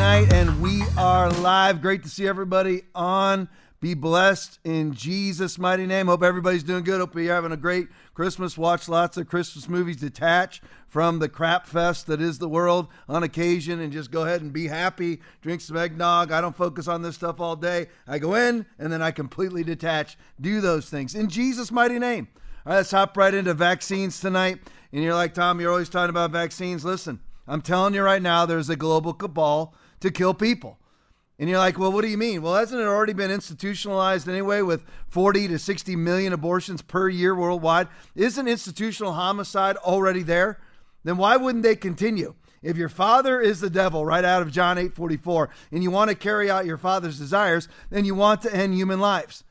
night, 0.00 0.32
and 0.32 0.62
we 0.62 0.82
are 0.96 1.28
live. 1.28 1.82
Great 1.82 2.02
to 2.04 2.08
see 2.08 2.26
everybody 2.26 2.84
on. 2.94 3.50
Be 3.82 3.92
blessed 3.92 4.58
in 4.64 4.94
Jesus' 4.94 5.58
mighty 5.58 5.84
name. 5.84 6.06
Hope 6.06 6.22
everybody's 6.22 6.62
doing 6.62 6.84
good. 6.84 7.00
Hope 7.00 7.14
you're 7.16 7.34
having 7.34 7.52
a 7.52 7.56
great 7.58 7.88
Christmas. 8.14 8.56
Watch 8.56 8.88
lots 8.88 9.18
of 9.18 9.28
Christmas 9.28 9.68
movies. 9.68 9.98
Detach 9.98 10.62
from 10.88 11.18
the 11.18 11.28
crap 11.28 11.66
fest 11.66 12.06
that 12.06 12.18
is 12.18 12.38
the 12.38 12.48
world 12.48 12.88
on 13.10 13.22
occasion 13.22 13.78
and 13.78 13.92
just 13.92 14.10
go 14.10 14.22
ahead 14.22 14.40
and 14.40 14.54
be 14.54 14.68
happy. 14.68 15.20
Drink 15.42 15.60
some 15.60 15.76
eggnog. 15.76 16.32
I 16.32 16.40
don't 16.40 16.56
focus 16.56 16.88
on 16.88 17.02
this 17.02 17.16
stuff 17.16 17.38
all 17.38 17.54
day. 17.54 17.88
I 18.08 18.18
go 18.18 18.34
in 18.34 18.64
and 18.78 18.90
then 18.90 19.02
I 19.02 19.10
completely 19.10 19.64
detach. 19.64 20.16
Do 20.40 20.62
those 20.62 20.88
things 20.88 21.14
in 21.14 21.28
Jesus' 21.28 21.70
mighty 21.70 21.98
name. 21.98 22.28
All 22.64 22.70
right, 22.72 22.76
let's 22.76 22.90
hop 22.90 23.18
right 23.18 23.34
into 23.34 23.52
vaccines 23.52 24.18
tonight. 24.18 24.60
And 24.92 25.02
you're 25.02 25.14
like, 25.14 25.34
Tom, 25.34 25.60
you're 25.60 25.70
always 25.70 25.90
talking 25.90 26.08
about 26.08 26.30
vaccines. 26.30 26.86
Listen, 26.86 27.20
I'm 27.46 27.60
telling 27.60 27.92
you 27.92 28.02
right 28.02 28.22
now, 28.22 28.46
there's 28.46 28.70
a 28.70 28.76
global 28.76 29.12
cabal 29.12 29.74
to 30.00 30.10
kill 30.10 30.34
people. 30.34 30.78
And 31.38 31.48
you're 31.48 31.58
like, 31.58 31.78
well, 31.78 31.90
what 31.90 32.02
do 32.02 32.08
you 32.08 32.18
mean? 32.18 32.42
Well, 32.42 32.54
hasn't 32.54 32.82
it 32.82 32.86
already 32.86 33.14
been 33.14 33.30
institutionalized 33.30 34.28
anyway 34.28 34.60
with 34.60 34.84
40 35.08 35.48
to 35.48 35.58
60 35.58 35.96
million 35.96 36.34
abortions 36.34 36.82
per 36.82 37.08
year 37.08 37.34
worldwide? 37.34 37.88
Isn't 38.14 38.46
institutional 38.46 39.14
homicide 39.14 39.76
already 39.78 40.22
there? 40.22 40.60
Then 41.02 41.16
why 41.16 41.38
wouldn't 41.38 41.62
they 41.62 41.76
continue? 41.76 42.34
If 42.62 42.76
your 42.76 42.90
father 42.90 43.40
is 43.40 43.60
the 43.60 43.70
devil, 43.70 44.04
right 44.04 44.24
out 44.24 44.42
of 44.42 44.52
John 44.52 44.76
8 44.76 44.94
44, 44.94 45.48
and 45.72 45.82
you 45.82 45.90
want 45.90 46.10
to 46.10 46.14
carry 46.14 46.50
out 46.50 46.66
your 46.66 46.76
father's 46.76 47.18
desires, 47.18 47.68
then 47.88 48.04
you 48.04 48.14
want 48.14 48.42
to 48.42 48.54
end 48.54 48.74
human 48.74 49.00
lives. 49.00 49.42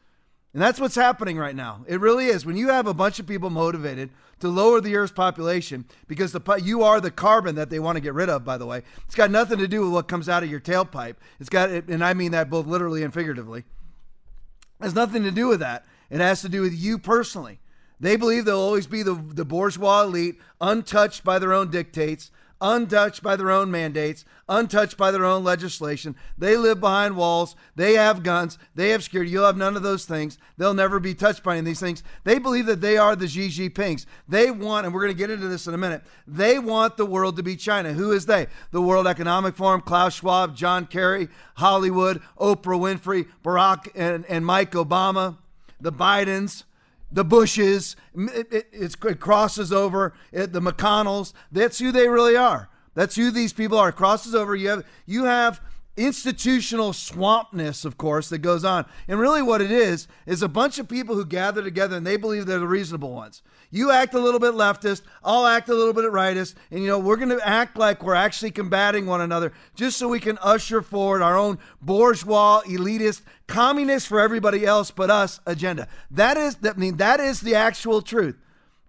And 0.53 0.61
that's 0.61 0.79
what's 0.79 0.95
happening 0.95 1.37
right 1.37 1.55
now. 1.55 1.85
It 1.87 1.99
really 1.99 2.25
is. 2.25 2.45
When 2.45 2.57
you 2.57 2.69
have 2.69 2.87
a 2.87 2.93
bunch 2.93 3.19
of 3.19 3.27
people 3.27 3.51
motivated 3.51 4.09
to 4.39 4.47
lower 4.47 4.81
the 4.81 4.95
Earth's 4.95 5.11
population, 5.11 5.85
because 6.07 6.31
the 6.31 6.61
you 6.63 6.81
are 6.81 6.99
the 6.99 7.11
carbon 7.11 7.55
that 7.55 7.69
they 7.69 7.77
want 7.77 7.97
to 7.97 8.01
get 8.01 8.13
rid 8.13 8.29
of. 8.29 8.45
By 8.45 8.57
the 8.57 8.65
way, 8.65 8.83
it's 9.05 9.15
got 9.15 9.29
nothing 9.29 9.59
to 9.59 9.67
do 9.67 9.81
with 9.81 9.91
what 9.91 10.07
comes 10.07 10.27
out 10.27 10.43
of 10.43 10.49
your 10.49 10.59
tailpipe. 10.59 11.15
It's 11.39 11.49
got, 11.49 11.69
and 11.69 12.03
I 12.03 12.13
mean 12.13 12.31
that 12.31 12.49
both 12.49 12.65
literally 12.65 13.03
and 13.03 13.13
figuratively. 13.13 13.59
It 13.59 14.83
has 14.83 14.95
nothing 14.95 15.23
to 15.23 15.31
do 15.31 15.47
with 15.47 15.59
that. 15.59 15.85
It 16.09 16.19
has 16.21 16.41
to 16.41 16.49
do 16.49 16.61
with 16.61 16.73
you 16.73 16.97
personally. 16.97 17.59
They 17.99 18.15
believe 18.15 18.45
they'll 18.45 18.57
always 18.57 18.87
be 18.87 19.03
the, 19.03 19.13
the 19.13 19.45
bourgeois 19.45 20.03
elite, 20.03 20.39
untouched 20.61 21.23
by 21.23 21.37
their 21.37 21.53
own 21.53 21.69
dictates, 21.69 22.31
untouched 22.61 23.23
by 23.23 23.35
their 23.35 23.49
own 23.51 23.71
mandates, 23.71 24.25
untouched 24.47 24.97
by 24.97 25.11
their 25.11 25.25
own 25.25 25.43
legislation. 25.43 26.15
They 26.37 26.57
live 26.57 26.79
behind 26.79 27.15
walls. 27.15 27.55
They 27.75 27.93
have 27.93 28.23
guns. 28.23 28.57
They 28.75 28.89
have 28.89 29.03
security. 29.03 29.31
You'll 29.31 29.45
have 29.45 29.57
none 29.57 29.75
of 29.77 29.83
those 29.83 30.05
things. 30.05 30.37
They'll 30.57 30.73
never 30.73 30.99
be 30.99 31.13
touched 31.13 31.43
by 31.43 31.53
any 31.53 31.59
of 31.59 31.65
these 31.65 31.79
things. 31.79 32.03
They 32.23 32.39
believe 32.39 32.65
that 32.65 32.81
they 32.81 32.97
are 32.97 33.15
the 33.15 33.27
Xi 33.27 33.47
Jinpings. 33.47 34.05
They 34.27 34.51
want, 34.51 34.85
and 34.85 34.93
we're 34.93 35.01
going 35.01 35.13
to 35.13 35.17
get 35.17 35.29
into 35.29 35.47
this 35.47 35.67
in 35.67 35.73
a 35.73 35.77
minute, 35.77 36.03
they 36.27 36.59
want 36.59 36.97
the 36.97 37.05
world 37.05 37.37
to 37.37 37.43
be 37.43 37.55
China. 37.55 37.93
Who 37.93 38.11
is 38.11 38.25
they? 38.25 38.47
The 38.71 38.81
World 38.81 39.07
Economic 39.07 39.55
Forum, 39.55 39.81
Klaus 39.81 40.15
Schwab, 40.15 40.55
John 40.55 40.85
Kerry, 40.85 41.29
Hollywood, 41.55 42.21
Oprah 42.37 42.79
Winfrey, 42.79 43.27
Barack 43.43 43.89
and, 43.95 44.25
and 44.27 44.45
Mike 44.45 44.71
Obama, 44.71 45.37
the 45.79 45.91
Bidens 45.91 46.63
the 47.11 47.23
Bushes, 47.23 47.95
it, 48.15 48.47
it, 48.51 48.95
it 49.03 49.19
crosses 49.19 49.71
over 49.71 50.13
it, 50.31 50.53
the 50.53 50.61
McConnells. 50.61 51.33
That's 51.51 51.79
who 51.79 51.91
they 51.91 52.07
really 52.07 52.35
are. 52.35 52.69
That's 52.93 53.15
who 53.15 53.31
these 53.31 53.53
people 53.53 53.77
are. 53.77 53.89
It 53.89 53.95
crosses 53.95 54.35
over. 54.35 54.55
You 54.55 54.69
have 54.69 54.85
you 55.05 55.23
have 55.25 55.61
institutional 55.99 56.93
swampness, 56.93 57.83
of 57.83 57.97
course, 57.97 58.29
that 58.29 58.39
goes 58.39 58.63
on. 58.63 58.85
And 59.07 59.19
really, 59.19 59.41
what 59.41 59.61
it 59.61 59.69
is, 59.69 60.07
is 60.25 60.41
a 60.41 60.47
bunch 60.47 60.79
of 60.79 60.87
people 60.87 61.15
who 61.15 61.25
gather 61.25 61.61
together 61.61 61.97
and 61.97 62.07
they 62.07 62.15
believe 62.15 62.45
they're 62.45 62.57
the 62.57 62.67
reasonable 62.67 63.13
ones. 63.13 63.41
You 63.69 63.91
act 63.91 64.13
a 64.13 64.19
little 64.19 64.39
bit 64.39 64.53
leftist, 64.53 65.01
I'll 65.23 65.45
act 65.45 65.69
a 65.69 65.75
little 65.75 65.93
bit 65.93 66.05
rightist, 66.05 66.55
and 66.71 66.81
you 66.81 66.87
know, 66.87 66.97
we're 66.97 67.17
going 67.17 67.37
to 67.37 67.47
act 67.47 67.77
like 67.77 68.01
we're 68.01 68.15
actually 68.15 68.51
combating 68.51 69.05
one 69.05 69.21
another 69.21 69.51
just 69.75 69.97
so 69.97 70.07
we 70.07 70.19
can 70.19 70.39
usher 70.39 70.81
forward 70.81 71.21
our 71.21 71.37
own 71.37 71.59
bourgeois, 71.81 72.61
elitist, 72.61 73.21
communist 73.47 74.07
for 74.07 74.19
everybody 74.19 74.65
else 74.65 74.91
but 74.91 75.11
us 75.11 75.41
agenda. 75.45 75.87
That 76.09 76.37
is, 76.37 76.57
I 76.63 76.73
mean, 76.73 76.97
that 76.97 77.19
is 77.19 77.41
the 77.41 77.55
actual 77.55 78.01
truth. 78.01 78.37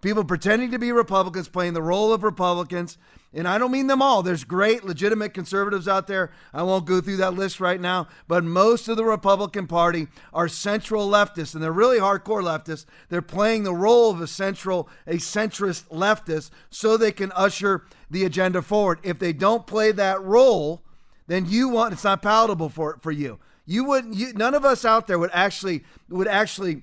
People 0.01 0.23
pretending 0.23 0.71
to 0.71 0.79
be 0.79 0.91
Republicans, 0.91 1.47
playing 1.47 1.73
the 1.73 1.81
role 1.81 2.11
of 2.11 2.23
Republicans 2.23 2.97
and 3.33 3.47
I 3.47 3.57
don't 3.57 3.71
mean 3.71 3.87
them 3.87 4.01
all. 4.01 4.23
There's 4.23 4.43
great 4.43 4.83
legitimate 4.83 5.33
conservatives 5.33 5.87
out 5.87 6.07
there. 6.07 6.31
I 6.53 6.63
won't 6.63 6.85
go 6.85 6.99
through 6.99 7.17
that 7.17 7.33
list 7.33 7.61
right 7.61 7.79
now, 7.79 8.07
but 8.27 8.43
most 8.43 8.89
of 8.89 8.97
the 8.97 9.05
Republican 9.05 9.67
Party 9.67 10.07
are 10.33 10.49
central 10.49 11.07
leftists, 11.07 11.53
and 11.53 11.63
they're 11.63 11.71
really 11.71 11.99
hardcore 11.99 12.43
leftists. 12.43 12.85
They're 13.07 13.21
playing 13.21 13.63
the 13.63 13.73
role 13.73 14.11
of 14.11 14.19
a 14.19 14.27
central, 14.27 14.89
a 15.07 15.15
centrist 15.15 15.87
leftist 15.89 16.49
so 16.69 16.97
they 16.97 17.13
can 17.13 17.31
usher 17.31 17.85
the 18.09 18.25
agenda 18.25 18.61
forward. 18.61 18.99
If 19.03 19.17
they 19.17 19.31
don't 19.31 19.65
play 19.65 19.93
that 19.93 20.21
role, 20.21 20.83
then 21.27 21.45
you 21.47 21.69
want 21.69 21.93
it's 21.93 22.03
not 22.03 22.21
palatable 22.21 22.69
for 22.69 22.99
for 23.01 23.11
you. 23.11 23.39
You 23.65 23.85
wouldn't 23.85 24.15
you, 24.15 24.33
none 24.33 24.53
of 24.53 24.65
us 24.65 24.83
out 24.83 25.07
there 25.07 25.17
would 25.17 25.29
actually 25.31 25.85
would 26.09 26.27
actually 26.27 26.81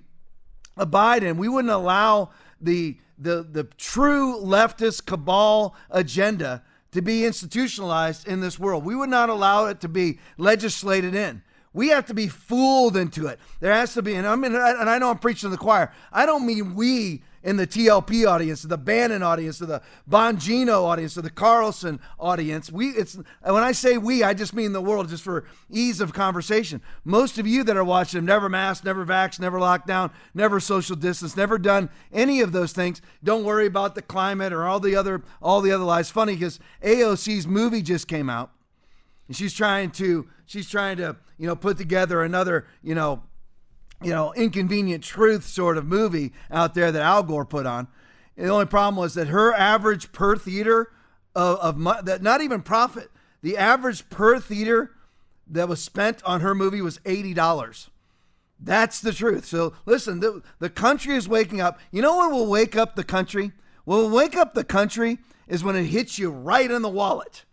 abide 0.78 1.22
in. 1.22 1.36
We 1.36 1.48
wouldn't 1.48 1.72
allow 1.72 2.30
the 2.60 2.98
the, 3.18 3.42
the 3.42 3.64
true 3.76 4.40
leftist 4.40 5.06
cabal 5.06 5.74
agenda 5.90 6.62
to 6.92 7.02
be 7.02 7.24
institutionalized 7.24 8.26
in 8.26 8.40
this 8.40 8.58
world. 8.58 8.84
We 8.84 8.94
would 8.94 9.10
not 9.10 9.28
allow 9.28 9.66
it 9.66 9.80
to 9.80 9.88
be 9.88 10.18
legislated 10.36 11.14
in. 11.14 11.42
We 11.72 11.88
have 11.88 12.06
to 12.06 12.14
be 12.14 12.28
fooled 12.28 12.96
into 12.96 13.26
it. 13.26 13.38
There 13.60 13.72
has 13.72 13.94
to 13.94 14.02
be, 14.02 14.14
and 14.14 14.26
I 14.26 14.36
mean, 14.36 14.54
and 14.54 14.88
I 14.88 14.98
know 14.98 15.10
I'm 15.10 15.18
preaching 15.18 15.48
to 15.48 15.50
the 15.50 15.58
choir. 15.58 15.92
I 16.12 16.26
don't 16.26 16.46
mean 16.46 16.74
we 16.74 17.22
in 17.42 17.56
the 17.56 17.66
TLP 17.66 18.26
audience, 18.26 18.62
to 18.62 18.66
the 18.66 18.78
Bannon 18.78 19.22
audience, 19.22 19.58
to 19.58 19.66
the 19.66 19.82
Bongino 20.08 20.84
audience, 20.84 21.16
or 21.16 21.22
the 21.22 21.30
Carlson 21.30 22.00
audience. 22.18 22.70
We 22.70 22.88
it's 22.90 23.14
when 23.14 23.62
I 23.62 23.72
say 23.72 23.98
we, 23.98 24.22
I 24.22 24.34
just 24.34 24.54
mean 24.54 24.72
the 24.72 24.80
world, 24.80 25.08
just 25.08 25.22
for 25.22 25.44
ease 25.70 26.00
of 26.00 26.12
conversation. 26.12 26.82
Most 27.04 27.38
of 27.38 27.46
you 27.46 27.64
that 27.64 27.76
are 27.76 27.84
watching 27.84 28.18
them 28.18 28.26
never 28.26 28.48
masked, 28.48 28.84
never 28.84 29.06
vaxxed, 29.06 29.40
never 29.40 29.60
locked 29.60 29.86
down, 29.86 30.10
never 30.34 30.60
social 30.60 30.96
distance, 30.96 31.36
never 31.36 31.58
done 31.58 31.90
any 32.12 32.40
of 32.40 32.52
those 32.52 32.72
things. 32.72 33.00
Don't 33.22 33.44
worry 33.44 33.66
about 33.66 33.94
the 33.94 34.02
climate 34.02 34.52
or 34.52 34.64
all 34.64 34.80
the 34.80 34.96
other 34.96 35.22
all 35.40 35.60
the 35.60 35.72
other 35.72 35.84
lies. 35.84 36.10
Funny 36.10 36.34
because 36.34 36.58
AOC's 36.82 37.46
movie 37.46 37.82
just 37.82 38.08
came 38.08 38.28
out, 38.28 38.50
and 39.26 39.36
she's 39.36 39.54
trying 39.54 39.90
to 39.92 40.28
she's 40.46 40.68
trying 40.68 40.96
to 40.96 41.16
you 41.38 41.46
know 41.46 41.56
put 41.56 41.78
together 41.78 42.22
another 42.22 42.66
you 42.82 42.94
know 42.94 43.22
you 44.02 44.10
know, 44.10 44.32
inconvenient 44.34 45.02
truth 45.02 45.44
sort 45.44 45.76
of 45.76 45.86
movie 45.86 46.32
out 46.50 46.74
there 46.74 46.92
that 46.92 47.02
Al 47.02 47.22
Gore 47.22 47.44
put 47.44 47.66
on. 47.66 47.88
The 48.36 48.48
only 48.48 48.66
problem 48.66 48.96
was 48.96 49.14
that 49.14 49.28
her 49.28 49.52
average 49.52 50.12
per 50.12 50.36
theater 50.36 50.92
of, 51.34 51.58
of 51.58 52.04
that 52.04 52.22
not 52.22 52.40
even 52.40 52.62
profit, 52.62 53.10
the 53.42 53.56
average 53.56 54.08
per 54.10 54.38
theater 54.38 54.92
that 55.48 55.68
was 55.68 55.82
spent 55.82 56.22
on 56.24 56.40
her 56.40 56.54
movie 56.54 56.80
was 56.80 57.00
eighty 57.04 57.34
dollars. 57.34 57.90
That's 58.60 59.00
the 59.00 59.12
truth. 59.12 59.44
So 59.44 59.74
listen, 59.86 60.20
the, 60.20 60.42
the 60.58 60.70
country 60.70 61.14
is 61.14 61.28
waking 61.28 61.60
up. 61.60 61.78
You 61.90 62.02
know 62.02 62.16
what 62.16 62.32
will 62.32 62.46
wake 62.46 62.76
up 62.76 62.96
the 62.96 63.04
country? 63.04 63.52
What 63.84 63.98
will 63.98 64.10
wake 64.10 64.36
up 64.36 64.54
the 64.54 64.64
country 64.64 65.18
is 65.46 65.64
when 65.64 65.76
it 65.76 65.84
hits 65.84 66.18
you 66.18 66.30
right 66.30 66.70
in 66.70 66.82
the 66.82 66.88
wallet. 66.88 67.44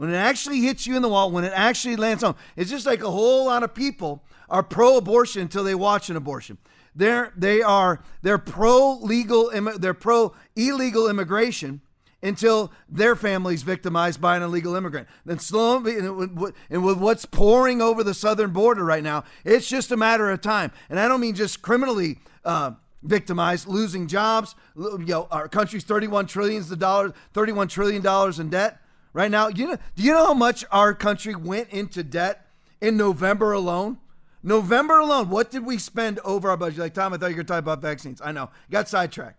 When 0.00 0.08
it 0.08 0.16
actually 0.16 0.60
hits 0.60 0.86
you 0.86 0.96
in 0.96 1.02
the 1.02 1.10
wall, 1.10 1.30
when 1.30 1.44
it 1.44 1.52
actually 1.54 1.94
lands 1.94 2.24
on. 2.24 2.34
It's 2.56 2.70
just 2.70 2.86
like 2.86 3.02
a 3.02 3.10
whole 3.10 3.44
lot 3.44 3.62
of 3.62 3.74
people 3.74 4.24
are 4.48 4.62
pro-abortion 4.62 5.42
until 5.42 5.62
they 5.62 5.74
watch 5.74 6.08
an 6.08 6.16
abortion. 6.16 6.56
They're 6.94 7.34
they 7.36 7.60
are 7.60 8.02
they're 8.22 8.38
pro 8.38 8.94
legal 8.94 9.50
they're 9.78 9.92
pro 9.92 10.34
illegal 10.56 11.06
immigration 11.06 11.82
until 12.22 12.72
their 12.88 13.14
family's 13.14 13.62
victimized 13.62 14.22
by 14.22 14.38
an 14.38 14.42
illegal 14.42 14.74
immigrant. 14.74 15.06
Then 15.26 15.38
slowly, 15.38 15.98
and 15.98 16.16
with 16.38 16.96
what's 16.98 17.26
pouring 17.26 17.82
over 17.82 18.02
the 18.02 18.14
southern 18.14 18.52
border 18.52 18.86
right 18.86 19.04
now, 19.04 19.24
it's 19.44 19.68
just 19.68 19.92
a 19.92 19.98
matter 19.98 20.30
of 20.30 20.40
time. 20.40 20.72
And 20.88 20.98
I 20.98 21.08
don't 21.08 21.20
mean 21.20 21.34
just 21.34 21.60
criminally 21.60 22.20
uh, 22.46 22.70
victimized, 23.02 23.68
losing 23.68 24.06
jobs. 24.06 24.54
You 24.74 24.96
know, 24.96 25.28
our 25.30 25.46
country's 25.46 25.84
31 25.84 26.24
trillions 26.24 26.70
of 26.70 26.78
dollars, 26.78 27.12
31 27.34 27.68
trillion 27.68 28.00
dollars 28.00 28.38
in 28.38 28.48
debt 28.48 28.79
right 29.12 29.30
now. 29.30 29.48
You 29.48 29.68
know, 29.68 29.76
do 29.96 30.02
you 30.02 30.12
know 30.12 30.26
how 30.26 30.34
much 30.34 30.64
our 30.70 30.94
country 30.94 31.34
went 31.34 31.70
into 31.70 32.02
debt 32.02 32.46
in 32.80 32.96
November 32.96 33.52
alone? 33.52 33.98
November 34.42 34.98
alone, 34.98 35.28
what 35.28 35.50
did 35.50 35.66
we 35.66 35.76
spend 35.76 36.18
over 36.20 36.48
our 36.48 36.56
budget? 36.56 36.78
Like 36.78 36.94
Tom, 36.94 37.12
I 37.12 37.18
thought 37.18 37.26
you 37.26 37.36
were 37.36 37.42
going 37.42 37.46
to 37.46 37.52
talk 37.52 37.58
about 37.58 37.82
vaccines. 37.82 38.22
I 38.24 38.32
know, 38.32 38.50
got 38.70 38.88
sidetracked. 38.88 39.38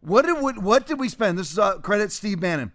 What 0.00 0.26
did 0.26 0.40
we, 0.42 0.52
what 0.52 0.86
did 0.86 0.98
we 0.98 1.08
spend? 1.08 1.38
This 1.38 1.52
is 1.52 1.58
uh, 1.58 1.78
credit 1.78 2.12
Steve 2.12 2.40
Bannon. 2.40 2.72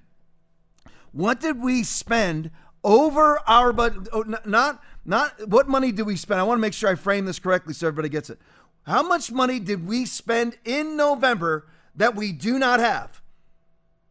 What 1.11 1.39
did 1.39 1.61
we 1.61 1.83
spend 1.83 2.51
over 2.83 3.39
our 3.47 3.73
budget? 3.73 4.07
Oh, 4.11 4.23
not 4.45 4.83
not 5.05 5.47
what 5.47 5.67
money 5.67 5.91
did 5.91 6.03
we 6.03 6.15
spend? 6.15 6.39
I 6.39 6.43
want 6.43 6.57
to 6.57 6.61
make 6.61 6.73
sure 6.73 6.89
I 6.89 6.95
frame 6.95 7.25
this 7.25 7.39
correctly 7.39 7.73
so 7.73 7.87
everybody 7.87 8.09
gets 8.09 8.29
it. 8.29 8.39
How 8.83 9.03
much 9.03 9.31
money 9.31 9.59
did 9.59 9.87
we 9.87 10.05
spend 10.05 10.57
in 10.63 10.95
November 10.95 11.67
that 11.95 12.15
we 12.15 12.31
do 12.31 12.59
not 12.59 12.79
have? 12.79 13.21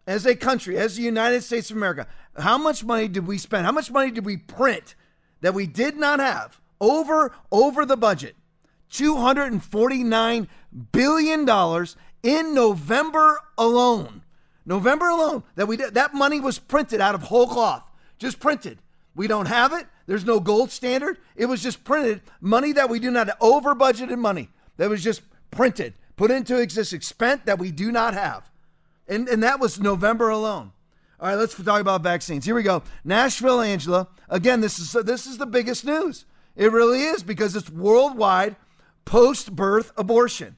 As 0.06 0.24
a 0.24 0.36
country, 0.36 0.76
as 0.76 0.96
the 0.96 1.02
United 1.02 1.42
States 1.42 1.70
of 1.70 1.76
America, 1.76 2.06
how 2.38 2.58
much 2.58 2.84
money 2.84 3.08
did 3.08 3.26
we 3.26 3.38
spend? 3.38 3.66
How 3.66 3.72
much 3.72 3.90
money 3.90 4.10
did 4.10 4.24
we 4.24 4.36
print 4.36 4.94
that 5.40 5.54
we 5.54 5.66
did 5.66 5.96
not 5.96 6.20
have? 6.20 6.60
over 6.80 7.32
over 7.50 7.84
the 7.84 7.96
budget. 7.96 8.36
249 8.90 10.48
billion 10.92 11.44
dollars 11.44 11.96
in 12.22 12.54
November 12.54 13.40
alone. 13.58 14.22
November 14.64 15.08
alone 15.08 15.42
that 15.54 15.66
we 15.66 15.76
did, 15.76 15.94
that 15.94 16.14
money 16.14 16.40
was 16.40 16.58
printed 16.58 17.00
out 17.00 17.14
of 17.14 17.22
whole 17.22 17.46
cloth. 17.46 17.84
Just 18.18 18.40
printed. 18.40 18.78
We 19.14 19.26
don't 19.26 19.46
have 19.46 19.72
it. 19.72 19.86
There's 20.06 20.24
no 20.24 20.40
gold 20.40 20.70
standard. 20.70 21.18
It 21.34 21.46
was 21.46 21.62
just 21.62 21.84
printed 21.84 22.20
money 22.40 22.72
that 22.72 22.90
we 22.90 22.98
do 22.98 23.10
not 23.10 23.30
over 23.40 23.74
budgeted 23.74 24.18
money 24.18 24.50
that 24.76 24.90
was 24.90 25.02
just 25.02 25.22
printed, 25.50 25.94
put 26.16 26.30
into 26.30 26.60
existence, 26.60 27.06
spent 27.06 27.46
that 27.46 27.58
we 27.58 27.70
do 27.70 27.90
not 27.90 28.14
have. 28.14 28.50
And, 29.08 29.28
and 29.28 29.42
that 29.42 29.60
was 29.60 29.80
November 29.80 30.28
alone. 30.28 30.72
All 31.18 31.28
right, 31.28 31.36
let's 31.36 31.54
talk 31.54 31.80
about 31.80 32.02
vaccines. 32.02 32.44
Here 32.44 32.54
we 32.54 32.62
go. 32.62 32.82
Nashville, 33.04 33.60
Angela. 33.60 34.08
Again, 34.28 34.60
this 34.60 34.78
is 34.78 34.92
this 34.92 35.26
is 35.26 35.38
the 35.38 35.46
biggest 35.46 35.84
news. 35.84 36.26
It 36.54 36.72
really 36.72 37.02
is 37.02 37.22
because 37.22 37.56
it's 37.56 37.70
worldwide 37.70 38.56
post-birth 39.04 39.92
abortion. 39.96 40.56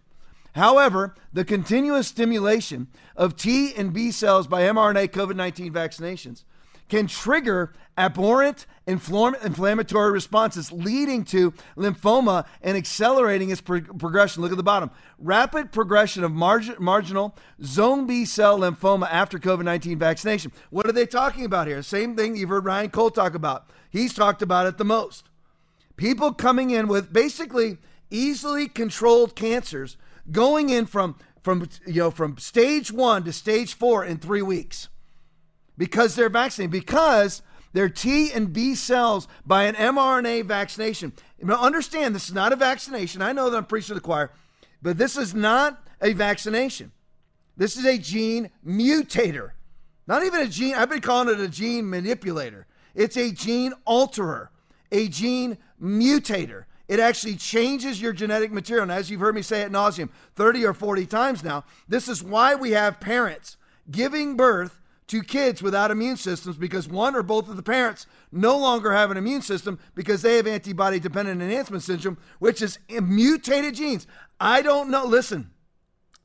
However, 0.55 1.15
the 1.33 1.45
continuous 1.45 2.09
stimulation 2.09 2.89
of 3.15 3.37
T 3.37 3.73
and 3.75 3.93
B 3.93 4.11
cells 4.11 4.49
by 4.49 4.62
mRNA 4.62 5.09
COVID-19 5.09 5.71
vaccinations 5.71 6.44
can 6.89 7.06
trigger 7.06 7.73
abhorrent 7.97 8.67
inflammatory 8.88 10.11
responses, 10.11 10.73
leading 10.73 11.25
to 11.25 11.52
lymphoma 11.76 12.46
and 12.62 12.76
accelerating 12.76 13.50
its 13.50 13.61
pro- 13.61 13.82
progression. 13.82 14.43
Look 14.43 14.50
at 14.50 14.56
the 14.56 14.62
bottom 14.62 14.90
rapid 15.19 15.73
progression 15.73 16.25
of 16.25 16.32
marginal 16.32 17.37
zone 17.62 18.06
B 18.06 18.25
cell 18.25 18.58
lymphoma 18.58 19.08
after 19.11 19.38
COVID 19.38 19.64
19 19.64 19.99
vaccination. 19.99 20.52
What 20.70 20.87
are 20.87 20.93
they 20.93 21.06
talking 21.06 21.44
about 21.44 21.67
here? 21.67 21.82
Same 21.82 22.17
thing 22.17 22.37
you've 22.37 22.49
heard 22.49 22.64
Ryan 22.64 22.90
Cole 22.90 23.11
talk 23.11 23.35
about. 23.35 23.69
He's 23.90 24.14
talked 24.14 24.43
about 24.43 24.67
it 24.67 24.79
the 24.79 24.85
most. 24.85 25.29
People 25.96 26.32
coming 26.32 26.70
in 26.70 26.88
with 26.88 27.12
basically 27.12 27.79
easily 28.11 28.69
controlled 28.69 29.37
cancers 29.37 29.96
going 30.31 30.70
in 30.70 30.87
from 30.87 31.17
from 31.43 31.69
you 31.87 32.02
know 32.02 32.11
from 32.11 32.38
stage 32.38 32.91
1 32.91 33.25
to 33.25 33.32
stage 33.32 33.75
4 33.75 34.05
in 34.05 34.19
3 34.19 34.43
weeks 34.43 34.88
because 35.76 36.14
they're 36.14 36.29
vaccinated, 36.29 36.73
because 36.73 37.43
their 37.73 37.88
T 37.88 38.32
and 38.32 38.53
B 38.53 38.75
cells 38.75 39.29
by 39.44 39.65
an 39.65 39.75
mRNA 39.75 40.44
vaccination. 40.47 41.12
Now, 41.41 41.62
understand 41.62 42.15
this 42.15 42.29
is 42.29 42.35
not 42.35 42.53
a 42.53 42.56
vaccination. 42.56 43.23
I 43.23 43.32
know 43.32 43.50
that 43.50 43.56
I'm 43.56 43.65
preaching 43.65 43.88
to 43.88 43.94
the 43.94 44.00
choir, 44.00 44.31
but 44.82 44.99
this 44.99 45.17
is 45.17 45.35
not 45.35 45.87
a 46.00 46.12
vaccination. 46.12 46.93
This 47.56 47.76
is 47.76 47.85
a 47.85 47.99
gene 47.99 48.50
mutator. 48.67 49.50
Not 50.06 50.25
even 50.25 50.41
a 50.41 50.47
gene, 50.47 50.75
I've 50.75 50.88
been 50.88 51.00
calling 51.00 51.29
it 51.29 51.41
a 51.41 51.49
gene 51.49 51.88
manipulator. 51.88 52.67
It's 52.94 53.17
a 53.17 53.31
gene 53.31 53.75
alterer, 53.87 54.49
a 54.91 55.09
gene 55.09 55.59
mutator. 55.81 56.65
It 56.88 57.00
actually 57.00 57.37
changes 57.37 58.00
your 58.00 58.15
genetic 58.15 58.50
material. 58.50 58.85
And 58.85 58.93
as 58.93 59.11
you've 59.11 59.20
heard 59.20 59.35
me 59.35 59.43
say 59.43 59.62
at 59.62 59.70
nauseum 59.70 60.09
30 60.37 60.65
or 60.65 60.73
40 60.73 61.05
times 61.05 61.44
now, 61.44 61.65
this 61.87 62.09
is 62.09 62.23
why 62.23 62.55
we 62.55 62.70
have 62.70 62.99
parents 62.99 63.59
giving 63.91 64.37
birth 64.37 64.78
to 65.08 65.22
kids 65.22 65.62
without 65.62 65.90
immune 65.90 66.16
systems 66.16 66.56
because 66.56 66.87
one 66.87 67.16
or 67.16 67.22
both 67.22 67.49
of 67.49 67.56
the 67.56 67.62
parents 67.62 68.06
no 68.31 68.56
longer 68.56 68.93
have 68.93 69.10
an 69.10 69.16
immune 69.16 69.43
system 69.43 69.78
because 69.94 70.22
they 70.22 70.37
have 70.37 70.46
antibody 70.46 71.00
dependent 71.00 71.43
enhancement 71.43 71.82
syndrome, 71.82 72.19
which 72.38 72.62
is 72.62 72.78
mutated 72.88 73.75
genes. 73.75 74.06
I 74.38 74.62
don't 74.62 74.90
know. 74.90 75.05
Listen, 75.05 75.50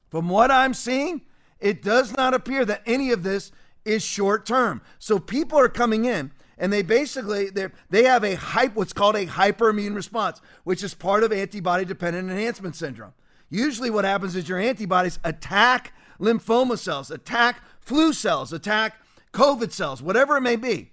from 0.09 0.29
what 0.29 0.51
I'm 0.51 0.73
seeing, 0.73 1.21
it 1.59 1.81
does 1.81 2.15
not 2.15 2.33
appear 2.33 2.65
that 2.65 2.83
any 2.85 3.11
of 3.11 3.23
this 3.23 3.51
is 3.85 4.03
short 4.03 4.45
term. 4.45 4.81
So 4.99 5.17
people 5.17 5.57
are 5.57 5.69
coming 5.69 6.05
in 6.05 6.31
and 6.57 6.71
they 6.71 6.81
basically 6.81 7.49
they 7.49 7.69
they 7.89 8.03
have 8.03 8.23
a 8.23 8.35
hype 8.35 8.75
what's 8.75 8.93
called 8.93 9.15
a 9.15 9.25
hyperimmune 9.25 9.95
response, 9.95 10.41
which 10.65 10.83
is 10.83 10.93
part 10.93 11.23
of 11.23 11.31
antibody 11.31 11.85
dependent 11.85 12.29
enhancement 12.29 12.75
syndrome. 12.75 13.13
Usually 13.49 13.89
what 13.89 14.05
happens 14.05 14.35
is 14.35 14.49
your 14.49 14.59
antibodies 14.59 15.19
attack 15.23 15.93
lymphoma 16.23 16.77
cells, 16.77 17.11
attack 17.11 17.61
flu 17.79 18.13
cells, 18.13 18.53
attack 18.53 18.97
COVID 19.33 19.71
cells, 19.71 20.01
whatever 20.01 20.37
it 20.37 20.41
may 20.41 20.55
be. 20.55 20.91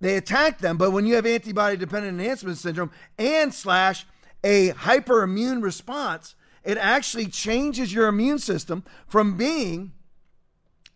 They 0.00 0.16
attack 0.16 0.58
them, 0.58 0.76
but 0.76 0.92
when 0.92 1.06
you 1.06 1.16
have 1.16 1.26
antibody 1.26 1.76
dependent 1.76 2.20
enhancement 2.20 2.58
syndrome 2.58 2.92
and 3.18 3.52
slash 3.52 4.06
a 4.44 4.70
hyperimmune 4.70 5.62
response, 5.62 6.36
it 6.62 6.78
actually 6.78 7.26
changes 7.26 7.92
your 7.92 8.06
immune 8.06 8.38
system 8.38 8.84
from 9.08 9.36
being 9.36 9.92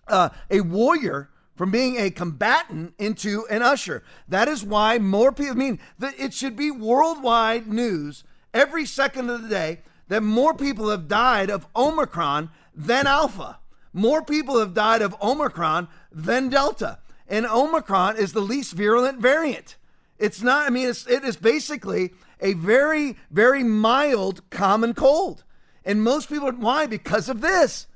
uh, 0.06 0.29
a 0.50 0.61
warrior, 0.61 1.31
from 1.56 1.73
being 1.73 1.97
a 1.97 2.11
combatant 2.11 2.95
into 2.99 3.45
an 3.50 3.62
usher. 3.62 4.05
That 4.29 4.47
is 4.47 4.65
why 4.65 4.99
more 4.99 5.33
people, 5.33 5.53
I 5.53 5.56
mean, 5.56 5.81
it 6.00 6.33
should 6.33 6.55
be 6.56 6.71
worldwide 6.71 7.67
news 7.67 8.23
every 8.55 8.87
second 8.87 9.31
of 9.31 9.43
the 9.43 9.49
day 9.49 9.81
that 10.09 10.23
more 10.23 10.55
people 10.55 10.91
have 10.91 11.09
died 11.09 11.50
of 11.50 11.67
Omicron 11.75 12.50
than 12.75 13.07
Alpha. 13.07 13.59
More 13.93 14.23
people 14.23 14.59
have 14.59 14.75
died 14.75 15.03
of 15.03 15.15
Omicron 15.23 15.89
than 16.11 16.49
Delta. 16.49 16.99
And 17.29 17.47
Omicron 17.47 18.17
is 18.17 18.33
the 18.33 18.41
least 18.41 18.73
virulent 18.73 19.21
variant. 19.21 19.77
It's 20.19 20.43
not, 20.43 20.67
I 20.67 20.71
mean, 20.71 20.89
it's, 20.89 21.07
it 21.07 21.25
is 21.25 21.37
basically 21.37 22.13
a 22.41 22.55
very, 22.55 23.17
very 23.31 23.63
mild 23.63 24.49
common 24.51 24.95
cold. 24.95 25.45
And 25.85 26.03
most 26.03 26.29
people, 26.29 26.51
why? 26.53 26.87
Because 26.87 27.29
of 27.29 27.41
this. 27.41 27.87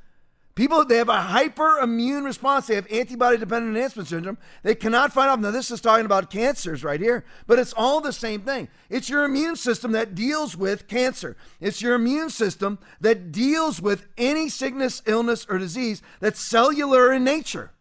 People, 0.56 0.86
they 0.86 0.96
have 0.96 1.10
a 1.10 1.18
hyperimmune 1.18 2.24
response. 2.24 2.66
They 2.66 2.76
have 2.76 2.90
antibody 2.90 3.36
dependent 3.36 3.76
enhancement 3.76 4.08
syndrome. 4.08 4.38
They 4.62 4.74
cannot 4.74 5.12
fight 5.12 5.28
off. 5.28 5.38
Now, 5.38 5.50
this 5.50 5.70
is 5.70 5.82
talking 5.82 6.06
about 6.06 6.30
cancers 6.30 6.82
right 6.82 6.98
here, 6.98 7.26
but 7.46 7.58
it's 7.58 7.74
all 7.74 8.00
the 8.00 8.12
same 8.12 8.40
thing. 8.40 8.68
It's 8.88 9.10
your 9.10 9.24
immune 9.24 9.56
system 9.56 9.92
that 9.92 10.14
deals 10.14 10.56
with 10.56 10.88
cancer. 10.88 11.36
It's 11.60 11.82
your 11.82 11.94
immune 11.94 12.30
system 12.30 12.78
that 13.02 13.32
deals 13.32 13.82
with 13.82 14.06
any 14.16 14.48
sickness, 14.48 15.02
illness, 15.04 15.46
or 15.46 15.58
disease 15.58 16.00
that's 16.20 16.40
cellular 16.40 17.12
in 17.12 17.22
nature. 17.22 17.72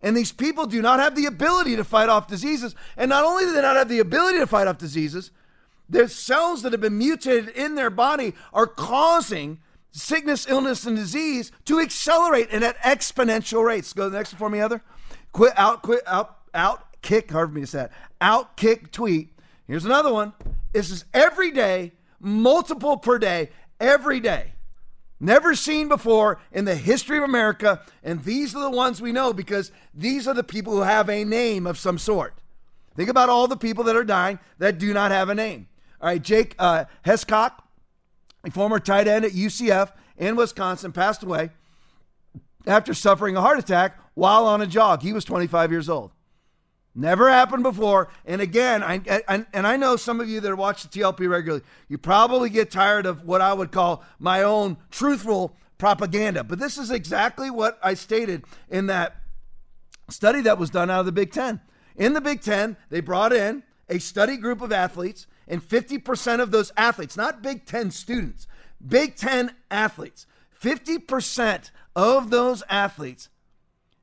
And 0.00 0.16
these 0.16 0.30
people 0.30 0.66
do 0.66 0.80
not 0.80 1.00
have 1.00 1.16
the 1.16 1.26
ability 1.26 1.74
to 1.74 1.82
fight 1.82 2.08
off 2.08 2.28
diseases. 2.28 2.76
And 2.96 3.08
not 3.08 3.24
only 3.24 3.46
do 3.46 3.52
they 3.52 3.62
not 3.62 3.76
have 3.76 3.88
the 3.88 3.98
ability 3.98 4.38
to 4.38 4.46
fight 4.46 4.68
off 4.68 4.78
diseases, 4.78 5.32
their 5.88 6.06
cells 6.06 6.62
that 6.62 6.70
have 6.70 6.80
been 6.80 6.98
mutated 6.98 7.48
in 7.48 7.74
their 7.74 7.90
body 7.90 8.34
are 8.52 8.68
causing 8.68 9.58
sickness, 9.92 10.46
illness, 10.48 10.86
and 10.86 10.96
disease 10.96 11.52
to 11.64 11.80
accelerate 11.80 12.48
and 12.50 12.64
at 12.64 12.78
exponential 12.78 13.64
rates. 13.64 13.92
Go 13.92 14.04
to 14.04 14.10
the 14.10 14.16
next 14.16 14.32
one 14.32 14.38
for 14.38 14.50
me, 14.50 14.58
Heather. 14.58 14.82
Quit 15.32 15.52
out, 15.56 15.82
quit 15.82 16.02
out, 16.06 16.38
out, 16.54 17.00
kick, 17.02 17.30
hard 17.30 17.50
for 17.50 17.54
me 17.54 17.60
to 17.62 17.66
say 17.66 17.88
out, 18.20 18.56
kick, 18.56 18.92
tweet. 18.92 19.30
Here's 19.66 19.84
another 19.84 20.12
one. 20.12 20.32
This 20.72 20.90
is 20.90 21.04
every 21.14 21.50
day, 21.50 21.92
multiple 22.20 22.96
per 22.96 23.18
day, 23.18 23.50
every 23.80 24.20
day. 24.20 24.52
Never 25.20 25.54
seen 25.54 25.88
before 25.88 26.40
in 26.50 26.64
the 26.64 26.74
history 26.74 27.18
of 27.18 27.24
America. 27.24 27.82
And 28.02 28.24
these 28.24 28.54
are 28.54 28.62
the 28.62 28.70
ones 28.70 29.02
we 29.02 29.12
know 29.12 29.32
because 29.32 29.70
these 29.94 30.26
are 30.26 30.34
the 30.34 30.42
people 30.42 30.72
who 30.72 30.82
have 30.82 31.10
a 31.10 31.24
name 31.24 31.66
of 31.66 31.78
some 31.78 31.98
sort. 31.98 32.34
Think 32.96 33.10
about 33.10 33.28
all 33.28 33.46
the 33.46 33.56
people 33.56 33.84
that 33.84 33.96
are 33.96 34.04
dying 34.04 34.38
that 34.58 34.78
do 34.78 34.94
not 34.94 35.10
have 35.10 35.28
a 35.28 35.34
name. 35.34 35.68
All 36.00 36.08
right, 36.08 36.22
Jake 36.22 36.54
uh, 36.58 36.86
Hescock, 37.04 37.52
a 38.44 38.50
former 38.50 38.78
tight 38.78 39.06
end 39.06 39.24
at 39.24 39.32
UCF 39.32 39.92
in 40.16 40.36
Wisconsin, 40.36 40.92
passed 40.92 41.22
away 41.22 41.50
after 42.66 42.94
suffering 42.94 43.36
a 43.36 43.40
heart 43.40 43.58
attack 43.58 43.98
while 44.14 44.46
on 44.46 44.60
a 44.60 44.66
jog. 44.66 45.02
He 45.02 45.12
was 45.12 45.24
25 45.24 45.70
years 45.70 45.88
old. 45.88 46.12
Never 46.94 47.30
happened 47.30 47.62
before. 47.62 48.08
And 48.26 48.40
again, 48.40 48.82
I, 48.82 49.00
I, 49.28 49.46
and 49.52 49.66
I 49.66 49.76
know 49.76 49.96
some 49.96 50.20
of 50.20 50.28
you 50.28 50.40
that 50.40 50.56
watch 50.56 50.82
the 50.82 50.88
TLP 50.88 51.28
regularly, 51.30 51.64
you 51.88 51.98
probably 51.98 52.50
get 52.50 52.70
tired 52.70 53.06
of 53.06 53.24
what 53.24 53.40
I 53.40 53.52
would 53.52 53.70
call 53.70 54.04
my 54.18 54.42
own 54.42 54.76
truthful 54.90 55.56
propaganda. 55.78 56.42
But 56.42 56.58
this 56.58 56.76
is 56.76 56.90
exactly 56.90 57.50
what 57.50 57.78
I 57.82 57.94
stated 57.94 58.44
in 58.68 58.86
that 58.86 59.16
study 60.08 60.40
that 60.42 60.58
was 60.58 60.70
done 60.70 60.90
out 60.90 61.00
of 61.00 61.06
the 61.06 61.12
Big 61.12 61.32
Ten. 61.32 61.60
In 61.96 62.12
the 62.12 62.20
Big 62.20 62.40
Ten, 62.40 62.76
they 62.90 63.00
brought 63.00 63.32
in 63.32 63.62
a 63.88 63.98
study 63.98 64.36
group 64.36 64.60
of 64.60 64.72
athletes 64.72 65.26
and 65.50 65.60
50% 65.60 66.40
of 66.40 66.52
those 66.52 66.70
athletes, 66.76 67.16
not 67.16 67.42
Big 67.42 67.66
Ten 67.66 67.90
students, 67.90 68.46
Big 68.86 69.16
Ten 69.16 69.50
athletes, 69.68 70.26
50% 70.58 71.72
of 71.96 72.30
those 72.30 72.62
athletes 72.70 73.28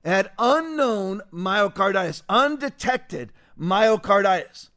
had 0.04 0.32
unknown 0.38 1.22
myocarditis, 1.34 2.22
undetected 2.28 3.32
myocarditis. 3.58 4.70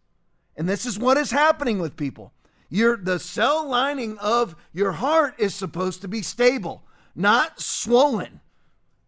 And 0.57 0.69
this 0.69 0.87
is 0.87 0.99
what 0.99 1.17
is 1.17 1.33
happening 1.33 1.81
with 1.81 1.97
people. 1.97 2.33
Your, 2.69 2.97
the 2.97 3.19
cell 3.19 3.69
lining 3.69 4.17
of 4.19 4.55
your 4.73 4.93
heart 4.93 5.35
is 5.39 5.57
supposed 5.57 6.03
to 6.03 6.09
be 6.09 6.23
stable, 6.23 6.85
not 7.17 7.61
swollen. 7.61 8.41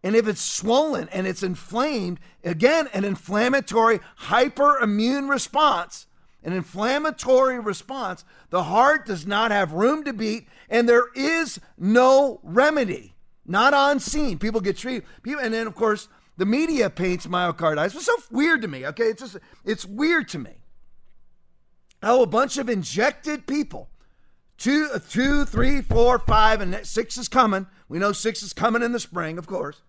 And 0.03 0.17
if 0.17 0.27
it's 0.27 0.41
swollen 0.41 1.07
and 1.09 1.25
it's 1.25 1.43
inflamed, 1.43 2.19
again, 2.43 2.89
an 2.93 3.05
inflammatory 3.05 4.01
hyperimmune 4.23 5.29
response 5.29 6.07
an 6.43 6.53
inflammatory 6.53 7.59
response, 7.59 8.25
the 8.49 8.63
heart 8.63 9.05
does 9.05 9.25
not 9.25 9.51
have 9.51 9.73
room 9.73 10.03
to 10.03 10.13
beat, 10.13 10.47
and 10.69 10.87
there 10.87 11.07
is 11.15 11.59
no 11.77 12.39
remedy, 12.43 13.15
not 13.45 13.73
on 13.73 13.99
scene. 13.99 14.37
People 14.37 14.61
get 14.61 14.77
treated, 14.77 15.05
people, 15.21 15.41
and 15.41 15.53
then 15.53 15.67
of 15.67 15.75
course 15.75 16.07
the 16.37 16.45
media 16.45 16.89
paints 16.89 17.27
myocarditis. 17.27 17.95
It's 17.95 18.05
so 18.05 18.15
weird 18.31 18.61
to 18.63 18.67
me. 18.67 18.85
Okay, 18.87 19.05
it's 19.05 19.21
just 19.21 19.37
it's 19.63 19.85
weird 19.85 20.27
to 20.29 20.39
me 20.39 20.63
how 22.03 22.21
a 22.21 22.27
bunch 22.27 22.57
of 22.57 22.69
injected 22.69 23.47
people, 23.47 23.89
two, 24.57 24.89
uh, 24.93 24.99
two, 25.09 25.45
three, 25.45 25.81
four, 25.81 26.19
five, 26.19 26.59
and 26.59 26.85
six 26.85 27.17
is 27.17 27.29
coming. 27.29 27.65
We 27.87 27.97
know 27.97 28.11
six 28.11 28.43
is 28.43 28.51
coming 28.51 28.83
in 28.83 28.91
the 28.91 28.99
spring, 28.99 29.37
of 29.37 29.47
course. 29.47 29.81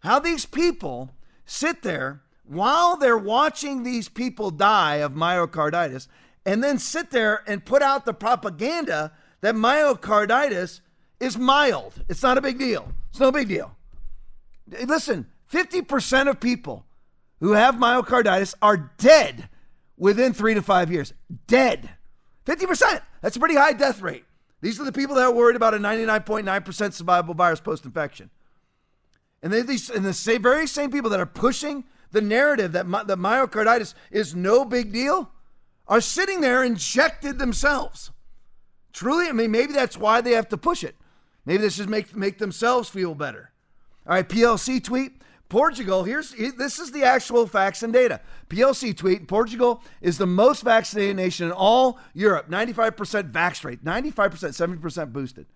How 0.00 0.18
these 0.18 0.44
people 0.44 1.10
sit 1.46 1.82
there 1.82 2.22
while 2.50 2.96
they're 2.96 3.16
watching 3.16 3.84
these 3.84 4.08
people 4.08 4.50
die 4.50 4.96
of 4.96 5.12
myocarditis 5.12 6.08
and 6.44 6.64
then 6.64 6.80
sit 6.80 7.12
there 7.12 7.44
and 7.46 7.64
put 7.64 7.80
out 7.80 8.04
the 8.04 8.12
propaganda 8.12 9.12
that 9.40 9.54
myocarditis 9.54 10.80
is 11.20 11.38
mild. 11.38 12.04
It's 12.08 12.24
not 12.24 12.38
a 12.38 12.40
big 12.40 12.58
deal. 12.58 12.92
It's 13.10 13.20
no 13.20 13.30
big 13.30 13.46
deal. 13.46 13.76
Listen, 14.84 15.28
50% 15.52 16.28
of 16.28 16.40
people 16.40 16.86
who 17.38 17.52
have 17.52 17.76
myocarditis 17.76 18.54
are 18.60 18.90
dead 18.98 19.48
within 19.96 20.32
three 20.32 20.54
to 20.54 20.62
five 20.62 20.90
years. 20.90 21.12
Dead. 21.46 21.90
50%. 22.46 23.00
That's 23.22 23.36
a 23.36 23.40
pretty 23.40 23.54
high 23.54 23.74
death 23.74 24.02
rate. 24.02 24.24
These 24.60 24.80
are 24.80 24.84
the 24.84 24.92
people 24.92 25.14
that 25.14 25.22
are 25.22 25.32
worried 25.32 25.56
about 25.56 25.74
a 25.74 25.78
99.9% 25.78 26.44
survivable 26.44 27.36
virus 27.36 27.60
post 27.60 27.84
infection. 27.84 28.28
And 29.40 29.52
they, 29.52 29.62
these, 29.62 29.88
and 29.88 30.04
the 30.04 30.38
very 30.40 30.66
same 30.66 30.90
people 30.90 31.10
that 31.10 31.20
are 31.20 31.26
pushing 31.26 31.84
the 32.12 32.20
narrative 32.20 32.72
that 32.72 32.86
my, 32.86 33.04
the 33.04 33.16
myocarditis 33.16 33.94
is 34.10 34.34
no 34.34 34.64
big 34.64 34.92
deal 34.92 35.30
are 35.86 36.00
sitting 36.00 36.40
there 36.40 36.62
injected 36.62 37.38
themselves. 37.38 38.10
Truly, 38.92 39.28
I 39.28 39.32
mean, 39.32 39.50
maybe 39.50 39.72
that's 39.72 39.96
why 39.96 40.20
they 40.20 40.32
have 40.32 40.48
to 40.48 40.56
push 40.56 40.84
it. 40.84 40.96
Maybe 41.44 41.62
this 41.62 41.78
is 41.78 41.88
make 41.88 42.14
make 42.14 42.38
themselves 42.38 42.88
feel 42.88 43.14
better. 43.14 43.50
All 44.06 44.14
right, 44.14 44.28
PLC 44.28 44.82
tweet. 44.82 45.22
Portugal, 45.48 46.04
here's 46.04 46.30
this 46.30 46.78
is 46.78 46.92
the 46.92 47.02
actual 47.02 47.44
facts 47.46 47.82
and 47.82 47.92
data. 47.92 48.20
PLC 48.48 48.96
tweet, 48.96 49.26
Portugal 49.26 49.82
is 50.00 50.16
the 50.16 50.26
most 50.26 50.62
vaccinated 50.62 51.16
nation 51.16 51.46
in 51.46 51.52
all 51.52 51.98
Europe. 52.14 52.48
95% 52.48 53.32
vax 53.32 53.64
rate, 53.64 53.84
95%, 53.84 54.80
70% 54.80 55.12
boosted. 55.12 55.46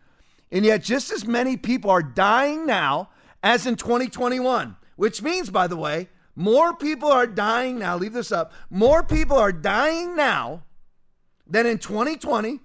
And 0.51 0.65
yet 0.65 0.83
just 0.83 1.13
as 1.13 1.25
many 1.25 1.57
people 1.57 1.91
are 1.91 2.03
dying 2.03 2.67
now 2.67 3.11
as 3.41 3.67
in 3.67 3.77
2021, 3.77 4.77
which 4.97 5.23
means 5.23 5.49
by 5.51 5.69
the 5.69 5.77
way, 5.77 6.09
more 6.37 6.75
people 6.75 7.11
are 7.11 7.27
dying 7.27 7.79
now, 7.79 7.97
leave 7.97 8.13
this 8.13 8.33
up. 8.33 8.53
More 8.71 9.03
people 9.03 9.37
are 9.37 9.53
dying 9.53 10.17
now 10.17 10.65
than 11.47 11.67
in 11.67 11.79
2020 11.79 12.61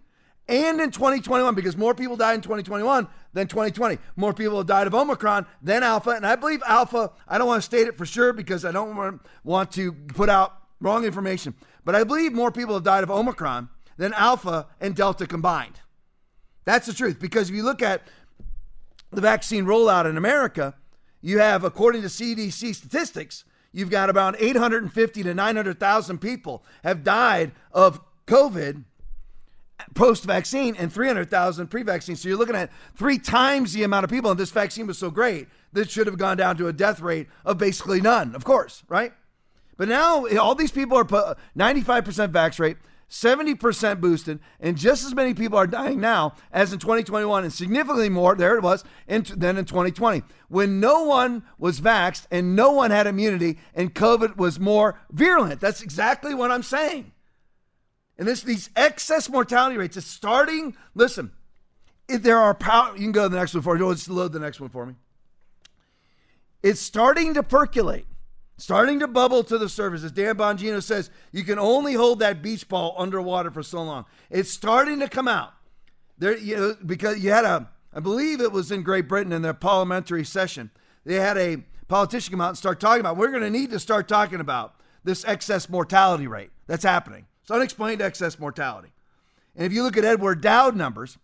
and 0.48 0.82
in 0.82 0.90
2021 0.90 1.54
because 1.54 1.78
more 1.78 1.94
people 1.94 2.18
died 2.18 2.34
in 2.34 2.42
2021 2.42 3.08
than 3.34 3.48
2020. 3.48 4.00
More 4.16 4.34
people 4.34 4.58
have 4.58 4.66
died 4.66 4.88
of 4.88 4.96
Omicron 4.96 5.46
than 5.62 5.84
Alpha. 5.84 6.12
And 6.12 6.26
I 6.26 6.36
believe 6.36 6.62
Alpha, 6.66 7.12
I 7.28 7.38
don't 7.38 7.48
want 7.48 7.62
to 7.62 7.66
state 7.66 7.88
it 7.88 7.98
for 7.98 8.06
sure 8.06 8.34
because 8.34 8.66
I 8.66 8.72
don't 8.72 9.22
want 9.44 9.72
to 9.74 9.92
put 9.92 10.30
out 10.30 10.56
wrong 10.82 11.06
information, 11.06 11.54
but 11.86 11.94
I 11.94 12.04
believe 12.04 12.34
more 12.34 12.52
people 12.52 12.74
have 12.74 12.84
died 12.84 13.04
of 13.04 13.12
Omicron 13.12 13.70
than 13.98 14.14
Alpha 14.14 14.66
and 14.80 14.96
Delta 14.96 15.28
combined. 15.28 15.82
That's 16.66 16.88
the 16.88 16.94
truth 16.94 17.20
because 17.20 17.50
if 17.50 17.56
you 17.56 17.64
look 17.64 17.82
at 17.82 18.02
the 19.12 19.22
vaccine 19.22 19.66
rollout 19.66 20.10
in 20.10 20.18
America, 20.18 20.76
you 21.22 21.40
have, 21.40 21.64
according 21.64 22.02
to 22.02 22.08
CDC 22.08 22.74
statistics, 22.76 23.44
you've 23.72 23.90
got 23.90 24.10
about 24.10 24.36
850 24.40 25.24
to 25.24 25.34
900,000 25.34 26.18
people 26.20 26.64
have 26.84 27.04
died 27.04 27.52
of 27.72 28.00
COVID 28.28 28.84
post 29.94 30.24
vaccine 30.24 30.76
and 30.76 30.92
300,000 30.92 31.68
pre 31.68 31.84
vaccine. 31.84 32.16
So 32.16 32.30
you're 32.30 32.38
looking 32.38 32.56
at 32.56 32.72
three 32.96 33.18
times 33.18 33.74
the 33.74 33.84
amount 33.84 34.04
of 34.04 34.10
people. 34.10 34.32
And 34.32 34.40
this 34.40 34.52
vaccine 34.52 34.88
was 34.88 34.98
so 34.98 35.10
great 35.10 35.48
that 35.74 35.90
should 35.90 36.08
have 36.08 36.18
gone 36.18 36.38
down 36.38 36.58
to 36.58 36.68
a 36.68 36.74
death 36.74 37.00
rate 37.00 37.28
of 37.46 37.58
basically 37.58 38.02
none, 38.02 38.36
of 38.36 38.44
course, 38.44 38.84
right? 38.88 39.14
But 39.78 39.88
now 39.88 40.28
all 40.38 40.56
these 40.56 40.72
people 40.72 40.98
are 40.98 41.06
95% 41.06 41.36
vax 41.56 42.60
rate, 42.60 42.78
70% 43.10 44.00
boosted, 44.00 44.40
and 44.60 44.78
just 44.78 45.06
as 45.06 45.16
many 45.16 45.34
people 45.34 45.58
are 45.58 45.68
dying 45.68 46.00
now 46.00 46.36
as 46.52 46.72
in 46.72 46.80
2021, 46.80 47.44
and 47.44 47.52
significantly 47.52 48.10
more, 48.10 48.36
there 48.36 48.56
it 48.56 48.64
was, 48.64 48.84
in, 49.08 49.26
than 49.36 49.58
in 49.58 49.66
2020, 49.66 50.22
when 50.48 50.80
no 50.80 51.04
one 51.04 51.44
was 51.58 51.82
vaxxed 51.82 52.28
and 52.30 52.56
no 52.56 52.72
one 52.72 52.92
had 52.92 53.08
immunity 53.08 53.58
and 53.74 53.96
COVID 53.96 54.38
was 54.38 54.60
more 54.60 55.00
virulent. 55.12 55.60
That's 55.60 55.82
exactly 55.82 56.36
what 56.36 56.52
I'm 56.52 56.64
saying. 56.64 57.12
And 58.20 58.28
this 58.28 58.42
these 58.42 58.70
excess 58.76 59.30
mortality 59.30 59.78
rates 59.78 59.96
is 59.96 60.06
starting. 60.06 60.76
Listen, 60.94 61.32
if 62.10 62.22
there 62.22 62.38
are 62.38 62.54
power, 62.54 62.94
you 62.94 63.04
can 63.04 63.12
go 63.14 63.24
to 63.24 63.30
the 63.30 63.38
next 63.38 63.54
one 63.54 63.64
for 63.64 63.76
me. 63.76 63.80
Just 63.80 64.10
load 64.10 64.34
the 64.34 64.40
next 64.40 64.60
one 64.60 64.70
for 64.70 64.86
me. 64.86 64.96
It's 66.62 66.82
starting 66.82 67.34
to 67.36 67.44
percolate, 67.44 68.06
starting 68.60 69.00
to 69.00 69.08
bubble 69.08 69.44
to 69.44 69.58
the 69.58 69.70
surface. 69.70 70.04
As 70.04 70.12
Dan 70.12 70.36
Bongino 70.36 70.84
says, 70.84 71.10
you 71.32 71.44
can 71.44 71.58
only 71.58 71.94
hold 71.94 72.20
that 72.20 72.42
beach 72.42 72.68
ball 72.68 72.96
underwater 72.98 73.52
for 73.52 73.64
so 73.64 73.82
long. 73.82 74.06
It's 74.30 74.52
starting 74.52 75.00
to 75.00 75.08
come 75.08 75.28
out. 75.28 75.54
There, 76.18 76.38
you 76.38 76.56
know, 76.56 76.76
because 76.86 77.20
you 77.20 77.32
had 77.32 77.46
a, 77.46 77.70
I 77.94 78.02
believe 78.02 78.42
it 78.42 78.52
was 78.52 78.72
in 78.72 78.84
Great 78.84 79.08
Britain 79.08 79.32
in 79.32 79.42
their 79.42 79.54
parliamentary 79.54 80.26
session. 80.26 80.70
They 81.06 81.16
had 81.16 81.38
a 81.38 81.64
politician 81.88 82.32
come 82.32 82.42
out 82.42 82.50
and 82.50 82.58
start 82.58 82.80
talking 82.80 83.00
about. 83.00 83.18
We're 83.18 83.32
going 83.32 83.44
to 83.44 83.50
need 83.50 83.72
to 83.72 83.80
start 83.80 84.08
talking 84.08 84.40
about 84.40 84.76
this 85.04 85.24
excess 85.26 85.70
mortality 85.70 86.28
rate 86.28 86.52
that's 86.68 86.84
happening. 86.84 87.26
It's 87.42 87.52
unexplained 87.52 88.02
excess 88.02 88.38
mortality. 88.38 88.90
And 89.56 89.66
if 89.66 89.74
you 89.74 89.84
look 89.84 89.98
at 89.98 90.06
Edward 90.06 90.42
Dowd 90.42 90.76
numbers, 90.76 91.18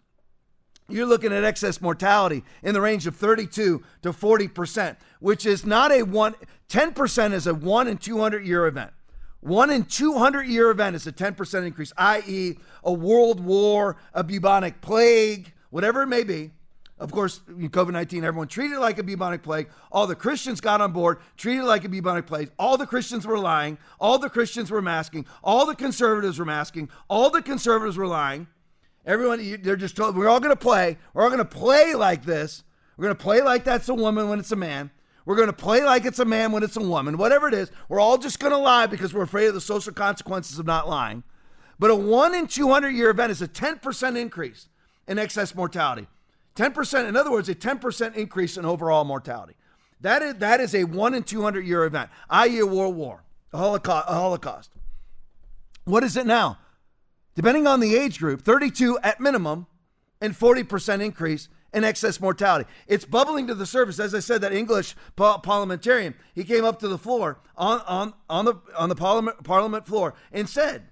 you're 0.88 1.06
looking 1.06 1.34
at 1.34 1.44
excess 1.44 1.82
mortality 1.82 2.44
in 2.62 2.74
the 2.74 2.82
range 2.82 3.08
of 3.08 3.15
32 3.15 3.84
to 4.04 4.10
40%, 4.10 4.98
which 5.20 5.46
is 5.46 5.65
not 5.65 5.92
a 5.92 6.04
one, 6.04 6.36
10% 6.70 7.34
is 7.34 7.48
a 7.48 7.54
one 7.54 7.88
in 7.88 7.98
200 7.98 8.46
year 8.46 8.68
event. 8.68 8.92
One 9.39 9.70
in 9.70 9.86
200 9.86 10.44
year 10.48 10.72
event 10.72 10.96
is 10.96 11.06
a 11.08 11.12
10% 11.12 11.65
increase, 11.65 11.94
i.e., 11.98 12.58
a 12.84 12.94
world 12.94 13.39
war, 13.39 13.98
a 14.13 14.24
bubonic 14.24 14.82
plague, 14.82 15.54
whatever 15.70 16.04
it 16.04 16.08
may 16.08 16.24
be. 16.24 16.51
Of 16.98 17.12
course, 17.12 17.42
COVID 17.50 17.92
19, 17.92 18.24
everyone 18.24 18.48
treated 18.48 18.77
it 18.77 18.80
like 18.80 18.98
a 19.00 19.04
bubonic 19.04 19.44
plague. 19.44 19.68
All 19.92 20.08
the 20.08 20.15
Christians 20.15 20.62
got 20.62 20.80
on 20.80 20.94
board, 20.94 21.20
treated 21.36 21.63
it 21.63 21.65
like 21.65 21.84
a 21.84 21.89
bubonic 21.89 22.25
plague. 22.25 22.51
All 22.58 22.77
the 22.77 22.88
Christians 22.88 23.27
were 23.27 23.38
lying. 23.38 23.77
All 24.00 24.18
the 24.18 24.30
Christians 24.30 24.72
were 24.72 24.82
masking. 24.82 25.25
All 25.44 25.65
the 25.65 25.75
conservatives 25.75 26.39
were 26.39 26.46
masking. 26.46 26.89
All 27.10 27.30
the 27.30 27.42
conservatives 27.42 27.98
were 27.98 28.08
lying. 28.08 28.48
Everyone, 29.06 29.62
they're 29.62 29.76
just 29.76 29.96
told, 29.96 30.18
we're 30.18 30.28
all 30.28 30.40
going 30.40 30.56
to 30.56 30.60
play. 30.60 30.98
We're 31.14 31.24
all 31.24 31.30
going 31.30 31.38
to 31.38 31.46
play 31.46 31.94
like 31.94 32.26
this. 32.26 32.64
We're 32.98 33.04
going 33.06 33.16
to 33.16 33.24
play 33.24 33.42
like 33.42 33.64
that's 33.64 33.90
a 33.90 33.94
woman 33.94 34.30
when 34.30 34.40
it's 34.40 34.52
a 34.52 34.56
man. 34.56 34.90
We're 35.26 35.36
going 35.36 35.48
to 35.48 35.54
play 35.54 35.84
like 35.84 36.06
it's 36.06 36.20
a 36.20 36.26
man 36.26 36.52
when 36.52 36.64
it's 36.64 36.78
a 36.78 36.82
woman. 36.82 37.18
Whatever 37.18 37.48
it 37.48 37.54
is, 37.54 37.72
we're 37.90 38.00
all 38.00 38.18
just 38.18 38.40
going 38.40 38.52
to 38.52 38.58
lie 38.58 38.86
because 38.86 39.14
we're 39.14 39.24
afraid 39.24 39.48
of 39.48 39.54
the 39.54 39.62
social 39.62 39.94
consequences 39.94 40.60
of 40.60 40.66
not 40.66 40.88
lying. 40.88 41.24
But 41.78 41.92
a 41.92 41.96
1 41.96 42.36
in 42.36 42.48
200 42.48 42.90
year 42.90 43.10
event 43.10 43.32
is 43.32 43.42
a 43.42 43.48
10% 43.48 44.18
increase 44.18 44.70
in 45.08 45.20
excess 45.20 45.54
mortality. 45.54 46.08
10%, 46.56 47.10
in 47.10 47.16
other 47.16 47.32
words, 47.32 47.50
a 47.50 47.56
10% 47.56 48.16
increase 48.16 48.58
in 48.58 48.66
overall 48.66 49.04
mortality. 49.04 49.56
That 50.02 50.22
is, 50.22 50.36
that 50.36 50.62
is 50.62 50.74
a 50.74 50.86
1 50.86 51.14
in 51.14 51.24
200 51.24 51.66
year 51.66 51.84
event, 51.86 52.10
i.e., 52.30 52.60
a 52.60 52.66
world 52.66 52.96
war, 52.96 53.24
a 53.52 53.58
holocaust, 53.58 54.06
a 54.08 54.14
holocaust. 54.14 54.72
What 55.84 56.04
is 56.04 56.16
it 56.16 56.26
now? 56.26 56.60
Depending 57.36 57.68
on 57.68 57.80
the 57.80 57.96
age 57.96 58.20
group, 58.20 58.42
32 58.42 58.98
at 59.04 59.20
minimum 59.20 59.68
and 60.22 60.34
40% 60.34 61.04
increase 61.04 61.50
in 61.74 61.84
excess 61.84 62.22
mortality. 62.22 62.70
It's 62.88 63.04
bubbling 63.04 63.48
to 63.48 63.54
the 63.54 63.65
surface. 63.65 64.00
As 64.00 64.15
I 64.15 64.20
said, 64.20 64.39
that 64.42 64.54
English 64.54 64.96
parliamentarian, 65.18 66.15
he 66.34 66.46
came 66.46 66.63
up 66.63 66.80
to 66.80 66.88
the 66.88 66.98
floor 66.98 67.39
on, 67.58 67.82
on, 67.82 68.13
on 68.30 68.46
the, 68.46 68.56
on 68.77 68.88
the 68.88 68.96
parliament, 68.96 69.44
parliament 69.44 69.86
floor 69.86 70.13
and 70.32 70.50
said, 70.50 70.88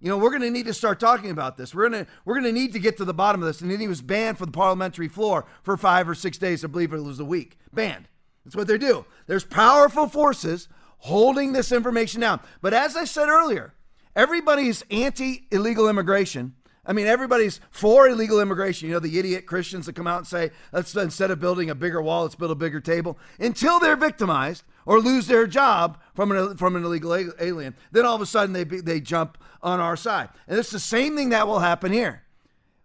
you 0.00 0.08
know, 0.08 0.18
we're 0.18 0.30
going 0.30 0.42
to 0.42 0.50
need 0.50 0.66
to 0.66 0.74
start 0.74 1.00
talking 1.00 1.30
about 1.30 1.56
this. 1.56 1.74
We're 1.74 1.88
going 1.88 2.04
to 2.04 2.10
we're 2.24 2.34
going 2.34 2.44
to 2.44 2.52
need 2.52 2.72
to 2.74 2.78
get 2.78 2.98
to 2.98 3.04
the 3.04 3.14
bottom 3.14 3.42
of 3.42 3.48
this. 3.48 3.60
And 3.60 3.70
then 3.70 3.80
he 3.80 3.88
was 3.88 4.00
banned 4.00 4.38
from 4.38 4.46
the 4.46 4.52
parliamentary 4.52 5.08
floor 5.08 5.44
for 5.64 5.76
five 5.76 6.08
or 6.08 6.14
six 6.14 6.38
days. 6.38 6.64
I 6.64 6.68
believe 6.68 6.92
it 6.92 7.00
was 7.00 7.18
a 7.18 7.24
week. 7.24 7.58
Banned. 7.72 8.06
That's 8.44 8.54
what 8.54 8.68
they 8.68 8.78
do. 8.78 9.06
There's 9.26 9.44
powerful 9.44 10.06
forces 10.06 10.68
holding 10.98 11.52
this 11.52 11.72
information 11.72 12.20
down. 12.20 12.40
But 12.60 12.74
as 12.74 12.96
I 12.96 13.04
said 13.04 13.28
earlier, 13.28 13.74
everybody's 14.16 14.82
anti 14.90 15.46
illegal 15.50 15.88
immigration. 15.88 16.54
I 16.88 16.94
mean, 16.94 17.06
everybody's 17.06 17.60
for 17.70 18.08
illegal 18.08 18.40
immigration. 18.40 18.88
You 18.88 18.94
know, 18.94 19.00
the 19.00 19.18
idiot 19.18 19.44
Christians 19.44 19.84
that 19.86 19.94
come 19.94 20.06
out 20.06 20.18
and 20.18 20.26
say, 20.26 20.50
let's 20.72 20.96
instead 20.96 21.30
of 21.30 21.38
building 21.38 21.68
a 21.68 21.74
bigger 21.74 22.00
wall, 22.00 22.22
let's 22.22 22.34
build 22.34 22.50
a 22.50 22.54
bigger 22.54 22.80
table 22.80 23.18
until 23.38 23.78
they're 23.78 23.94
victimized 23.94 24.64
or 24.86 25.00
lose 25.00 25.26
their 25.26 25.46
job 25.46 26.00
from 26.14 26.32
an, 26.32 26.56
from 26.56 26.76
an 26.76 26.84
illegal 26.84 27.14
alien. 27.14 27.74
Then 27.92 28.06
all 28.06 28.14
of 28.14 28.22
a 28.22 28.26
sudden 28.26 28.54
they, 28.54 28.64
they 28.64 29.02
jump 29.02 29.36
on 29.62 29.80
our 29.80 29.96
side. 29.96 30.30
And 30.46 30.58
it's 30.58 30.70
the 30.70 30.80
same 30.80 31.14
thing 31.14 31.28
that 31.28 31.46
will 31.46 31.58
happen 31.58 31.92
here. 31.92 32.22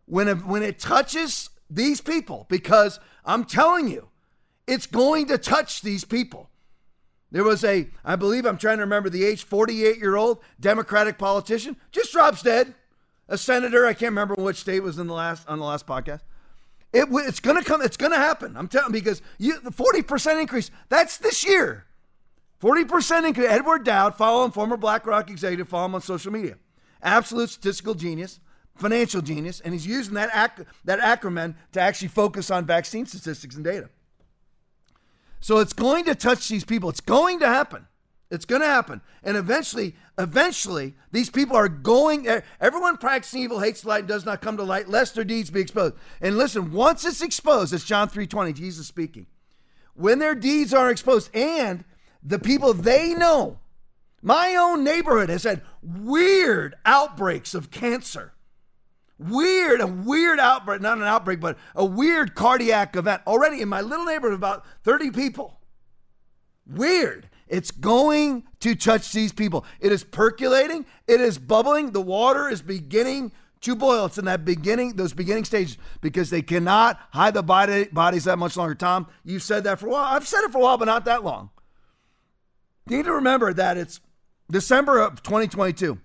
When 0.06 0.27
it, 0.27 0.46
when 0.46 0.63
it 0.63 0.80
touches 0.80 1.50
these 1.70 2.01
people, 2.01 2.46
because 2.50 3.00
I'm 3.24 3.46
telling 3.46 3.88
you, 3.88 4.10
it's 4.68 4.86
going 4.86 5.27
to 5.27 5.38
touch 5.38 5.82
these 5.82 6.03
people. 6.03 6.50
There 7.34 7.44
was 7.44 7.63
a, 7.63 7.90
I 8.06 8.16
believe 8.16 8.46
I'm 8.46 8.60
trying 8.60 8.78
to 8.78 8.84
remember 8.84 9.10
the 9.10 9.25
age, 9.25 9.44
48 9.44 9.98
year 9.98 10.16
old 10.16 10.38
Democratic 10.60 11.18
politician, 11.18 11.75
just 11.92 12.13
drops 12.13 12.44
dead. 12.44 12.75
A 13.28 13.40
senator, 13.40 13.88
I 13.88 13.94
can't 13.94 14.12
remember 14.12 14.36
which 14.36 14.58
state 14.58 14.82
was 14.82 15.00
in 15.00 15.08
the 15.08 15.13
last 15.16 15.48
on 15.50 15.58
the 15.58 15.66
last 15.66 15.88
podcast. 15.88 16.22
It, 16.94 17.08
it's 17.12 17.40
going 17.40 17.58
to 17.58 17.63
come. 17.63 17.82
It's 17.82 17.98
going 17.98 18.12
to 18.12 18.20
happen. 18.20 18.56
I'm 18.56 18.68
telling 18.68 18.92
because 18.92 19.24
you 19.40 19.60
the 19.60 19.72
40% 19.72 20.40
increase. 20.40 20.70
That's 20.90 21.18
this 21.18 21.44
year. 21.44 21.86
40% 22.62 23.28
increase. 23.28 23.50
Edward 23.50 23.84
Dowd, 23.84 24.16
follow 24.16 24.46
him, 24.46 24.52
former 24.52 24.78
BlackRock 24.78 25.32
executive, 25.32 25.68
follow 25.68 25.86
him 25.86 25.96
on 25.96 26.02
social 26.02 26.32
media. 26.32 26.58
Absolute 27.02 27.50
statistical 27.50 27.96
genius, 27.96 28.40
financial 28.75 29.22
genius, 29.22 29.60
and 29.60 29.74
he's 29.74 29.88
using 29.88 30.13
that, 30.13 30.30
ac- 30.36 30.68
that 30.86 31.00
acronym 31.00 31.56
to 31.72 31.82
actually 31.82 32.08
focus 32.10 32.52
on 32.52 32.66
vaccine 32.66 33.08
statistics 33.08 33.56
and 33.56 33.66
data. 33.66 33.90
So 35.43 35.57
it's 35.59 35.73
going 35.73 36.05
to 36.05 36.15
touch 36.15 36.47
these 36.47 36.63
people. 36.63 36.89
It's 36.89 37.01
going 37.01 37.41
to 37.41 37.47
happen. 37.47 37.85
It's 38.31 38.45
going 38.45 38.62
to 38.62 38.67
happen. 38.67 39.01
And 39.25 39.35
eventually, 39.35 39.93
eventually, 40.17 40.93
these 41.12 41.29
people 41.29 41.57
are 41.57 41.67
going, 41.67 42.29
everyone 42.62 42.95
practicing 42.95 43.41
evil 43.41 43.59
hates 43.59 43.81
the 43.81 43.89
light 43.89 44.00
and 44.00 44.07
does 44.07 44.25
not 44.25 44.41
come 44.41 44.55
to 44.55 44.63
light, 44.63 44.88
lest 44.88 45.15
their 45.15 45.25
deeds 45.25 45.50
be 45.50 45.59
exposed. 45.59 45.95
And 46.21 46.38
listen, 46.38 46.71
once 46.71 47.03
it's 47.03 47.21
exposed, 47.21 47.73
it's 47.73 47.83
John 47.83 48.07
3.20, 48.07 48.55
Jesus 48.55 48.88
speaking. 48.88 49.25
When 49.95 50.19
their 50.19 50.33
deeds 50.33 50.73
are 50.73 50.89
exposed 50.89 51.29
and 51.35 51.83
the 52.23 52.39
people 52.39 52.73
they 52.73 53.13
know, 53.13 53.59
my 54.21 54.55
own 54.55 54.81
neighborhood 54.85 55.27
has 55.27 55.43
had 55.43 55.62
weird 55.81 56.75
outbreaks 56.85 57.53
of 57.53 57.69
cancer. 57.69 58.31
Weird, 59.30 59.80
a 59.82 59.88
weird 59.88 60.39
outbreak, 60.39 60.82
not 60.82 60.98
an 60.98 61.03
outbreak, 61.03 61.39
but 61.39 61.58
a 61.75 61.86
weird 61.86 62.36
cardiac 62.36 62.96
event 62.96 63.22
already 63.25 63.62
in 63.62 63.70
my 63.70 63.82
little 63.82 64.06
neighborhood, 64.06 64.36
about 64.36 64.65
30 64.84 65.12
people. 65.12 65.60
Weird. 66.68 67.30
It's 67.48 67.72
going 67.72 68.44
to 68.62 68.75
touch 68.75 69.12
these 69.12 69.32
people. 69.32 69.65
It 69.80 69.92
is 69.92 70.03
percolating, 70.03 70.86
it 71.08 71.22
is 71.22 71.38
bubbling, 71.38 71.92
the 71.92 72.01
water 72.01 72.50
is 72.50 72.62
beginning 72.62 73.32
to 73.62 73.75
boil. 73.75 74.06
It's 74.06 74.18
in 74.18 74.25
that 74.25 74.44
beginning, 74.44 74.96
those 74.96 75.13
beginning 75.13 75.46
stages, 75.46 75.77
because 76.01 76.30
they 76.30 76.42
cannot 76.42 77.00
hide 77.12 77.34
the 77.34 77.44
body, 77.44 77.86
bodies 77.86 78.25
that 78.25 78.38
much 78.38 78.58
longer. 78.58 78.75
Tom, 78.75 79.08
you've 79.24 79.44
said 79.44 79.63
that 79.63 79.80
for 79.80 79.88
a 79.88 79.89
while. 79.92 80.15
I've 80.15 80.27
said 80.27 80.42
it 80.44 80.51
for 80.51 80.58
a 80.60 80.62
while, 80.62 80.77
but 80.77 80.86
not 80.86 81.06
that 81.06 81.24
long. 81.24 81.50
You 82.89 82.98
need 82.98 83.06
to 83.06 83.13
remember 83.13 83.53
that 83.53 83.77
it's 83.77 84.01
December 84.51 85.00
of 85.00 85.24
2022. 85.24 85.98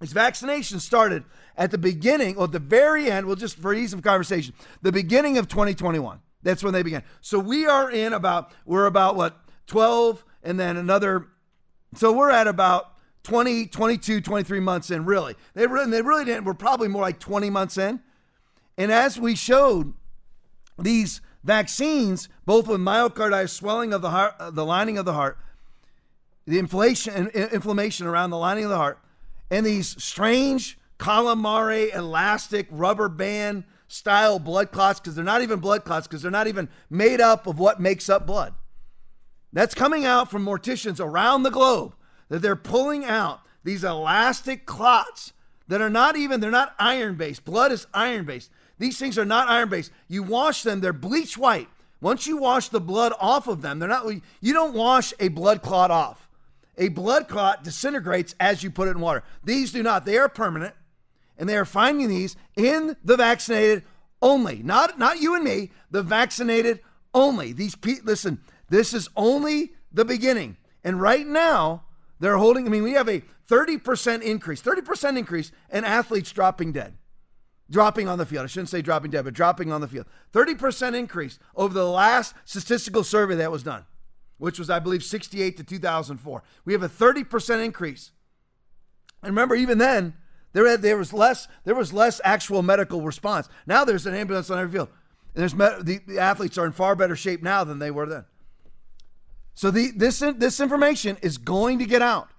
These 0.00 0.14
vaccinations 0.14 0.80
started 0.80 1.24
at 1.56 1.70
the 1.70 1.78
beginning, 1.78 2.36
or 2.36 2.44
at 2.44 2.52
the 2.52 2.58
very 2.58 3.10
end, 3.10 3.26
well, 3.26 3.36
just 3.36 3.58
for 3.58 3.74
ease 3.74 3.92
of 3.92 4.02
conversation, 4.02 4.54
the 4.80 4.92
beginning 4.92 5.38
of 5.38 5.48
2021. 5.48 6.20
That's 6.42 6.64
when 6.64 6.72
they 6.72 6.82
began. 6.82 7.02
So 7.20 7.38
we 7.38 7.66
are 7.66 7.90
in 7.90 8.12
about, 8.12 8.52
we're 8.64 8.86
about 8.86 9.16
what, 9.16 9.38
12 9.66 10.24
and 10.42 10.58
then 10.58 10.76
another. 10.76 11.28
So 11.94 12.12
we're 12.12 12.30
at 12.30 12.48
about 12.48 12.92
20, 13.22 13.66
22, 13.66 14.20
23 14.20 14.60
months 14.60 14.90
in, 14.90 15.04
really. 15.04 15.36
They 15.54 15.66
really, 15.66 15.90
they 15.90 16.02
really 16.02 16.24
didn't. 16.24 16.44
We're 16.44 16.54
probably 16.54 16.88
more 16.88 17.02
like 17.02 17.20
20 17.20 17.50
months 17.50 17.78
in. 17.78 18.00
And 18.76 18.90
as 18.90 19.20
we 19.20 19.36
showed, 19.36 19.94
these 20.78 21.20
vaccines, 21.44 22.28
both 22.44 22.66
with 22.66 22.80
myocarditis, 22.80 23.50
swelling 23.50 23.92
of 23.92 24.02
the 24.02 24.10
heart, 24.10 24.34
uh, 24.38 24.50
the 24.50 24.64
lining 24.64 24.98
of 24.98 25.04
the 25.04 25.12
heart, 25.12 25.38
the 26.46 26.58
inflation, 26.58 27.28
inflammation 27.28 28.06
around 28.06 28.30
the 28.30 28.38
lining 28.38 28.64
of 28.64 28.70
the 28.70 28.76
heart, 28.76 28.98
and 29.50 29.64
these 29.64 30.02
strange 30.02 30.78
calamari 31.02 31.92
elastic 31.92 32.68
rubber 32.70 33.08
band 33.08 33.64
style 33.88 34.38
blood 34.38 34.70
clots, 34.70 35.00
because 35.00 35.16
they're 35.16 35.24
not 35.24 35.42
even 35.42 35.58
blood 35.58 35.84
clots, 35.84 36.06
because 36.06 36.22
they're 36.22 36.30
not 36.30 36.46
even 36.46 36.68
made 36.88 37.20
up 37.20 37.48
of 37.48 37.58
what 37.58 37.80
makes 37.80 38.08
up 38.08 38.24
blood. 38.24 38.54
That's 39.52 39.74
coming 39.74 40.04
out 40.04 40.30
from 40.30 40.46
morticians 40.46 41.00
around 41.00 41.42
the 41.42 41.50
globe 41.50 41.96
that 42.28 42.38
they're 42.38 42.54
pulling 42.54 43.04
out 43.04 43.40
these 43.64 43.82
elastic 43.82 44.64
clots 44.64 45.32
that 45.66 45.80
are 45.80 45.90
not 45.90 46.16
even, 46.16 46.38
they're 46.40 46.52
not 46.52 46.74
iron 46.78 47.16
based. 47.16 47.44
Blood 47.44 47.72
is 47.72 47.88
iron 47.92 48.24
based. 48.24 48.50
These 48.78 48.96
things 48.98 49.18
are 49.18 49.24
not 49.24 49.48
iron 49.48 49.68
based. 49.68 49.90
You 50.06 50.22
wash 50.22 50.62
them, 50.62 50.80
they're 50.80 50.92
bleach 50.92 51.36
white. 51.36 51.68
Once 52.00 52.28
you 52.28 52.36
wash 52.36 52.68
the 52.68 52.80
blood 52.80 53.12
off 53.20 53.48
of 53.48 53.60
them, 53.60 53.80
they're 53.80 53.88
not, 53.88 54.06
you 54.40 54.52
don't 54.52 54.74
wash 54.74 55.12
a 55.18 55.28
blood 55.28 55.62
clot 55.62 55.90
off. 55.90 56.28
A 56.78 56.88
blood 56.88 57.28
clot 57.28 57.64
disintegrates 57.64 58.36
as 58.38 58.62
you 58.62 58.70
put 58.70 58.86
it 58.86 58.92
in 58.92 59.00
water. 59.00 59.24
These 59.44 59.72
do 59.72 59.82
not. 59.82 60.06
They 60.06 60.16
are 60.16 60.28
permanent, 60.28 60.74
and 61.42 61.48
they 61.48 61.56
are 61.56 61.64
finding 61.64 62.08
these 62.08 62.36
in 62.54 62.94
the 63.02 63.16
vaccinated 63.16 63.82
only. 64.22 64.62
Not, 64.62 64.96
not 64.96 65.20
you 65.20 65.34
and 65.34 65.42
me, 65.42 65.72
the 65.90 66.00
vaccinated 66.00 66.78
only. 67.12 67.52
These 67.52 67.74
people, 67.74 68.04
listen, 68.06 68.40
this 68.68 68.94
is 68.94 69.08
only 69.16 69.72
the 69.92 70.04
beginning. 70.04 70.56
And 70.84 71.00
right 71.00 71.26
now, 71.26 71.82
they're 72.20 72.36
holding, 72.36 72.64
I 72.64 72.70
mean, 72.70 72.84
we 72.84 72.92
have 72.92 73.08
a 73.08 73.24
30% 73.48 74.22
increase, 74.22 74.62
30% 74.62 75.18
increase 75.18 75.50
in 75.72 75.82
athletes 75.82 76.30
dropping 76.30 76.70
dead. 76.70 76.96
Dropping 77.68 78.06
on 78.06 78.18
the 78.18 78.26
field. 78.26 78.44
I 78.44 78.46
shouldn't 78.46 78.68
say 78.68 78.80
dropping 78.80 79.10
dead, 79.10 79.24
but 79.24 79.34
dropping 79.34 79.72
on 79.72 79.80
the 79.80 79.88
field. 79.88 80.06
30% 80.32 80.96
increase 80.96 81.40
over 81.56 81.74
the 81.74 81.88
last 81.88 82.36
statistical 82.44 83.02
survey 83.02 83.34
that 83.34 83.50
was 83.50 83.64
done, 83.64 83.84
which 84.38 84.60
was, 84.60 84.70
I 84.70 84.78
believe, 84.78 85.02
68 85.02 85.56
to 85.56 85.64
2004. 85.64 86.44
We 86.64 86.72
have 86.72 86.84
a 86.84 86.88
30% 86.88 87.64
increase. 87.64 88.12
And 89.24 89.30
remember, 89.30 89.56
even 89.56 89.78
then, 89.78 90.14
there, 90.52 90.76
there 90.76 90.96
was 90.96 91.12
less 91.12 91.48
there 91.64 91.74
was 91.74 91.92
less 91.92 92.20
actual 92.24 92.62
medical 92.62 93.02
response. 93.02 93.48
Now 93.66 93.84
there's 93.84 94.06
an 94.06 94.14
ambulance 94.14 94.50
on 94.50 94.58
every 94.58 94.72
field. 94.72 94.88
And 95.34 95.42
there's 95.42 95.54
the, 95.54 96.00
the 96.06 96.18
athletes 96.18 96.58
are 96.58 96.66
in 96.66 96.72
far 96.72 96.94
better 96.94 97.16
shape 97.16 97.42
now 97.42 97.64
than 97.64 97.78
they 97.78 97.90
were 97.90 98.06
then. 98.06 98.24
So 99.54 99.70
the, 99.70 99.90
this, 99.94 100.20
this 100.20 100.60
information 100.60 101.18
is 101.22 101.38
going 101.38 101.78
to 101.78 101.86
get 101.86 102.02
out 102.02 102.30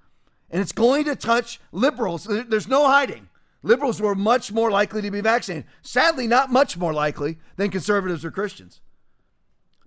and 0.49 0.62
it's 0.62 0.71
going 0.71 1.06
to 1.06 1.15
touch 1.15 1.60
liberals. 1.71 2.28
There's 2.30 2.67
no 2.67 2.88
hiding. 2.88 3.30
Liberals 3.62 4.02
were 4.02 4.15
much 4.15 4.52
more 4.52 4.69
likely 4.69 5.02
to 5.02 5.10
be 5.10 5.21
vaccinated. 5.21 5.69
Sadly, 5.82 6.28
not 6.28 6.52
much 6.52 6.78
more 6.78 6.93
likely 6.93 7.38
than 7.56 7.69
conservatives 7.69 8.26
or 8.26 8.32
Christians, 8.32 8.82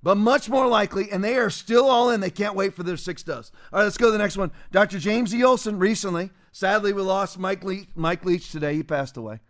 but 0.06 0.16
much 0.16 0.48
more 0.48 0.68
likely, 0.68 1.10
and 1.10 1.24
they 1.24 1.34
are 1.34 1.50
still 1.50 1.86
all 1.86 2.10
in. 2.10 2.20
They 2.20 2.30
can't 2.30 2.54
wait 2.54 2.74
for 2.74 2.84
their 2.84 2.96
six 2.96 3.24
dose. 3.24 3.50
All 3.72 3.80
right, 3.80 3.84
let's 3.86 3.98
go 3.98 4.06
to 4.06 4.12
the 4.12 4.18
next 4.18 4.36
one. 4.36 4.52
Dr. 4.70 5.00
James 5.00 5.34
E. 5.34 5.42
Olson 5.42 5.80
recently, 5.80 6.30
sadly, 6.52 6.92
we 6.92 7.02
lost 7.02 7.40
Mike, 7.40 7.64
Le- 7.64 7.86
Mike 7.96 8.24
Leach 8.24 8.52
today. 8.52 8.76
He 8.76 8.84
passed 8.84 9.16
away. 9.16 9.40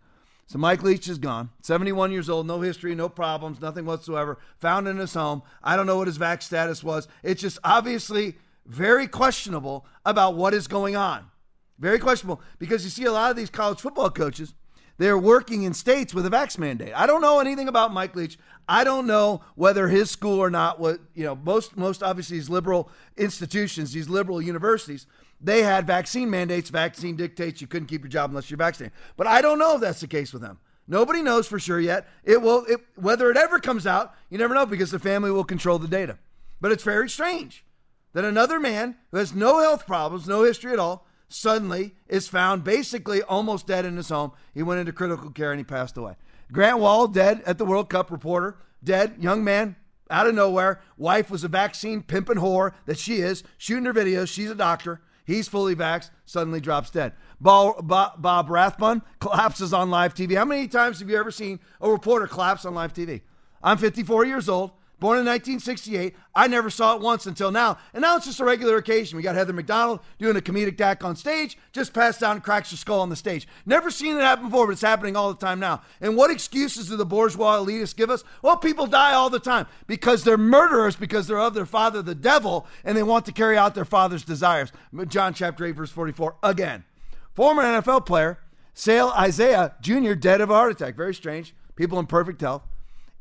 So 0.47 0.57
Mike 0.57 0.81
Leach 0.81 1.07
is 1.09 1.19
gone. 1.19 1.51
71 1.61 2.11
years 2.11 2.27
old, 2.27 2.47
no 2.47 2.61
history, 2.61 2.95
no 2.95 3.07
problems, 3.07 3.61
nothing 3.61 3.85
whatsoever. 3.85 4.39
Found 4.61 4.87
in 4.87 4.97
his 4.97 5.13
home. 5.13 5.43
I 5.61 5.75
don't 5.75 5.85
know 5.85 5.97
what 5.97 6.07
his 6.07 6.17
vac 6.17 6.41
status 6.41 6.83
was. 6.83 7.07
It's 7.21 7.39
just 7.39 7.59
obviously 7.63 8.37
very 8.65 9.05
questionable 9.05 9.85
about 10.07 10.33
what 10.33 10.55
is 10.55 10.67
going 10.67 10.95
on. 10.95 11.29
Very 11.77 11.99
questionable 11.99 12.41
because 12.57 12.83
you 12.83 12.89
see 12.89 13.05
a 13.05 13.11
lot 13.11 13.29
of 13.29 13.37
these 13.37 13.51
college 13.51 13.79
football 13.79 14.09
coaches, 14.09 14.55
they're 14.97 15.19
working 15.19 15.61
in 15.61 15.75
states 15.75 16.15
with 16.15 16.25
a 16.25 16.31
vax 16.31 16.57
mandate. 16.57 16.93
I 16.95 17.05
don't 17.05 17.21
know 17.21 17.39
anything 17.39 17.67
about 17.67 17.93
Mike 17.93 18.15
Leach. 18.15 18.39
I 18.67 18.83
don't 18.83 19.07
know 19.07 19.41
whether 19.55 19.87
his 19.87 20.11
school 20.11 20.39
or 20.39 20.49
not 20.49 20.79
what, 20.79 20.99
you 21.13 21.23
know, 21.23 21.35
most 21.35 21.77
most 21.77 22.03
obviously 22.03 22.37
these 22.37 22.49
liberal 22.49 22.89
institutions, 23.15 23.93
these 23.93 24.09
liberal 24.09 24.41
universities, 24.41 25.07
they 25.39 25.63
had 25.63 25.87
vaccine 25.87 26.29
mandates. 26.29 26.69
Vaccine 26.69 27.15
dictates 27.15 27.61
you 27.61 27.67
couldn't 27.67 27.87
keep 27.87 28.01
your 28.01 28.09
job 28.09 28.29
unless 28.29 28.49
you're 28.49 28.57
vaccinated. 28.57 28.97
But 29.15 29.27
I 29.27 29.41
don't 29.41 29.59
know 29.59 29.75
if 29.75 29.81
that's 29.81 30.01
the 30.01 30.07
case 30.07 30.33
with 30.33 30.41
them. 30.41 30.59
Nobody 30.87 31.21
knows 31.21 31.47
for 31.47 31.59
sure 31.59 31.79
yet. 31.79 32.07
It 32.23 32.41
will, 32.41 32.65
it, 32.65 32.79
whether 32.95 33.29
it 33.29 33.37
ever 33.37 33.59
comes 33.59 33.85
out, 33.85 34.15
you 34.29 34.37
never 34.37 34.53
know 34.53 34.65
because 34.65 34.91
the 34.91 34.99
family 34.99 35.31
will 35.31 35.43
control 35.43 35.79
the 35.79 35.87
data. 35.87 36.17
But 36.61 36.71
it's 36.71 36.83
very 36.83 37.09
strange 37.09 37.65
that 38.13 38.25
another 38.25 38.59
man 38.59 38.95
who 39.11 39.17
has 39.17 39.33
no 39.33 39.59
health 39.59 39.85
problems, 39.85 40.27
no 40.27 40.43
history 40.43 40.71
at 40.71 40.79
all, 40.79 41.05
suddenly 41.29 41.93
is 42.07 42.29
found 42.29 42.63
basically 42.63 43.21
almost 43.21 43.67
dead 43.67 43.85
in 43.85 43.97
his 43.97 44.09
home. 44.09 44.31
He 44.53 44.63
went 44.63 44.79
into 44.79 44.93
critical 44.93 45.29
care 45.29 45.51
and 45.51 45.59
he 45.59 45.65
passed 45.65 45.97
away. 45.97 46.15
Grant 46.51 46.79
Wahl, 46.79 47.07
dead 47.07 47.41
at 47.45 47.57
the 47.57 47.65
World 47.65 47.89
Cup 47.89 48.11
reporter, 48.11 48.57
dead, 48.83 49.15
young 49.19 49.43
man, 49.43 49.75
out 50.09 50.27
of 50.27 50.35
nowhere. 50.35 50.81
Wife 50.97 51.29
was 51.29 51.43
a 51.43 51.49
vaccine 51.49 52.01
pimping 52.01 52.37
whore 52.37 52.73
that 52.85 52.97
she 52.97 53.17
is, 53.17 53.43
shooting 53.57 53.85
her 53.85 53.93
videos. 53.93 54.29
She's 54.29 54.49
a 54.49 54.55
doctor. 54.55 55.01
He's 55.25 55.49
fully 55.49 55.75
vaxxed, 55.75 56.09
suddenly 56.25 56.61
drops 56.61 56.89
dead. 56.89 57.11
Bob, 57.41 57.85
Bob 57.85 58.49
Rathbun 58.49 59.01
collapses 59.19 59.73
on 59.73 59.89
live 59.89 60.13
TV. 60.13 60.37
How 60.37 60.45
many 60.45 60.69
times 60.69 60.99
have 60.99 61.09
you 61.09 61.17
ever 61.17 61.31
seen 61.31 61.59
a 61.81 61.91
reporter 61.91 62.27
collapse 62.27 62.63
on 62.63 62.73
live 62.73 62.93
TV? 62.93 63.21
I'm 63.61 63.77
54 63.77 64.25
years 64.25 64.47
old. 64.47 64.71
Born 64.99 65.19
in 65.19 65.25
1968. 65.25 66.15
I 66.33 66.47
never 66.47 66.71
saw 66.71 66.95
it 66.95 67.01
once 67.01 67.27
until 67.27 67.51
now. 67.51 67.77
And 67.93 68.01
now 68.01 68.15
it's 68.15 68.25
just 68.25 68.39
a 68.39 68.43
regular 68.43 68.77
occasion. 68.77 69.15
We 69.15 69.21
got 69.21 69.35
Heather 69.35 69.53
McDonald 69.53 69.99
doing 70.17 70.35
a 70.35 70.41
comedic 70.41 70.81
act 70.81 71.03
on 71.03 71.15
stage, 71.15 71.55
just 71.71 71.93
passed 71.93 72.19
down 72.19 72.37
and 72.37 72.43
cracks 72.43 72.71
her 72.71 72.77
skull 72.77 73.01
on 73.01 73.09
the 73.09 73.15
stage. 73.15 73.47
Never 73.65 73.91
seen 73.91 74.17
it 74.17 74.21
happen 74.21 74.45
before, 74.45 74.65
but 74.65 74.71
it's 74.71 74.81
happening 74.81 75.15
all 75.15 75.31
the 75.31 75.45
time 75.45 75.59
now. 75.59 75.83
And 76.01 76.17
what 76.17 76.31
excuses 76.31 76.89
do 76.89 76.95
the 76.95 77.05
bourgeois 77.05 77.59
elitists 77.59 77.95
give 77.95 78.09
us? 78.09 78.23
Well, 78.41 78.57
people 78.57 78.87
die 78.87 79.13
all 79.13 79.29
the 79.29 79.39
time 79.39 79.67
because 79.85 80.23
they're 80.23 80.37
murderers 80.37 80.95
because 80.95 81.27
they're 81.27 81.39
of 81.39 81.53
their 81.53 81.67
father, 81.67 82.01
the 82.01 82.15
devil, 82.15 82.65
and 82.83 82.97
they 82.97 83.03
want 83.03 83.25
to 83.25 83.31
carry 83.31 83.55
out 83.55 83.75
their 83.75 83.85
father's 83.85 84.23
desires. 84.23 84.71
John 85.07 85.35
chapter 85.35 85.63
8, 85.63 85.71
verse 85.73 85.91
44, 85.91 86.37
again. 86.41 86.85
Former 87.33 87.61
NFL 87.61 88.07
player, 88.07 88.39
Sale 88.73 89.11
Isaia 89.11 89.79
Jr., 89.79 90.13
dead 90.13 90.41
of 90.41 90.49
a 90.49 90.53
heart 90.53 90.71
attack. 90.71 90.95
Very 90.95 91.13
strange. 91.13 91.53
People 91.75 91.99
in 91.99 92.07
perfect 92.07 92.41
health. 92.41 92.63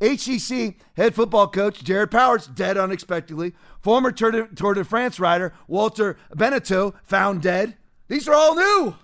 HEC 0.01 0.77
head 0.97 1.15
football 1.15 1.49
coach 1.49 1.83
Jared 1.83 2.11
Powers 2.11 2.47
dead 2.47 2.77
unexpectedly. 2.77 3.55
Former 3.81 4.13
Tour 4.13 4.31
de, 4.31 4.47
Tour 4.49 4.75
de 4.75 4.85
France 4.85 5.19
rider 5.19 5.53
Walter 5.67 6.19
Beneteau, 6.35 6.95
found 7.05 7.43
dead. 7.43 7.77
These 8.09 8.29
are 8.29 8.35
all 8.35 8.55
new. 8.55 8.97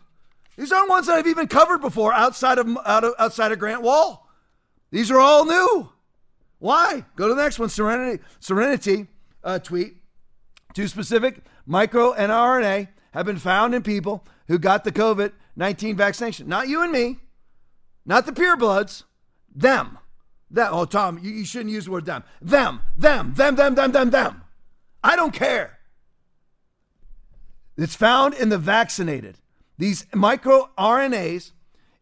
These 0.57 0.71
aren't 0.71 0.91
ones 0.91 1.07
that 1.07 1.17
I've 1.17 1.27
even 1.27 1.47
covered 1.47 1.81
before 1.81 2.13
outside 2.13 2.59
of, 2.59 2.69
out 2.85 3.05
of 3.05 3.15
outside 3.19 3.53
of 3.53 3.59
Grant 3.59 3.83
Wahl. 3.83 4.29
These 4.91 5.11
are 5.11 5.19
all 5.19 5.47
new. 5.47 5.91
Why? 6.59 7.05
Go 7.17 7.29
to 7.29 7.35
the 7.35 7.43
next 7.43 7.59
one. 7.59 7.71
Serenity 7.71 8.23
Serenity 8.39 9.07
uh, 9.43 9.59
tweet. 9.59 9.97
Two 10.75 10.89
specific 10.89 11.41
micro 11.67 12.13
and 12.13 12.31
RNA 12.31 12.89
have 13.13 13.27
been 13.27 13.39
found 13.39 13.75
in 13.75 13.83
people 13.83 14.25
who 14.49 14.59
got 14.59 14.85
the 14.85 14.93
COVID 14.93 15.33
19 15.57 15.97
vaccination. 15.97 16.49
Not 16.49 16.69
you 16.69 16.83
and 16.83 16.93
me, 16.93 17.19
not 18.05 18.27
the 18.27 18.33
purebloods, 18.33 19.05
them. 19.55 19.99
That, 20.53 20.71
oh, 20.73 20.85
Tom, 20.85 21.19
you, 21.23 21.31
you 21.31 21.45
shouldn't 21.45 21.71
use 21.71 21.87
the 21.87 21.91
word 21.91 22.05
them. 22.05 22.25
Them, 22.41 22.83
them, 22.97 23.35
them, 23.35 23.57
them, 23.57 23.75
them, 23.75 23.93
them, 23.93 24.11
them. 24.11 24.43
I 25.03 25.17
don't 25.17 25.33
care. 25.33 25.79
It's 27.77 27.97
found 27.97 28.35
in 28.35 28.51
the 28.51 28.59
vaccinated. 28.59 29.39
These 29.79 30.05
microRNAs 30.13 31.53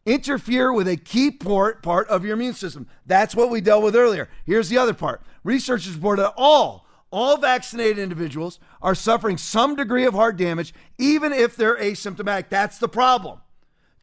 interfere 0.04 0.72
with 0.72 0.88
a 0.88 0.96
key 0.96 1.30
port 1.30 1.82
part 1.82 2.08
of 2.08 2.24
your 2.24 2.34
immune 2.34 2.54
system. 2.54 2.88
That's 3.06 3.34
what 3.34 3.50
we 3.50 3.60
dealt 3.60 3.84
with 3.84 3.94
earlier. 3.94 4.28
Here's 4.44 4.68
the 4.68 4.78
other 4.78 4.94
part. 4.94 5.22
Researchers 5.44 5.94
reported 5.94 6.22
that 6.22 6.34
all 6.36 6.86
all 7.12 7.36
vaccinated 7.36 7.98
individuals 7.98 8.60
are 8.80 8.94
suffering 8.94 9.36
some 9.36 9.74
degree 9.74 10.04
of 10.04 10.14
heart 10.14 10.36
damage 10.36 10.72
even 10.96 11.32
if 11.32 11.56
they're 11.56 11.76
asymptomatic. 11.76 12.48
That's 12.48 12.78
the 12.78 12.88
problem. 12.88 13.40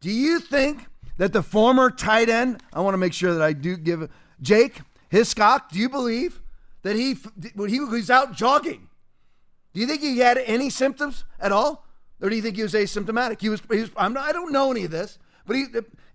Do 0.01 0.11
you 0.11 0.39
think 0.39 0.87
that 1.17 1.33
the 1.33 1.41
former 1.41 1.89
tight 1.89 2.29
end, 2.29 2.61
I 2.73 2.81
want 2.81 2.93
to 2.93 2.97
make 2.97 3.13
sure 3.13 3.33
that 3.33 3.41
I 3.41 3.53
do 3.53 3.77
give 3.77 4.09
Jake 4.41 4.81
Hescock, 5.11 5.69
do 5.71 5.79
you 5.79 5.89
believe 5.89 6.41
that 6.83 6.95
he 6.95 7.13
when 7.55 7.69
he 7.69 7.79
was 7.79 8.09
out 8.09 8.33
jogging, 8.33 8.87
do 9.73 9.81
you 9.81 9.87
think 9.87 10.01
he 10.01 10.19
had 10.19 10.37
any 10.37 10.69
symptoms 10.69 11.23
at 11.39 11.51
all? 11.51 11.85
Or 12.21 12.29
do 12.29 12.35
you 12.35 12.41
think 12.41 12.55
he 12.55 12.63
was 12.63 12.73
asymptomatic? 12.73 13.41
He 13.41 13.49
was, 13.49 13.61
he 13.71 13.81
was 13.81 13.91
I'm 13.95 14.13
not, 14.13 14.27
I 14.27 14.31
don't 14.31 14.51
know 14.51 14.71
any 14.71 14.85
of 14.85 14.91
this, 14.91 15.19
but 15.45 15.55
he, 15.55 15.65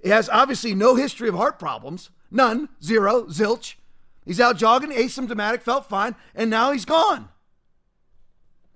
he 0.03 0.09
has 0.09 0.29
obviously 0.29 0.75
no 0.75 0.97
history 0.97 1.29
of 1.29 1.37
heart 1.37 1.59
problems. 1.59 2.11
None, 2.31 2.69
zero, 2.83 3.25
zilch. 3.25 3.77
He's 4.25 4.41
out 4.41 4.57
jogging, 4.57 4.91
asymptomatic, 4.91 5.63
felt 5.63 5.89
fine, 5.89 6.15
and 6.35 6.51
now 6.51 6.73
he's 6.73 6.85
gone. 6.85 7.29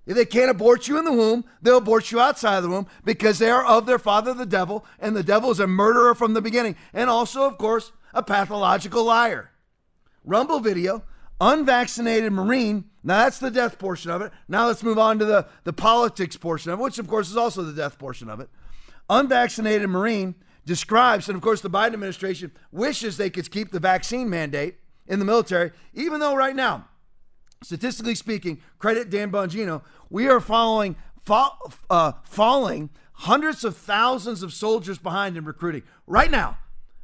If 0.07 0.14
they 0.16 0.25
can't 0.25 0.51
abort 0.51 0.87
you 0.87 0.99
in 0.99 1.05
the 1.05 1.12
womb, 1.12 1.45
they'll 1.61 1.79
abort 1.79 2.12
you 2.12 2.21
outside 2.21 2.59
of 2.59 2.62
the 2.62 2.69
womb 2.69 2.87
because 3.05 3.38
they 3.38 3.51
are 3.51 3.64
of 3.64 3.87
their 3.87 3.99
father, 3.99 4.33
the 4.33 4.47
devil, 4.47 4.87
and 5.01 5.16
the 5.16 5.25
devil 5.25 5.51
is 5.51 5.59
a 5.59 5.66
murderer 5.66 6.14
from 6.14 6.33
the 6.33 6.40
beginning, 6.40 6.77
and 6.95 7.11
also, 7.11 7.42
of 7.42 7.59
course, 7.59 7.90
a 8.14 8.23
pathological 8.23 9.05
liar. 9.05 9.51
Rumble 10.25 10.61
video, 10.61 11.03
unvaccinated 11.40 12.33
Marine. 12.33 12.85
Now 13.03 13.25
that's 13.25 13.38
the 13.38 13.51
death 13.51 13.79
portion 13.79 14.11
of 14.11 14.23
it. 14.23 14.33
Now 14.49 14.69
let's 14.69 14.83
move 14.83 14.99
on 14.99 15.19
to 15.19 15.25
the, 15.25 15.47
the 15.64 15.73
politics 15.73 16.37
portion 16.37 16.71
of 16.71 16.79
it, 16.79 16.83
which 16.83 16.99
of 16.99 17.09
course 17.09 17.29
is 17.29 17.37
also 17.37 17.62
the 17.62 17.73
death 17.73 17.99
portion 17.99 18.31
of 18.31 18.40
it. 18.40 18.49
Unvaccinated 19.11 19.88
Marine 19.88 20.37
describes, 20.64 21.29
and 21.29 21.37
of 21.37 21.42
course 21.42 21.61
the 21.61 21.71
Biden 21.71 21.95
administration 21.95 22.53
wishes 22.73 23.16
they 23.16 23.31
could 23.31 23.51
keep 23.51 23.71
the 23.71 23.81
vaccine 23.81 24.31
mandate 24.31 24.77
in 25.07 25.19
the 25.19 25.25
military, 25.25 25.73
even 25.95 26.21
though 26.21 26.35
right 26.35 26.57
now, 26.57 26.88
statistically 27.62 28.14
speaking, 28.14 28.61
credit 28.79 29.11
Dan 29.11 29.31
Bongino, 29.31 29.83
we 30.11 30.29
are 30.29 30.40
following 30.40 30.97
uh, 31.29 32.12
falling 32.25 32.90
hundreds 33.12 33.64
of 33.64 33.77
thousands 33.77 34.42
of 34.42 34.53
soldiers 34.53 34.99
behind 34.99 35.37
in 35.37 35.45
recruiting. 35.45 35.83
Right 36.07 36.31
now, 36.31 36.59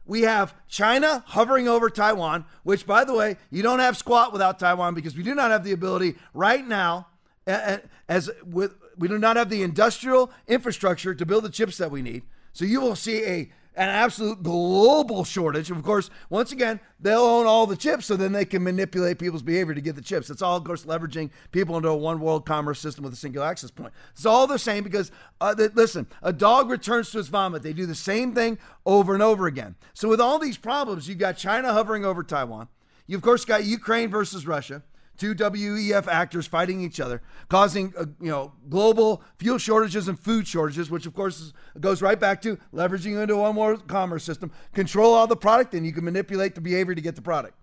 we 0.05 0.23
have 0.23 0.55
China 0.69 1.25
hovering 1.29 1.69
over 1.69 1.89
Taiwan, 1.89 2.45
which, 2.65 2.87
by 2.87 3.05
the 3.05 3.15
way, 3.15 3.37
you 3.51 3.63
don't 3.63 3.79
have 3.79 3.97
squat 3.97 4.33
without 4.33 4.59
Taiwan 4.59 4.95
because 4.95 5.17
we 5.17 5.23
do 5.23 5.35
not 5.35 5.51
have 5.51 5.65
the 5.65 5.73
ability 5.73 6.17
right 6.35 6.67
now, 6.67 7.07
as 7.47 8.31
with 8.45 8.75
we 8.99 9.09
do 9.09 9.19
not 9.19 9.37
have 9.37 9.49
the 9.49 9.63
industrial 9.63 10.31
infrastructure 10.47 11.15
to 11.15 11.25
build 11.25 11.45
the 11.45 11.51
chips 11.51 11.79
that 11.79 11.91
we 11.91 12.03
need. 12.03 12.23
So 12.53 12.65
you 12.65 12.81
will 12.81 12.97
see 12.97 13.25
a 13.25 13.51
an 13.75 13.89
absolute 13.89 14.43
global 14.43 15.25
shortage. 15.25 15.71
Of 15.71 15.83
course, 15.83 16.11
once 16.29 16.53
again, 16.53 16.81
they'll 17.01 17.21
own 17.21 17.47
all 17.47 17.67
the 17.67 17.77
chips, 17.77 18.07
so 18.07 18.17
then 18.17 18.33
they 18.33 18.45
can 18.45 18.63
manipulate 18.63 19.19
people's 19.19 19.43
behavior 19.43 19.75
to 19.75 19.81
get 19.81 19.95
the 19.95 20.03
chips. 20.03 20.31
It's 20.31 20.43
all, 20.43 20.57
of 20.57 20.65
course, 20.65 20.85
leveraging 20.85 21.31
people 21.51 21.77
into 21.77 21.89
a 21.89 21.97
one 21.97 22.21
world 22.21 22.45
commerce 22.45 22.81
system 22.81 23.05
with 23.05 23.13
a 23.13 23.17
single 23.17 23.43
access 23.43 23.71
point. 23.71 23.93
It's 24.13 24.27
all 24.27 24.47
the 24.47 24.59
same 24.59 24.85
because, 24.85 25.11
uh, 25.41 25.55
they, 25.55 25.69
listen, 25.69 26.07
a 26.23 26.33
dog 26.33 26.71
returns 26.71 27.11
to 27.11 27.19
its 27.19 27.29
vomit. 27.29 27.63
They 27.63 27.73
do 27.73 27.87
the 27.87 27.95
same 27.95 28.35
thing 28.35 28.59
over 28.85 29.15
and 29.15 29.23
over 29.23 29.47
again. 29.47 29.75
So, 29.95 30.09
with 30.09 30.21
all 30.21 30.39
these 30.39 30.59
problems, 30.59 31.09
you've 31.09 31.19
got 31.19 31.37
China 31.37 31.73
hovering 31.73 32.05
over 32.05 32.23
Taiwan. 32.23 32.69
You, 33.07 33.17
of 33.17 33.23
course, 33.23 33.45
got 33.45 33.65
Ukraine 33.65 34.11
versus 34.11 34.47
Russia 34.47 34.83
two 35.17 35.35
WEF 35.35 36.07
actors 36.09 36.47
fighting 36.47 36.81
each 36.81 37.01
other, 37.01 37.23
causing 37.49 37.93
uh, 37.97 38.07
you 38.21 38.31
know 38.31 38.53
global 38.69 39.23
fuel 39.39 39.59
shortages 39.59 40.09
and 40.09 40.19
food 40.19 40.47
shortages, 40.47 40.91
which 40.91 41.07
of 41.07 41.15
course 41.15 41.41
is, 41.41 41.53
goes 41.81 42.03
right 42.03 42.19
back 42.19 42.43
to 42.43 42.59
leveraging 42.73 43.21
into 43.21 43.37
one 43.37 43.55
more 43.55 43.77
commerce 43.77 44.25
system. 44.25 44.51
Control 44.73 45.15
all 45.15 45.27
the 45.27 45.37
product, 45.37 45.75
and 45.75 45.87
you 45.87 45.93
can 45.93 46.05
manipulate 46.05 46.55
the 46.55 46.61
behavior 46.61 46.95
to 46.95 47.01
get 47.01 47.17
the 47.17 47.23
product. 47.23 47.55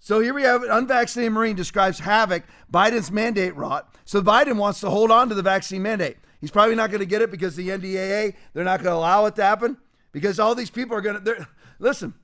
So 0.00 0.20
here 0.20 0.32
we 0.32 0.42
have 0.42 0.62
an 0.62 0.70
unvaccinated 0.70 1.32
Marine 1.32 1.56
describes 1.56 1.98
havoc 1.98 2.44
Biden's 2.72 3.10
mandate 3.10 3.56
wrought. 3.56 3.96
So 4.04 4.22
Biden 4.22 4.56
wants 4.56 4.80
to 4.80 4.90
hold 4.90 5.10
on 5.10 5.28
to 5.28 5.34
the 5.34 5.42
vaccine 5.42 5.82
mandate. 5.82 6.18
He's 6.40 6.52
probably 6.52 6.76
not 6.76 6.90
going 6.90 7.00
to 7.00 7.06
get 7.06 7.20
it 7.20 7.30
because 7.30 7.56
the 7.56 7.68
NDAA 7.68 8.34
they're 8.54 8.64
not 8.64 8.82
going 8.82 8.92
to 8.92 8.98
allow 8.98 9.26
it 9.26 9.34
to 9.36 9.42
happen 9.42 9.76
because 10.12 10.38
all 10.38 10.54
these 10.54 10.70
people 10.70 10.96
are 10.96 11.00
going 11.00 11.22
to 11.22 11.48
listen. 11.78 12.14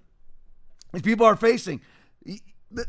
These 0.93 1.03
people 1.03 1.27
are 1.27 1.35
facing 1.35 1.81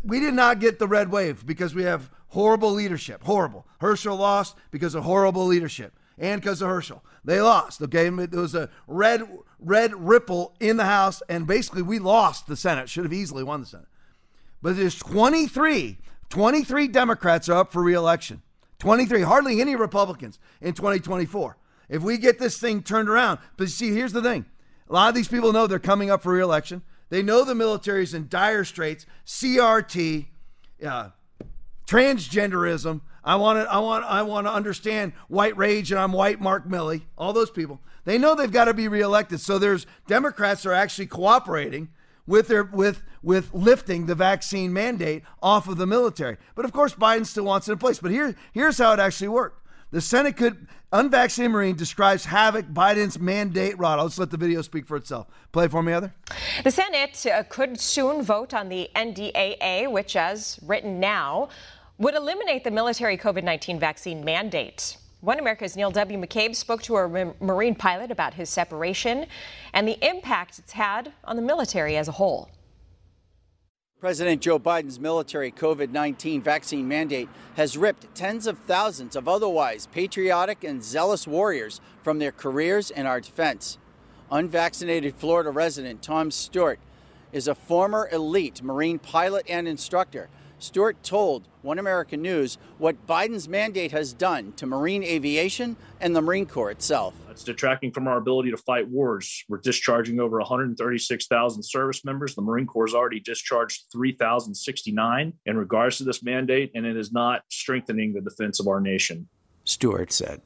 we 0.03 0.19
did 0.19 0.33
not 0.33 0.59
get 0.59 0.79
the 0.79 0.88
red 0.88 1.11
wave 1.11 1.45
because 1.45 1.75
we 1.75 1.83
have 1.83 2.09
horrible 2.29 2.71
leadership. 2.71 3.23
Horrible. 3.23 3.65
Herschel 3.79 4.15
lost 4.15 4.55
because 4.71 4.95
of 4.95 5.03
horrible 5.03 5.45
leadership 5.45 5.97
and 6.17 6.41
because 6.41 6.61
of 6.61 6.69
Herschel. 6.69 7.03
They 7.23 7.41
lost. 7.41 7.81
Okay, 7.81 8.09
there 8.09 8.39
was 8.39 8.55
a 8.55 8.69
red 8.88 9.23
red 9.59 9.95
ripple 9.95 10.55
in 10.59 10.77
the 10.77 10.85
House, 10.85 11.21
and 11.27 11.47
basically 11.47 11.81
we 11.81 11.99
lost 11.99 12.47
the 12.47 12.55
Senate. 12.55 12.89
Should 12.89 13.03
have 13.03 13.13
easily 13.13 13.43
won 13.43 13.61
the 13.61 13.65
Senate. 13.65 13.88
But 14.61 14.77
there's 14.77 14.95
23, 14.95 15.99
23 16.29 16.88
Democrats 16.88 17.49
are 17.49 17.59
up 17.59 17.71
for 17.71 17.83
reelection. 17.83 18.41
23, 18.79 19.21
hardly 19.21 19.61
any 19.61 19.75
Republicans 19.75 20.39
in 20.61 20.73
2024. 20.73 21.57
If 21.88 22.01
we 22.01 22.17
get 22.17 22.39
this 22.39 22.57
thing 22.57 22.81
turned 22.81 23.09
around, 23.09 23.39
but 23.57 23.69
see, 23.69 23.91
here's 23.91 24.13
the 24.13 24.21
thing: 24.21 24.45
a 24.89 24.93
lot 24.93 25.09
of 25.09 25.15
these 25.15 25.27
people 25.27 25.53
know 25.53 25.67
they're 25.67 25.79
coming 25.79 26.09
up 26.09 26.21
for 26.21 26.33
reelection. 26.33 26.81
They 27.09 27.21
know 27.21 27.43
the 27.43 27.55
military 27.55 28.03
is 28.03 28.13
in 28.13 28.27
dire 28.27 28.63
straits. 28.63 29.05
CRT, 29.25 30.27
uh, 30.85 31.09
transgenderism. 31.87 33.01
I 33.23 33.35
want 33.35 33.59
to. 33.59 33.71
I 33.71 33.79
want. 33.79 34.05
I 34.05 34.21
want 34.21 34.47
to 34.47 34.53
understand 34.53 35.13
white 35.27 35.57
rage, 35.57 35.91
and 35.91 35.99
I'm 35.99 36.11
white. 36.11 36.39
Mark 36.39 36.67
Milley. 36.67 37.03
All 37.17 37.33
those 37.33 37.51
people. 37.51 37.79
They 38.05 38.17
know 38.17 38.35
they've 38.35 38.51
got 38.51 38.65
to 38.65 38.73
be 38.73 38.87
reelected. 38.87 39.39
So 39.39 39.57
there's 39.57 39.87
Democrats 40.07 40.65
are 40.65 40.73
actually 40.73 41.07
cooperating 41.07 41.89
with 42.27 42.47
their 42.47 42.63
with 42.63 43.03
with 43.23 43.53
lifting 43.53 44.05
the 44.05 44.15
vaccine 44.15 44.71
mandate 44.71 45.23
off 45.41 45.67
of 45.67 45.77
the 45.77 45.87
military. 45.87 46.37
But 46.53 46.65
of 46.65 46.71
course, 46.71 46.93
Biden 46.93 47.25
still 47.25 47.45
wants 47.45 47.67
it 47.67 47.73
in 47.73 47.77
place. 47.79 47.99
But 47.99 48.11
here 48.11 48.35
here's 48.53 48.77
how 48.77 48.93
it 48.93 48.99
actually 48.99 49.29
worked. 49.29 49.64
The 49.95 50.01
Senate 50.01 50.36
could, 50.36 50.67
unvaccinated 50.91 51.53
Marine 51.53 51.77
describes 51.77 52.25
havoc 52.25 52.65
Biden's 52.65 53.17
mandate 53.17 53.79
wrought. 53.79 53.97
Let's 53.97 54.19
let 54.19 54.29
the 54.29 54.36
video 54.36 54.62
speak 54.62 54.88
for 54.88 54.97
itself. 54.97 55.27
Play 55.53 55.69
for 55.69 55.81
me, 55.81 55.93
Heather. 55.93 56.13
The 56.65 56.71
Senate 56.71 57.25
uh, 57.25 57.43
could 57.43 57.79
soon 57.79 58.21
vote 58.21 58.53
on 58.53 58.67
the 58.67 58.89
NDAA, 58.93 59.89
which, 59.89 60.17
as 60.17 60.60
written 60.63 60.99
now, 60.99 61.47
would 61.97 62.13
eliminate 62.13 62.65
the 62.65 62.71
military 62.71 63.17
COVID 63.17 63.45
19 63.45 63.79
vaccine 63.79 64.25
mandate. 64.25 64.97
One 65.21 65.39
America's 65.39 65.77
Neil 65.77 65.91
W. 65.91 66.19
McCabe 66.19 66.58
spoke 66.58 66.84
to 66.84 66.97
a 66.97 67.34
Marine 67.39 67.73
pilot 67.73 68.12
about 68.12 68.34
his 68.34 68.49
separation 68.49 69.27
and 69.73 69.88
the 69.88 69.97
impact 70.05 70.60
it's 70.60 70.73
had 70.73 71.13
on 71.23 71.38
the 71.38 71.41
military 71.41 71.95
as 71.95 72.10
a 72.10 72.12
whole. 72.12 72.49
President 74.05 74.39
Joe 74.39 74.59
Biden's 74.59 74.99
military 74.99 75.51
COVID 75.51 75.89
19 75.89 76.43
vaccine 76.43 76.87
mandate 76.87 77.27
has 77.55 77.75
ripped 77.75 78.13
tens 78.13 78.45
of 78.45 78.59
thousands 78.59 79.15
of 79.15 79.27
otherwise 79.27 79.87
patriotic 79.87 80.63
and 80.63 80.83
zealous 80.83 81.25
warriors 81.25 81.81
from 82.03 82.19
their 82.19 82.31
careers 82.31 82.91
in 82.91 83.07
our 83.07 83.19
defense. 83.19 83.79
Unvaccinated 84.29 85.15
Florida 85.15 85.49
resident 85.49 86.03
Tom 86.03 86.29
Stewart 86.29 86.77
is 87.31 87.47
a 87.47 87.55
former 87.55 88.07
elite 88.11 88.61
Marine 88.61 88.99
pilot 88.99 89.43
and 89.49 89.67
instructor 89.67 90.29
Stewart 90.59 91.01
told 91.01 91.47
One 91.63 91.79
American 91.79 92.21
News 92.21 92.59
what 92.77 93.07
Biden's 93.07 93.49
mandate 93.49 93.91
has 93.91 94.13
done 94.13 94.53
to 94.57 94.67
Marine 94.67 95.03
aviation 95.03 95.77
and 95.99 96.15
the 96.15 96.21
Marine 96.21 96.45
Corps 96.45 96.69
itself. 96.69 97.15
It's 97.36 97.43
detracting 97.43 97.91
from 97.91 98.08
our 98.08 98.15
ability 98.15 98.52
to 98.52 98.58
fight 98.58 98.88
wars. 98.88 99.43
We're 99.50 99.58
discharging 99.58 100.21
over 100.21 100.38
136,000 100.38 101.63
service 101.63 102.06
members. 102.06 102.34
The 102.34 102.41
Marine 102.41 102.65
Corps 102.65 102.88
has 102.88 102.93
already 102.93 103.19
discharged 103.19 103.88
3,069 103.91 105.34
in 105.45 105.58
regards 105.58 105.98
to 105.98 106.06
this 106.06 106.24
mandate, 106.24 106.71
and 106.76 106.86
it 106.86 106.95
is 106.95 107.12
not 107.12 107.41
strengthening 107.50 108.13
the 108.13 108.21
defense 108.21 108.62
of 108.62 108.69
our 108.69 108.80
nation. 108.80 109.28
Stewart 109.65 110.13
said. 110.13 110.43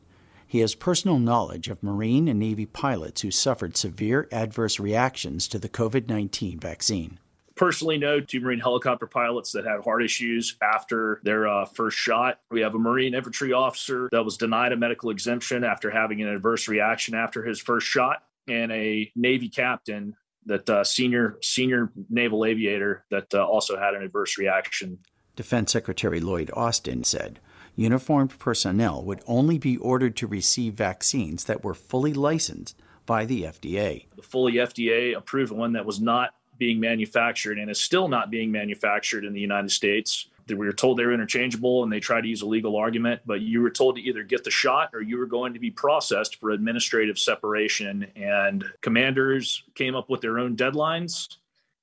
He 0.47 0.61
has 0.61 0.73
personal 0.73 1.19
knowledge 1.19 1.67
of 1.67 1.83
Marine 1.83 2.27
and 2.27 2.39
Navy 2.39 2.65
pilots 2.65 3.21
who 3.21 3.29
suffered 3.29 3.77
severe 3.77 4.27
adverse 4.31 4.79
reactions 4.79 5.47
to 5.49 5.59
the 5.59 5.69
COVID 5.69 6.09
19 6.09 6.59
vaccine 6.59 7.19
personally 7.59 7.97
know 7.97 8.21
two 8.21 8.39
Marine 8.39 8.59
helicopter 8.59 9.05
pilots 9.05 9.51
that 9.51 9.65
had 9.65 9.81
heart 9.83 10.01
issues 10.01 10.55
after 10.61 11.19
their 11.23 11.45
uh, 11.45 11.65
first 11.65 11.97
shot. 11.97 12.39
We 12.49 12.61
have 12.61 12.73
a 12.73 12.79
Marine 12.79 13.13
infantry 13.13 13.51
officer 13.51 14.07
that 14.13 14.23
was 14.23 14.37
denied 14.37 14.71
a 14.71 14.77
medical 14.77 15.09
exemption 15.09 15.65
after 15.65 15.91
having 15.91 16.21
an 16.21 16.29
adverse 16.29 16.69
reaction 16.69 17.15
after 17.15 17.43
his 17.43 17.59
first 17.59 17.85
shot, 17.85 18.23
and 18.47 18.71
a 18.71 19.11
Navy 19.13 19.49
captain 19.49 20.15
that 20.45 20.69
uh, 20.69 20.85
senior 20.85 21.37
senior 21.41 21.91
naval 22.09 22.45
aviator 22.45 23.03
that 23.11 23.33
uh, 23.33 23.45
also 23.45 23.77
had 23.77 23.93
an 23.93 24.03
adverse 24.03 24.37
reaction. 24.37 24.97
Defense 25.35 25.73
Secretary 25.73 26.21
Lloyd 26.21 26.49
Austin 26.53 27.03
said 27.03 27.39
uniformed 27.75 28.39
personnel 28.39 29.03
would 29.03 29.21
only 29.27 29.57
be 29.57 29.75
ordered 29.77 30.15
to 30.15 30.27
receive 30.27 30.73
vaccines 30.75 31.43
that 31.43 31.63
were 31.63 31.73
fully 31.73 32.13
licensed 32.13 32.77
by 33.05 33.25
the 33.25 33.43
FDA. 33.43 34.05
The 34.15 34.21
fully 34.21 34.53
FDA 34.53 35.17
approved 35.17 35.51
one 35.51 35.73
that 35.73 35.85
was 35.85 35.99
not 35.99 36.33
being 36.59 36.79
manufactured 36.79 37.57
and 37.57 37.71
is 37.71 37.79
still 37.79 38.07
not 38.07 38.29
being 38.29 38.51
manufactured 38.51 39.25
in 39.25 39.33
the 39.33 39.39
United 39.39 39.71
States 39.71 40.27
we 40.57 40.65
were 40.65 40.73
told 40.73 40.97
they 40.97 41.05
were 41.05 41.13
interchangeable 41.13 41.83
and 41.83 41.91
they 41.91 41.99
tried 41.99 42.21
to 42.21 42.27
use 42.27 42.41
a 42.41 42.47
legal 42.47 42.75
argument, 42.75 43.21
but 43.25 43.41
you 43.41 43.61
were 43.61 43.69
told 43.69 43.95
to 43.95 44.01
either 44.01 44.23
get 44.23 44.43
the 44.43 44.51
shot 44.51 44.89
or 44.93 45.01
you 45.01 45.17
were 45.17 45.25
going 45.25 45.53
to 45.53 45.59
be 45.59 45.71
processed 45.71 46.37
for 46.37 46.51
administrative 46.51 47.19
separation. 47.19 48.07
And 48.15 48.63
commanders 48.81 49.63
came 49.75 49.95
up 49.95 50.09
with 50.09 50.21
their 50.21 50.39
own 50.39 50.55
deadlines. 50.55 51.37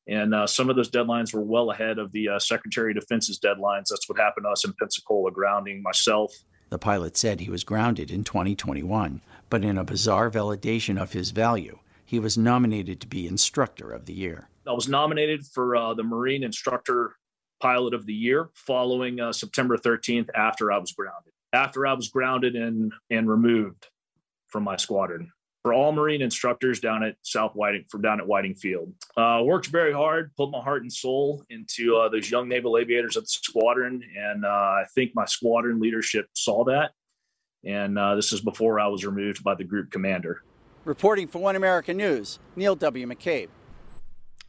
And 0.09 0.35
uh, 0.35 0.47
some 0.47 0.71
of 0.71 0.77
those 0.77 0.91
deadlines 0.91 1.35
were 1.35 1.43
well 1.43 1.71
ahead 1.71 1.99
of 1.99 2.13
the 2.13 2.29
uh, 2.31 2.39
Secretary 2.39 2.93
of 2.93 3.01
Defense's 3.01 3.41
deadlines. 3.41 3.87
That's 3.91 4.09
what 4.09 4.19
happened 4.19 4.45
to 4.45 4.51
us 4.51 4.65
in 4.65 4.73
Pensacola, 4.75 5.33
grounding 5.33 5.83
myself. 5.83 6.33
The 6.71 6.79
pilot 6.79 7.17
said 7.17 7.41
he 7.41 7.51
was 7.51 7.65
grounded 7.65 8.11
in 8.11 8.25
2021, 8.25 9.21
but 9.51 9.65
in 9.65 9.79
a 9.79 9.85
bizarre 9.85 10.31
validation 10.31 11.01
of 11.01 11.13
his 11.13 11.31
value, 11.31 11.79
he 12.05 12.19
was 12.19 12.39
nominated 12.39 13.01
to 13.01 13.07
be 13.07 13.27
Instructor 13.27 13.93
of 13.93 14.07
the 14.07 14.13
Year. 14.13 14.49
I 14.69 14.73
was 14.73 14.89
nominated 14.89 15.47
for 15.47 15.77
uh, 15.77 15.95
the 15.95 16.03
Marine 16.03 16.43
Instructor 16.43 17.17
Pilot 17.61 17.95
of 17.95 18.07
the 18.07 18.15
Year 18.15 18.51
following 18.55 19.21
uh, 19.21 19.33
September 19.33 19.77
13th 19.77 20.29
after 20.35 20.73
I 20.73 20.79
was 20.79 20.93
grounded. 20.93 21.33
After 21.53 21.87
I 21.87 21.93
was 21.93 22.09
grounded 22.09 22.57
and, 22.57 22.93
and 23.11 23.29
removed 23.29 23.87
from 24.49 24.65
my 24.65 24.77
squadron. 24.77 25.31
For 25.63 25.73
all 25.73 25.91
Marine 25.91 26.23
instructors 26.23 26.79
down 26.79 27.03
at 27.03 27.17
South 27.23 27.55
Whiting, 27.55 27.87
from 27.91 28.03
down 28.03 28.21
at 28.21 28.27
Whiting 28.27 28.55
Field, 28.55 28.93
uh, 29.17 29.41
worked 29.43 29.67
very 29.67 29.93
hard, 29.93 30.31
put 30.37 30.51
my 30.51 30.61
heart 30.61 30.83
and 30.83 30.93
soul 30.93 31.43
into 31.51 31.97
uh, 31.97 32.09
those 32.09 32.31
young 32.31 32.49
naval 32.49 32.79
aviators 32.79 33.17
at 33.17 33.25
the 33.25 33.29
squadron, 33.29 34.01
and 34.17 34.45
uh, 34.45 34.49
I 34.49 34.85
think 34.95 35.13
my 35.15 35.25
squadron 35.25 35.81
leadership 35.81 36.29
saw 36.35 36.65
that. 36.65 36.93
And 37.65 37.99
uh, 37.99 38.15
this 38.15 38.33
is 38.33 38.41
before 38.41 38.79
I 38.79 38.87
was 38.87 39.05
removed 39.05 39.43
by 39.43 39.57
the 39.57 39.65
group 39.65 39.91
commander. 39.91 40.43
Reporting 40.85 41.27
for 41.27 41.41
One 41.41 41.57
American 41.57 41.97
News, 41.97 42.39
Neil 42.55 42.77
W. 42.77 43.09
McCabe. 43.09 43.49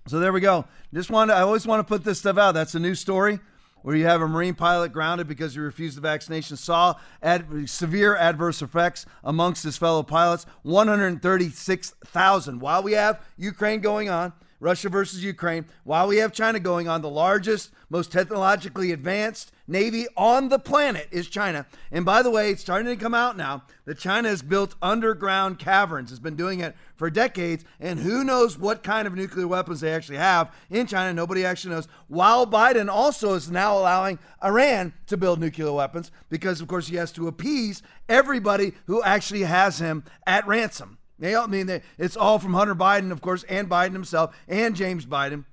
So 0.08 0.20
there 0.20 0.32
we 0.32 0.39
go. 0.39 0.65
Just 0.93 1.10
want 1.10 1.32
I 1.32 1.41
always 1.41 1.67
want 1.67 1.82
to 1.82 1.84
put 1.84 2.06
this 2.06 2.20
stuff 2.20 2.38
out. 2.38 2.54
That's 2.54 2.76
a 2.76 2.80
new 2.80 2.96
story 2.96 3.39
where 3.82 3.96
you 3.96 4.06
have 4.06 4.22
a 4.22 4.28
Marine 4.28 4.54
pilot 4.54 4.93
grounded 4.93 5.28
because 5.28 5.54
he 5.54 5.60
refused 5.60 5.98
the 5.98 6.02
vaccination, 6.02 6.56
saw 6.58 6.96
ad, 7.22 7.70
severe 7.70 8.15
adverse 8.15 8.62
effects 8.62 9.06
amongst 9.24 9.63
his 9.63 9.76
fellow 9.78 10.04
pilots. 10.04 10.46
136,000. 10.63 12.60
While 12.60 12.84
we 12.84 12.93
have 12.93 13.22
Ukraine 13.38 13.82
going 13.82 14.10
on, 14.10 14.32
Russia 14.60 14.89
versus 14.89 15.24
Ukraine, 15.24 15.65
while 15.84 16.08
we 16.08 16.17
have 16.17 16.32
China 16.32 16.60
going 16.60 16.88
on, 16.88 17.02
the 17.02 17.10
largest, 17.10 17.72
most 17.89 18.12
technologically 18.12 18.91
advanced 18.91 19.52
navy 19.67 20.08
on 20.15 20.49
the 20.49 20.60
planet 20.60 21.08
is 21.12 21.27
China. 21.27 21.65
And 21.91 22.06
by 22.06 22.21
the 22.21 22.30
way, 22.30 22.51
it's 22.51 22.62
starting 22.62 22.88
to 22.88 23.01
come 23.01 23.13
out 23.13 23.38
now 23.38 23.63
that 23.86 23.99
China 23.99 24.30
has 24.30 24.41
built 24.41 24.75
underground 24.82 25.60
caverns, 25.60 26.12
It's 26.12 26.19
been 26.19 26.36
doing 26.36 26.60
it 26.60 26.75
for 26.95 27.10
decades, 27.10 27.63
and 27.80 27.99
who 27.99 28.23
knows 28.23 28.58
what 28.58 28.84
kind 28.84 29.08
of 29.08 29.15
nuclear 29.15 29.47
weapons 29.47 29.82
they 29.82 29.93
actually 29.93 30.17
have 30.17 30.53
in 30.69 30.88
China. 30.88 31.13
Nobody 31.13 31.45
actually 31.45 31.75
knows. 31.75 31.88
While 32.08 32.47
Biden 32.47 32.89
also 32.89 33.34
is 33.34 33.51
now 33.51 33.77
allowing 33.77 34.19
Iran 34.43 34.93
to 35.08 35.17
build 35.17 35.39
nuclear 35.39 35.71
weapons 35.71 36.12
because, 36.30 36.62
of 36.62 36.67
course, 36.67 36.88
he 36.88 36.95
has 36.95 37.12
to 37.13 37.27
appease 37.27 37.82
everybody 38.10 38.73
who 38.86 39.03
actually 39.03 39.43
has 39.43 39.80
him 39.80 40.03
at 40.25 40.47
ransom. 40.47 40.97
They, 41.19 41.36
I 41.36 41.47
mean, 41.47 41.82
it's 41.97 42.15
all 42.15 42.39
from 42.39 42.53
Hunter 42.53 42.75
Biden, 42.75 43.12
of 43.12 43.21
course, 43.21 43.43
and 43.43 43.69
Biden 43.69 43.93
himself, 43.93 44.36
and 44.47 44.75
James 44.75 45.06
Biden, 45.06 45.45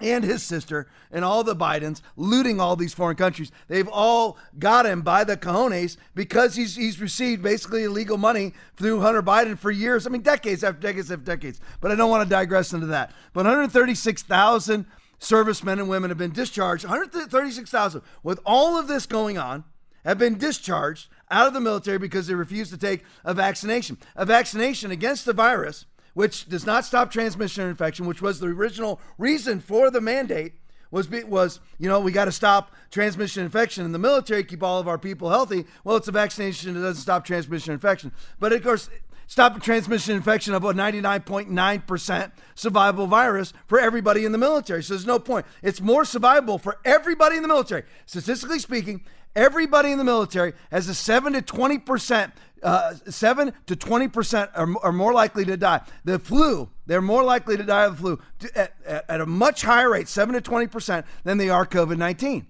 and 0.00 0.24
his 0.24 0.42
sister, 0.42 0.86
and 1.10 1.24
all 1.24 1.44
the 1.44 1.56
Bidens 1.56 2.00
looting 2.16 2.60
all 2.60 2.76
these 2.76 2.94
foreign 2.94 3.16
countries. 3.16 3.50
They've 3.68 3.88
all 3.88 4.38
got 4.58 4.86
him 4.86 5.02
by 5.02 5.24
the 5.24 5.36
cojones 5.36 5.96
because 6.14 6.54
he's 6.54 6.76
he's 6.76 7.00
received 7.00 7.42
basically 7.42 7.84
illegal 7.84 8.18
money 8.18 8.54
through 8.76 9.00
Hunter 9.00 9.22
Biden 9.22 9.58
for 9.58 9.70
years. 9.70 10.06
I 10.06 10.10
mean, 10.10 10.22
decades 10.22 10.64
after 10.64 10.80
decades 10.80 11.10
after 11.10 11.24
decades. 11.24 11.60
But 11.80 11.90
I 11.90 11.94
don't 11.94 12.10
want 12.10 12.28
to 12.28 12.30
digress 12.30 12.72
into 12.72 12.86
that. 12.86 13.12
But 13.32 13.44
136,000 13.44 14.86
servicemen 15.18 15.78
and 15.78 15.88
women 15.88 16.10
have 16.10 16.18
been 16.18 16.32
discharged. 16.32 16.84
136,000 16.84 18.02
with 18.22 18.40
all 18.44 18.78
of 18.78 18.88
this 18.88 19.06
going 19.06 19.38
on 19.38 19.64
have 20.04 20.18
been 20.18 20.38
discharged 20.38 21.08
out 21.30 21.46
of 21.46 21.54
the 21.54 21.60
military 21.60 21.98
because 21.98 22.26
they 22.26 22.34
refused 22.34 22.72
to 22.72 22.78
take 22.78 23.04
a 23.24 23.34
vaccination. 23.34 23.98
A 24.16 24.24
vaccination 24.24 24.90
against 24.90 25.26
the 25.26 25.32
virus, 25.32 25.86
which 26.14 26.48
does 26.48 26.66
not 26.66 26.84
stop 26.84 27.10
transmission 27.10 27.64
or 27.64 27.70
infection, 27.70 28.06
which 28.06 28.22
was 28.22 28.40
the 28.40 28.48
original 28.48 29.00
reason 29.18 29.60
for 29.60 29.90
the 29.90 30.00
mandate, 30.00 30.54
was 30.90 31.08
was 31.08 31.60
you 31.78 31.88
know 31.88 32.00
we 32.00 32.12
got 32.12 32.24
to 32.24 32.32
stop 32.32 32.72
transmission 32.90 33.44
infection 33.44 33.84
in 33.84 33.92
the 33.92 33.98
military, 33.98 34.44
keep 34.44 34.62
all 34.62 34.80
of 34.80 34.88
our 34.88 34.98
people 34.98 35.30
healthy. 35.30 35.64
Well, 35.84 35.96
it's 35.96 36.08
a 36.08 36.12
vaccination 36.12 36.74
that 36.74 36.80
doesn't 36.80 37.02
stop 37.02 37.24
transmission 37.24 37.72
infection, 37.72 38.12
but 38.38 38.52
of 38.52 38.62
course. 38.62 38.88
Stop 39.30 39.62
transmission 39.62 40.16
infection 40.16 40.54
of 40.54 40.64
a 40.64 40.74
99.9% 40.74 42.32
survivable 42.56 43.08
virus 43.08 43.52
for 43.68 43.78
everybody 43.78 44.24
in 44.24 44.32
the 44.32 44.38
military. 44.38 44.82
So 44.82 44.94
there's 44.94 45.06
no 45.06 45.20
point. 45.20 45.46
It's 45.62 45.80
more 45.80 46.02
survivable 46.02 46.60
for 46.60 46.78
everybody 46.84 47.36
in 47.36 47.42
the 47.42 47.48
military. 47.48 47.84
Statistically 48.06 48.58
speaking, 48.58 49.04
Everybody 49.36 49.92
in 49.92 49.98
the 49.98 50.02
military 50.02 50.54
has 50.72 50.88
a 50.88 50.94
7 50.94 51.34
to 51.34 51.42
20%, 51.42 52.32
uh, 52.64 52.94
7 53.08 53.52
to 53.66 53.76
20% 53.76 54.50
are, 54.56 54.74
are, 54.82 54.90
more 54.90 55.12
likely 55.12 55.44
to 55.44 55.56
die. 55.56 55.82
The 56.04 56.18
flu, 56.18 56.68
they're 56.86 57.00
more 57.00 57.22
likely 57.22 57.56
to 57.56 57.62
die 57.62 57.84
of 57.84 57.92
the 57.92 58.02
flu 58.02 58.20
at, 58.56 58.72
at, 58.84 59.04
at 59.08 59.20
a 59.20 59.26
much 59.26 59.62
higher 59.62 59.90
rate, 59.90 60.08
7 60.08 60.34
to 60.34 60.40
20%, 60.40 61.04
than 61.22 61.38
they 61.38 61.48
are 61.48 61.64
COVID 61.64 61.96
19. 61.96 62.48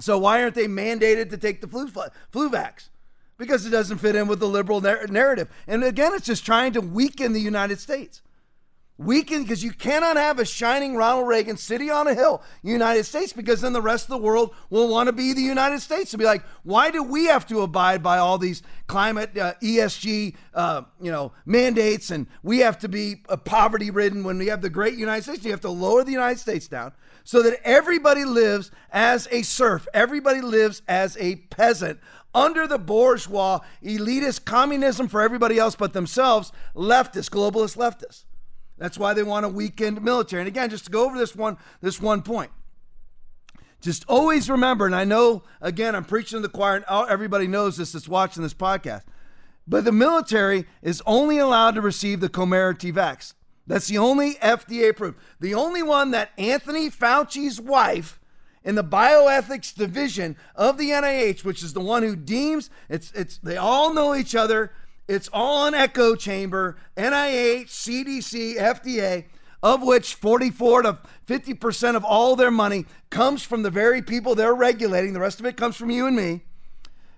So 0.00 0.16
why 0.16 0.42
aren't 0.42 0.54
they 0.54 0.66
mandated 0.66 1.28
to 1.28 1.36
take 1.36 1.60
the 1.60 1.68
flu, 1.68 1.88
flu 1.88 2.48
vax? 2.48 2.88
Because 3.36 3.66
it 3.66 3.70
doesn't 3.70 3.98
fit 3.98 4.14
in 4.14 4.28
with 4.28 4.40
the 4.40 4.48
liberal 4.48 4.80
narrative. 4.80 5.48
And 5.66 5.82
again, 5.82 6.12
it's 6.14 6.26
just 6.26 6.46
trying 6.46 6.72
to 6.74 6.80
weaken 6.80 7.32
the 7.32 7.40
United 7.40 7.80
States. 7.80 8.22
Weaken 8.96 9.42
because 9.42 9.64
you 9.64 9.72
cannot 9.72 10.16
have 10.16 10.38
a 10.38 10.44
shining 10.44 10.94
Ronald 10.94 11.26
Reagan 11.26 11.56
city 11.56 11.90
on 11.90 12.06
a 12.06 12.14
hill, 12.14 12.44
United 12.62 13.02
States, 13.02 13.32
because 13.32 13.60
then 13.60 13.72
the 13.72 13.82
rest 13.82 14.04
of 14.04 14.10
the 14.10 14.18
world 14.18 14.54
will 14.70 14.86
want 14.86 15.08
to 15.08 15.12
be 15.12 15.32
the 15.32 15.40
United 15.40 15.80
States 15.80 16.12
and 16.12 16.20
be 16.20 16.24
like, 16.24 16.44
why 16.62 16.92
do 16.92 17.02
we 17.02 17.24
have 17.24 17.44
to 17.48 17.62
abide 17.62 18.04
by 18.04 18.18
all 18.18 18.38
these 18.38 18.62
climate 18.86 19.36
uh, 19.36 19.54
ESG, 19.60 20.36
uh, 20.54 20.82
you 21.00 21.10
know, 21.10 21.32
mandates, 21.44 22.12
and 22.12 22.28
we 22.44 22.60
have 22.60 22.78
to 22.78 22.88
be 22.88 23.16
uh, 23.28 23.36
poverty 23.36 23.90
ridden 23.90 24.22
when 24.22 24.38
we 24.38 24.46
have 24.46 24.62
the 24.62 24.70
great 24.70 24.94
United 24.94 25.24
States? 25.24 25.44
You 25.44 25.50
have 25.50 25.60
to 25.62 25.70
lower 25.70 26.04
the 26.04 26.12
United 26.12 26.38
States 26.38 26.68
down 26.68 26.92
so 27.24 27.42
that 27.42 27.58
everybody 27.64 28.24
lives 28.24 28.70
as 28.92 29.26
a 29.32 29.42
serf, 29.42 29.88
everybody 29.92 30.40
lives 30.40 30.82
as 30.86 31.16
a 31.18 31.34
peasant 31.36 31.98
under 32.34 32.66
the 32.66 32.78
bourgeois 32.78 33.60
elitist 33.82 34.44
communism 34.44 35.08
for 35.08 35.22
everybody 35.22 35.58
else 35.58 35.76
but 35.76 35.92
themselves, 35.92 36.52
leftist, 36.74 37.30
globalist 37.30 37.76
leftists. 37.76 38.24
That's 38.76 38.98
why 38.98 39.14
they 39.14 39.22
want 39.22 39.46
a 39.46 39.48
weakened 39.48 40.02
military. 40.02 40.42
And 40.42 40.48
again, 40.48 40.70
just 40.70 40.86
to 40.86 40.90
go 40.90 41.04
over 41.06 41.16
this 41.16 41.36
one, 41.36 41.56
this 41.80 42.00
one 42.00 42.22
point. 42.22 42.50
Just 43.80 44.04
always 44.08 44.48
remember, 44.48 44.86
and 44.86 44.96
I 44.96 45.04
know 45.04 45.42
again 45.60 45.94
I'm 45.94 46.04
preaching 46.04 46.38
to 46.38 46.42
the 46.42 46.48
choir, 46.48 46.76
and 46.76 47.10
everybody 47.10 47.46
knows 47.46 47.76
this 47.76 47.92
that's 47.92 48.08
watching 48.08 48.42
this 48.42 48.54
podcast. 48.54 49.02
But 49.66 49.84
the 49.84 49.92
military 49.92 50.66
is 50.82 51.02
only 51.06 51.38
allowed 51.38 51.74
to 51.74 51.80
receive 51.80 52.20
the 52.20 52.28
Comirnaty 52.28 52.92
vax. 52.92 53.34
That's 53.66 53.88
the 53.88 53.98
only 53.98 54.34
FDA 54.34 54.90
approved. 54.90 55.18
The 55.40 55.54
only 55.54 55.82
one 55.82 56.10
that 56.10 56.30
Anthony 56.36 56.90
Fauci's 56.90 57.60
wife 57.60 58.20
in 58.64 58.74
the 58.74 58.84
bioethics 58.84 59.74
division 59.74 60.36
of 60.56 60.78
the 60.78 60.90
NIH, 60.90 61.44
which 61.44 61.62
is 61.62 61.74
the 61.74 61.80
one 61.80 62.02
who 62.02 62.16
deems 62.16 62.70
it's 62.88 63.12
it's 63.12 63.38
they 63.38 63.56
all 63.56 63.92
know 63.92 64.14
each 64.14 64.34
other. 64.34 64.72
It's 65.06 65.28
all 65.32 65.66
an 65.66 65.74
echo 65.74 66.14
chamber, 66.14 66.78
NIH, 66.96 67.66
CDC, 67.66 68.56
FDA, 68.56 69.26
of 69.62 69.82
which 69.82 70.14
44 70.14 70.82
to 70.82 70.98
50% 71.26 71.94
of 71.94 72.04
all 72.04 72.36
their 72.36 72.50
money 72.50 72.86
comes 73.10 73.42
from 73.42 73.62
the 73.62 73.70
very 73.70 74.00
people 74.00 74.34
they're 74.34 74.54
regulating. 74.54 75.12
The 75.12 75.20
rest 75.20 75.40
of 75.40 75.46
it 75.46 75.58
comes 75.58 75.76
from 75.76 75.90
you 75.90 76.06
and 76.06 76.16
me. 76.16 76.40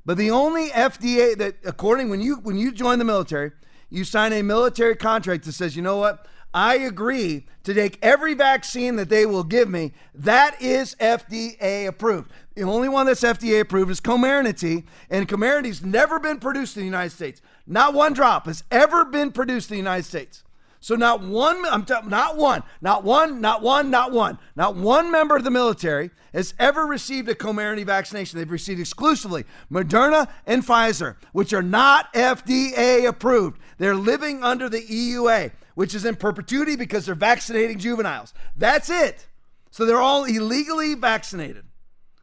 But 0.05 0.17
the 0.17 0.33
only 0.33 0.71
FDA 0.71 1.37
that, 1.39 1.57
according 1.65 2.11
when 2.11 2.21
you 2.21 2.37
when 2.37 2.59
you 2.59 2.73
join 2.73 2.99
the 2.99 3.05
military, 3.05 3.53
you 3.89 4.05
sign 4.05 4.33
a 4.33 4.43
military 4.43 4.97
contract 4.97 5.45
that 5.45 5.53
says, 5.53 5.77
you 5.77 5.83
know 5.83 5.99
what? 5.99 6.27
I 6.57 6.77
agree 6.77 7.45
to 7.65 7.75
take 7.75 7.99
every 8.01 8.33
vaccine 8.33 8.97
that 8.97 9.11
they 9.11 9.27
will 9.27 9.45
give 9.45 9.69
me. 9.69 9.93
That 10.15 10.57
is 10.63 10.97
FDA 10.99 11.87
approved. 11.87 12.33
The 12.55 12.63
only 12.63 12.89
one 12.89 13.05
that's 13.05 13.21
FDA 13.21 13.61
approved 13.61 13.91
is 13.91 14.01
Comirnaty, 14.01 14.85
and 15.11 15.29
Comirnaty's 15.29 15.85
never 15.85 16.19
been 16.19 16.39
produced 16.39 16.79
in 16.79 16.81
the 16.81 16.87
United 16.87 17.11
States. 17.11 17.43
Not 17.67 17.93
one 17.93 18.15
drop 18.15 18.47
has 18.47 18.65
ever 18.71 19.05
been 19.05 19.33
produced 19.33 19.71
in 19.71 19.75
the 19.75 19.79
United 19.81 20.05
States. 20.05 20.45
So 20.81 20.95
not 20.95 21.21
one, 21.21 21.63
I'm 21.67 21.85
t- 21.85 21.95
not 22.07 22.39
one, 22.39 22.63
not 22.81 23.05
one, 23.05 23.43
not 23.43 23.61
one, 23.61 23.91
not 23.91 24.13
one, 24.13 24.39
not 24.55 24.77
one 24.77 25.11
member 25.11 25.37
of 25.37 25.45
the 25.45 25.51
military 25.51 26.11
has 26.33 26.55
ever 26.59 26.87
received 26.87 27.29
a 27.29 27.35
Comirnaty 27.35 27.85
vaccination. 27.85 28.39
They've 28.39 28.51
received 28.51 28.81
exclusively 28.81 29.45
Moderna 29.71 30.27
and 30.47 30.65
Pfizer, 30.65 31.17
which 31.33 31.53
are 31.53 31.63
not 31.63 32.15
FDA 32.15 33.07
approved. 33.07 33.61
They're 33.77 33.95
living 33.95 34.43
under 34.43 34.71
the 34.71 34.81
EUA, 34.81 35.51
which 35.77 35.95
is 35.95 36.07
in 36.07 36.17
perpetuity 36.17 36.75
because 36.75 37.05
they're 37.05 37.15
vaccinating 37.15 37.79
juveniles. 37.79 38.33
That's 38.57 38.91
it. 38.91 39.27
So 39.71 39.85
they're 39.85 40.01
all 40.01 40.25
illegally 40.25 40.95
vaccinated. 40.95 41.67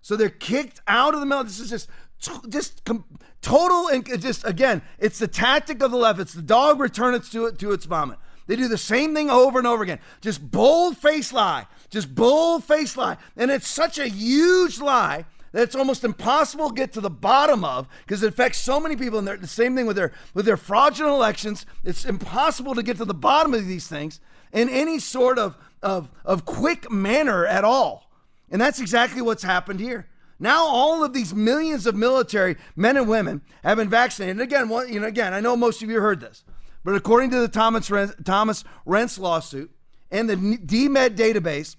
So 0.02 0.16
they're 0.16 0.30
kicked 0.30 0.82
out 0.88 1.14
of 1.14 1.20
the 1.20 1.26
military. 1.28 1.50
This 1.50 1.60
is 1.60 1.70
just 1.70 1.90
just 2.50 2.90
total 3.42 3.88
and 3.90 4.06
just 4.20 4.46
again, 4.46 4.82
it's 4.98 5.20
the 5.20 5.28
tactic 5.28 5.84
of 5.84 5.92
the 5.92 5.98
left. 5.98 6.20
It's 6.20 6.34
the 6.34 6.42
dog 6.42 6.80
return 6.80 7.14
it 7.14 7.24
to 7.26 7.46
it 7.46 7.60
to 7.60 7.72
its 7.72 7.86
vomit. 7.86 8.18
They 8.48 8.56
do 8.56 8.68
the 8.68 8.78
same 8.78 9.14
thing 9.14 9.30
over 9.30 9.60
and 9.60 9.68
over 9.68 9.84
again. 9.84 10.00
Just 10.20 10.52
bold 10.52 10.98
face 10.98 11.32
lie. 11.32 11.68
Just 11.92 12.14
bold 12.16 12.64
face 12.64 12.98
lie. 12.98 13.18
And 13.38 13.52
it's 13.52 13.68
such 13.68 14.00
a 14.00 14.08
huge 14.08 14.82
lie 14.82 15.26
that 15.54 15.64
it's 15.64 15.76
almost 15.76 16.04
impossible 16.04 16.70
to 16.70 16.76
get 16.76 16.92
to 16.94 17.02
the 17.02 17.10
bottom 17.10 17.64
of 17.64 17.88
because 18.06 18.22
it 18.22 18.28
affects 18.30 18.58
so 18.58 18.80
many 18.80 18.98
people. 18.98 19.20
And 19.20 19.28
the 19.28 19.48
same 19.48 19.76
thing 19.76 19.86
with 19.86 19.96
their 19.96 20.12
with 20.34 20.46
their 20.46 20.58
fraudulent 20.58 21.16
elections. 21.16 21.66
It's 21.86 22.04
impossible 22.04 22.76
to 22.76 22.84
get 22.84 22.98
to 22.98 23.06
the 23.06 23.14
bottom 23.14 23.54
of 23.54 23.66
these 23.66 23.88
things 23.88 24.20
in 24.52 24.68
any 24.68 25.00
sort 25.00 25.40
of 25.40 25.56
of, 25.82 26.10
of 26.26 26.46
quick 26.46 26.90
manner 26.92 27.46
at 27.46 27.64
all. 27.64 28.10
And 28.50 28.62
that's 28.62 28.80
exactly 28.80 29.22
what's 29.22 29.44
happened 29.44 29.80
here. 29.80 30.08
Now 30.40 30.66
all 30.66 31.04
of 31.04 31.14
these 31.14 31.34
millions 31.34 31.86
of 31.86 31.96
military 31.96 32.56
men 32.76 32.98
and 32.98 33.08
women 33.08 33.42
have 33.64 33.78
been 33.78 33.90
vaccinated. 33.90 34.38
And 34.38 34.42
again, 34.42 34.70
one, 34.70 34.92
you 34.92 35.00
know, 35.00 35.08
again, 35.08 35.34
I 35.34 35.40
know 35.40 35.56
most 35.56 35.84
of 35.84 35.90
you 35.90 36.00
heard 36.00 36.20
this, 36.20 36.44
but 36.84 36.96
according 36.96 37.30
to 37.32 37.40
the 37.40 37.48
Thomas 37.48 37.90
Renz, 37.90 38.24
Thomas 38.26 38.64
Renz 38.88 39.20
lawsuit 39.20 39.72
and 40.10 40.30
the 40.30 40.36
DMED 40.36 41.16
database, 41.16 41.76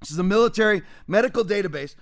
this 0.00 0.10
is 0.10 0.18
a 0.18 0.24
military 0.24 0.82
medical 1.06 1.44
database, 1.44 1.94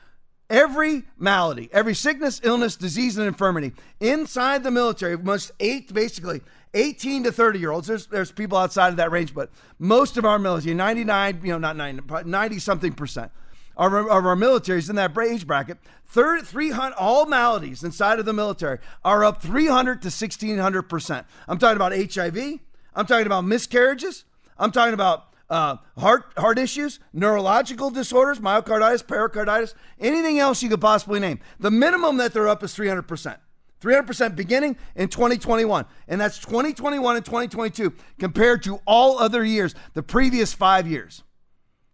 every 0.50 1.04
malady, 1.16 1.70
every 1.72 1.94
sickness, 1.94 2.40
illness, 2.44 2.76
disease, 2.76 3.16
and 3.16 3.26
infirmity 3.26 3.72
inside 4.00 4.64
the 4.64 4.70
military, 4.70 5.16
most 5.16 5.52
eight 5.60 5.94
basically 5.94 6.42
18 6.74 7.24
to 7.24 7.32
30 7.32 7.58
year 7.58 7.70
olds. 7.70 7.86
There's 7.86 8.06
there's 8.06 8.32
people 8.32 8.58
outside 8.58 8.88
of 8.88 8.96
that 8.96 9.10
range, 9.10 9.32
but 9.32 9.50
most 9.78 10.16
of 10.16 10.24
our 10.24 10.38
military, 10.38 10.74
99, 10.74 11.40
you 11.44 11.52
know, 11.52 11.58
not 11.58 11.76
90, 11.76 12.02
90 12.26 12.58
something 12.58 12.92
percent 12.92 13.30
of 13.76 13.94
our, 13.94 14.10
of 14.10 14.26
our 14.26 14.36
military 14.36 14.78
is 14.78 14.90
in 14.90 14.96
that 14.96 15.16
age 15.16 15.46
bracket. 15.46 15.78
300, 16.08 16.94
all 16.96 17.26
maladies 17.26 17.84
inside 17.84 18.18
of 18.18 18.26
the 18.26 18.32
military 18.32 18.78
are 19.04 19.24
up 19.24 19.40
300 19.40 20.02
to 20.02 20.06
1600 20.06 20.82
percent. 20.82 21.26
I'm 21.48 21.58
talking 21.58 21.76
about 21.76 21.92
HIV. 21.92 22.58
I'm 22.94 23.06
talking 23.06 23.26
about 23.26 23.44
miscarriages. 23.44 24.24
I'm 24.58 24.72
talking 24.72 24.94
about 24.94 25.29
uh, 25.50 25.76
heart 25.98 26.32
heart 26.38 26.58
issues, 26.58 27.00
neurological 27.12 27.90
disorders, 27.90 28.38
myocarditis, 28.38 29.06
pericarditis, 29.06 29.74
anything 29.98 30.38
else 30.38 30.62
you 30.62 30.68
could 30.68 30.80
possibly 30.80 31.20
name. 31.20 31.40
The 31.58 31.70
minimum 31.70 32.16
that 32.18 32.32
they're 32.32 32.48
up 32.48 32.62
is 32.62 32.74
300 32.74 33.02
percent. 33.02 33.40
300% 33.80 34.36
beginning 34.36 34.76
in 34.94 35.08
2021. 35.08 35.86
And 36.06 36.20
that's 36.20 36.38
2021 36.38 37.16
and 37.16 37.24
2022 37.24 37.94
compared 38.18 38.62
to 38.64 38.80
all 38.86 39.18
other 39.18 39.42
years, 39.42 39.74
the 39.94 40.02
previous 40.02 40.52
five 40.52 40.86
years. 40.86 41.22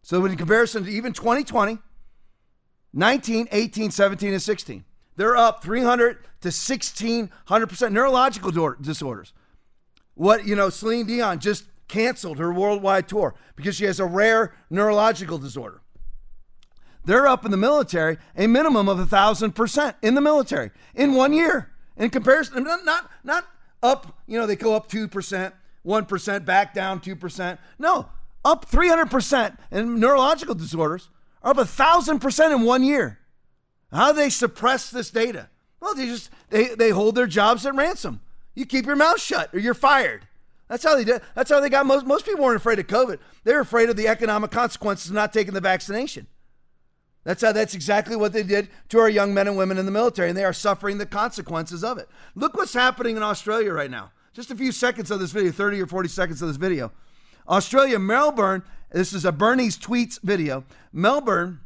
So, 0.02 0.24
in 0.24 0.36
comparison 0.36 0.84
to 0.84 0.90
even 0.90 1.12
2020, 1.12 1.78
19, 2.92 3.48
18, 3.50 3.90
17, 3.90 4.32
and 4.32 4.42
16, 4.42 4.84
they're 5.16 5.36
up 5.36 5.62
300 5.62 6.18
to 6.42 6.48
1600% 6.48 7.92
neurological 7.92 8.74
disorders. 8.80 9.32
What, 10.14 10.46
you 10.46 10.56
know, 10.56 10.70
Celine 10.70 11.06
Dion 11.06 11.40
just 11.40 11.64
canceled 11.88 12.38
her 12.38 12.52
worldwide 12.52 13.08
tour 13.08 13.34
because 13.54 13.76
she 13.76 13.84
has 13.84 14.00
a 14.00 14.06
rare 14.06 14.54
neurological 14.70 15.38
disorder. 15.38 15.80
They're 17.04 17.26
up 17.26 17.44
in 17.44 17.52
the 17.52 17.56
military 17.56 18.18
a 18.36 18.46
minimum 18.46 18.88
of 18.88 18.98
a 18.98 19.06
thousand 19.06 19.52
percent 19.52 19.96
in 20.02 20.14
the 20.14 20.20
military 20.20 20.70
in 20.94 21.14
one 21.14 21.32
year. 21.32 21.72
In 21.96 22.10
comparison, 22.10 22.64
not, 22.64 22.84
not 22.84 23.10
not 23.24 23.46
up, 23.82 24.18
you 24.26 24.38
know, 24.38 24.46
they 24.46 24.56
go 24.56 24.74
up 24.74 24.90
2%, 24.90 25.52
1%, 25.86 26.44
back 26.44 26.74
down 26.74 27.00
2%. 27.00 27.58
No, 27.78 28.08
up 28.44 28.68
300%. 28.68 29.56
in 29.70 30.00
neurological 30.00 30.54
disorders 30.54 31.08
are 31.42 31.52
up 31.52 31.58
a 31.58 31.62
1,000% 31.62 32.54
in 32.54 32.62
one 32.62 32.82
year. 32.82 33.18
How 33.92 34.12
do 34.12 34.18
they 34.18 34.30
suppress 34.30 34.90
this 34.90 35.10
data? 35.10 35.48
Well, 35.80 35.94
they 35.94 36.06
just 36.06 36.30
they, 36.50 36.74
they 36.74 36.90
hold 36.90 37.14
their 37.14 37.26
jobs 37.26 37.64
at 37.64 37.74
ransom. 37.74 38.20
You 38.54 38.66
keep 38.66 38.86
your 38.86 38.96
mouth 38.96 39.20
shut 39.20 39.54
or 39.54 39.58
you're 39.58 39.74
fired. 39.74 40.26
That's 40.68 40.82
how 40.82 40.96
they 40.96 41.04
did. 41.04 41.22
That's 41.34 41.50
how 41.50 41.60
they 41.60 41.68
got 41.68 41.86
most 41.86 42.06
most 42.06 42.26
people 42.26 42.44
weren't 42.44 42.56
afraid 42.56 42.78
of 42.78 42.86
COVID. 42.86 43.18
They're 43.44 43.60
afraid 43.60 43.88
of 43.88 43.96
the 43.96 44.08
economic 44.08 44.50
consequences 44.50 45.10
of 45.10 45.14
not 45.14 45.32
taking 45.32 45.54
the 45.54 45.60
vaccination. 45.60 46.26
That's 47.24 47.42
how 47.42 47.52
that's 47.52 47.74
exactly 47.74 48.16
what 48.16 48.32
they 48.32 48.42
did 48.42 48.68
to 48.90 48.98
our 48.98 49.08
young 49.08 49.34
men 49.34 49.48
and 49.48 49.56
women 49.56 49.78
in 49.78 49.86
the 49.86 49.92
military, 49.92 50.28
and 50.28 50.38
they 50.38 50.44
are 50.44 50.52
suffering 50.52 50.98
the 50.98 51.06
consequences 51.06 51.82
of 51.82 51.98
it. 51.98 52.08
Look 52.34 52.56
what's 52.56 52.74
happening 52.74 53.16
in 53.16 53.22
Australia 53.22 53.72
right 53.72 53.90
now. 53.90 54.12
Just 54.32 54.50
a 54.50 54.54
few 54.54 54.70
seconds 54.70 55.10
of 55.10 55.18
this 55.18 55.32
video, 55.32 55.50
30 55.50 55.82
or 55.82 55.86
40 55.86 56.08
seconds 56.08 56.42
of 56.42 56.48
this 56.48 56.56
video. 56.56 56.92
Australia, 57.48 57.98
Melbourne, 57.98 58.62
this 58.92 59.12
is 59.12 59.24
a 59.24 59.32
Bernie's 59.32 59.78
tweets 59.78 60.20
video. 60.22 60.64
Melbourne 60.92 61.60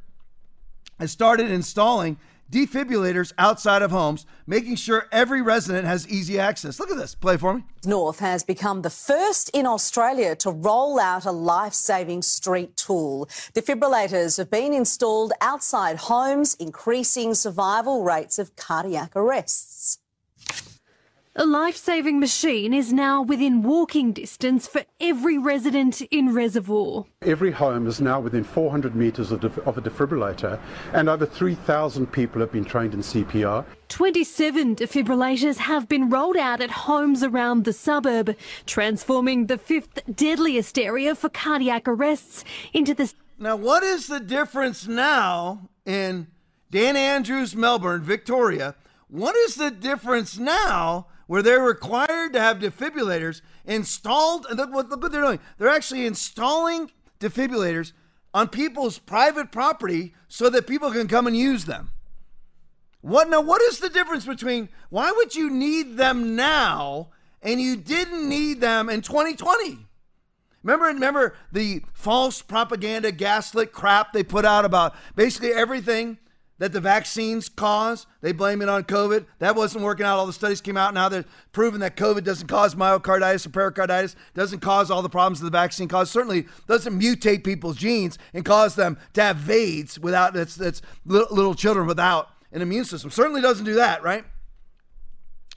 has 0.98 1.10
started 1.10 1.50
installing 1.50 2.18
defibrillators 2.50 3.32
outside 3.38 3.82
of 3.82 3.90
homes, 3.90 4.26
making 4.46 4.76
sure 4.76 5.06
every 5.12 5.40
resident 5.40 5.86
has 5.86 6.08
easy 6.08 6.38
access. 6.38 6.80
Look 6.80 6.90
at 6.90 6.96
this. 6.96 7.14
Play 7.14 7.36
for 7.36 7.54
me. 7.54 7.64
North 7.84 8.18
has 8.18 8.42
become 8.42 8.82
the 8.82 8.90
first 8.90 9.48
in 9.50 9.66
Australia 9.66 10.34
to 10.36 10.50
roll 10.50 10.98
out 10.98 11.24
a 11.24 11.32
life 11.32 11.74
saving 11.74 12.22
street 12.22 12.76
tool. 12.76 13.26
Defibrillators 13.54 14.36
have 14.38 14.50
been 14.50 14.72
installed 14.72 15.32
outside 15.40 15.96
homes, 15.96 16.54
increasing 16.54 17.34
survival 17.34 18.02
rates 18.02 18.38
of 18.38 18.56
cardiac 18.56 19.12
arrests. 19.14 19.98
A 21.36 21.46
life 21.46 21.76
saving 21.76 22.18
machine 22.18 22.74
is 22.74 22.92
now 22.92 23.22
within 23.22 23.62
walking 23.62 24.12
distance 24.12 24.66
for 24.66 24.82
every 24.98 25.38
resident 25.38 26.00
in 26.10 26.34
Reservoir. 26.34 27.04
Every 27.22 27.52
home 27.52 27.86
is 27.86 28.00
now 28.00 28.18
within 28.18 28.42
400 28.42 28.96
metres 28.96 29.30
of, 29.30 29.44
of, 29.44 29.78
a 29.78 29.80
defibrillator, 29.80 30.58
and 30.92 31.08
over 31.08 31.24
3,000 31.24 32.10
people 32.10 32.40
have 32.40 32.50
been 32.50 32.64
trained 32.64 32.94
in 32.94 33.00
CPR. 33.00 33.64
27 33.90 34.74
defibrillators 34.74 35.58
have 35.58 35.88
been 35.88 36.10
rolled 36.10 36.36
out 36.36 36.60
at 36.60 36.72
homes 36.72 37.22
around 37.22 37.64
the 37.64 37.72
suburb, 37.72 38.36
transforming 38.66 39.46
the 39.46 39.56
fifth 39.56 40.00
deadliest 40.12 40.80
area 40.80 41.14
for 41.14 41.28
cardiac 41.28 41.86
arrests 41.86 42.44
into 42.72 42.92
the. 42.92 43.14
Now, 43.38 43.54
what 43.54 43.84
is 43.84 44.08
the 44.08 44.18
difference 44.18 44.88
now 44.88 45.68
in 45.86 46.26
Dan 46.72 46.96
Andrews, 46.96 47.54
Melbourne, 47.54 48.02
Victoria? 48.02 48.74
What 49.06 49.36
is 49.36 49.54
the 49.54 49.70
difference 49.70 50.36
now? 50.36 51.06
Where 51.30 51.42
they're 51.42 51.62
required 51.62 52.32
to 52.32 52.40
have 52.40 52.58
defibrillators 52.58 53.40
installed. 53.64 54.46
And 54.50 54.58
look 54.58 54.74
what, 54.74 54.90
they're 54.90 55.22
doing. 55.22 55.38
They're 55.58 55.68
actually 55.68 56.04
installing 56.04 56.90
defibrillators 57.20 57.92
on 58.34 58.48
people's 58.48 58.98
private 58.98 59.52
property 59.52 60.12
so 60.26 60.50
that 60.50 60.66
people 60.66 60.90
can 60.90 61.06
come 61.06 61.28
and 61.28 61.36
use 61.36 61.66
them. 61.66 61.92
What 63.00 63.30
now? 63.30 63.42
What 63.42 63.62
is 63.62 63.78
the 63.78 63.88
difference 63.88 64.26
between 64.26 64.70
why 64.88 65.12
would 65.12 65.36
you 65.36 65.50
need 65.50 65.96
them 65.96 66.34
now 66.34 67.10
and 67.40 67.60
you 67.60 67.76
didn't 67.76 68.28
need 68.28 68.60
them 68.60 68.88
in 68.90 69.00
2020? 69.00 69.86
Remember, 70.64 70.86
remember 70.86 71.36
the 71.52 71.84
false 71.92 72.42
propaganda, 72.42 73.12
gaslit 73.12 73.70
crap 73.70 74.12
they 74.12 74.24
put 74.24 74.44
out 74.44 74.64
about 74.64 74.96
basically 75.14 75.52
everything 75.52 76.18
that 76.60 76.72
the 76.72 76.80
vaccines 76.80 77.48
cause. 77.48 78.06
They 78.20 78.32
blame 78.32 78.62
it 78.62 78.68
on 78.68 78.84
COVID. 78.84 79.24
That 79.40 79.56
wasn't 79.56 79.82
working 79.82 80.04
out. 80.06 80.18
All 80.18 80.26
the 80.26 80.32
studies 80.32 80.60
came 80.60 80.76
out. 80.76 80.94
Now 80.94 81.08
they're 81.08 81.24
proving 81.52 81.80
that 81.80 81.96
COVID 81.96 82.22
doesn't 82.22 82.46
cause 82.46 82.74
myocarditis 82.74 83.46
or 83.46 83.48
pericarditis, 83.48 84.14
doesn't 84.34 84.60
cause 84.60 84.90
all 84.90 85.00
the 85.02 85.08
problems 85.08 85.40
that 85.40 85.46
the 85.46 85.50
vaccine 85.50 85.88
causes. 85.88 86.12
Certainly 86.12 86.46
doesn't 86.68 87.00
mutate 87.00 87.44
people's 87.44 87.76
genes 87.76 88.18
and 88.34 88.44
cause 88.44 88.74
them 88.76 88.98
to 89.14 89.22
have 89.22 89.38
VAIDS 89.38 89.98
without 89.98 90.34
that's 90.34 90.54
that's 90.54 90.82
little 91.06 91.54
children 91.54 91.86
without 91.86 92.28
an 92.52 92.60
immune 92.60 92.84
system. 92.84 93.10
Certainly 93.10 93.40
doesn't 93.40 93.64
do 93.64 93.74
that, 93.74 94.02
right? 94.02 94.24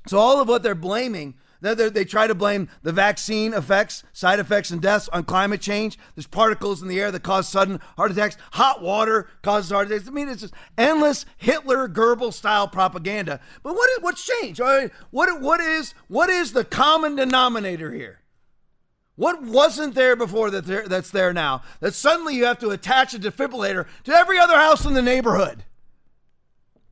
So 0.07 0.17
all 0.17 0.41
of 0.41 0.47
what 0.47 0.63
they're 0.63 0.73
blaming 0.73 1.35
they, 1.63 2.03
try 2.03 2.27
to 2.27 2.35
blame 2.35 2.67
the 2.81 2.91
vaccine 2.91 3.53
effects, 3.53 4.03
side 4.11 4.39
effects, 4.39 4.69
and 4.69 4.81
deaths 4.81 5.07
on 5.13 5.23
climate 5.23 5.61
change. 5.61 5.97
There's 6.13 6.27
particles 6.27 6.81
in 6.81 6.89
the 6.89 6.99
air 6.99 7.09
that 7.09 7.23
cause 7.23 7.47
sudden 7.47 7.79
heart 7.95 8.11
attacks. 8.11 8.35
Hot 8.51 8.81
water 8.81 9.29
causes 9.41 9.71
heart 9.71 9.89
attacks. 9.89 10.09
I 10.09 10.11
mean, 10.11 10.27
it's 10.27 10.41
just 10.41 10.53
endless 10.77 11.25
Hitler 11.37 11.87
Goebbels 11.87 12.33
style 12.33 12.67
propaganda. 12.67 13.39
But 13.63 13.75
what 13.75 13.89
is, 13.91 13.99
what's 14.01 14.25
changed? 14.25 14.59
What, 15.11 15.41
what, 15.41 15.61
is, 15.61 15.93
what 16.09 16.29
is 16.29 16.51
the 16.51 16.65
common 16.65 17.15
denominator 17.15 17.93
here? 17.93 18.19
What 19.15 19.43
wasn't 19.43 19.95
there 19.95 20.17
before 20.17 20.49
that 20.51 20.65
there, 20.65 20.87
that's 20.87 21.11
there 21.11 21.31
now? 21.31 21.61
That 21.79 21.93
suddenly 21.93 22.35
you 22.35 22.45
have 22.45 22.59
to 22.59 22.71
attach 22.71 23.13
a 23.13 23.19
defibrillator 23.19 23.85
to 24.03 24.11
every 24.11 24.37
other 24.37 24.57
house 24.57 24.85
in 24.85 24.95
the 24.95 25.01
neighborhood. 25.01 25.63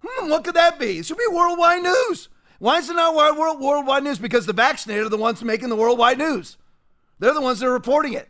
Hmm, 0.03 0.29
what 0.29 0.43
could 0.43 0.55
that 0.55 0.79
be? 0.79 0.99
It 0.99 1.05
should 1.05 1.17
be 1.17 1.23
worldwide 1.29 1.83
news. 1.83 2.29
Why 2.61 2.77
is 2.77 2.91
it 2.91 2.93
not 2.93 3.15
world, 3.15 3.59
worldwide 3.59 4.03
news? 4.03 4.19
Because 4.19 4.45
the 4.45 4.53
vaccinated 4.53 5.07
are 5.07 5.09
the 5.09 5.17
ones 5.17 5.43
making 5.43 5.69
the 5.69 5.75
worldwide 5.75 6.19
news. 6.19 6.57
They're 7.17 7.33
the 7.33 7.41
ones 7.41 7.59
that 7.59 7.65
are 7.65 7.73
reporting 7.73 8.13
it. 8.13 8.29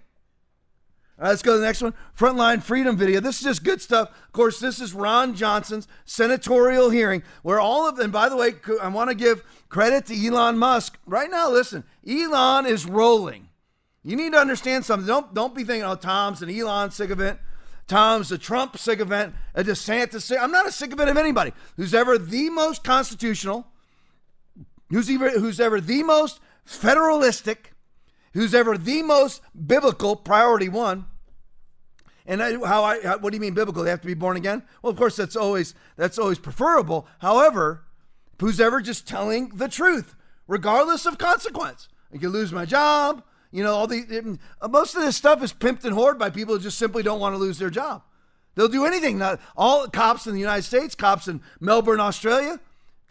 All 1.19 1.23
right, 1.23 1.29
let's 1.31 1.41
go 1.41 1.51
to 1.51 1.59
the 1.59 1.65
next 1.65 1.81
one. 1.81 1.93
Frontline 2.17 2.63
Freedom 2.63 2.95
video. 2.95 3.19
This 3.19 3.39
is 3.39 3.43
just 3.43 3.65
good 3.65 3.81
stuff. 3.81 4.07
Of 4.09 4.31
course, 4.31 4.61
this 4.61 4.79
is 4.79 4.93
Ron 4.93 5.35
Johnson's 5.35 5.85
senatorial 6.05 6.89
hearing, 6.91 7.23
where 7.43 7.59
all 7.59 7.89
of 7.89 7.97
them, 7.97 8.09
by 8.09 8.29
the 8.29 8.37
way, 8.37 8.53
I 8.81 8.87
want 8.87 9.09
to 9.09 9.15
give 9.15 9.43
credit 9.67 10.05
to 10.05 10.25
Elon 10.25 10.57
Musk. 10.57 10.97
Right 11.05 11.29
now, 11.29 11.49
listen, 11.51 11.83
Elon 12.07 12.65
is 12.65 12.85
rolling. 12.85 13.49
You 14.01 14.15
need 14.15 14.31
to 14.31 14.39
understand 14.39 14.85
something. 14.85 15.05
Don't, 15.07 15.33
don't 15.33 15.53
be 15.53 15.65
thinking, 15.65 15.83
oh, 15.83 15.95
Tom's 15.95 16.41
an 16.41 16.49
Elon 16.49 16.91
sick 16.91 17.09
it. 17.19 17.37
Tom's 17.85 18.31
a 18.31 18.37
Trump 18.37 18.77
sick 18.77 19.01
event, 19.01 19.35
a 19.55 19.61
DeSantis 19.61 20.21
sick. 20.21 20.39
I'm 20.41 20.53
not 20.53 20.65
a 20.65 20.71
sick 20.71 20.93
it 20.93 21.09
of 21.09 21.17
anybody 21.17 21.51
who's 21.75 21.93
ever 21.93 22.17
the 22.17 22.49
most 22.49 22.85
constitutional, 22.85 23.67
who's 24.91 25.09
ever, 25.09 25.31
who's 25.31 25.59
ever 25.59 25.81
the 25.81 26.03
most 26.03 26.39
federalistic 26.63 27.71
who's 28.33 28.53
ever 28.53 28.77
the 28.77 29.03
most 29.03 29.41
biblical 29.53 30.15
priority 30.15 30.69
one. 30.69 31.05
And 32.25 32.41
I, 32.41 32.51
how 32.65 32.83
I 32.83 33.01
how, 33.01 33.17
what 33.17 33.31
do 33.31 33.37
you 33.37 33.41
mean 33.41 33.53
biblical? 33.53 33.83
They 33.83 33.89
have 33.89 34.01
to 34.01 34.07
be 34.07 34.13
born 34.13 34.37
again? 34.37 34.63
Well, 34.81 34.91
of 34.91 34.97
course 34.97 35.15
that's 35.15 35.35
always 35.35 35.73
that's 35.97 36.19
always 36.19 36.39
preferable. 36.39 37.07
However, 37.19 37.83
who's 38.39 38.59
ever 38.59 38.81
just 38.81 39.07
telling 39.07 39.49
the 39.49 39.67
truth, 39.67 40.15
regardless 40.47 41.05
of 41.05 41.17
consequence. 41.17 41.87
I 42.13 42.17
could 42.17 42.31
lose 42.31 42.51
my 42.51 42.65
job. 42.65 43.23
You 43.51 43.63
know, 43.63 43.73
all 43.73 43.87
the 43.87 44.05
it, 44.09 44.25
most 44.69 44.95
of 44.95 45.01
this 45.01 45.17
stuff 45.17 45.43
is 45.43 45.53
pimped 45.53 45.83
and 45.83 45.93
hoarded 45.93 46.19
by 46.19 46.29
people 46.29 46.55
who 46.55 46.61
just 46.61 46.77
simply 46.77 47.03
don't 47.03 47.19
want 47.19 47.33
to 47.33 47.39
lose 47.39 47.57
their 47.57 47.69
job. 47.69 48.03
They'll 48.55 48.67
do 48.67 48.85
anything. 48.85 49.17
Not 49.17 49.39
all 49.57 49.87
cops 49.87 50.27
in 50.27 50.33
the 50.33 50.39
United 50.39 50.63
States, 50.63 50.93
cops 50.93 51.27
in 51.27 51.41
Melbourne, 51.59 51.99
Australia, 51.99 52.59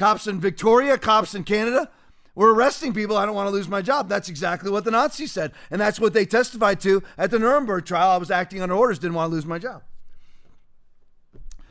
cops 0.01 0.26
in 0.26 0.40
Victoria, 0.40 0.96
cops 0.96 1.34
in 1.34 1.44
Canada. 1.44 1.90
We're 2.34 2.55
arresting 2.55 2.94
people. 2.94 3.18
I 3.18 3.26
don't 3.26 3.34
want 3.34 3.48
to 3.48 3.53
lose 3.53 3.68
my 3.68 3.82
job. 3.82 4.09
That's 4.09 4.30
exactly 4.30 4.70
what 4.70 4.84
the 4.84 4.90
Nazis 4.90 5.30
said. 5.30 5.53
And 5.70 5.78
that's 5.78 6.01
what 6.01 6.14
they 6.14 6.24
testified 6.24 6.80
to 6.80 7.03
at 7.18 7.30
the 7.30 7.38
Nuremberg 7.38 7.84
trial. 7.84 8.09
I 8.09 8.16
was 8.16 8.30
acting 8.30 8.62
under 8.62 8.74
orders, 8.74 8.98
didn't 8.98 9.14
want 9.14 9.30
to 9.30 9.34
lose 9.34 9.44
my 9.44 9.59
job. 9.59 9.82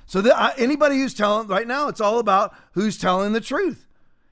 So 0.06 0.22
the, 0.22 0.40
uh, 0.40 0.52
anybody 0.58 0.98
who's 0.98 1.16
telling 1.16 1.48
right 1.48 1.68
now, 1.68 1.88
it's 1.88 2.00
all 2.00 2.20
about 2.20 2.56
who's 2.74 3.00
telling 3.00 3.34
the 3.34 3.42
truth. 3.42 3.88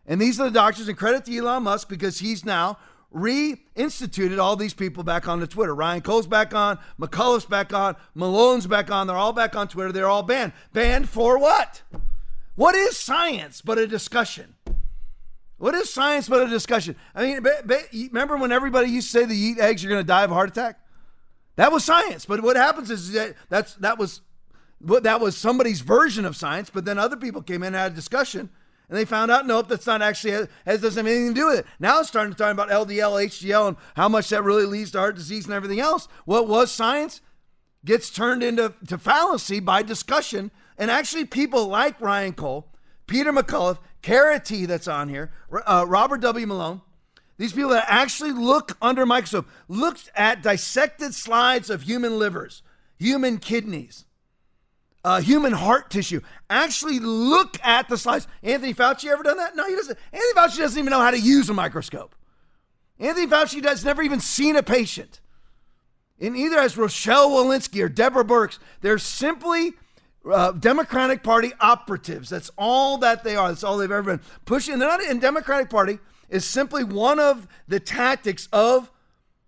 And 0.06 0.22
these 0.22 0.40
are 0.40 0.44
the 0.44 0.52
doctors, 0.52 0.88
and 0.88 0.98
credit 0.98 1.26
to 1.26 1.36
Elon 1.36 1.64
Musk 1.64 1.90
because 1.90 2.20
he's 2.20 2.46
now 2.46 2.78
reinstituted 3.14 4.40
all 4.40 4.56
these 4.56 4.76
people 4.76 5.04
back 5.04 5.28
onto 5.28 5.48
Twitter. 5.48 5.74
Ryan 5.74 6.02
Cole's 6.02 6.28
back 6.28 6.54
on, 6.54 6.78
McCullough's 7.00 7.46
back 7.46 7.74
on, 7.74 7.96
Malone's 8.14 8.68
back 8.68 8.92
on. 8.92 9.08
They're 9.08 9.18
all 9.18 9.34
back 9.34 9.56
on 9.56 9.68
Twitter. 9.68 9.92
They're 9.92 10.08
all 10.08 10.24
banned. 10.24 10.54
Banned 10.72 11.10
for 11.10 11.40
what? 11.40 11.82
What 12.58 12.74
is 12.74 12.98
science 12.98 13.62
but 13.62 13.78
a 13.78 13.86
discussion? 13.86 14.56
What 15.60 15.76
is 15.76 15.94
science 15.94 16.28
but 16.28 16.42
a 16.42 16.48
discussion? 16.48 16.96
I 17.14 17.22
mean, 17.22 17.46
remember 18.12 18.36
when 18.36 18.52
everybody 18.52 18.90
used 18.90 19.12
to 19.12 19.20
say 19.20 19.26
that 19.26 19.34
you 19.34 19.52
eat 19.52 19.60
eggs, 19.60 19.84
you're 19.84 19.92
going 19.92 20.04
to 20.04 20.08
die 20.08 20.24
of 20.24 20.32
a 20.32 20.34
heart 20.34 20.50
attack? 20.50 20.80
That 21.56 21.72
was 21.72 21.86
science. 21.86 22.26
But 22.26 22.42
what 22.42 22.56
happens 22.56 22.90
is 22.90 23.12
that 23.12 23.36
that's 23.50 23.76
that 23.76 24.00
was 24.00 24.22
that 24.82 25.22
was 25.22 25.38
somebody's 25.38 25.82
version 25.82 26.26
of 26.26 26.36
science. 26.36 26.72
But 26.72 26.86
then 26.86 26.98
other 26.98 27.16
people 27.16 27.44
came 27.44 27.62
in 27.62 27.68
and 27.68 27.76
had 27.76 27.92
a 27.92 27.96
discussion, 27.96 28.50
and 28.90 28.98
they 28.98 29.06
found 29.06 29.30
out 29.30 29.46
nope, 29.46 29.68
that's 29.68 29.86
not 29.86 30.02
actually 30.02 30.48
has 30.66 30.82
doesn't 30.82 31.06
have 31.06 31.12
anything 31.14 31.36
to 31.36 31.40
do 31.40 31.46
with 31.46 31.60
it. 31.60 31.66
Now 31.80 32.00
it's 32.00 32.10
starting 32.10 32.34
to 32.34 32.38
talk 32.38 32.52
about 32.52 32.70
LDL, 32.70 33.24
HDL, 33.24 33.68
and 33.68 33.78
how 33.96 34.10
much 34.10 34.30
that 34.30 34.44
really 34.44 34.66
leads 34.66 34.90
to 34.92 34.98
heart 34.98 35.16
disease 35.16 35.46
and 35.46 35.54
everything 35.54 35.80
else. 35.80 36.08
What 36.26 36.48
was 36.48 36.72
science 36.72 37.22
gets 37.86 38.10
turned 38.10 38.42
into 38.42 38.74
to 38.88 38.98
fallacy 38.98 39.60
by 39.60 39.84
discussion, 39.84 40.50
and 40.78 40.92
actually 40.92 41.26
people 41.26 41.68
like 41.68 42.00
Ryan 42.00 42.34
Cole, 42.34 42.68
Peter 43.08 43.32
McCullough 43.32 43.80
Kara 44.02 44.40
T 44.40 44.66
that's 44.66 44.88
on 44.88 45.10
here, 45.10 45.32
uh, 45.66 45.86
Robert 45.88 46.22
W. 46.22 46.48
Malone, 46.48 46.82
these 47.38 47.54
people 47.54 47.72
that 47.72 47.86
actually 47.88 48.32
look 48.32 48.78
under 48.82 49.06
microscope, 49.06 49.48
looked 49.68 50.10
at 50.16 50.42
dissected 50.42 51.14
slides 51.14 51.70
of 51.70 51.84
human 51.84 52.18
livers, 52.18 52.64
human 52.98 53.38
kidneys, 53.38 54.06
uh, 55.04 55.22
human 55.22 55.54
heart 55.54 55.90
tissue, 55.90 56.22
actually 56.50 57.00
look 57.00 57.58
at 57.64 57.90
the 57.90 57.98
slides. 57.98 58.28
Anthony 58.44 58.74
Fauci 58.74 59.10
ever 59.10 59.24
done 59.24 59.38
that? 59.38 59.56
No, 59.56 59.68
he 59.68 59.76
doesn't. 59.76 59.98
Anthony 60.12 60.34
Fauci 60.34 60.58
doesn't 60.58 60.80
even 60.80 60.92
know 60.92 61.02
how 61.02 61.12
to 61.12 61.20
use 61.20 61.50
a 61.50 61.54
microscope. 61.54 62.16
Anthony 63.00 63.28
Fauci 63.28 63.64
has 63.64 63.86
never 63.86 64.02
even 64.02 64.20
seen 64.20 64.56
a 64.56 64.64
patient. 64.64 65.22
And 66.20 66.36
either 66.36 66.58
as 66.58 66.78
Rochelle 66.78 67.30
Walensky 67.30 67.84
or 67.84 67.90
Deborah 67.90 68.26
Birx, 68.26 68.58
they're 68.82 68.98
simply 68.98 69.74
uh, 70.32 70.52
Democratic 70.52 71.24
Party 71.24 71.52
operatives. 71.60 72.30
That's 72.30 72.52
all 72.58 72.98
that 73.00 73.24
they 73.24 73.36
are. 73.36 73.50
That's 73.50 73.64
all 73.64 73.78
they've 73.78 73.92
ever 73.92 74.18
been 74.18 74.26
pushing. 74.46 74.80
They're 74.80 74.88
not 74.88 75.02
in 75.02 75.20
Democratic 75.20 75.70
Party 75.70 76.00
is 76.30 76.46
simply 76.46 76.84
one 76.84 77.20
of 77.20 77.48
the 77.68 77.80
tactics 77.80 78.50
of 78.52 78.92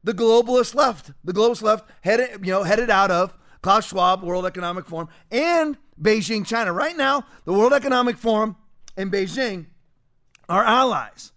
the 0.04 0.14
globalist 0.14 0.76
left. 0.76 1.12
The 1.24 1.34
globalist 1.34 1.62
left 1.62 1.90
headed, 2.02 2.46
you 2.46 2.54
know, 2.54 2.64
headed 2.64 2.90
out 2.90 3.12
of 3.12 3.34
Klaus 3.62 3.88
Schwab, 3.88 4.24
World 4.24 4.46
Economic 4.46 4.86
Forum, 4.86 5.10
and 5.30 5.78
Beijing, 6.02 6.46
China. 6.46 6.72
Right 6.72 6.96
now, 6.96 7.26
the 7.46 7.54
World 7.54 7.74
Economic 7.74 8.18
Forum 8.18 8.56
and 8.96 9.12
Beijing 9.12 9.66
are 10.48 10.64
allies. 10.64 11.34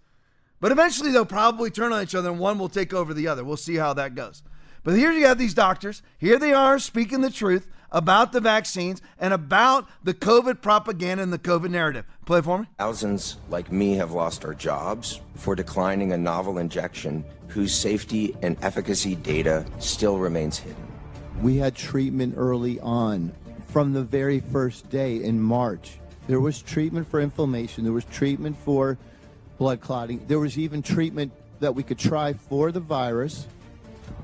But 0.60 0.70
eventually 0.70 1.10
they'll 1.10 1.26
probably 1.26 1.70
turn 1.70 1.92
on 1.92 2.02
each 2.02 2.14
other 2.14 2.30
and 2.30 2.38
one 2.38 2.58
will 2.58 2.68
take 2.68 2.94
over 2.94 3.12
the 3.12 3.26
other. 3.26 3.44
We'll 3.44 3.56
see 3.56 3.76
how 3.76 3.92
that 3.94 4.14
goes. 4.14 4.44
But 4.84 4.94
here 4.94 5.10
you 5.10 5.26
have 5.26 5.38
these 5.38 5.54
doctors. 5.54 6.02
Here 6.18 6.38
they 6.38 6.52
are 6.52 6.78
speaking 6.78 7.20
the 7.20 7.30
truth 7.30 7.66
about 7.92 8.32
the 8.32 8.40
vaccines 8.40 9.00
and 9.18 9.32
about 9.32 9.88
the 10.02 10.14
COVID 10.14 10.60
propaganda 10.60 11.22
and 11.22 11.32
the 11.32 11.38
COVID 11.38 11.70
narrative. 11.70 12.04
Play 12.24 12.40
for 12.40 12.58
me. 12.58 12.66
Thousands 12.78 13.36
like 13.50 13.70
me 13.70 13.94
have 13.94 14.12
lost 14.12 14.44
our 14.44 14.54
jobs 14.54 15.20
for 15.36 15.54
declining 15.54 16.12
a 16.12 16.18
novel 16.18 16.58
injection 16.58 17.24
whose 17.48 17.74
safety 17.74 18.34
and 18.42 18.56
efficacy 18.62 19.14
data 19.14 19.64
still 19.78 20.18
remains 20.18 20.58
hidden. 20.58 20.86
We 21.42 21.56
had 21.56 21.74
treatment 21.74 22.34
early 22.36 22.80
on 22.80 23.32
from 23.68 23.92
the 23.92 24.02
very 24.02 24.40
first 24.40 24.88
day 24.90 25.22
in 25.22 25.40
March. 25.40 25.98
There 26.28 26.40
was 26.40 26.62
treatment 26.62 27.08
for 27.08 27.20
inflammation, 27.20 27.84
there 27.84 27.92
was 27.92 28.04
treatment 28.06 28.56
for 28.56 28.96
blood 29.58 29.80
clotting, 29.80 30.24
there 30.28 30.38
was 30.38 30.58
even 30.58 30.82
treatment 30.82 31.32
that 31.60 31.74
we 31.74 31.82
could 31.82 31.98
try 31.98 32.32
for 32.32 32.72
the 32.72 32.80
virus 32.80 33.46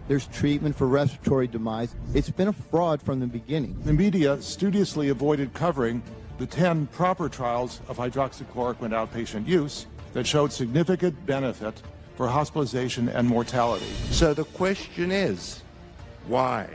there's 0.09 0.27
treatment 0.29 0.75
for 0.75 0.89
respiratory 0.89 1.47
demise. 1.47 1.95
It's 2.15 2.31
been 2.31 2.49
a 2.49 2.53
fraud 2.53 3.01
from 3.01 3.21
the 3.21 3.27
beginning. 3.27 3.79
The 3.85 3.93
media 3.93 4.41
studiously 4.41 5.11
avoided 5.11 5.53
covering 5.53 6.03
the 6.39 6.47
10 6.47 6.87
proper 6.87 7.29
trials 7.29 7.81
of 7.89 7.99
hydroxychloroquine 7.99 8.91
outpatient 8.91 9.47
use 9.47 9.87
that 10.15 10.27
showed 10.27 10.51
significant 10.51 11.27
benefit 11.27 11.81
for 12.17 12.27
hospitalization 12.27 13.09
and 13.11 13.29
mortality. 13.29 13.87
So 14.11 14.35
the 14.35 14.45
question 14.45 15.13
is 15.13 15.63
why? 16.27 16.69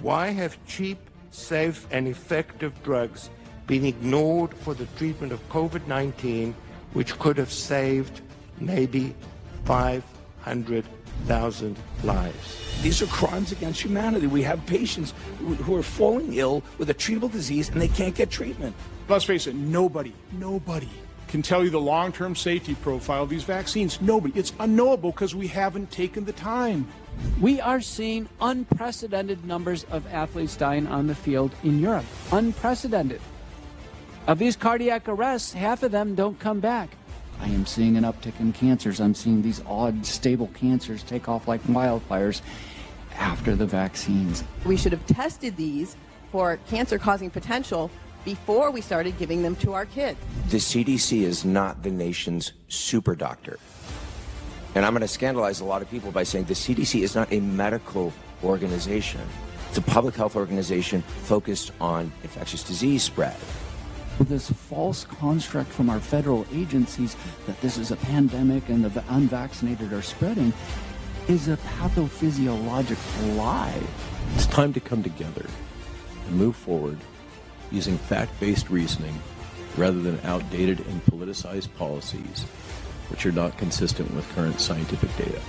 Why 0.00 0.28
have 0.28 0.56
cheap, 0.66 0.98
safe, 1.30 1.86
and 1.90 2.06
effective 2.06 2.72
drugs 2.82 3.30
been 3.66 3.84
ignored 3.84 4.54
for 4.54 4.74
the 4.74 4.86
treatment 4.96 5.32
of 5.32 5.48
COVID 5.48 5.86
19, 5.86 6.54
which 6.92 7.18
could 7.18 7.36
have 7.36 7.52
saved 7.52 8.20
maybe 8.58 9.14
500 9.64 10.84
thousand 11.20 11.78
lives. 12.02 12.82
These 12.82 13.02
are 13.02 13.06
crimes 13.06 13.52
against 13.52 13.82
humanity. 13.82 14.26
We 14.26 14.42
have 14.42 14.64
patients 14.66 15.12
who 15.38 15.76
are 15.76 15.82
falling 15.82 16.34
ill 16.34 16.62
with 16.78 16.90
a 16.90 16.94
treatable 16.94 17.30
disease 17.30 17.68
and 17.68 17.80
they 17.80 17.88
can't 17.88 18.14
get 18.14 18.30
treatment. 18.30 18.74
Let's 19.08 19.24
face 19.24 19.46
it, 19.46 19.54
nobody, 19.54 20.14
nobody 20.32 20.88
can 21.30 21.42
tell 21.42 21.62
you 21.62 21.70
the 21.70 21.80
long 21.80 22.10
term 22.10 22.34
safety 22.34 22.74
profile 22.74 23.22
of 23.22 23.28
these 23.28 23.44
vaccines. 23.44 24.00
Nobody. 24.00 24.36
It's 24.38 24.52
unknowable 24.58 25.12
because 25.12 25.34
we 25.34 25.46
haven't 25.46 25.90
taken 25.92 26.24
the 26.24 26.32
time. 26.32 26.88
We 27.40 27.60
are 27.60 27.80
seeing 27.80 28.28
unprecedented 28.40 29.44
numbers 29.44 29.84
of 29.84 30.06
athletes 30.12 30.56
dying 30.56 30.88
on 30.88 31.06
the 31.06 31.14
field 31.14 31.52
in 31.62 31.78
Europe. 31.78 32.04
Unprecedented. 32.32 33.20
Of 34.26 34.38
these 34.38 34.56
cardiac 34.56 35.08
arrests, 35.08 35.52
half 35.52 35.82
of 35.82 35.92
them 35.92 36.14
don't 36.14 36.38
come 36.38 36.60
back. 36.60 36.90
I 37.40 37.48
am 37.48 37.64
seeing 37.64 37.96
an 37.96 38.04
uptick 38.04 38.38
in 38.38 38.52
cancers. 38.52 39.00
I'm 39.00 39.14
seeing 39.14 39.42
these 39.42 39.62
odd, 39.66 40.04
stable 40.04 40.48
cancers 40.54 41.02
take 41.02 41.28
off 41.28 41.48
like 41.48 41.62
wildfires 41.64 42.42
after 43.16 43.56
the 43.56 43.66
vaccines. 43.66 44.44
We 44.64 44.76
should 44.76 44.92
have 44.92 45.04
tested 45.06 45.56
these 45.56 45.96
for 46.30 46.58
cancer 46.68 46.98
causing 46.98 47.30
potential 47.30 47.90
before 48.24 48.70
we 48.70 48.80
started 48.80 49.18
giving 49.18 49.42
them 49.42 49.56
to 49.56 49.72
our 49.72 49.86
kids. 49.86 50.18
The 50.50 50.58
CDC 50.58 51.22
is 51.22 51.44
not 51.44 51.82
the 51.82 51.90
nation's 51.90 52.52
super 52.68 53.14
doctor. 53.14 53.58
And 54.74 54.84
I'm 54.84 54.92
going 54.92 55.00
to 55.00 55.08
scandalize 55.08 55.60
a 55.60 55.64
lot 55.64 55.82
of 55.82 55.90
people 55.90 56.12
by 56.12 56.22
saying 56.22 56.44
the 56.44 56.54
CDC 56.54 57.02
is 57.02 57.14
not 57.14 57.32
a 57.32 57.40
medical 57.40 58.12
organization. 58.44 59.20
It's 59.68 59.78
a 59.78 59.82
public 59.82 60.14
health 60.14 60.36
organization 60.36 61.02
focused 61.24 61.72
on 61.80 62.12
infectious 62.22 62.62
disease 62.62 63.02
spread 63.02 63.36
this 64.24 64.50
false 64.50 65.04
construct 65.04 65.70
from 65.70 65.88
our 65.88 66.00
federal 66.00 66.46
agencies 66.52 67.16
that 67.46 67.60
this 67.60 67.78
is 67.78 67.90
a 67.90 67.96
pandemic 67.96 68.68
and 68.68 68.84
the 68.84 69.04
unvaccinated 69.08 69.92
are 69.92 70.02
spreading 70.02 70.52
is 71.28 71.48
a 71.48 71.56
pathophysiological 71.56 73.36
lie. 73.36 73.80
It's 74.34 74.46
time 74.46 74.72
to 74.72 74.80
come 74.80 75.02
together 75.02 75.46
and 76.26 76.36
move 76.36 76.56
forward 76.56 76.98
using 77.70 77.96
fact 77.96 78.38
based 78.40 78.68
reasoning 78.68 79.14
rather 79.76 80.00
than 80.00 80.18
outdated 80.24 80.80
and 80.80 81.04
politicized 81.06 81.74
policies 81.76 82.44
which 83.10 83.26
are 83.26 83.32
not 83.32 83.56
consistent 83.58 84.12
with 84.14 84.28
current 84.34 84.60
scientific 84.60 85.14
data. 85.16 85.40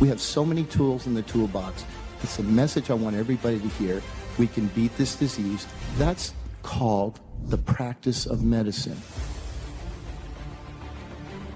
We 0.00 0.08
have 0.08 0.20
so 0.20 0.44
many 0.44 0.64
tools 0.64 1.06
in 1.06 1.14
the 1.14 1.22
toolbox. 1.22 1.84
It's 2.22 2.38
a 2.38 2.42
message 2.42 2.90
I 2.90 2.94
want 2.94 3.16
everybody 3.16 3.60
to 3.60 3.68
hear. 3.68 4.02
We 4.38 4.46
can 4.46 4.66
beat 4.68 4.96
this 4.96 5.14
disease. 5.14 5.66
That's 5.96 6.34
called 6.62 7.20
the 7.48 7.58
practice 7.58 8.26
of 8.26 8.42
medicine. 8.42 9.00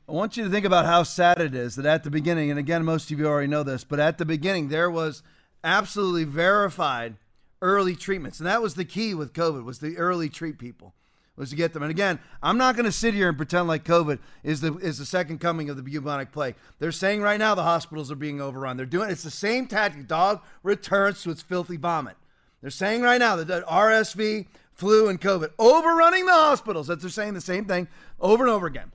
I 0.09 0.12
want 0.12 0.37
you 0.37 0.45
to 0.45 0.51
think 0.51 0.64
about 0.64 0.87
how 0.87 1.03
sad 1.03 1.41
it 1.41 1.55
is 1.55 1.76
that 1.76 1.87
at 1.87 2.05
the 2.05 2.11
beginning, 2.11 2.51
and 2.51 2.59
again, 2.59 2.85
most 2.85 3.11
of 3.11 3.18
you 3.18 3.26
already 3.26 3.49
know 3.49 3.62
this, 3.62 3.85
but 3.85 3.99
at 3.99 4.18
the 4.18 4.24
beginning, 4.24 4.68
there 4.68 4.91
was 4.91 5.22
absolutely 5.64 6.24
verified 6.24 7.16
early 7.62 7.97
treatments. 7.97 8.39
And 8.39 8.47
that 8.47 8.62
was 8.62 8.74
the 8.74 8.85
key 8.85 9.14
with 9.14 9.32
COVID, 9.32 9.64
was 9.64 9.78
the 9.78 9.97
early 9.97 10.28
treat 10.28 10.59
people. 10.59 10.95
was 11.37 11.51
to 11.51 11.57
get 11.57 11.72
them. 11.72 11.82
And 11.82 11.91
again, 11.91 12.20
I'm 12.43 12.59
not 12.59 12.76
going 12.76 12.85
to 12.85 12.93
sit 12.93 13.14
here 13.14 13.28
and 13.28 13.37
pretend 13.37 13.66
like 13.66 13.85
COVID 13.85 14.18
is 14.45 14.61
the 14.61 14.76
is 14.76 14.99
the 14.99 15.07
second 15.07 15.41
coming 15.41 15.70
of 15.70 15.76
the 15.76 15.82
bubonic 15.82 16.30
plague. 16.30 16.55
They're 16.78 16.93
saying 16.93 17.22
right 17.22 17.39
now 17.39 17.55
the 17.55 17.62
hospitals 17.62 18.12
are 18.12 18.16
being 18.16 18.41
overrun. 18.41 18.76
They're 18.76 18.87
doing 18.87 19.11
it's 19.11 19.24
the 19.24 19.30
same 19.30 19.66
tactic. 19.66 20.07
Dog 20.07 20.43
returns 20.62 21.22
to 21.22 21.30
its 21.30 21.43
filthy 21.43 21.76
vomit. 21.76 22.16
They're 22.61 22.70
saying 22.70 23.03
right 23.03 23.18
now 23.18 23.37
that 23.37 23.66
RSV, 23.66 24.47
flu, 24.75 25.09
and 25.09 25.20
COVID 25.20 25.51
overrunning 25.59 26.27
the 26.27 26.33
hospitals. 26.33 26.87
That 26.87 27.01
they're 27.01 27.11
saying 27.11 27.35
the 27.35 27.41
same 27.41 27.64
thing 27.64 27.89
over 28.20 28.45
and 28.45 28.51
over 28.53 28.66
again. 28.66 28.93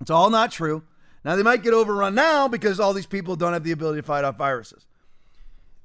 It's 0.00 0.10
all 0.10 0.30
not 0.30 0.52
true. 0.52 0.82
Now 1.24 1.36
they 1.36 1.42
might 1.42 1.62
get 1.62 1.74
overrun 1.74 2.14
now 2.14 2.46
because 2.48 2.78
all 2.78 2.92
these 2.92 3.06
people 3.06 3.34
don't 3.34 3.52
have 3.52 3.64
the 3.64 3.72
ability 3.72 4.00
to 4.00 4.06
fight 4.06 4.24
off 4.24 4.36
viruses. 4.36 4.86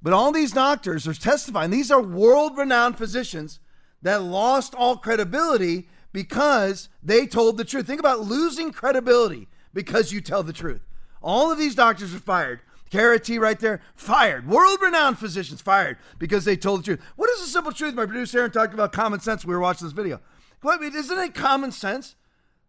But 0.01 0.13
all 0.13 0.31
these 0.31 0.51
doctors 0.51 1.07
are 1.07 1.13
testifying. 1.13 1.71
These 1.71 1.91
are 1.91 2.01
world-renowned 2.01 2.97
physicians 2.97 3.59
that 4.01 4.23
lost 4.23 4.73
all 4.75 4.97
credibility 4.97 5.87
because 6.11 6.89
they 7.03 7.25
told 7.27 7.57
the 7.57 7.63
truth. 7.63 7.87
Think 7.87 7.99
about 7.99 8.21
losing 8.21 8.71
credibility 8.71 9.47
because 9.73 10.11
you 10.11 10.19
tell 10.21 10.43
the 10.43 10.53
truth. 10.53 10.81
All 11.21 11.51
of 11.51 11.57
these 11.57 11.75
doctors 11.75 12.13
are 12.15 12.19
fired. 12.19 12.61
Kara 12.91 13.19
right 13.39 13.59
there, 13.59 13.81
fired. 13.95 14.47
World 14.47 14.79
renowned 14.81 15.17
physicians 15.17 15.61
fired 15.61 15.97
because 16.19 16.45
they 16.45 16.55
told 16.55 16.81
the 16.81 16.83
truth. 16.83 17.01
What 17.15 17.29
is 17.31 17.39
the 17.39 17.47
simple 17.47 17.71
truth? 17.71 17.95
My 17.95 18.05
producer 18.05 18.39
Aaron 18.39 18.51
talked 18.51 18.73
about 18.73 18.91
common 18.91 19.21
sense. 19.21 19.45
We 19.45 19.53
were 19.53 19.61
watching 19.61 19.87
this 19.87 19.93
video. 19.93 20.19
What, 20.61 20.83
isn't 20.83 21.17
it 21.17 21.33
common 21.33 21.71
sense 21.71 22.15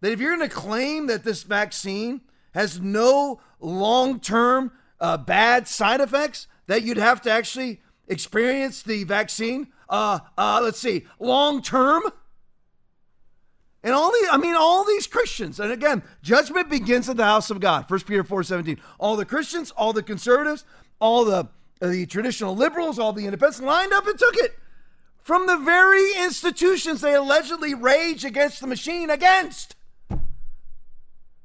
that 0.01 0.13
if 0.13 0.21
you're 0.21 0.37
going 0.37 0.49
to 0.49 0.55
claim 0.55 1.09
that 1.09 1.25
this 1.25 1.43
vaccine 1.43 2.23
has 2.55 2.81
no 2.81 3.41
long 3.61 4.21
term 4.21 4.73
uh, 5.01 5.17
bad 5.19 5.69
side 5.69 6.01
effects, 6.01 6.47
that 6.69 6.83
you'd 6.83 6.97
have 6.97 7.21
to 7.23 7.31
actually 7.31 7.83
experience 8.09 8.83
the 8.83 9.05
vaccine 9.05 9.69
uh, 9.93 10.21
uh, 10.39 10.59
let's 10.63 10.81
see, 10.81 11.05
long 11.21 11.61
term. 11.61 12.03
And 13.85 13.95
all 13.95 14.11
the, 14.11 14.29
I 14.31 14.37
mean, 14.37 14.55
all 14.55 14.85
these 14.85 15.07
Christians, 15.07 15.59
and 15.59 15.73
again, 15.73 16.03
judgment 16.23 16.71
begins 16.71 17.09
at 17.09 17.17
the 17.17 17.25
house 17.25 17.51
of 17.51 17.59
God. 17.59 17.91
1 17.91 18.01
Peter 18.01 18.23
4 18.23 18.45
17. 18.45 18.79
All 18.99 19.17
the 19.17 19.25
Christians, 19.25 19.73
all 19.73 19.93
the 19.93 20.03
conservatives, 20.03 20.65
all 21.01 21.25
the, 21.25 21.49
the 21.81 22.07
traditional 22.07 22.55
liberals, 22.55 22.99
all 22.99 23.13
the 23.13 23.25
independents 23.25 23.61
lined 23.61 23.93
up 23.93 24.07
and 24.07 24.19
took 24.19 24.37
it 24.37 24.57
from 25.23 25.47
the 25.47 25.57
very 25.57 26.13
institutions 26.17 27.01
they 27.01 27.15
allegedly 27.15 27.75
rage 27.75 28.25
against 28.25 28.61
the 28.61 28.67
machine 28.67 29.11
against. 29.11 29.77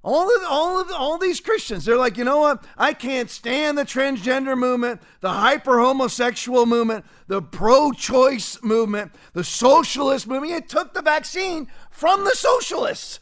All 0.04 0.34
of 0.34 0.42
all 0.48 0.80
of 0.80 0.90
all 0.92 1.18
these 1.18 1.42
Christians, 1.42 1.84
they're 1.84 1.98
like, 1.98 2.18
you 2.18 2.24
know 2.24 2.40
what? 2.40 2.64
I 2.78 2.94
can't 2.94 3.30
stand 3.30 3.78
the 3.78 3.84
transgender 3.84 4.58
movement, 4.58 5.02
the 5.20 5.34
hyper 5.34 5.80
homosexual 5.80 6.66
movement, 6.66 7.04
the 7.28 7.42
pro-choice 7.42 8.64
movement, 8.64 9.12
the 9.34 9.44
socialist 9.44 10.26
movement. 10.26 10.54
It 10.54 10.70
took 10.70 10.94
the 10.94 11.02
vaccine 11.02 11.68
from 11.98 12.26
the 12.26 12.36
socialists. 12.36 13.22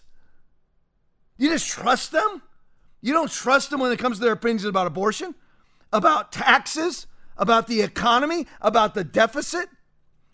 You 1.37 1.49
just 1.49 1.69
trust 1.69 2.11
them? 2.11 2.41
You 3.01 3.13
don't 3.13 3.31
trust 3.31 3.69
them 3.69 3.79
when 3.79 3.93
it 3.93 3.99
comes 3.99 4.17
to 4.17 4.23
their 4.25 4.33
opinions 4.33 4.65
about 4.65 4.85
abortion, 4.85 5.33
about 5.93 6.33
taxes, 6.33 7.07
about 7.37 7.67
the 7.67 7.81
economy, 7.81 8.47
about 8.59 8.93
the 8.93 9.05
deficit, 9.05 9.69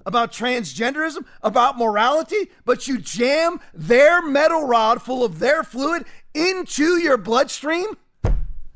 about 0.08 0.32
transgenderism, 0.32 1.24
about 1.44 1.78
morality, 1.78 2.50
but 2.66 2.88
you 2.88 2.98
jam 2.98 3.60
their 3.76 4.24
metal 4.24 4.66
rod 4.66 5.04
full 5.04 5.24
of 5.24 5.38
their 5.38 5.64
fluid 5.64 6.04
into 6.34 6.98
your 6.98 7.18
bloodstream? 7.18 7.96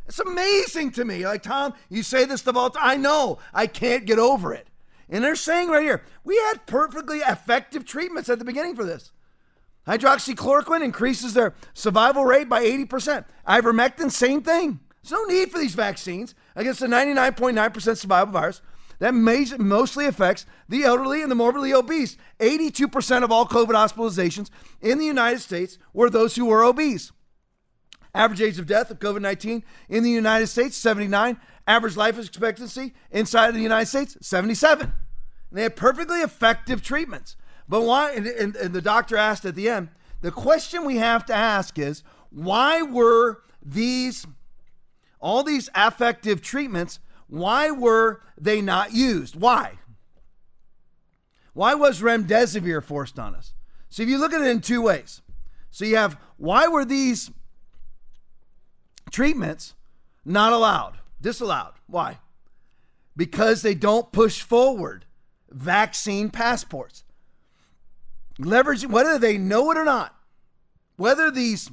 It's 0.06 0.20
amazing 0.20 0.92
to 0.92 1.06
me. 1.06 1.26
Like, 1.26 1.42
Tom, 1.42 1.74
you 1.90 2.04
say 2.04 2.26
this 2.26 2.42
stuff 2.42 2.56
all 2.56 2.70
the. 2.70 2.78
I 2.80 2.98
know. 2.98 3.40
I 3.52 3.66
can't 3.66 4.06
get 4.06 4.20
over 4.20 4.54
it. 4.54 4.68
And 5.10 5.24
they're 5.24 5.36
saying 5.36 5.70
right 5.70 5.82
here, 5.82 6.04
we 6.24 6.36
had 6.36 6.68
perfectly 6.68 7.20
effective 7.20 7.84
treatments 7.84 8.30
at 8.30 8.38
the 8.38 8.46
beginning 8.46 8.76
for 8.76 8.86
this. 8.86 9.12
Hydroxychloroquine 9.88 10.84
increases 10.84 11.34
their 11.34 11.54
survival 11.74 12.26
rate 12.26 12.50
by 12.50 12.64
80%. 12.64 13.26
Ivermectin, 13.48 14.12
same 14.12 14.42
thing. 14.42 14.80
There's 15.02 15.12
no 15.12 15.24
need 15.26 15.52
for 15.52 15.60
these 15.60 15.76
vaccines 15.76 16.34
against 16.56 16.80
the 16.80 16.88
99.9% 16.88 17.98
survival 17.98 18.34
virus 18.34 18.62
that 19.00 19.14
mostly 19.14 20.06
affects 20.06 20.46
the 20.70 20.84
elderly 20.84 21.22
and 21.22 21.30
the 21.30 21.36
morbidly 21.36 21.74
obese. 21.74 22.18
82% 22.40 23.24
of 23.24 23.32
all 23.32 23.46
COVID 23.46 23.74
hospitalizations 23.74 24.50
in 24.82 24.98
the 24.98 25.06
United 25.06 25.42
States 25.42 25.78
were 25.94 26.10
those 26.10 26.36
who 26.36 26.46
were 26.46 26.64
obese. 26.64 27.12
Average 28.14 28.42
age 28.42 28.60
of 28.60 28.66
death 28.66 28.90
of 28.90 29.00
COVID 29.00 29.22
19 29.22 29.64
in 29.90 30.04
the 30.04 30.10
United 30.10 30.48
States, 30.48 30.78
79. 30.78 31.38
Average 31.68 31.98
life 31.98 32.18
expectancy 32.18 32.94
inside 33.12 33.50
of 33.50 33.56
the 33.56 33.62
United 33.62 33.88
States, 33.88 34.18
77. 34.22 34.86
And 34.86 34.94
they 35.52 35.64
had 35.64 35.76
perfectly 35.76 36.22
effective 36.22 36.82
treatments. 36.82 37.36
But 37.68 37.82
why? 37.82 38.12
And, 38.12 38.28
and, 38.28 38.56
and 38.56 38.74
the 38.74 38.82
doctor 38.82 39.18
asked 39.18 39.46
at 39.46 39.56
the 39.56 39.70
end 39.70 39.90
the 40.22 40.32
question 40.32 40.86
we 40.86 40.98
have 40.98 41.26
to 41.28 41.34
ask 41.34 41.78
is 41.78 42.04
why 42.30 42.82
were 42.82 43.42
these, 43.64 44.26
all 45.20 45.44
these 45.44 45.70
effective 45.76 46.42
treatments, 46.42 47.00
why 47.28 47.72
were 47.72 48.22
they 48.38 48.62
not 48.62 48.94
used? 48.94 49.36
Why? 49.36 49.80
Why 51.54 51.74
was 51.74 52.02
remdesivir 52.02 52.84
forced 52.84 53.18
on 53.18 53.34
us? 53.36 53.54
So 53.90 54.04
if 54.04 54.10
you 54.10 54.18
look 54.18 54.34
at 54.34 54.42
it 54.42 54.48
in 54.48 54.62
two 54.62 54.82
ways. 54.82 55.22
So 55.72 55.86
you 55.86 55.96
have 55.96 56.20
why 56.38 56.68
were 56.68 56.86
these 56.86 57.32
treatments 59.12 59.74
not 60.26 60.52
allowed, 60.52 60.98
disallowed. 61.22 61.74
Why? 61.88 62.20
Because 63.16 63.62
they 63.62 63.76
don't 63.76 64.12
push 64.12 64.42
forward 64.42 65.06
vaccine 65.50 66.30
passports. 66.30 67.05
Leveraging, 68.40 68.90
whether 68.90 69.18
they 69.18 69.38
know 69.38 69.72
it 69.72 69.78
or 69.78 69.86
not, 69.86 70.16
whether 70.98 71.32
these, 71.32 71.72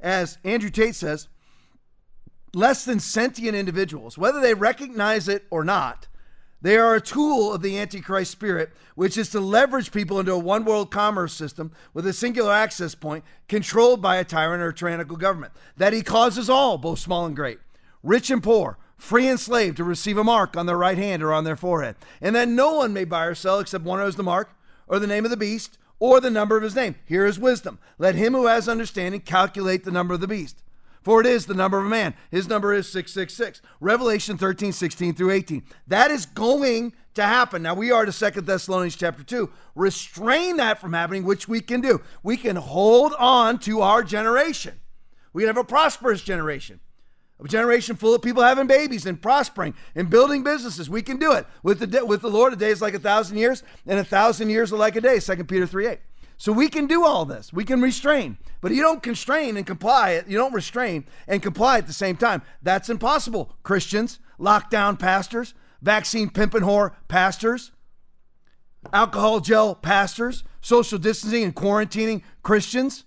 as 0.00 0.38
Andrew 0.44 0.70
Tate 0.70 0.94
says, 0.94 1.28
less 2.54 2.84
than 2.84 3.00
sentient 3.00 3.56
individuals, 3.56 4.16
whether 4.16 4.40
they 4.40 4.54
recognize 4.54 5.28
it 5.28 5.44
or 5.50 5.64
not, 5.64 6.08
they 6.64 6.78
are 6.78 6.94
a 6.94 7.00
tool 7.00 7.52
of 7.52 7.60
the 7.60 7.78
Antichrist 7.78 8.30
spirit, 8.30 8.72
which 8.94 9.18
is 9.18 9.28
to 9.30 9.40
leverage 9.40 9.92
people 9.92 10.18
into 10.18 10.32
a 10.32 10.38
one 10.38 10.64
world 10.64 10.90
commerce 10.90 11.34
system 11.34 11.72
with 11.92 12.06
a 12.06 12.14
singular 12.14 12.52
access 12.52 12.94
point 12.94 13.22
controlled 13.48 14.00
by 14.00 14.16
a 14.16 14.24
tyrant 14.24 14.62
or 14.62 14.68
a 14.68 14.74
tyrannical 14.74 15.18
government. 15.18 15.52
That 15.76 15.92
he 15.92 16.00
causes 16.00 16.48
all, 16.48 16.78
both 16.78 17.00
small 17.00 17.26
and 17.26 17.36
great, 17.36 17.58
rich 18.02 18.30
and 18.30 18.42
poor, 18.42 18.78
free 18.96 19.28
and 19.28 19.38
slave, 19.38 19.74
to 19.74 19.84
receive 19.84 20.16
a 20.16 20.24
mark 20.24 20.56
on 20.56 20.64
their 20.64 20.78
right 20.78 20.96
hand 20.96 21.22
or 21.22 21.34
on 21.34 21.44
their 21.44 21.54
forehead. 21.54 21.96
And 22.22 22.34
that 22.34 22.48
no 22.48 22.76
one 22.76 22.94
may 22.94 23.04
buy 23.04 23.26
or 23.26 23.34
sell 23.34 23.58
except 23.58 23.84
one 23.84 23.98
knows 23.98 24.16
the 24.16 24.22
mark 24.22 24.48
or 24.86 24.98
the 24.98 25.06
name 25.06 25.24
of 25.24 25.30
the 25.30 25.36
beast 25.36 25.78
or 25.98 26.20
the 26.20 26.30
number 26.30 26.56
of 26.56 26.62
his 26.62 26.74
name. 26.74 26.96
Here 27.06 27.26
is 27.26 27.38
wisdom. 27.38 27.78
Let 27.98 28.14
him 28.14 28.32
who 28.32 28.46
has 28.46 28.68
understanding 28.68 29.20
calculate 29.20 29.84
the 29.84 29.90
number 29.90 30.14
of 30.14 30.20
the 30.20 30.28
beast 30.28 30.62
for 31.04 31.20
it 31.20 31.26
is 31.26 31.46
the 31.46 31.54
number 31.54 31.78
of 31.78 31.84
a 31.84 31.88
man. 31.88 32.14
His 32.30 32.48
number 32.48 32.72
is 32.72 32.88
666. 32.88 33.60
Revelation 33.78 34.38
13, 34.38 34.72
16 34.72 35.14
through 35.14 35.30
18. 35.30 35.62
That 35.86 36.10
is 36.10 36.24
going 36.24 36.94
to 37.12 37.22
happen. 37.22 37.62
Now 37.62 37.74
we 37.74 37.92
are 37.92 38.06
to 38.06 38.10
Second 38.10 38.46
Thessalonians 38.46 38.96
chapter 38.96 39.22
2. 39.22 39.50
Restrain 39.74 40.56
that 40.56 40.80
from 40.80 40.94
happening, 40.94 41.24
which 41.24 41.46
we 41.46 41.60
can 41.60 41.82
do. 41.82 42.00
We 42.22 42.38
can 42.38 42.56
hold 42.56 43.12
on 43.18 43.58
to 43.60 43.82
our 43.82 44.02
generation. 44.02 44.80
We 45.34 45.42
can 45.42 45.48
have 45.48 45.58
a 45.58 45.64
prosperous 45.64 46.22
generation. 46.22 46.80
A 47.42 47.48
generation 47.48 47.96
full 47.96 48.14
of 48.14 48.22
people 48.22 48.42
having 48.42 48.66
babies 48.66 49.06
and 49.06 49.20
prospering 49.20 49.74
and 49.94 50.08
building 50.08 50.44
businesses. 50.44 50.88
We 50.88 51.02
can 51.02 51.18
do 51.18 51.32
it. 51.32 51.46
With 51.62 51.80
the 51.80 52.06
with 52.06 52.22
the 52.22 52.30
Lord, 52.30 52.52
a 52.52 52.56
day 52.56 52.70
is 52.70 52.80
like 52.80 52.94
a 52.94 52.98
thousand 52.98 53.38
years, 53.38 53.62
and 53.86 53.98
a 53.98 54.04
thousand 54.04 54.50
years 54.50 54.72
are 54.72 54.76
like 54.76 54.96
a 54.96 55.00
day. 55.00 55.18
Second 55.18 55.48
Peter 55.48 55.66
3 55.66 55.86
8. 55.88 55.98
So 56.36 56.52
we 56.52 56.68
can 56.68 56.86
do 56.86 57.04
all 57.04 57.24
this. 57.24 57.52
We 57.52 57.64
can 57.64 57.80
restrain. 57.80 58.38
But 58.60 58.72
you 58.72 58.82
don't 58.82 59.02
constrain 59.02 59.56
and 59.56 59.66
comply. 59.66 60.22
You 60.26 60.36
don't 60.36 60.54
restrain 60.54 61.06
and 61.26 61.42
comply 61.42 61.78
at 61.78 61.86
the 61.86 61.92
same 61.92 62.16
time. 62.16 62.42
That's 62.62 62.88
impossible. 62.88 63.56
Christians, 63.62 64.18
lockdown 64.38 64.98
pastors, 64.98 65.54
vaccine 65.82 66.30
pimp 66.30 66.54
and 66.54 66.64
whore 66.64 66.92
pastors, 67.08 67.72
alcohol 68.92 69.40
gel 69.40 69.74
pastors, 69.74 70.44
social 70.60 70.98
distancing 70.98 71.44
and 71.44 71.54
quarantining 71.54 72.22
Christians. 72.42 73.04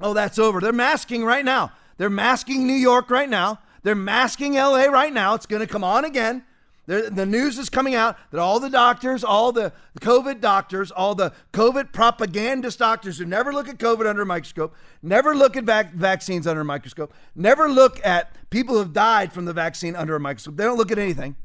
Oh, 0.00 0.14
that's 0.14 0.38
over. 0.38 0.60
They're 0.60 0.72
masking 0.72 1.24
right 1.24 1.44
now. 1.44 1.72
They're 1.98 2.10
masking 2.10 2.66
New 2.66 2.72
York 2.72 3.10
right 3.10 3.28
now. 3.28 3.60
They're 3.82 3.94
masking 3.94 4.54
LA 4.54 4.84
right 4.84 5.12
now. 5.12 5.34
It's 5.34 5.46
going 5.46 5.60
to 5.60 5.66
come 5.66 5.84
on 5.84 6.04
again 6.04 6.44
the 6.88 7.26
news 7.26 7.58
is 7.58 7.68
coming 7.68 7.94
out 7.94 8.16
that 8.30 8.40
all 8.40 8.58
the 8.60 8.70
doctors, 8.70 9.22
all 9.22 9.52
the 9.52 9.72
COVID 10.00 10.40
doctors, 10.40 10.90
all 10.90 11.14
the 11.14 11.34
COVID 11.52 11.92
propagandist 11.92 12.78
doctors 12.78 13.18
who 13.18 13.26
never 13.26 13.52
look 13.52 13.68
at 13.68 13.76
COVID 13.76 14.08
under 14.08 14.22
a 14.22 14.26
microscope, 14.26 14.74
never 15.02 15.36
look 15.36 15.54
at 15.54 15.64
vac- 15.64 15.92
vaccines 15.92 16.46
under 16.46 16.62
a 16.62 16.64
microscope, 16.64 17.12
never 17.34 17.68
look 17.68 18.04
at 18.06 18.34
people 18.48 18.74
who 18.74 18.78
have 18.80 18.94
died 18.94 19.34
from 19.34 19.44
the 19.44 19.52
vaccine 19.52 19.94
under 19.94 20.16
a 20.16 20.20
microscope. 20.20 20.56
They 20.56 20.64
don't 20.64 20.78
look 20.78 20.90
at 20.90 20.98
anything. 20.98 21.36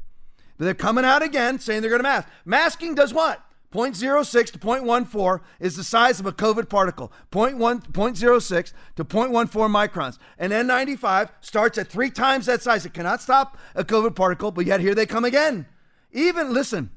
But 0.56 0.64
they're 0.64 0.74
coming 0.74 1.04
out 1.04 1.22
again 1.22 1.58
saying 1.58 1.82
they're 1.82 1.90
going 1.90 2.02
to 2.02 2.08
mask. 2.08 2.28
Masking 2.46 2.94
does 2.94 3.12
what? 3.12 3.44
0.06 3.74 4.52
to 4.52 4.58
0.14 4.58 5.40
is 5.58 5.76
the 5.76 5.82
size 5.82 6.20
of 6.20 6.26
a 6.26 6.32
COVID 6.32 6.68
particle. 6.68 7.12
0.1, 7.32 7.90
0.06 7.90 8.72
to 8.94 9.04
0.14 9.04 9.48
microns. 9.50 10.18
An 10.38 10.50
N95 10.50 11.30
starts 11.40 11.76
at 11.76 11.88
three 11.88 12.10
times 12.10 12.46
that 12.46 12.62
size. 12.62 12.86
It 12.86 12.94
cannot 12.94 13.20
stop 13.20 13.58
a 13.74 13.82
COVID 13.82 14.14
particle, 14.14 14.52
but 14.52 14.64
yet 14.64 14.80
here 14.80 14.94
they 14.94 15.06
come 15.06 15.24
again. 15.24 15.66
Even, 16.12 16.54
listen, 16.54 16.90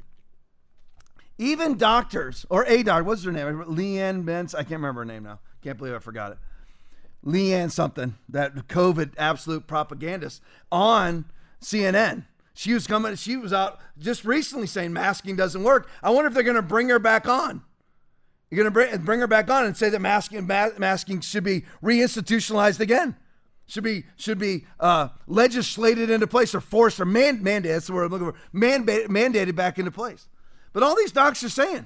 even 1.39 1.77
doctors 1.77 2.45
or 2.49 2.63
a 2.67 2.83
doctor, 2.83 3.03
what's 3.03 3.23
her 3.23 3.31
name? 3.31 3.63
Leanne 3.63 4.23
Benz. 4.23 4.53
I 4.53 4.59
can't 4.59 4.73
remember 4.73 5.01
her 5.01 5.05
name 5.05 5.23
now. 5.23 5.39
Can't 5.63 5.79
believe 5.79 5.95
I 5.95 5.99
forgot 5.99 6.33
it. 6.33 6.37
Leanne 7.25 7.71
something, 7.71 8.15
that 8.29 8.55
COVID 8.67 9.13
absolute 9.17 9.65
propagandist 9.65 10.41
on 10.71 11.25
CNN. 11.59 12.25
She 12.57 12.73
was 12.73 12.87
coming, 12.87 13.13
she 13.13 13.37
was 13.37 13.53
out 13.53 13.79
just 13.99 14.25
recently 14.25 14.65
saying 14.65 14.91
masking 14.91 15.35
doesn't 15.35 15.61
work. 15.61 15.87
I 16.01 16.09
wonder 16.09 16.27
if 16.27 16.33
they're 16.33 16.41
going 16.41 16.55
to 16.55 16.63
bring 16.63 16.89
her 16.89 16.97
back 16.97 17.29
on. 17.29 17.61
You're 18.49 18.63
going 18.63 18.65
to 18.65 18.71
bring, 18.71 19.05
bring 19.05 19.19
her 19.19 19.27
back 19.27 19.47
on 19.51 19.65
and 19.65 19.77
say 19.77 19.89
that 19.89 20.01
masking, 20.01 20.47
masking 20.47 21.21
should 21.21 21.43
be 21.43 21.65
reinstitutionalized 21.83 22.79
again. 22.79 23.15
Should 23.67 23.83
be 23.83 24.05
should 24.15 24.39
be 24.39 24.65
uh, 24.79 25.09
legislated 25.27 26.09
into 26.09 26.25
place 26.25 26.55
or 26.55 26.61
forced 26.61 26.99
or 26.99 27.05
man, 27.05 27.43
mandated. 27.43 27.63
That's 27.73 27.87
the 27.87 27.93
word 27.93 28.05
I'm 28.05 28.11
looking 28.11 28.31
for. 28.31 28.37
Man, 28.51 28.87
mandated 28.87 29.55
back 29.55 29.77
into 29.77 29.91
place. 29.91 30.27
But 30.73 30.81
all 30.81 30.95
these 30.95 31.11
docs 31.11 31.43
are 31.43 31.49
saying, 31.49 31.85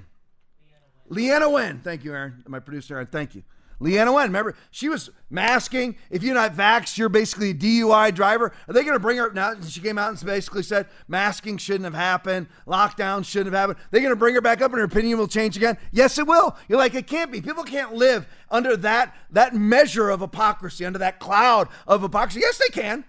Leana 1.10 1.52
Wen. 1.52 1.80
Thank 1.80 2.02
you, 2.02 2.14
Aaron, 2.14 2.44
my 2.48 2.60
producer, 2.60 2.94
Aaron. 2.94 3.08
Thank 3.08 3.34
you. 3.34 3.42
Leana 3.82 4.14
Wen, 4.14 4.28
remember, 4.28 4.54
she 4.70 4.88
was 4.88 5.10
masking. 5.28 5.96
If 6.08 6.22
you're 6.22 6.34
not 6.34 6.54
vaxxed, 6.54 6.96
you're 6.96 7.08
basically 7.08 7.50
a 7.50 7.54
DUI 7.54 8.14
driver. 8.14 8.52
Are 8.68 8.72
they 8.72 8.82
going 8.82 8.94
to 8.94 9.00
bring 9.00 9.18
her 9.18 9.26
up 9.26 9.34
now? 9.34 9.54
She 9.66 9.80
came 9.80 9.98
out 9.98 10.10
and 10.10 10.24
basically 10.24 10.62
said 10.62 10.86
masking 11.08 11.58
shouldn't 11.58 11.84
have 11.84 11.94
happened, 11.94 12.46
lockdown 12.66 13.24
shouldn't 13.24 13.52
have 13.52 13.60
happened. 13.60 13.78
They're 13.90 14.00
going 14.00 14.12
to 14.12 14.16
bring 14.16 14.34
her 14.34 14.40
back 14.40 14.62
up, 14.62 14.70
and 14.70 14.78
her 14.78 14.84
opinion 14.84 15.18
will 15.18 15.26
change 15.26 15.56
again. 15.56 15.76
Yes, 15.90 16.16
it 16.18 16.26
will. 16.26 16.56
You're 16.68 16.78
like, 16.78 16.94
it 16.94 17.08
can't 17.08 17.32
be. 17.32 17.40
People 17.40 17.64
can't 17.64 17.92
live 17.92 18.28
under 18.50 18.76
that 18.78 19.14
that 19.30 19.54
measure 19.54 20.10
of 20.10 20.20
hypocrisy, 20.20 20.84
under 20.84 21.00
that 21.00 21.18
cloud 21.18 21.68
of 21.86 22.02
hypocrisy. 22.02 22.40
Yes, 22.40 22.58
they 22.58 22.68
can. 22.68 23.04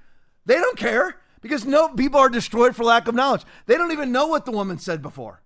They 0.45 0.55
don't 0.55 0.78
care 0.78 1.17
because 1.41 1.65
no 1.65 1.89
people 1.89 2.19
are 2.19 2.30
destroyed 2.30 2.76
for 2.76 2.84
lack 2.84 3.07
of 3.07 3.13
knowledge. 3.13 3.43
They 3.67 3.76
don't 3.76 3.91
even 3.91 4.11
know 4.11 4.28
what 4.28 4.45
the 4.45 4.51
woman 4.51 4.80
said 4.80 5.03
before. 5.03 5.43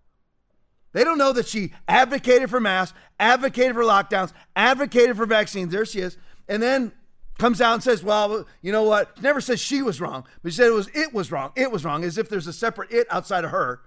They 0.94 1.04
don't 1.04 1.18
know 1.18 1.34
that 1.34 1.48
she 1.48 1.74
advocated 1.88 2.50
for 2.50 2.60
masks, 2.60 2.98
advocated 3.20 3.76
for 3.76 3.84
lockdowns, 3.84 4.34
advocated 4.56 5.18
for 5.18 5.26
vaccines. 5.26 5.72
There 5.72 5.86
she 5.86 6.00
is. 6.00 6.18
And 6.48 6.62
then 6.64 6.92
comes 7.38 7.62
out 7.62 7.74
and 7.74 7.84
says, 7.84 8.04
well, 8.04 8.48
you 8.62 8.72
know 8.72 8.84
what? 8.84 9.12
She 9.16 9.22
never 9.22 9.42
says 9.42 9.60
she 9.60 9.82
was 9.82 10.02
wrong, 10.02 10.26
but 10.42 10.52
she 10.52 10.58
said 10.58 10.68
it 10.68 10.74
was 10.74 10.90
it 10.94 11.14
was 11.14 11.32
wrong. 11.32 11.52
It 11.56 11.72
was 11.72 11.86
wrong, 11.86 12.04
as 12.04 12.18
if 12.18 12.30
there's 12.30 12.48
a 12.48 12.54
separate 12.54 12.92
it 12.92 13.08
outside 13.12 13.44
of 13.44 13.52
her. 13.52 13.82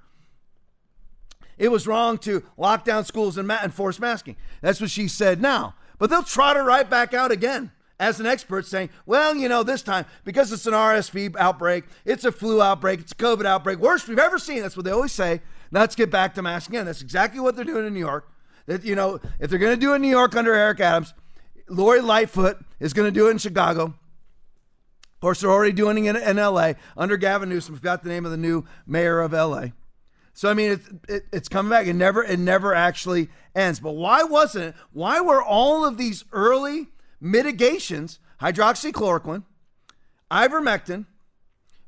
It 1.58 1.70
was 1.70 1.86
wrong 1.86 2.16
to 2.18 2.42
lock 2.56 2.84
down 2.84 3.04
schools 3.04 3.36
and, 3.36 3.46
ma- 3.46 3.58
and 3.62 3.74
force 3.74 4.00
masking. 4.00 4.36
That's 4.62 4.80
what 4.80 4.90
she 4.90 5.08
said 5.08 5.42
now. 5.42 5.74
But 5.98 6.08
they'll 6.08 6.22
trot 6.22 6.56
her 6.56 6.64
right 6.64 6.88
back 6.88 7.12
out 7.12 7.30
again 7.30 7.70
as 7.98 8.18
an 8.18 8.24
expert 8.24 8.64
saying, 8.64 8.88
well, 9.04 9.36
you 9.36 9.46
know, 9.46 9.62
this 9.62 9.82
time, 9.82 10.06
because 10.24 10.50
it's 10.52 10.66
an 10.66 10.72
RSV 10.72 11.36
outbreak, 11.36 11.84
it's 12.06 12.24
a 12.24 12.32
flu 12.32 12.62
outbreak, 12.62 13.00
it's 13.00 13.12
a 13.12 13.16
COVID 13.16 13.44
outbreak, 13.44 13.78
worst 13.78 14.08
we've 14.08 14.18
ever 14.18 14.38
seen. 14.38 14.62
That's 14.62 14.74
what 14.74 14.86
they 14.86 14.90
always 14.90 15.12
say. 15.12 15.42
Let's 15.70 15.94
get 15.94 16.10
back 16.10 16.34
to 16.34 16.42
masks 16.42 16.68
again. 16.68 16.86
That's 16.86 17.02
exactly 17.02 17.40
what 17.40 17.56
they're 17.56 17.64
doing 17.64 17.86
in 17.86 17.94
New 17.94 18.00
York. 18.00 18.28
That 18.66 18.84
you 18.84 18.94
know, 18.94 19.20
if 19.38 19.50
they're 19.50 19.58
going 19.58 19.74
to 19.74 19.80
do 19.80 19.92
it 19.92 19.96
in 19.96 20.02
New 20.02 20.08
York 20.08 20.34
under 20.36 20.54
Eric 20.54 20.80
Adams, 20.80 21.14
Lori 21.68 22.00
Lightfoot 22.00 22.58
is 22.80 22.92
going 22.92 23.06
to 23.06 23.12
do 23.12 23.28
it 23.28 23.32
in 23.32 23.38
Chicago. 23.38 23.84
Of 23.84 25.20
course, 25.20 25.40
they're 25.40 25.50
already 25.50 25.72
doing 25.72 26.04
it 26.04 26.16
in, 26.16 26.36
LA 26.36 26.72
under 26.96 27.16
Gavin 27.16 27.48
Newsom. 27.48 27.76
Forgot 27.76 28.02
the 28.02 28.08
name 28.08 28.24
of 28.24 28.30
the 28.30 28.36
new 28.36 28.64
mayor 28.86 29.20
of 29.20 29.32
LA. 29.32 29.66
So 30.32 30.48
I 30.50 30.54
mean, 30.54 30.72
it's 30.72 30.88
it, 31.08 31.26
it's 31.32 31.48
coming 31.48 31.70
back. 31.70 31.86
It 31.86 31.94
never 31.94 32.22
it 32.24 32.38
never 32.38 32.74
actually 32.74 33.28
ends. 33.54 33.80
But 33.80 33.92
why 33.92 34.22
wasn't 34.22 34.66
it? 34.66 34.74
Why 34.92 35.20
were 35.20 35.42
all 35.42 35.84
of 35.84 35.98
these 35.98 36.24
early 36.32 36.88
mitigations, 37.20 38.18
hydroxychloroquine, 38.40 39.44
ivermectin, 40.30 41.06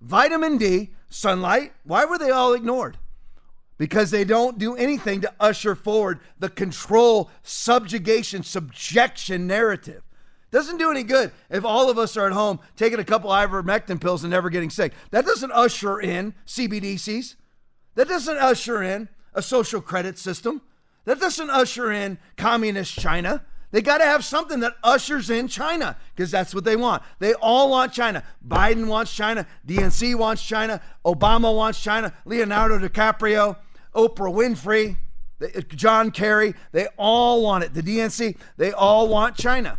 vitamin 0.00 0.58
D, 0.58 0.90
sunlight, 1.08 1.72
why 1.84 2.04
were 2.04 2.18
they 2.18 2.30
all 2.30 2.52
ignored? 2.52 2.98
Because 3.78 4.10
they 4.10 4.24
don't 4.24 4.58
do 4.58 4.76
anything 4.76 5.20
to 5.22 5.32
usher 5.40 5.74
forward 5.74 6.20
the 6.38 6.48
control, 6.48 7.30
subjugation, 7.42 8.42
subjection 8.42 9.46
narrative. 9.46 10.02
Doesn't 10.50 10.76
do 10.76 10.90
any 10.90 11.02
good 11.02 11.32
if 11.48 11.64
all 11.64 11.88
of 11.88 11.96
us 11.96 12.16
are 12.16 12.26
at 12.26 12.32
home 12.32 12.60
taking 12.76 12.98
a 12.98 13.04
couple 13.04 13.30
ivermectin 13.30 14.00
pills 14.00 14.22
and 14.22 14.30
never 14.30 14.50
getting 14.50 14.70
sick. 14.70 14.92
That 15.10 15.24
doesn't 15.24 15.50
usher 15.50 15.98
in 15.98 16.34
CBDCs. 16.46 17.36
That 17.94 18.08
doesn't 18.08 18.36
usher 18.36 18.82
in 18.82 19.08
a 19.34 19.42
social 19.42 19.80
credit 19.80 20.18
system. 20.18 20.60
That 21.06 21.18
doesn't 21.18 21.50
usher 21.50 21.90
in 21.90 22.18
communist 22.36 22.98
China. 22.98 23.44
They 23.72 23.82
got 23.82 23.98
to 23.98 24.04
have 24.04 24.24
something 24.24 24.60
that 24.60 24.74
ushers 24.84 25.28
in 25.28 25.48
China 25.48 25.96
because 26.14 26.30
that's 26.30 26.54
what 26.54 26.62
they 26.64 26.76
want. 26.76 27.02
They 27.18 27.34
all 27.34 27.70
want 27.70 27.92
China. 27.92 28.22
Biden 28.46 28.86
wants 28.86 29.12
China. 29.12 29.46
DNC 29.66 30.14
wants 30.14 30.42
China. 30.42 30.80
Obama 31.04 31.54
wants 31.54 31.82
China. 31.82 32.12
Leonardo 32.24 32.78
DiCaprio. 32.78 33.56
Oprah 33.94 34.32
Winfrey, 34.32 34.96
John 35.68 36.10
Kerry, 36.10 36.54
they 36.72 36.88
all 36.96 37.42
want 37.42 37.64
it. 37.64 37.74
The 37.74 37.82
DNC, 37.82 38.36
they 38.56 38.72
all 38.72 39.08
want 39.08 39.36
China. 39.36 39.78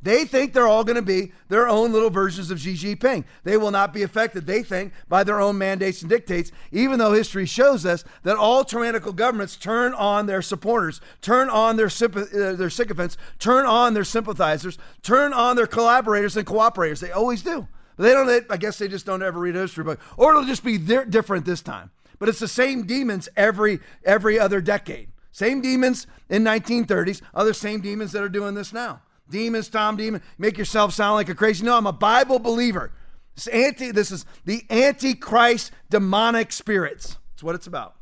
They 0.00 0.24
think 0.24 0.52
they're 0.52 0.68
all 0.68 0.84
going 0.84 0.96
to 0.96 1.02
be 1.02 1.32
their 1.48 1.68
own 1.68 1.92
little 1.92 2.10
versions 2.10 2.50
of 2.50 2.60
Xi 2.60 2.74
Jinping. 2.74 3.24
They 3.42 3.56
will 3.56 3.70
not 3.70 3.92
be 3.92 4.02
affected, 4.02 4.46
they 4.46 4.62
think, 4.62 4.92
by 5.08 5.24
their 5.24 5.40
own 5.40 5.58
mandates 5.58 6.02
and 6.02 6.08
dictates, 6.08 6.52
even 6.70 6.98
though 6.98 7.12
history 7.12 7.46
shows 7.46 7.84
us 7.84 8.04
that 8.22 8.36
all 8.36 8.64
tyrannical 8.64 9.12
governments 9.12 9.56
turn 9.56 9.94
on 9.94 10.26
their 10.26 10.42
supporters, 10.42 11.00
turn 11.20 11.50
on 11.50 11.76
their, 11.76 11.90
uh, 11.90 12.52
their 12.54 12.70
sycophants, 12.70 13.16
turn 13.38 13.66
on 13.66 13.94
their 13.94 14.04
sympathizers, 14.04 14.78
turn 15.02 15.32
on 15.32 15.56
their 15.56 15.66
collaborators 15.66 16.36
and 16.36 16.46
cooperators. 16.46 17.00
They 17.00 17.10
always 17.10 17.42
do. 17.42 17.66
They 17.96 18.12
don't, 18.12 18.46
I 18.50 18.56
guess 18.56 18.78
they 18.78 18.86
just 18.86 19.06
don't 19.06 19.22
ever 19.22 19.40
read 19.40 19.56
a 19.56 19.60
history 19.60 19.82
book. 19.82 20.00
Or 20.16 20.30
it'll 20.30 20.44
just 20.44 20.64
be 20.64 20.78
different 20.78 21.44
this 21.44 21.62
time 21.62 21.90
but 22.18 22.28
it's 22.28 22.38
the 22.38 22.48
same 22.48 22.84
demons 22.84 23.28
every 23.36 23.80
every 24.04 24.38
other 24.38 24.60
decade. 24.60 25.08
Same 25.30 25.60
demons 25.60 26.06
in 26.28 26.42
1930s, 26.42 27.22
other 27.32 27.52
same 27.52 27.80
demons 27.80 28.12
that 28.12 28.22
are 28.22 28.28
doing 28.28 28.54
this 28.54 28.72
now. 28.72 29.02
Demons, 29.30 29.68
Tom 29.68 29.96
Demon, 29.96 30.22
make 30.38 30.58
yourself 30.58 30.92
sound 30.92 31.14
like 31.14 31.28
a 31.28 31.34
crazy. 31.34 31.64
No, 31.64 31.76
I'm 31.76 31.86
a 31.86 31.92
Bible 31.92 32.38
believer. 32.38 32.92
This 33.34 33.46
anti 33.48 33.92
this 33.92 34.10
is 34.10 34.24
the 34.44 34.64
antichrist 34.70 35.72
demonic 35.90 36.52
spirits. 36.52 37.18
That's 37.32 37.42
what 37.42 37.54
it's 37.54 37.66
about. 37.66 37.94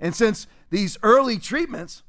And 0.00 0.14
since 0.14 0.46
these 0.70 0.98
early 1.02 1.38
treatments 1.38 2.02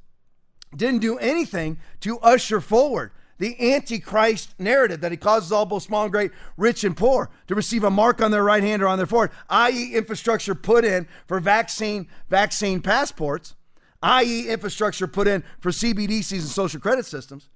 didn't 0.76 1.00
do 1.00 1.18
anything 1.18 1.80
to 2.02 2.20
usher 2.20 2.62
forward 2.62 3.12
the 3.40 3.74
antichrist 3.74 4.54
narrative 4.60 5.02
that 5.02 5.12
he 5.12 5.18
causes 5.18 5.52
all 5.52 5.66
both 5.66 5.84
small 5.84 6.04
and 6.04 6.12
great, 6.12 6.32
rich 6.58 6.84
and 6.84 6.96
poor, 6.96 7.30
to 7.48 7.56
receive 7.56 7.84
a 7.84 7.90
mark 7.90 8.22
on 8.22 8.32
their 8.32 8.44
right 8.44 8.62
hand 8.62 8.84
or 8.84 8.88
on 8.88 8.98
their 8.98 9.08
forehead, 9.08 9.36
i.e., 9.50 9.96
infrastructure 9.96 10.54
put 10.54 10.86
in 10.86 11.08
for 11.26 11.40
vaccine 11.40 12.08
vaccine 12.30 12.82
passports, 12.82 13.56
i.e., 14.04 14.50
infrastructure 14.50 15.08
put 15.08 15.28
in 15.28 15.44
for 15.62 15.72
CBDCs 15.72 16.34
and 16.34 16.44
social 16.44 16.82
credit 16.82 17.06
systems, 17.06 17.50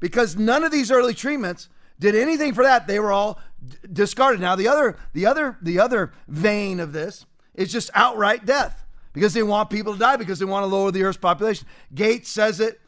because 0.00 0.36
none 0.36 0.64
of 0.64 0.72
these 0.72 0.90
early 0.90 1.14
treatments 1.14 1.68
did 1.98 2.14
anything 2.14 2.54
for 2.54 2.64
that. 2.64 2.86
They 2.86 2.98
were 2.98 3.12
all 3.12 3.40
d- 3.66 3.76
discarded. 3.92 4.40
Now, 4.40 4.56
the 4.56 4.68
other 4.68 4.96
the 5.12 5.26
other 5.26 5.58
the 5.62 5.78
other 5.78 6.12
vein 6.28 6.80
of 6.80 6.92
this 6.92 7.26
is 7.54 7.70
just 7.72 7.90
outright 7.94 8.44
death 8.44 8.84
because 9.12 9.32
they 9.32 9.42
want 9.42 9.70
people 9.70 9.94
to 9.94 9.98
die 9.98 10.16
because 10.16 10.38
they 10.38 10.44
want 10.44 10.64
to 10.64 10.66
lower 10.66 10.90
the 10.90 11.02
Earth's 11.02 11.18
population. 11.18 11.66
Gates 11.94 12.30
says 12.30 12.60
it. 12.60 12.80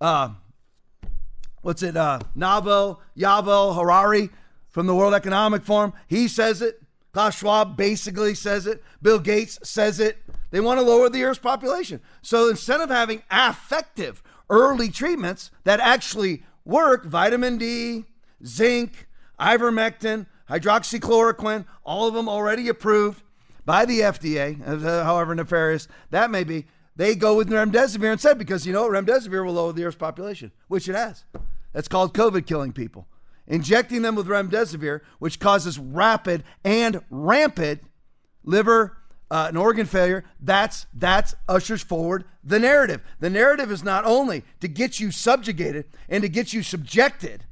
Uh, 0.00 0.30
what's 1.62 1.82
it, 1.82 1.96
uh, 1.96 2.20
Naval, 2.34 3.00
Yuval 3.16 3.76
Harari 3.76 4.30
from 4.70 4.86
the 4.86 4.94
World 4.94 5.14
Economic 5.14 5.62
Forum. 5.62 5.92
He 6.08 6.26
says 6.28 6.60
it. 6.60 6.80
Klaus 7.12 7.38
Schwab 7.38 7.76
basically 7.76 8.34
says 8.34 8.66
it. 8.66 8.82
Bill 9.00 9.20
Gates 9.20 9.58
says 9.62 10.00
it. 10.00 10.18
They 10.50 10.60
want 10.60 10.80
to 10.80 10.86
lower 10.86 11.08
the 11.08 11.22
Earth's 11.22 11.38
population. 11.38 12.00
So 12.22 12.48
instead 12.48 12.80
of 12.80 12.90
having 12.90 13.22
effective 13.30 14.22
early 14.50 14.88
treatments 14.88 15.50
that 15.62 15.80
actually 15.80 16.42
work, 16.64 17.06
vitamin 17.06 17.58
D, 17.58 18.04
zinc, 18.44 19.06
ivermectin, 19.38 20.26
hydroxychloroquine, 20.48 21.66
all 21.84 22.08
of 22.08 22.14
them 22.14 22.28
already 22.28 22.68
approved 22.68 23.22
by 23.64 23.84
the 23.84 24.00
FDA, 24.00 24.60
uh, 24.66 25.04
however 25.04 25.34
nefarious 25.34 25.88
that 26.10 26.30
may 26.30 26.44
be, 26.44 26.66
they 26.96 27.14
go 27.14 27.36
with 27.36 27.48
remdesivir 27.48 28.12
instead 28.12 28.38
because 28.38 28.66
you 28.66 28.72
know 28.72 28.88
remdesivir 28.88 29.44
will 29.44 29.54
lower 29.54 29.72
the 29.72 29.84
Earth's 29.84 29.96
population, 29.96 30.52
which 30.68 30.88
it 30.88 30.94
has. 30.94 31.24
That's 31.72 31.88
called 31.88 32.14
COVID 32.14 32.46
killing 32.46 32.72
people. 32.72 33.08
Injecting 33.46 34.02
them 34.02 34.14
with 34.14 34.26
remdesivir, 34.26 35.00
which 35.18 35.40
causes 35.40 35.78
rapid 35.78 36.44
and 36.64 37.02
rampant 37.10 37.82
liver 38.42 38.96
uh, 39.34 39.46
and 39.48 39.58
organ 39.58 39.84
failure, 39.84 40.22
that's 40.40 40.86
that's 40.94 41.34
ushers 41.48 41.82
forward 41.82 42.24
the 42.44 42.60
narrative. 42.60 43.00
The 43.18 43.28
narrative 43.28 43.72
is 43.72 43.82
not 43.82 44.04
only 44.04 44.44
to 44.60 44.68
get 44.68 45.00
you 45.00 45.10
subjugated 45.10 45.86
and 46.08 46.22
to 46.22 46.28
get 46.28 46.52
you 46.52 46.62
subjected, 46.62 47.42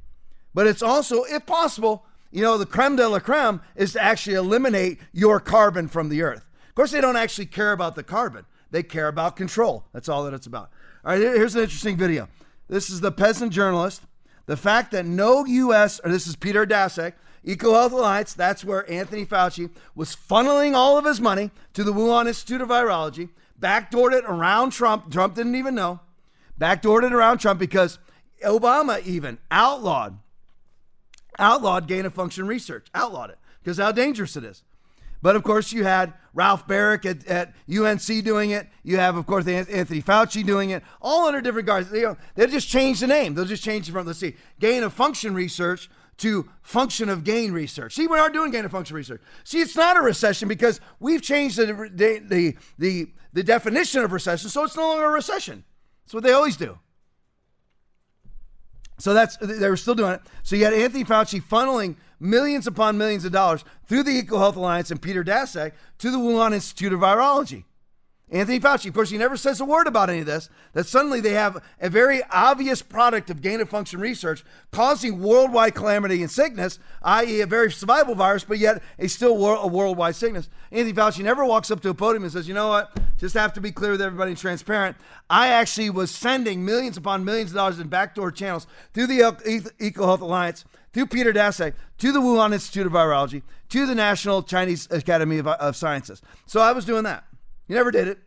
but 0.53 0.65
it's 0.65 0.81
also, 0.81 1.23
if 1.23 1.45
possible, 1.45 2.05
you 2.31 2.41
know, 2.41 2.57
the 2.57 2.65
creme 2.65 2.95
de 2.95 3.05
la 3.05 3.19
creme 3.19 3.59
is 3.75 3.91
to 3.93 4.01
actually 4.01 4.37
eliminate 4.37 4.99
your 5.11 5.41
carbon 5.41 5.89
from 5.89 6.07
the 6.07 6.21
earth. 6.21 6.45
Of 6.69 6.75
course, 6.75 6.91
they 6.91 7.01
don't 7.01 7.17
actually 7.17 7.47
care 7.47 7.73
about 7.73 7.95
the 7.95 8.03
carbon. 8.03 8.45
They 8.71 8.81
care 8.81 9.09
about 9.09 9.35
control. 9.35 9.83
That's 9.91 10.07
all 10.07 10.23
that 10.23 10.33
it's 10.33 10.47
about. 10.47 10.69
All 11.03 11.11
right, 11.11 11.19
here's 11.19 11.55
an 11.55 11.63
interesting 11.63 11.97
video. 11.97 12.29
This 12.69 12.89
is 12.89 13.01
the 13.01 13.11
peasant 13.11 13.51
journalist 13.51 14.03
the 14.45 14.57
fact 14.57 14.91
that 14.91 15.05
no 15.05 15.45
U.S., 15.45 16.01
or 16.03 16.11
this 16.11 16.27
is 16.27 16.35
Peter 16.35 16.65
Daszak, 16.65 17.13
EcoHealth 17.45 17.91
Alliance, 17.91 18.33
that's 18.33 18.63
where 18.63 18.89
Anthony 18.89 19.25
Fauci 19.25 19.69
was 19.95 20.15
funneling 20.15 20.73
all 20.73 20.97
of 20.97 21.05
his 21.05 21.19
money 21.19 21.51
to 21.73 21.83
the 21.83 21.93
Wuhan 21.93 22.27
Institute 22.27 22.61
of 22.61 22.69
Virology, 22.69 23.29
backdoored 23.59 24.13
it 24.13 24.23
around 24.25 24.71
Trump. 24.71 25.11
Trump 25.11 25.35
didn't 25.35 25.55
even 25.55 25.75
know. 25.75 25.99
Backdoored 26.59 27.03
it 27.03 27.13
around 27.13 27.39
Trump 27.39 27.59
because 27.59 27.99
Obama 28.43 29.05
even 29.05 29.37
outlawed 29.51 30.19
outlawed 31.39 31.87
gain 31.87 32.05
of 32.05 32.13
function 32.13 32.47
research, 32.47 32.87
outlawed 32.93 33.31
it 33.31 33.39
because 33.61 33.77
how 33.77 33.91
dangerous 33.91 34.37
it 34.37 34.43
is. 34.43 34.63
But 35.21 35.37
of 35.37 35.43
course, 35.43 35.71
you 35.71 35.85
had 35.85 36.13
Ralph 36.33 36.67
Baric 36.67 37.05
at, 37.05 37.25
at 37.27 37.53
UNC 37.73 38.23
doing 38.25 38.51
it. 38.51 38.67
You 38.83 38.97
have, 38.97 39.15
of 39.15 39.25
course, 39.25 39.47
Anthony 39.47 40.01
Fauci 40.01 40.45
doing 40.45 40.71
it, 40.71 40.83
all 41.01 41.27
under 41.27 41.39
different 41.39 41.65
guards. 41.65 41.91
You 41.93 42.01
know, 42.01 42.17
they'll 42.35 42.49
just 42.49 42.67
change 42.67 42.99
the 42.99 43.07
name. 43.07 43.33
They'll 43.33 43.45
just 43.45 43.63
change 43.63 43.87
it 43.87 43.93
from, 43.93 44.05
let's 44.05 44.19
see, 44.19 44.35
gain 44.59 44.83
of 44.83 44.91
function 44.93 45.33
research 45.33 45.89
to 46.17 46.49
function 46.61 47.09
of 47.09 47.23
gain 47.23 47.51
research. 47.51 47.95
See, 47.95 48.07
we 48.07 48.17
are 48.17 48.29
doing 48.29 48.51
gain 48.51 48.65
of 48.65 48.71
function 48.71 48.95
research. 48.95 49.21
See, 49.43 49.59
it's 49.59 49.75
not 49.75 49.97
a 49.97 50.01
recession 50.01 50.47
because 50.47 50.79
we've 50.99 51.21
changed 51.21 51.57
the, 51.57 51.89
the, 51.93 52.55
the, 52.77 53.07
the 53.33 53.43
definition 53.43 54.03
of 54.03 54.11
recession, 54.11 54.49
so 54.49 54.63
it's 54.63 54.75
no 54.75 54.87
longer 54.87 55.05
a 55.05 55.11
recession. 55.11 55.63
That's 56.05 56.13
what 56.13 56.23
they 56.23 56.33
always 56.33 56.57
do. 56.57 56.77
So 58.99 59.13
that's 59.13 59.37
they 59.37 59.69
were 59.69 59.77
still 59.77 59.95
doing 59.95 60.13
it. 60.13 60.21
So 60.43 60.55
you 60.55 60.65
had 60.65 60.73
Anthony 60.73 61.03
Fauci 61.03 61.41
funneling 61.43 61.97
millions 62.19 62.67
upon 62.67 62.97
millions 62.97 63.25
of 63.25 63.31
dollars 63.31 63.65
through 63.87 64.03
the 64.03 64.21
EcoHealth 64.21 64.55
Alliance 64.55 64.91
and 64.91 65.01
Peter 65.01 65.23
Daszak 65.23 65.73
to 65.97 66.11
the 66.11 66.17
Wuhan 66.17 66.53
Institute 66.53 66.93
of 66.93 66.99
Virology. 66.99 67.65
Anthony 68.33 68.59
Fauci, 68.59 68.87
of 68.87 68.95
course, 68.95 69.11
he 69.11 69.17
never 69.19 69.37
says 69.37 69.61
a 69.61 69.65
word 69.65 69.85
about 69.85 70.09
any 70.09 70.21
of 70.21 70.25
this. 70.25 70.49
That 70.73 70.87
suddenly 70.87 71.21
they 71.21 71.33
have 71.33 71.63
a 71.79 71.87
very 71.87 72.23
obvious 72.31 72.81
product 72.81 73.29
of 73.29 73.43
gain 73.43 73.61
of 73.61 73.69
function 73.69 73.99
research 73.99 74.43
causing 74.71 75.21
worldwide 75.21 75.75
calamity 75.75 76.19
and 76.23 76.31
sickness, 76.31 76.79
i.e., 77.03 77.41
a 77.41 77.45
very 77.45 77.71
survival 77.71 78.15
virus, 78.15 78.43
but 78.43 78.57
yet 78.57 78.81
a 78.97 79.07
still 79.07 79.37
wor- 79.37 79.57
a 79.57 79.67
worldwide 79.67 80.15
sickness. 80.15 80.49
Anthony 80.71 80.93
Fauci 80.93 81.23
never 81.23 81.45
walks 81.45 81.69
up 81.69 81.79
to 81.81 81.89
a 81.89 81.93
podium 81.93 82.23
and 82.23 82.33
says, 82.33 82.47
"You 82.47 82.55
know 82.55 82.69
what? 82.69 82.97
Just 83.19 83.35
have 83.35 83.53
to 83.53 83.61
be 83.61 83.71
clear 83.71 83.91
with 83.91 84.01
everybody 84.01 84.31
and 84.31 84.39
transparent. 84.39 84.97
I 85.29 85.49
actually 85.49 85.91
was 85.91 86.09
sending 86.09 86.65
millions 86.65 86.97
upon 86.97 87.23
millions 87.23 87.51
of 87.51 87.55
dollars 87.57 87.77
in 87.77 87.87
backdoor 87.87 88.31
channels 88.31 88.65
through 88.95 89.07
the 89.07 89.19
EcoHealth 89.19 90.21
Alliance." 90.21 90.65
through 90.93 91.07
Peter 91.07 91.33
Daszak 91.33 91.73
to 91.97 92.11
the 92.11 92.19
Wuhan 92.21 92.53
Institute 92.53 92.85
of 92.85 92.93
Virology 92.93 93.41
to 93.69 93.87
the 93.87 93.95
National 93.95 94.43
Chinese 94.43 94.87
Academy 94.91 95.39
of, 95.39 95.47
of 95.47 95.75
Sciences. 95.75 96.21
So 96.45 96.61
I 96.61 96.71
was 96.71 96.85
doing 96.85 97.03
that. 97.05 97.23
You 97.67 97.75
never 97.75 97.91
did 97.91 98.07
it. 98.07 98.19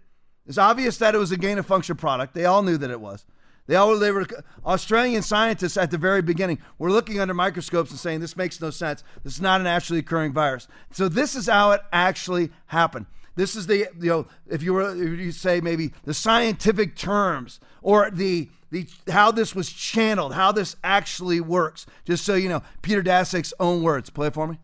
It's 0.47 0.59
obvious 0.59 0.97
that 0.99 1.15
it 1.15 1.19
was 1.19 1.33
a 1.33 1.37
gain 1.37 1.59
of 1.59 1.67
function 1.67 1.97
product. 1.97 2.35
They 2.35 2.45
all 2.45 2.63
knew 2.63 2.79
that 2.79 2.91
it 2.91 3.01
was. 3.01 3.25
They 3.67 3.75
all 3.75 3.99
they 3.99 4.13
were 4.13 4.27
Australian 4.65 5.23
scientists 5.23 5.77
at 5.77 5.91
the 5.91 5.99
very 5.99 6.23
beginning 6.23 6.59
were 6.79 6.91
looking 6.91 7.19
under 7.19 7.35
microscopes 7.35 7.91
and 7.91 7.99
saying 7.99 8.21
this 8.21 8.37
makes 8.37 8.61
no 8.61 8.71
sense. 8.71 9.03
This 9.25 9.35
is 9.35 9.41
not 9.41 9.61
an 9.61 9.67
actually 9.67 9.99
occurring 9.99 10.33
virus. 10.33 10.69
So 10.93 11.09
this 11.09 11.35
is 11.35 11.49
how 11.49 11.73
it 11.73 11.81
actually 11.93 12.51
happened. 12.67 13.07
This 13.35 13.57
is 13.57 13.67
the 13.67 13.89
you 14.01 14.09
know 14.09 14.27
if 14.47 14.63
you 14.63 14.73
were 14.73 14.93
if 14.93 15.19
you 15.19 15.33
say 15.33 15.61
maybe 15.61 15.93
the 16.05 16.15
scientific 16.15 16.97
terms 16.97 17.59
or 17.83 18.11
the 18.11 18.49
the 18.71 18.87
how 19.11 19.33
this 19.33 19.55
was 19.55 19.71
channeled, 19.73 20.35
how 20.35 20.53
this 20.53 20.77
actually 20.85 21.41
works. 21.41 21.87
Just 22.05 22.25
so 22.25 22.35
you 22.35 22.49
know, 22.49 22.63
Peter 22.83 23.03
Daszak's 23.03 23.53
own 23.59 23.83
words. 23.83 24.11
Play 24.11 24.29
it 24.29 24.35
for 24.35 24.47
me. 24.47 24.59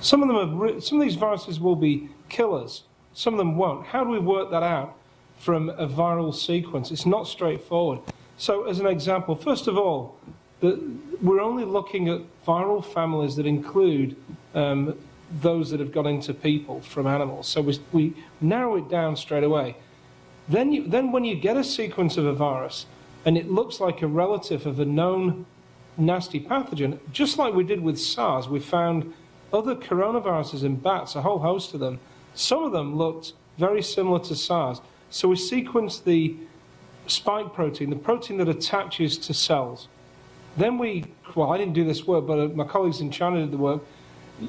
Some 0.00 0.22
of 0.22 0.28
them 0.28 0.62
are 0.62 0.80
some 0.80 1.00
of 1.00 1.06
these 1.06 1.16
viruses 1.16 1.60
will 1.60 1.76
be 1.76 2.08
killers 2.28 2.84
some 3.14 3.34
of 3.34 3.38
them 3.38 3.56
won't. 3.56 3.86
How 3.86 4.04
do 4.04 4.10
we 4.10 4.18
work 4.18 4.50
that 4.50 4.62
out 4.62 4.96
from 5.38 5.70
a 5.70 5.86
viral 5.86 6.34
sequence? 6.34 6.90
It's 6.90 7.06
not 7.06 7.26
straightforward. 7.26 8.00
So, 8.36 8.64
as 8.64 8.80
an 8.80 8.86
example, 8.86 9.36
first 9.36 9.68
of 9.68 9.78
all, 9.78 10.16
the, 10.60 10.80
we're 11.22 11.40
only 11.40 11.64
looking 11.64 12.08
at 12.08 12.22
viral 12.44 12.84
families 12.84 13.36
that 13.36 13.46
include 13.46 14.16
um, 14.54 14.98
those 15.30 15.70
that 15.70 15.80
have 15.80 15.92
gone 15.92 16.06
into 16.06 16.34
people 16.34 16.80
from 16.80 17.06
animals. 17.06 17.48
So 17.48 17.60
we, 17.60 17.80
we 17.92 18.14
narrow 18.40 18.76
it 18.76 18.88
down 18.88 19.16
straight 19.16 19.44
away. 19.44 19.76
Then, 20.48 20.72
you, 20.72 20.86
then, 20.86 21.12
when 21.12 21.24
you 21.24 21.34
get 21.34 21.56
a 21.56 21.64
sequence 21.64 22.16
of 22.16 22.26
a 22.26 22.34
virus 22.34 22.86
and 23.24 23.38
it 23.38 23.50
looks 23.50 23.80
like 23.80 24.02
a 24.02 24.06
relative 24.06 24.66
of 24.66 24.78
a 24.78 24.84
known 24.84 25.46
nasty 25.96 26.40
pathogen, 26.40 26.98
just 27.12 27.38
like 27.38 27.54
we 27.54 27.64
did 27.64 27.80
with 27.80 27.98
SARS, 27.98 28.48
we 28.48 28.60
found 28.60 29.14
other 29.52 29.74
coronaviruses 29.74 30.62
in 30.64 30.76
bats, 30.76 31.14
a 31.14 31.22
whole 31.22 31.38
host 31.38 31.72
of 31.74 31.80
them 31.80 32.00
some 32.34 32.64
of 32.64 32.72
them 32.72 32.96
looked 32.96 33.32
very 33.58 33.82
similar 33.82 34.18
to 34.20 34.34
SARS. 34.34 34.80
So 35.10 35.28
we 35.28 35.36
sequenced 35.36 36.04
the 36.04 36.36
spike 37.06 37.52
protein, 37.54 37.90
the 37.90 37.96
protein 37.96 38.38
that 38.38 38.48
attaches 38.48 39.16
to 39.18 39.34
cells. 39.34 39.88
Then 40.56 40.78
we, 40.78 41.06
well, 41.34 41.52
I 41.52 41.58
didn't 41.58 41.74
do 41.74 41.84
this 41.84 42.06
work, 42.06 42.26
but 42.26 42.38
uh, 42.38 42.48
my 42.48 42.64
colleagues 42.64 43.00
in 43.00 43.10
China 43.10 43.40
did 43.40 43.50
the 43.50 43.58
work. 43.58 43.82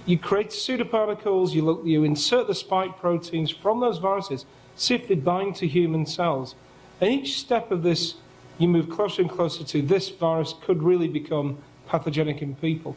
You 0.05 0.17
create 0.17 0.49
pseudoparticles, 0.49 1.51
you, 1.51 1.63
look, 1.63 1.81
you 1.85 2.03
insert 2.03 2.47
the 2.47 2.55
spike 2.55 2.97
proteins 2.99 3.51
from 3.51 3.79
those 3.79 3.99
viruses, 3.99 4.45
see 4.75 4.95
if 4.95 5.07
they 5.07 5.15
bind 5.15 5.55
to 5.57 5.67
human 5.67 6.05
cells. 6.05 6.55
And 6.99 7.11
each 7.11 7.39
step 7.39 7.71
of 7.71 7.83
this, 7.83 8.15
you 8.57 8.67
move 8.67 8.89
closer 8.89 9.21
and 9.21 9.29
closer 9.29 9.63
to 9.63 9.81
this 9.81 10.09
virus 10.09 10.53
could 10.61 10.81
really 10.81 11.07
become 11.07 11.59
pathogenic 11.87 12.41
in 12.41 12.55
people. 12.55 12.95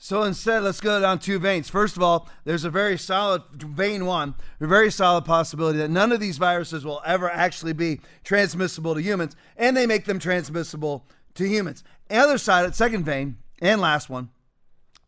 So 0.00 0.22
instead, 0.22 0.62
let's 0.62 0.80
go 0.80 1.00
down 1.00 1.18
two 1.18 1.40
veins. 1.40 1.68
First 1.68 1.96
of 1.96 2.02
all, 2.04 2.28
there's 2.44 2.64
a 2.64 2.70
very 2.70 2.96
solid 2.96 3.42
vein 3.52 4.06
one, 4.06 4.36
a 4.60 4.66
very 4.66 4.92
solid 4.92 5.24
possibility 5.24 5.78
that 5.78 5.90
none 5.90 6.12
of 6.12 6.20
these 6.20 6.38
viruses 6.38 6.84
will 6.84 7.02
ever 7.04 7.28
actually 7.28 7.72
be 7.72 8.00
transmissible 8.22 8.94
to 8.94 9.02
humans, 9.02 9.34
and 9.56 9.76
they 9.76 9.86
make 9.86 10.04
them 10.04 10.20
transmissible 10.20 11.04
to 11.34 11.48
humans. 11.48 11.82
The 12.08 12.16
other 12.16 12.38
side, 12.38 12.72
second 12.76 13.04
vein, 13.04 13.38
and 13.60 13.80
last 13.80 14.08
one, 14.08 14.30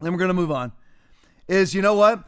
then 0.00 0.10
we're 0.10 0.18
going 0.18 0.28
to 0.28 0.34
move 0.34 0.50
on, 0.50 0.72
is 1.46 1.72
you 1.72 1.82
know 1.82 1.94
what? 1.94 2.24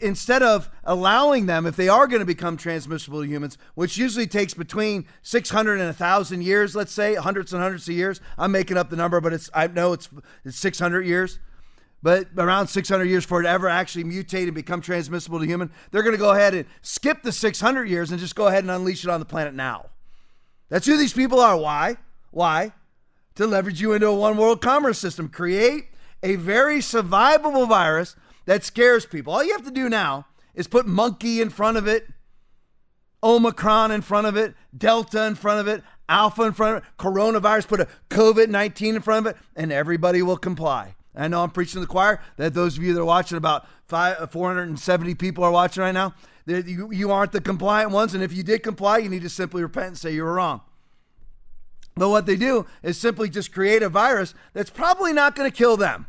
Instead 0.00 0.42
of 0.42 0.68
allowing 0.84 1.46
them, 1.46 1.64
if 1.64 1.76
they 1.76 1.88
are 1.88 2.06
going 2.06 2.20
to 2.20 2.26
become 2.26 2.58
transmissible 2.58 3.22
to 3.22 3.26
humans, 3.26 3.56
which 3.74 3.96
usually 3.96 4.26
takes 4.26 4.52
between 4.52 5.06
600 5.22 5.74
and 5.74 5.86
1,000 5.86 6.42
years, 6.42 6.76
let's 6.76 6.92
say, 6.92 7.14
hundreds 7.14 7.54
and 7.54 7.62
hundreds 7.62 7.88
of 7.88 7.94
years. 7.94 8.20
I'm 8.36 8.52
making 8.52 8.76
up 8.76 8.90
the 8.90 8.96
number, 8.96 9.20
but 9.20 9.32
it's 9.32 9.48
I 9.54 9.68
know 9.68 9.92
it's, 9.92 10.10
it's 10.44 10.58
600 10.58 11.06
years 11.06 11.38
but 12.02 12.28
around 12.36 12.68
600 12.68 13.04
years 13.04 13.24
for 13.24 13.40
it 13.40 13.44
to 13.44 13.48
ever 13.48 13.68
actually 13.68 14.04
mutate 14.04 14.44
and 14.44 14.54
become 14.54 14.80
transmissible 14.80 15.40
to 15.40 15.46
human, 15.46 15.70
they're 15.90 16.02
going 16.02 16.14
to 16.14 16.18
go 16.18 16.30
ahead 16.30 16.54
and 16.54 16.66
skip 16.80 17.22
the 17.22 17.32
600 17.32 17.88
years 17.88 18.10
and 18.10 18.20
just 18.20 18.36
go 18.36 18.46
ahead 18.46 18.64
and 18.64 18.70
unleash 18.70 19.04
it 19.04 19.10
on 19.10 19.20
the 19.20 19.26
planet 19.26 19.54
now. 19.54 19.86
That's 20.68 20.86
who 20.86 20.96
these 20.96 21.12
people 21.12 21.40
are. 21.40 21.56
Why? 21.56 21.96
Why? 22.30 22.72
To 23.36 23.46
leverage 23.46 23.80
you 23.80 23.92
into 23.92 24.06
a 24.06 24.14
one 24.14 24.36
world 24.36 24.60
commerce 24.60 24.98
system. 24.98 25.28
Create 25.28 25.86
a 26.22 26.36
very 26.36 26.78
survivable 26.78 27.68
virus 27.68 28.16
that 28.46 28.64
scares 28.64 29.06
people. 29.06 29.32
All 29.32 29.44
you 29.44 29.52
have 29.52 29.64
to 29.64 29.70
do 29.70 29.88
now 29.88 30.26
is 30.54 30.66
put 30.66 30.86
monkey 30.86 31.40
in 31.40 31.50
front 31.50 31.76
of 31.76 31.86
it, 31.86 32.08
Omicron 33.22 33.90
in 33.90 34.02
front 34.02 34.26
of 34.26 34.36
it, 34.36 34.54
Delta 34.76 35.24
in 35.26 35.34
front 35.34 35.60
of 35.60 35.68
it, 35.68 35.82
Alpha 36.08 36.42
in 36.42 36.52
front 36.52 36.76
of 36.76 36.82
it, 36.82 36.88
coronavirus, 36.98 37.68
put 37.68 37.80
a 37.80 37.88
COVID 38.10 38.48
19 38.48 38.96
in 38.96 39.02
front 39.02 39.26
of 39.26 39.34
it, 39.34 39.40
and 39.56 39.72
everybody 39.72 40.22
will 40.22 40.36
comply. 40.36 40.94
I 41.18 41.28
know 41.28 41.42
I'm 41.42 41.50
preaching 41.50 41.74
to 41.74 41.80
the 41.80 41.86
choir. 41.86 42.20
That 42.36 42.54
those 42.54 42.78
of 42.78 42.84
you 42.84 42.94
that 42.94 43.00
are 43.00 43.04
watching, 43.04 43.36
about 43.36 43.66
five, 43.86 44.16
uh, 44.18 44.26
470 44.26 45.14
people 45.16 45.44
are 45.44 45.50
watching 45.50 45.82
right 45.82 45.92
now. 45.92 46.14
You, 46.46 46.90
you 46.92 47.10
aren't 47.10 47.32
the 47.32 47.40
compliant 47.40 47.90
ones, 47.90 48.14
and 48.14 48.22
if 48.22 48.32
you 48.32 48.42
did 48.42 48.62
comply, 48.62 48.98
you 48.98 49.10
need 49.10 49.22
to 49.22 49.28
simply 49.28 49.62
repent 49.62 49.86
and 49.88 49.98
say 49.98 50.14
you 50.14 50.24
were 50.24 50.34
wrong. 50.34 50.62
But 51.94 52.08
what 52.08 52.26
they 52.26 52.36
do 52.36 52.64
is 52.82 52.96
simply 52.96 53.28
just 53.28 53.52
create 53.52 53.82
a 53.82 53.88
virus 53.88 54.32
that's 54.54 54.70
probably 54.70 55.12
not 55.12 55.34
going 55.34 55.50
to 55.50 55.56
kill 55.56 55.76
them. 55.76 56.06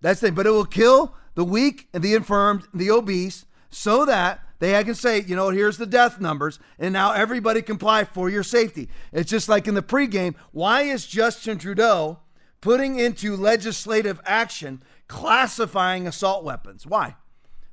That's 0.00 0.20
the 0.20 0.28
thing, 0.28 0.34
but 0.34 0.46
it 0.46 0.50
will 0.50 0.64
kill 0.64 1.14
the 1.34 1.44
weak 1.44 1.88
and 1.92 2.02
the 2.02 2.14
infirmed, 2.14 2.64
and 2.72 2.80
the 2.80 2.90
obese, 2.90 3.44
so 3.70 4.04
that 4.04 4.40
they 4.60 4.82
can 4.82 4.94
say, 4.94 5.20
you 5.20 5.36
know, 5.36 5.50
here's 5.50 5.76
the 5.76 5.86
death 5.86 6.20
numbers, 6.20 6.58
and 6.78 6.92
now 6.92 7.12
everybody 7.12 7.62
comply 7.62 8.04
for 8.04 8.30
your 8.30 8.42
safety. 8.42 8.88
It's 9.12 9.30
just 9.30 9.48
like 9.48 9.68
in 9.68 9.74
the 9.74 9.82
pregame. 9.82 10.34
Why 10.52 10.82
is 10.82 11.06
Justin 11.06 11.58
Trudeau? 11.58 12.20
Putting 12.60 12.98
into 12.98 13.36
legislative 13.36 14.20
action 14.24 14.82
classifying 15.06 16.06
assault 16.06 16.44
weapons. 16.44 16.86
Why? 16.86 17.16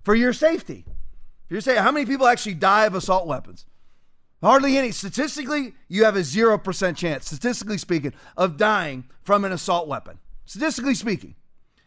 For 0.03 0.15
your 0.15 0.33
safety. 0.33 0.85
For 1.47 1.55
your 1.55 1.61
safety. 1.61 1.81
How 1.81 1.91
many 1.91 2.05
people 2.05 2.27
actually 2.27 2.55
die 2.55 2.85
of 2.85 2.95
assault 2.95 3.27
weapons? 3.27 3.65
Hardly 4.41 4.77
any. 4.77 4.91
Statistically, 4.91 5.73
you 5.87 6.03
have 6.05 6.15
a 6.15 6.19
0% 6.19 6.95
chance, 6.95 7.25
statistically 7.25 7.77
speaking, 7.77 8.13
of 8.37 8.57
dying 8.57 9.05
from 9.23 9.43
an 9.43 9.51
assault 9.51 9.87
weapon. 9.87 10.19
Statistically 10.45 10.95
speaking. 10.95 11.35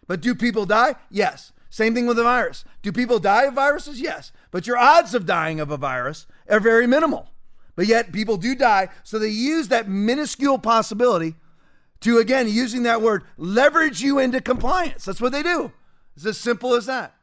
But 0.06 0.20
do 0.20 0.34
people 0.34 0.66
die? 0.66 0.96
Yes. 1.10 1.52
Same 1.70 1.94
thing 1.94 2.06
with 2.06 2.18
a 2.18 2.24
virus. 2.24 2.64
Do 2.82 2.92
people 2.92 3.18
die 3.18 3.44
of 3.44 3.54
viruses? 3.54 4.00
Yes. 4.00 4.32
But 4.50 4.66
your 4.66 4.78
odds 4.78 5.14
of 5.14 5.26
dying 5.26 5.60
of 5.60 5.70
a 5.70 5.76
virus 5.76 6.26
are 6.48 6.60
very 6.60 6.86
minimal. 6.86 7.28
But 7.76 7.86
yet 7.86 8.10
people 8.10 8.38
do 8.38 8.54
die. 8.54 8.88
So 9.04 9.18
they 9.18 9.28
use 9.28 9.68
that 9.68 9.88
minuscule 9.88 10.58
possibility 10.58 11.36
to 12.00 12.18
again 12.18 12.48
using 12.48 12.84
that 12.84 13.02
word 13.02 13.24
leverage 13.36 14.00
you 14.00 14.18
into 14.18 14.40
compliance. 14.40 15.04
That's 15.04 15.20
what 15.20 15.32
they 15.32 15.42
do. 15.42 15.72
It's 16.16 16.26
as 16.26 16.38
simple 16.38 16.74
as 16.74 16.86
that. 16.86 17.14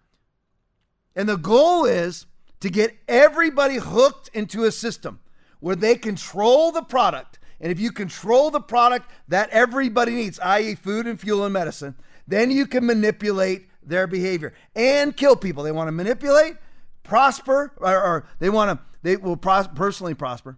And 1.16 1.30
the 1.30 1.38
goal 1.38 1.86
is 1.86 2.26
to 2.60 2.70
get 2.70 2.96
everybody 3.08 3.76
hooked 3.76 4.30
into 4.34 4.64
a 4.64 4.72
system 4.72 5.20
where 5.60 5.76
they 5.76 5.96
control 5.96 6.72
the 6.72 6.82
product. 6.82 7.40
And 7.60 7.72
if 7.72 7.80
you 7.80 7.92
control 7.92 8.52
the 8.52 8.60
product 8.60 9.10
that 9.28 9.50
everybody 9.50 10.14
needs, 10.14 10.40
i.e., 10.40 10.76
food 10.76 11.08
and 11.08 11.20
fuel 11.20 11.44
and 11.46 11.54
medicine, 11.54 11.96
then 12.28 12.52
you 12.52 12.66
can 12.66 12.86
manipulate 12.86 13.68
their 13.82 14.08
behavior 14.08 14.54
and 14.76 15.16
kill 15.16 15.36
people. 15.36 15.64
They 15.64 15.72
want 15.72 15.88
to 15.88 15.92
manipulate, 15.92 16.56
prosper, 17.04 17.74
or, 17.78 18.02
or 18.02 18.28
they 18.40 18.50
want 18.50 18.78
to, 18.78 18.86
they 19.04 19.16
will 19.16 19.38
pros- 19.38 19.68
personally 19.68 20.14
prosper. 20.14 20.58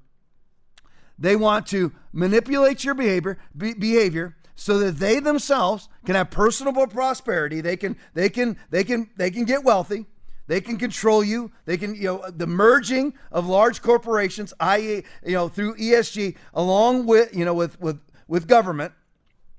They 1.20 1.36
want 1.36 1.68
to 1.68 1.92
manipulate 2.14 2.84
your 2.84 2.94
behavior, 2.94 3.38
be, 3.56 3.74
behavior 3.74 4.36
so 4.56 4.80
that 4.80 4.98
they 4.98 5.20
themselves 5.20 5.88
can 6.06 6.16
have 6.16 6.32
personable 6.32 6.88
prosperity. 6.88 7.62
They 7.62 7.78
can, 7.78 7.98
they 8.14 8.30
can, 8.30 8.58
they 8.70 8.84
can, 8.84 9.10
they 9.18 9.32
can 9.32 9.46
get 9.46 9.64
wealthy. 9.64 10.06
They 10.48 10.62
can 10.62 10.78
control 10.78 11.24
you. 11.24 11.52
They 11.66 11.78
can, 11.78 11.94
you 11.94 12.04
know, 12.04 12.30
the 12.30 12.48
merging 12.48 13.14
of 13.32 13.48
large 13.48 13.82
corporations, 13.82 14.54
i.e., 14.60 15.04
you 15.26 15.34
know, 15.34 15.50
through 15.50 15.76
ESG, 15.76 16.36
along 16.54 17.06
with, 17.06 17.36
you 17.36 17.44
know, 17.44 17.54
with 17.54 17.80
with 17.82 18.00
with 18.28 18.48
government, 18.48 18.94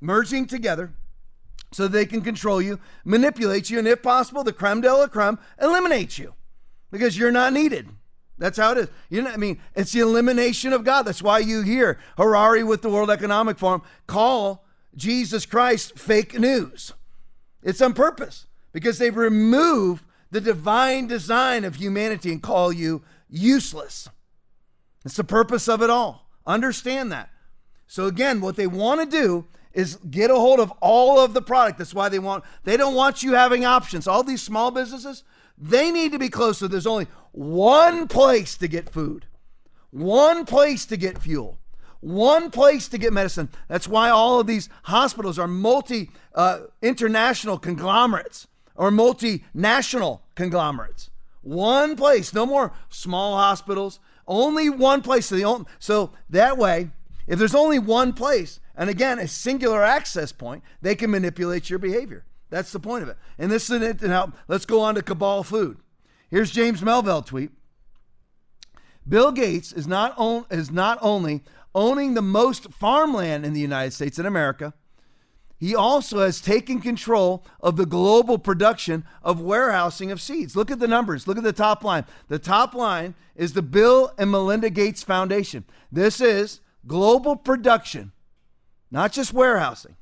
merging 0.00 0.46
together, 0.46 0.94
so 1.72 1.88
they 1.88 2.06
can 2.06 2.22
control 2.22 2.60
you, 2.60 2.80
manipulate 3.04 3.68
you, 3.68 3.78
and 3.78 3.86
if 3.86 4.02
possible, 4.02 4.42
the 4.42 4.52
creme 4.52 4.80
de 4.80 4.92
la 4.92 5.06
creme, 5.06 5.38
eliminate 5.60 6.18
you, 6.18 6.34
because 6.90 7.18
you're 7.18 7.30
not 7.30 7.52
needed. 7.52 7.88
That's 8.38 8.58
how 8.58 8.72
it 8.72 8.78
is. 8.78 8.88
You 9.10 9.22
know, 9.22 9.30
I 9.30 9.36
mean, 9.36 9.60
it's 9.74 9.92
the 9.92 10.00
elimination 10.00 10.72
of 10.72 10.84
God. 10.84 11.02
That's 11.02 11.22
why 11.22 11.40
you 11.40 11.62
hear 11.62 11.98
Harari 12.16 12.62
with 12.62 12.82
the 12.82 12.88
World 12.88 13.10
Economic 13.10 13.58
Forum 13.58 13.82
call 14.06 14.64
Jesus 14.94 15.44
Christ 15.44 15.98
fake 15.98 16.38
news. 16.38 16.92
It's 17.62 17.80
on 17.80 17.94
purpose 17.94 18.46
because 18.72 18.98
they 18.98 19.10
remove 19.10 20.04
the 20.30 20.40
divine 20.40 21.06
design 21.06 21.64
of 21.64 21.76
humanity 21.76 22.30
and 22.30 22.42
call 22.42 22.72
you 22.72 23.02
useless. 23.28 24.08
It's 25.04 25.16
the 25.16 25.24
purpose 25.24 25.68
of 25.68 25.82
it 25.82 25.90
all. 25.90 26.28
Understand 26.46 27.10
that. 27.12 27.30
So 27.86 28.06
again, 28.06 28.40
what 28.40 28.56
they 28.56 28.66
want 28.66 29.00
to 29.00 29.06
do 29.06 29.46
is 29.72 29.96
get 29.96 30.30
a 30.30 30.34
hold 30.34 30.60
of 30.60 30.72
all 30.80 31.18
of 31.18 31.34
the 31.34 31.42
product. 31.42 31.78
That's 31.78 31.94
why 31.94 32.08
they 32.08 32.18
want 32.18 32.44
they 32.64 32.76
don't 32.76 32.94
want 32.94 33.22
you 33.22 33.32
having 33.32 33.64
options. 33.64 34.06
All 34.06 34.22
these 34.22 34.42
small 34.42 34.70
businesses, 34.70 35.24
they 35.60 35.90
need 35.90 36.12
to 36.12 36.18
be 36.18 36.28
close 36.28 36.58
so 36.58 36.68
there's 36.68 36.86
only 36.86 37.06
one 37.32 38.08
place 38.08 38.56
to 38.56 38.68
get 38.68 38.90
food. 38.90 39.26
One 39.90 40.44
place 40.44 40.84
to 40.86 40.96
get 40.96 41.18
fuel. 41.18 41.58
One 42.00 42.50
place 42.50 42.88
to 42.88 42.98
get 42.98 43.12
medicine. 43.12 43.48
That's 43.66 43.88
why 43.88 44.10
all 44.10 44.40
of 44.40 44.46
these 44.46 44.68
hospitals 44.84 45.38
are 45.38 45.48
multi 45.48 46.10
uh, 46.34 46.60
international 46.80 47.58
conglomerates 47.58 48.46
or 48.76 48.90
multinational 48.90 50.20
conglomerates. 50.36 51.10
One 51.42 51.96
place, 51.96 52.32
no 52.32 52.46
more 52.46 52.72
small 52.88 53.36
hospitals, 53.36 53.98
only 54.26 54.70
one 54.70 55.02
place. 55.02 55.26
So, 55.26 55.42
only, 55.42 55.66
so 55.78 56.12
that 56.30 56.56
way, 56.56 56.90
if 57.26 57.38
there's 57.38 57.54
only 57.54 57.78
one 57.78 58.12
place, 58.12 58.60
and 58.76 58.88
again, 58.88 59.18
a 59.18 59.26
singular 59.26 59.82
access 59.82 60.30
point, 60.30 60.62
they 60.80 60.94
can 60.94 61.10
manipulate 61.10 61.68
your 61.68 61.78
behavior. 61.78 62.24
That's 62.50 62.72
the 62.72 62.80
point 62.80 63.02
of 63.02 63.08
it. 63.08 63.16
And 63.38 63.50
this 63.50 63.68
is 63.70 63.82
it. 63.82 64.02
Now, 64.02 64.32
let's 64.48 64.66
go 64.66 64.80
on 64.80 64.94
to 64.94 65.02
Cabal 65.02 65.42
Food. 65.42 65.78
Here's 66.30 66.50
James 66.50 66.82
Melville 66.82 67.22
tweet. 67.22 67.50
Bill 69.06 69.32
Gates 69.32 69.72
is 69.72 69.86
not, 69.86 70.16
is 70.50 70.70
not 70.70 70.98
only 71.00 71.42
owning 71.74 72.14
the 72.14 72.22
most 72.22 72.72
farmland 72.72 73.46
in 73.46 73.54
the 73.54 73.60
United 73.60 73.92
States 73.92 74.18
in 74.18 74.26
America, 74.26 74.74
he 75.58 75.74
also 75.74 76.20
has 76.20 76.40
taken 76.40 76.80
control 76.80 77.44
of 77.60 77.76
the 77.76 77.86
global 77.86 78.38
production 78.38 79.04
of 79.22 79.40
warehousing 79.40 80.10
of 80.10 80.20
seeds. 80.20 80.54
Look 80.54 80.70
at 80.70 80.78
the 80.78 80.86
numbers. 80.86 81.26
Look 81.26 81.36
at 81.36 81.42
the 81.42 81.52
top 81.52 81.82
line. 81.82 82.04
The 82.28 82.38
top 82.38 82.74
line 82.74 83.14
is 83.34 83.54
the 83.54 83.62
Bill 83.62 84.12
and 84.18 84.30
Melinda 84.30 84.70
Gates 84.70 85.02
Foundation. 85.02 85.64
This 85.90 86.20
is 86.20 86.60
global 86.86 87.34
production, 87.34 88.12
not 88.90 89.12
just 89.12 89.32
warehousing. 89.32 89.96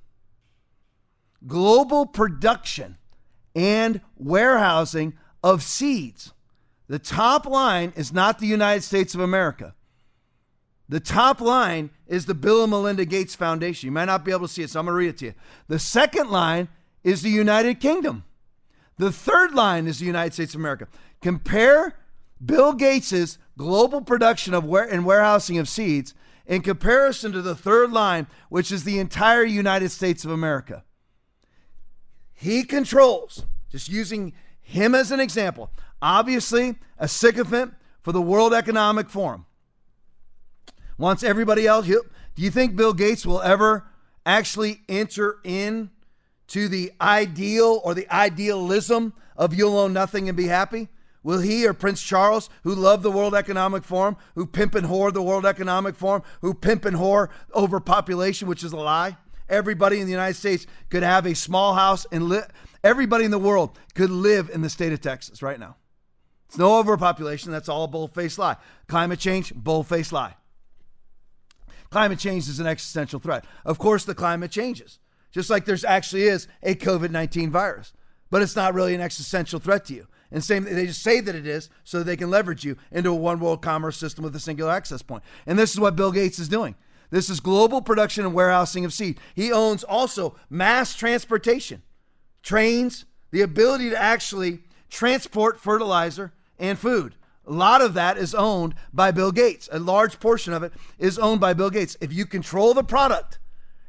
Global 1.46 2.06
production 2.06 2.98
and 3.54 4.00
warehousing 4.16 5.14
of 5.42 5.62
seeds. 5.62 6.32
The 6.88 6.98
top 6.98 7.46
line 7.46 7.92
is 7.96 8.12
not 8.12 8.38
the 8.38 8.46
United 8.46 8.82
States 8.82 9.14
of 9.14 9.20
America. 9.20 9.74
The 10.88 11.00
top 11.00 11.40
line 11.40 11.90
is 12.06 12.26
the 12.26 12.34
Bill 12.34 12.62
and 12.62 12.70
Melinda 12.70 13.04
Gates 13.04 13.34
Foundation. 13.34 13.88
You 13.88 13.92
might 13.92 14.04
not 14.04 14.24
be 14.24 14.30
able 14.30 14.46
to 14.46 14.52
see 14.52 14.62
it, 14.62 14.70
so 14.70 14.78
I'm 14.78 14.86
going 14.86 14.94
to 14.94 14.98
read 14.98 15.08
it 15.08 15.18
to 15.18 15.24
you. 15.26 15.34
The 15.66 15.80
second 15.80 16.30
line 16.30 16.68
is 17.02 17.22
the 17.22 17.30
United 17.30 17.80
Kingdom. 17.80 18.24
The 18.98 19.10
third 19.10 19.52
line 19.52 19.86
is 19.86 19.98
the 19.98 20.06
United 20.06 20.32
States 20.32 20.54
of 20.54 20.60
America. 20.60 20.86
Compare 21.20 21.98
Bill 22.44 22.72
Gates's 22.72 23.38
global 23.58 24.00
production 24.00 24.54
of 24.54 24.64
ware- 24.64 24.88
and 24.88 25.04
warehousing 25.04 25.58
of 25.58 25.68
seeds 25.68 26.14
in 26.46 26.62
comparison 26.62 27.32
to 27.32 27.42
the 27.42 27.56
third 27.56 27.90
line, 27.90 28.26
which 28.48 28.70
is 28.70 28.84
the 28.84 28.98
entire 28.98 29.42
United 29.42 29.90
States 29.90 30.24
of 30.24 30.30
America. 30.30 30.84
He 32.36 32.62
controls, 32.62 33.44
just 33.70 33.88
using 33.88 34.34
him 34.60 34.94
as 34.94 35.10
an 35.10 35.20
example, 35.20 35.72
obviously 36.00 36.76
a 36.98 37.08
sycophant 37.08 37.74
for 38.02 38.12
the 38.12 38.22
World 38.22 38.54
Economic 38.54 39.08
Forum 39.08 39.46
wants 40.98 41.22
everybody 41.22 41.66
else. 41.66 41.86
Do 41.86 42.02
you 42.36 42.50
think 42.50 42.76
Bill 42.76 42.92
Gates 42.92 43.26
will 43.26 43.40
ever 43.40 43.84
actually 44.24 44.82
enter 44.88 45.38
in 45.44 45.90
to 46.48 46.68
the 46.68 46.92
ideal 47.00 47.80
or 47.82 47.94
the 47.94 48.08
idealism 48.14 49.14
of 49.36 49.54
you'll 49.54 49.78
own 49.78 49.92
nothing 49.92 50.28
and 50.28 50.36
be 50.36 50.46
happy? 50.46 50.88
Will 51.22 51.40
he 51.40 51.66
or 51.66 51.72
Prince 51.72 52.02
Charles, 52.02 52.48
who 52.62 52.74
love 52.74 53.02
the 53.02 53.10
World 53.10 53.34
Economic 53.34 53.82
Forum, 53.82 54.16
who 54.36 54.46
pimp 54.46 54.76
and 54.76 54.86
whore 54.86 55.12
the 55.12 55.22
World 55.22 55.44
Economic 55.44 55.96
Forum, 55.96 56.22
who 56.40 56.54
pimp 56.54 56.84
and 56.84 56.96
whore 56.96 57.30
overpopulation, 57.54 58.46
which 58.46 58.62
is 58.62 58.72
a 58.72 58.76
lie? 58.76 59.16
Everybody 59.48 60.00
in 60.00 60.06
the 60.06 60.12
United 60.12 60.34
States 60.34 60.66
could 60.90 61.02
have 61.02 61.26
a 61.26 61.34
small 61.34 61.74
house 61.74 62.06
and 62.10 62.28
li- 62.28 62.40
everybody 62.82 63.24
in 63.24 63.30
the 63.30 63.38
world 63.38 63.78
could 63.94 64.10
live 64.10 64.50
in 64.52 64.62
the 64.62 64.70
state 64.70 64.92
of 64.92 65.00
Texas 65.00 65.42
right 65.42 65.58
now. 65.58 65.76
It's 66.48 66.58
no 66.58 66.78
overpopulation. 66.78 67.52
That's 67.52 67.68
all 67.68 67.84
a 67.84 67.88
bull-faced 67.88 68.38
lie. 68.38 68.56
Climate 68.88 69.18
change, 69.18 69.54
bull-faced 69.54 70.12
lie. 70.12 70.34
Climate 71.90 72.18
change 72.18 72.48
is 72.48 72.60
an 72.60 72.66
existential 72.66 73.20
threat. 73.20 73.44
Of 73.64 73.78
course, 73.78 74.04
the 74.04 74.14
climate 74.14 74.50
changes, 74.50 74.98
just 75.30 75.50
like 75.50 75.64
there's 75.64 75.84
actually 75.84 76.24
is 76.24 76.48
a 76.62 76.74
COVID 76.74 77.10
19 77.10 77.50
virus, 77.50 77.92
but 78.30 78.42
it's 78.42 78.56
not 78.56 78.74
really 78.74 78.94
an 78.94 79.00
existential 79.00 79.60
threat 79.60 79.84
to 79.86 79.94
you. 79.94 80.06
And 80.30 80.42
same, 80.42 80.64
they 80.64 80.86
just 80.86 81.02
say 81.02 81.20
that 81.20 81.34
it 81.34 81.46
is 81.46 81.70
so 81.84 82.02
they 82.02 82.16
can 82.16 82.30
leverage 82.30 82.64
you 82.64 82.76
into 82.90 83.10
a 83.10 83.14
one 83.14 83.38
world 83.38 83.62
commerce 83.62 83.96
system 83.96 84.24
with 84.24 84.34
a 84.34 84.40
singular 84.40 84.72
access 84.72 85.02
point. 85.02 85.22
And 85.46 85.58
this 85.58 85.72
is 85.72 85.80
what 85.80 85.94
Bill 85.94 86.10
Gates 86.10 86.38
is 86.38 86.48
doing. 86.48 86.74
This 87.10 87.30
is 87.30 87.40
global 87.40 87.80
production 87.80 88.24
and 88.24 88.34
warehousing 88.34 88.84
of 88.84 88.92
seed. 88.92 89.18
He 89.34 89.52
owns 89.52 89.84
also 89.84 90.36
mass 90.50 90.94
transportation, 90.94 91.82
trains, 92.42 93.04
the 93.30 93.42
ability 93.42 93.90
to 93.90 94.00
actually 94.00 94.60
transport 94.88 95.60
fertilizer 95.60 96.32
and 96.58 96.78
food. 96.78 97.14
A 97.46 97.52
lot 97.52 97.80
of 97.80 97.94
that 97.94 98.18
is 98.18 98.34
owned 98.34 98.74
by 98.92 99.12
Bill 99.12 99.30
Gates. 99.30 99.68
A 99.70 99.78
large 99.78 100.18
portion 100.18 100.52
of 100.52 100.62
it 100.62 100.72
is 100.98 101.18
owned 101.18 101.40
by 101.40 101.54
Bill 101.54 101.70
Gates. 101.70 101.96
If 102.00 102.12
you 102.12 102.26
control 102.26 102.74
the 102.74 102.82
product, 102.82 103.38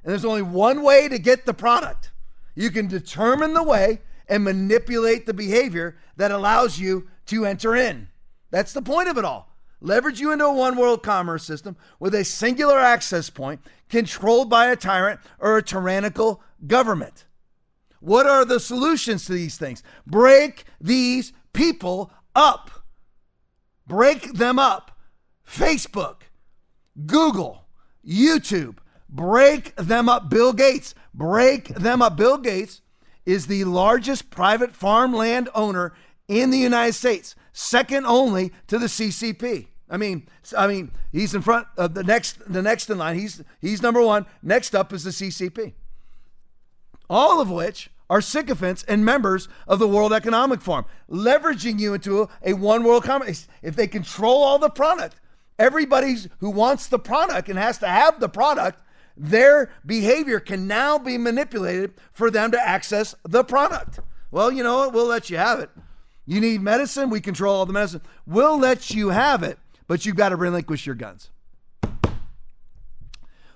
and 0.03 0.11
there's 0.11 0.25
only 0.25 0.43
one 0.43 0.83
way 0.83 1.07
to 1.07 1.17
get 1.17 1.45
the 1.45 1.53
product, 1.53 2.11
you 2.55 2.69
can 2.69 2.87
determine 2.87 3.53
the 3.53 3.63
way 3.63 4.01
and 4.27 4.43
manipulate 4.43 5.25
the 5.25 5.33
behavior 5.33 5.97
that 6.17 6.31
allows 6.31 6.79
you 6.79 7.07
to 7.27 7.45
enter 7.45 7.75
in. 7.75 8.09
That's 8.51 8.73
the 8.73 8.81
point 8.81 9.09
of 9.09 9.17
it 9.17 9.25
all. 9.25 9.46
Leverage 9.79 10.19
you 10.19 10.31
into 10.31 10.45
a 10.45 10.53
one 10.53 10.75
world 10.75 11.03
commerce 11.03 11.43
system 11.43 11.77
with 11.99 12.15
a 12.15 12.23
singular 12.23 12.79
access 12.79 13.29
point 13.29 13.61
controlled 13.89 14.49
by 14.49 14.67
a 14.67 14.75
tyrant 14.75 15.19
or 15.39 15.57
a 15.57 15.63
tyrannical 15.63 16.41
government. 16.65 17.25
What 17.99 18.25
are 18.27 18.45
the 18.45 18.59
solutions 18.59 19.25
to 19.25 19.33
these 19.33 19.57
things? 19.57 19.83
Break 20.05 20.65
these 20.79 21.33
people 21.53 22.11
up 22.35 22.71
break 23.87 24.33
them 24.33 24.59
up. 24.59 24.91
Facebook, 25.45 26.23
Google, 27.05 27.65
YouTube, 28.05 28.77
break 29.09 29.73
them 29.75 30.09
up. 30.09 30.29
Bill 30.29 30.53
Gates, 30.53 30.93
break 31.13 31.69
them 31.69 32.01
up. 32.01 32.17
Bill 32.17 32.37
Gates 32.37 32.81
is 33.25 33.47
the 33.47 33.63
largest 33.63 34.29
private 34.29 34.75
farmland 34.75 35.49
owner 35.55 35.93
in 36.27 36.49
the 36.49 36.57
United 36.57 36.93
States, 36.93 37.35
second 37.57 38.05
only 38.05 38.51
to 38.67 38.77
the 38.77 38.85
CCP. 38.85 39.67
I 39.89 39.97
mean, 39.97 40.27
I 40.55 40.67
mean, 40.67 40.91
he's 41.11 41.33
in 41.33 41.41
front 41.41 41.67
of 41.77 41.93
the 41.93 42.03
next, 42.03 42.39
the 42.51 42.61
next 42.61 42.89
in 42.89 42.97
line. 42.97 43.17
He's 43.17 43.41
he's 43.59 43.81
number 43.81 44.01
one. 44.01 44.25
Next 44.43 44.75
up 44.75 44.93
is 44.93 45.03
the 45.03 45.09
CCP. 45.09 45.73
All 47.09 47.41
of 47.41 47.49
which 47.49 47.89
are 48.09 48.21
sycophants 48.21 48.83
and 48.83 49.03
members 49.03 49.49
of 49.67 49.79
the 49.79 49.87
World 49.87 50.13
Economic 50.13 50.61
Forum, 50.61 50.85
leveraging 51.09 51.79
you 51.79 51.93
into 51.93 52.29
a, 52.43 52.53
one 52.53 52.83
world 52.83 53.03
commerce. 53.03 53.47
If 53.61 53.75
they 53.75 53.87
control 53.87 54.43
all 54.43 54.59
the 54.59 54.69
product, 54.69 55.19
everybody 55.57 56.15
who 56.39 56.49
wants 56.49 56.87
the 56.87 56.99
product 56.99 57.49
and 57.49 57.57
has 57.57 57.77
to 57.79 57.87
have 57.87 58.19
the 58.19 58.29
product, 58.29 58.81
their 59.15 59.71
behavior 59.85 60.39
can 60.39 60.67
now 60.67 60.97
be 60.99 61.17
manipulated 61.17 61.93
for 62.13 62.29
them 62.29 62.51
to 62.51 62.61
access 62.61 63.15
the 63.23 63.43
product. 63.43 63.99
Well, 64.31 64.51
you 64.51 64.63
know 64.63 64.77
what? 64.77 64.93
We'll 64.93 65.05
let 65.05 65.29
you 65.29 65.37
have 65.37 65.59
it. 65.59 65.69
You 66.27 66.41
need 66.41 66.61
medicine, 66.61 67.09
we 67.09 67.21
control 67.21 67.55
all 67.55 67.65
the 67.65 67.73
medicine. 67.73 68.01
We'll 68.25 68.59
let 68.59 68.91
you 68.91 69.09
have 69.09 69.43
it, 69.43 69.57
but 69.87 70.05
you've 70.05 70.17
got 70.17 70.29
to 70.29 70.35
relinquish 70.35 70.85
your 70.85 70.95
guns. 70.95 71.31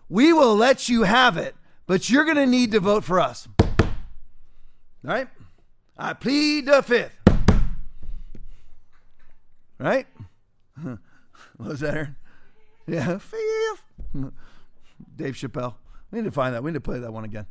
We 0.07 0.31
will 0.31 0.55
let 0.55 0.87
you 0.87 1.03
have 1.03 1.35
it, 1.35 1.55
but 1.85 2.09
you're 2.09 2.23
going 2.23 2.37
to 2.37 2.45
need 2.45 2.71
to 2.71 2.79
vote 2.79 3.03
for 3.03 3.19
us. 3.19 3.47
All 3.59 3.67
right? 5.03 5.27
I 5.97 6.13
plead 6.13 6.65
the 6.65 6.81
fifth. 6.81 7.17
Right? 9.77 10.07
What 10.81 10.99
was 11.57 11.79
that, 11.81 11.93
Aaron? 11.95 12.15
Yeah, 12.87 13.17
fifth. 13.17 13.83
Dave 15.15 15.35
Chappelle. 15.35 15.75
We 16.09 16.19
need 16.19 16.25
to 16.25 16.31
find 16.31 16.55
that. 16.55 16.63
We 16.63 16.71
need 16.71 16.75
to 16.75 16.81
play 16.81 16.99
that 16.99 17.11
one 17.11 17.25
again. 17.25 17.47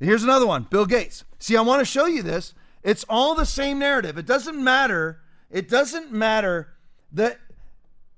Here's 0.00 0.22
another 0.22 0.46
one 0.46 0.64
Bill 0.64 0.86
Gates. 0.86 1.24
See, 1.38 1.56
I 1.56 1.60
want 1.60 1.80
to 1.80 1.84
show 1.84 2.06
you 2.06 2.22
this. 2.22 2.54
It's 2.86 3.04
all 3.08 3.34
the 3.34 3.44
same 3.44 3.80
narrative. 3.80 4.16
It 4.16 4.26
doesn't 4.26 4.62
matter. 4.62 5.18
It 5.50 5.68
doesn't 5.68 6.12
matter 6.12 6.68
that 7.12 7.40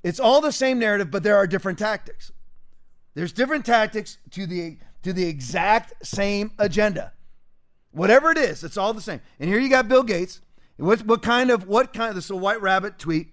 it's 0.02 0.20
all 0.20 0.42
the 0.42 0.52
same 0.52 0.78
narrative, 0.78 1.10
but 1.10 1.22
there 1.22 1.36
are 1.36 1.46
different 1.46 1.78
tactics. 1.78 2.32
There's 3.14 3.32
different 3.32 3.64
tactics 3.64 4.18
to 4.32 4.46
the 4.46 4.76
to 5.02 5.14
the 5.14 5.24
exact 5.24 6.06
same 6.06 6.50
agenda. 6.58 7.14
Whatever 7.92 8.30
it 8.30 8.36
is, 8.36 8.62
it's 8.62 8.76
all 8.76 8.92
the 8.92 9.00
same. 9.00 9.22
And 9.40 9.48
here 9.48 9.58
you 9.58 9.70
got 9.70 9.88
Bill 9.88 10.02
Gates. 10.02 10.42
What 10.76 11.06
what 11.06 11.22
kind 11.22 11.50
of 11.50 11.66
what 11.66 11.94
kind? 11.94 12.10
Of, 12.10 12.16
this 12.16 12.26
is 12.26 12.30
a 12.30 12.36
White 12.36 12.60
Rabbit 12.60 12.98
tweet. 12.98 13.28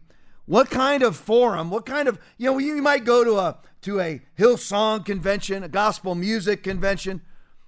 What 0.45 0.69
kind 0.69 1.03
of 1.03 1.17
forum? 1.17 1.69
What 1.69 1.85
kind 1.85 2.07
of 2.07 2.17
you 2.37 2.49
know? 2.49 2.57
You 2.59 2.81
might 2.81 3.03
go 3.03 3.25
to 3.25 3.39
a 3.39 3.57
to 3.81 3.99
a 3.99 4.21
Hillsong 4.39 5.05
convention, 5.05 5.63
a 5.63 5.67
gospel 5.67 6.15
music 6.15 6.63
convention, 6.63 7.21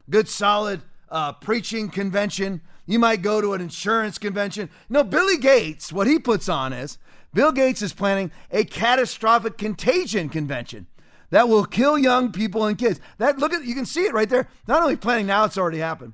good 0.09 0.29
solid 0.29 0.83
uh, 1.09 1.33
preaching 1.33 1.89
convention. 1.89 2.61
You 2.87 2.97
might 2.97 3.21
go 3.21 3.41
to 3.41 3.53
an 3.53 3.61
insurance 3.61 4.17
convention. 4.17 4.69
No, 4.89 5.03
Billy 5.03 5.37
Gates. 5.37 5.93
What 5.93 6.07
he 6.07 6.17
puts 6.17 6.49
on 6.49 6.73
is 6.73 6.97
Bill 7.33 7.51
Gates 7.51 7.81
is 7.81 7.93
planning 7.93 8.31
a 8.49 8.63
catastrophic 8.63 9.57
contagion 9.57 10.29
convention 10.29 10.87
that 11.29 11.49
will 11.49 11.65
kill 11.65 11.97
young 11.99 12.31
people 12.31 12.65
and 12.65 12.77
kids. 12.77 13.01
That 13.17 13.37
look 13.37 13.53
at 13.53 13.65
you 13.65 13.75
can 13.75 13.85
see 13.85 14.05
it 14.05 14.13
right 14.13 14.29
there. 14.29 14.47
Not 14.67 14.81
only 14.81 14.95
planning 14.95 15.27
now, 15.27 15.43
it's 15.43 15.57
already 15.57 15.79
happened. 15.79 16.13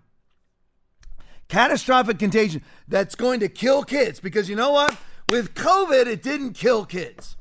Catastrophic 1.48 2.18
contagion 2.18 2.64
that's 2.88 3.14
going 3.14 3.40
to 3.42 3.48
kill 3.48 3.84
kids 3.84 4.20
because 4.20 4.50
you 4.50 4.56
know 4.56 4.72
what? 4.72 4.98
With 5.28 5.54
COVID, 5.54 6.08
it 6.08 6.24
didn't 6.24 6.54
kill 6.54 6.86
kids. 6.86 7.38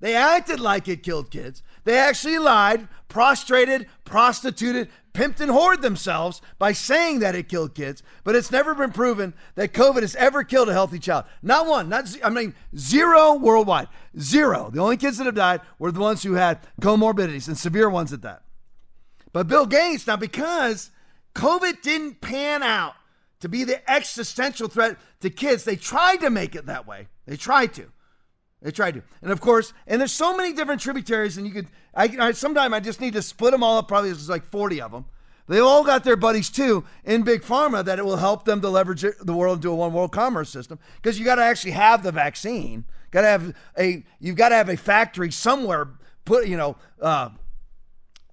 They 0.00 0.14
acted 0.14 0.60
like 0.60 0.88
it 0.88 1.02
killed 1.02 1.30
kids. 1.30 1.62
They 1.84 1.98
actually 1.98 2.38
lied, 2.38 2.88
prostrated, 3.08 3.86
prostituted, 4.04 4.88
pimped, 5.12 5.40
and 5.40 5.50
whored 5.50 5.80
themselves 5.80 6.42
by 6.58 6.72
saying 6.72 7.20
that 7.20 7.34
it 7.34 7.48
killed 7.48 7.74
kids. 7.74 8.02
But 8.24 8.34
it's 8.34 8.50
never 8.50 8.74
been 8.74 8.90
proven 8.90 9.34
that 9.54 9.72
COVID 9.72 10.00
has 10.00 10.16
ever 10.16 10.42
killed 10.42 10.68
a 10.68 10.72
healthy 10.72 10.98
child. 10.98 11.24
Not 11.42 11.66
one. 11.66 11.88
Not 11.88 12.14
I 12.22 12.30
mean 12.30 12.54
zero 12.76 13.34
worldwide. 13.34 13.88
Zero. 14.18 14.70
The 14.72 14.80
only 14.80 14.96
kids 14.96 15.18
that 15.18 15.26
have 15.26 15.34
died 15.34 15.60
were 15.78 15.92
the 15.92 16.00
ones 16.00 16.22
who 16.22 16.34
had 16.34 16.60
comorbidities 16.80 17.48
and 17.48 17.56
severe 17.56 17.88
ones 17.88 18.12
at 18.12 18.22
that. 18.22 18.42
But 19.32 19.48
Bill 19.48 19.66
Gates 19.66 20.06
now 20.06 20.16
because 20.16 20.90
COVID 21.34 21.82
didn't 21.82 22.20
pan 22.20 22.62
out 22.62 22.94
to 23.40 23.48
be 23.48 23.64
the 23.64 23.90
existential 23.90 24.68
threat 24.68 24.96
to 25.20 25.28
kids, 25.28 25.64
they 25.64 25.76
tried 25.76 26.16
to 26.18 26.30
make 26.30 26.54
it 26.54 26.66
that 26.66 26.86
way. 26.86 27.08
They 27.26 27.36
tried 27.36 27.74
to. 27.74 27.90
They 28.64 28.70
tried 28.70 28.94
to. 28.94 29.02
And 29.20 29.30
of 29.30 29.42
course, 29.42 29.74
and 29.86 30.00
there's 30.00 30.10
so 30.10 30.34
many 30.34 30.54
different 30.54 30.80
tributaries, 30.80 31.36
and 31.36 31.46
you 31.46 31.52
could, 31.52 31.66
I, 31.94 32.04
I 32.18 32.32
sometimes 32.32 32.72
I 32.72 32.80
just 32.80 32.98
need 32.98 33.12
to 33.12 33.20
split 33.20 33.52
them 33.52 33.62
all 33.62 33.76
up. 33.76 33.86
Probably 33.86 34.08
there's 34.08 34.30
like 34.30 34.46
40 34.46 34.80
of 34.80 34.90
them. 34.90 35.04
They 35.46 35.58
all 35.58 35.84
got 35.84 36.02
their 36.02 36.16
buddies 36.16 36.48
too 36.48 36.84
in 37.04 37.22
big 37.22 37.42
pharma 37.42 37.84
that 37.84 37.98
it 37.98 38.04
will 38.06 38.16
help 38.16 38.46
them 38.46 38.62
to 38.62 38.70
leverage 38.70 39.04
the 39.20 39.34
world 39.34 39.58
into 39.58 39.70
a 39.70 39.74
one 39.74 39.92
world 39.92 40.12
commerce 40.12 40.48
system 40.48 40.78
because 40.96 41.18
you 41.18 41.26
got 41.26 41.34
to 41.34 41.42
actually 41.42 41.72
have 41.72 42.02
the 42.02 42.10
vaccine. 42.10 42.86
Got 43.10 43.20
to 43.20 43.28
have 43.28 43.54
a 43.78 44.02
you've 44.18 44.36
got 44.36 44.48
to 44.48 44.54
have 44.54 44.70
a 44.70 44.76
factory 44.78 45.30
somewhere 45.30 45.88
put 46.24 46.46
you 46.46 46.56
know 46.56 46.76
uh, 47.02 47.28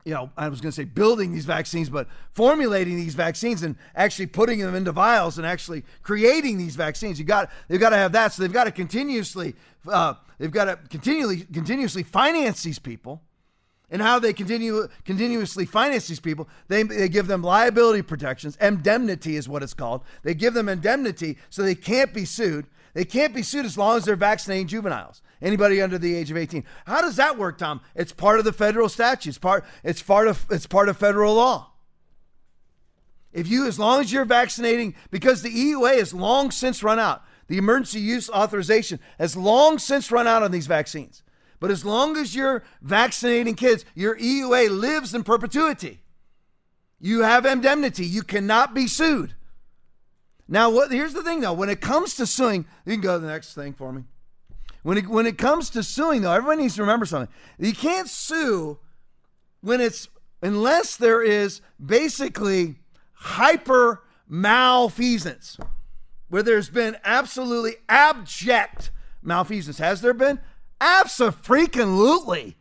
you 0.05 0.13
know, 0.13 0.31
I 0.35 0.49
was 0.49 0.61
going 0.61 0.71
to 0.71 0.75
say 0.75 0.83
building 0.83 1.31
these 1.31 1.45
vaccines, 1.45 1.89
but 1.89 2.07
formulating 2.33 2.95
these 2.95 3.15
vaccines 3.15 3.63
and 3.63 3.75
actually 3.95 4.27
putting 4.27 4.59
them 4.59 4.75
into 4.75 4.91
vials 4.91 5.37
and 5.37 5.45
actually 5.45 5.83
creating 6.01 6.57
these 6.57 6.75
vaccines. 6.75 7.19
You 7.19 7.25
got 7.25 7.51
they've 7.67 7.79
got 7.79 7.91
to 7.91 7.97
have 7.97 8.11
that, 8.13 8.33
so 8.33 8.41
they've 8.41 8.51
got 8.51 8.63
to 8.65 8.71
continuously 8.71 9.55
uh, 9.87 10.15
they've 10.37 10.51
got 10.51 10.65
to 10.65 10.79
continually 10.89 11.41
continuously 11.53 12.03
finance 12.03 12.63
these 12.63 12.79
people. 12.79 13.21
And 13.93 14.01
how 14.01 14.19
they 14.19 14.31
continue 14.31 14.87
continuously 15.03 15.65
finance 15.65 16.07
these 16.07 16.21
people, 16.21 16.47
they, 16.69 16.83
they 16.83 17.09
give 17.09 17.27
them 17.27 17.43
liability 17.43 18.01
protections. 18.01 18.57
Indemnity 18.61 19.35
is 19.35 19.49
what 19.49 19.63
it's 19.63 19.73
called. 19.73 20.05
They 20.23 20.33
give 20.33 20.53
them 20.53 20.69
indemnity 20.69 21.37
so 21.49 21.61
they 21.61 21.75
can't 21.75 22.13
be 22.13 22.23
sued. 22.23 22.67
They 22.93 23.03
can't 23.03 23.33
be 23.33 23.43
sued 23.43 23.65
as 23.65 23.77
long 23.77 23.97
as 23.97 24.05
they're 24.05 24.15
vaccinating 24.15 24.67
juveniles 24.67 25.21
anybody 25.41 25.81
under 25.81 25.97
the 25.97 26.15
age 26.15 26.31
of 26.31 26.37
18. 26.37 26.63
How 26.85 27.01
does 27.01 27.15
that 27.15 27.37
work, 27.37 27.57
Tom? 27.57 27.81
It's 27.95 28.13
part 28.13 28.39
of 28.39 28.45
the 28.45 28.53
federal 28.53 28.89
statutes. 28.89 29.37
Part 29.37 29.65
it's 29.83 30.01
part 30.01 30.27
of 30.27 30.45
it's 30.49 30.67
part 30.67 30.89
of 30.89 30.97
federal 30.97 31.35
law. 31.35 31.71
If 33.33 33.47
you, 33.47 33.65
as 33.65 33.79
long 33.79 34.01
as 34.01 34.11
you're 34.11 34.25
vaccinating, 34.25 34.93
because 35.09 35.41
the 35.41 35.49
EUA 35.49 35.99
has 35.99 36.13
long 36.13 36.51
since 36.51 36.83
run 36.83 36.99
out, 36.99 37.23
the 37.47 37.57
emergency 37.57 37.99
use 37.99 38.29
authorization 38.29 38.99
has 39.17 39.37
long 39.37 39.79
since 39.79 40.11
run 40.11 40.27
out 40.27 40.43
on 40.43 40.51
these 40.51 40.67
vaccines. 40.67 41.23
But 41.59 41.71
as 41.71 41.85
long 41.85 42.17
as 42.17 42.35
you're 42.35 42.63
vaccinating 42.81 43.55
kids, 43.55 43.85
your 43.95 44.17
EUA 44.17 44.69
lives 44.77 45.13
in 45.13 45.23
perpetuity. 45.23 46.01
You 46.99 47.21
have 47.21 47.45
indemnity. 47.45 48.05
You 48.05 48.23
cannot 48.23 48.73
be 48.73 48.87
sued. 48.87 49.35
Now, 50.47 50.69
what, 50.69 50.91
here's 50.91 51.13
the 51.13 51.23
thing 51.23 51.39
though. 51.41 51.53
When 51.53 51.69
it 51.69 51.79
comes 51.79 52.15
to 52.15 52.25
suing, 52.25 52.65
you 52.85 52.93
can 52.93 53.01
go 53.01 53.15
to 53.15 53.19
the 53.19 53.31
next 53.31 53.53
thing 53.53 53.73
for 53.73 53.93
me. 53.93 54.03
When 54.83 54.97
it, 54.97 55.07
when 55.07 55.27
it 55.27 55.37
comes 55.37 55.69
to 55.71 55.83
suing, 55.83 56.21
though, 56.21 56.31
everyone 56.31 56.59
needs 56.59 56.75
to 56.75 56.81
remember 56.81 57.05
something. 57.05 57.33
You 57.59 57.73
can't 57.73 58.09
sue 58.09 58.79
when 59.61 59.79
it's, 59.79 60.07
unless 60.41 60.97
there 60.97 61.21
is 61.21 61.61
basically 61.83 62.79
hyper 63.13 64.03
malfeasance, 64.27 65.57
where 66.29 66.41
there's 66.41 66.69
been 66.69 66.97
absolutely 67.03 67.75
abject 67.87 68.91
malfeasance. 69.21 69.77
Has 69.77 70.01
there 70.01 70.13
been? 70.13 70.39
Absolutely. 70.79 72.57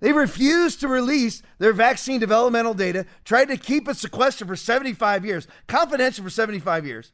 They 0.00 0.12
refused 0.12 0.80
to 0.80 0.88
release 0.88 1.42
their 1.58 1.72
vaccine 1.72 2.18
developmental 2.18 2.74
data, 2.74 3.06
tried 3.24 3.44
to 3.46 3.56
keep 3.56 3.88
it 3.88 3.96
sequestered 3.96 4.48
for 4.48 4.56
75 4.56 5.24
years, 5.24 5.46
confidential 5.68 6.24
for 6.24 6.30
75 6.30 6.84
years. 6.84 7.12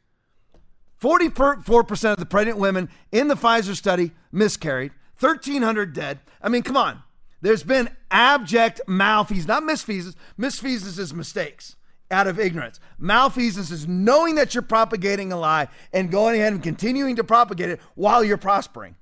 44% 0.99 2.11
of 2.11 2.17
the 2.17 2.25
pregnant 2.25 2.57
women 2.57 2.89
in 3.11 3.27
the 3.27 3.35
Pfizer 3.35 3.75
study 3.75 4.11
miscarried, 4.31 4.91
1,300 5.19 5.93
dead. 5.93 6.19
I 6.41 6.49
mean, 6.49 6.63
come 6.63 6.77
on. 6.77 7.03
There's 7.41 7.63
been 7.63 7.89
abject 8.11 8.81
malfeasance, 8.87 9.47
not 9.47 9.63
misfeasance. 9.63 10.15
Misfeasance 10.37 10.99
is 10.99 11.13
mistakes 11.13 11.75
out 12.11 12.27
of 12.27 12.39
ignorance. 12.39 12.79
Malfeasance 12.97 13.71
is 13.71 13.87
knowing 13.87 14.35
that 14.35 14.53
you're 14.53 14.61
propagating 14.61 15.31
a 15.31 15.37
lie 15.37 15.67
and 15.93 16.11
going 16.11 16.39
ahead 16.39 16.53
and 16.53 16.63
continuing 16.63 17.15
to 17.15 17.23
propagate 17.23 17.69
it 17.69 17.79
while 17.95 18.23
you're 18.23 18.37
prospering. 18.37 18.95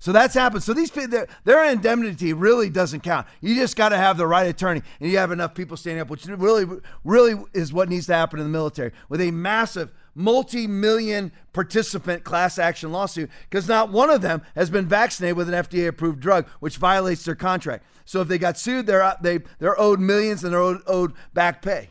So 0.00 0.12
that's 0.12 0.34
happened. 0.34 0.62
So 0.62 0.74
these 0.74 0.92
people, 0.92 1.24
their, 1.44 1.64
indemnity 1.64 2.32
really 2.32 2.70
doesn't 2.70 3.00
count. 3.00 3.26
You 3.40 3.56
just 3.56 3.74
got 3.76 3.88
to 3.88 3.96
have 3.96 4.16
the 4.16 4.28
right 4.28 4.46
attorney, 4.46 4.82
and 5.00 5.10
you 5.10 5.18
have 5.18 5.32
enough 5.32 5.54
people 5.54 5.76
standing 5.76 6.00
up, 6.00 6.08
which 6.08 6.24
really, 6.26 6.80
really 7.02 7.42
is 7.52 7.72
what 7.72 7.88
needs 7.88 8.06
to 8.06 8.14
happen 8.14 8.38
in 8.38 8.46
the 8.46 8.50
military 8.50 8.92
with 9.08 9.20
a 9.20 9.32
massive 9.32 9.92
multi-million 10.18 11.30
participant 11.52 12.24
class 12.24 12.58
action 12.58 12.90
lawsuit 12.90 13.30
because 13.48 13.68
not 13.68 13.90
one 13.90 14.10
of 14.10 14.20
them 14.20 14.42
has 14.56 14.68
been 14.68 14.86
vaccinated 14.86 15.36
with 15.36 15.48
an 15.48 15.54
FDA 15.54 15.86
approved 15.86 16.20
drug, 16.20 16.46
which 16.58 16.76
violates 16.76 17.24
their 17.24 17.36
contract. 17.36 17.84
So 18.04 18.20
if 18.20 18.28
they 18.28 18.36
got 18.36 18.58
sued, 18.58 18.86
they're 18.86 19.16
they 19.22 19.40
they're 19.58 19.80
owed 19.80 20.00
millions 20.00 20.42
and 20.42 20.52
they're 20.52 20.60
owed, 20.60 20.82
owed 20.86 21.12
back 21.32 21.62
pay. 21.62 21.90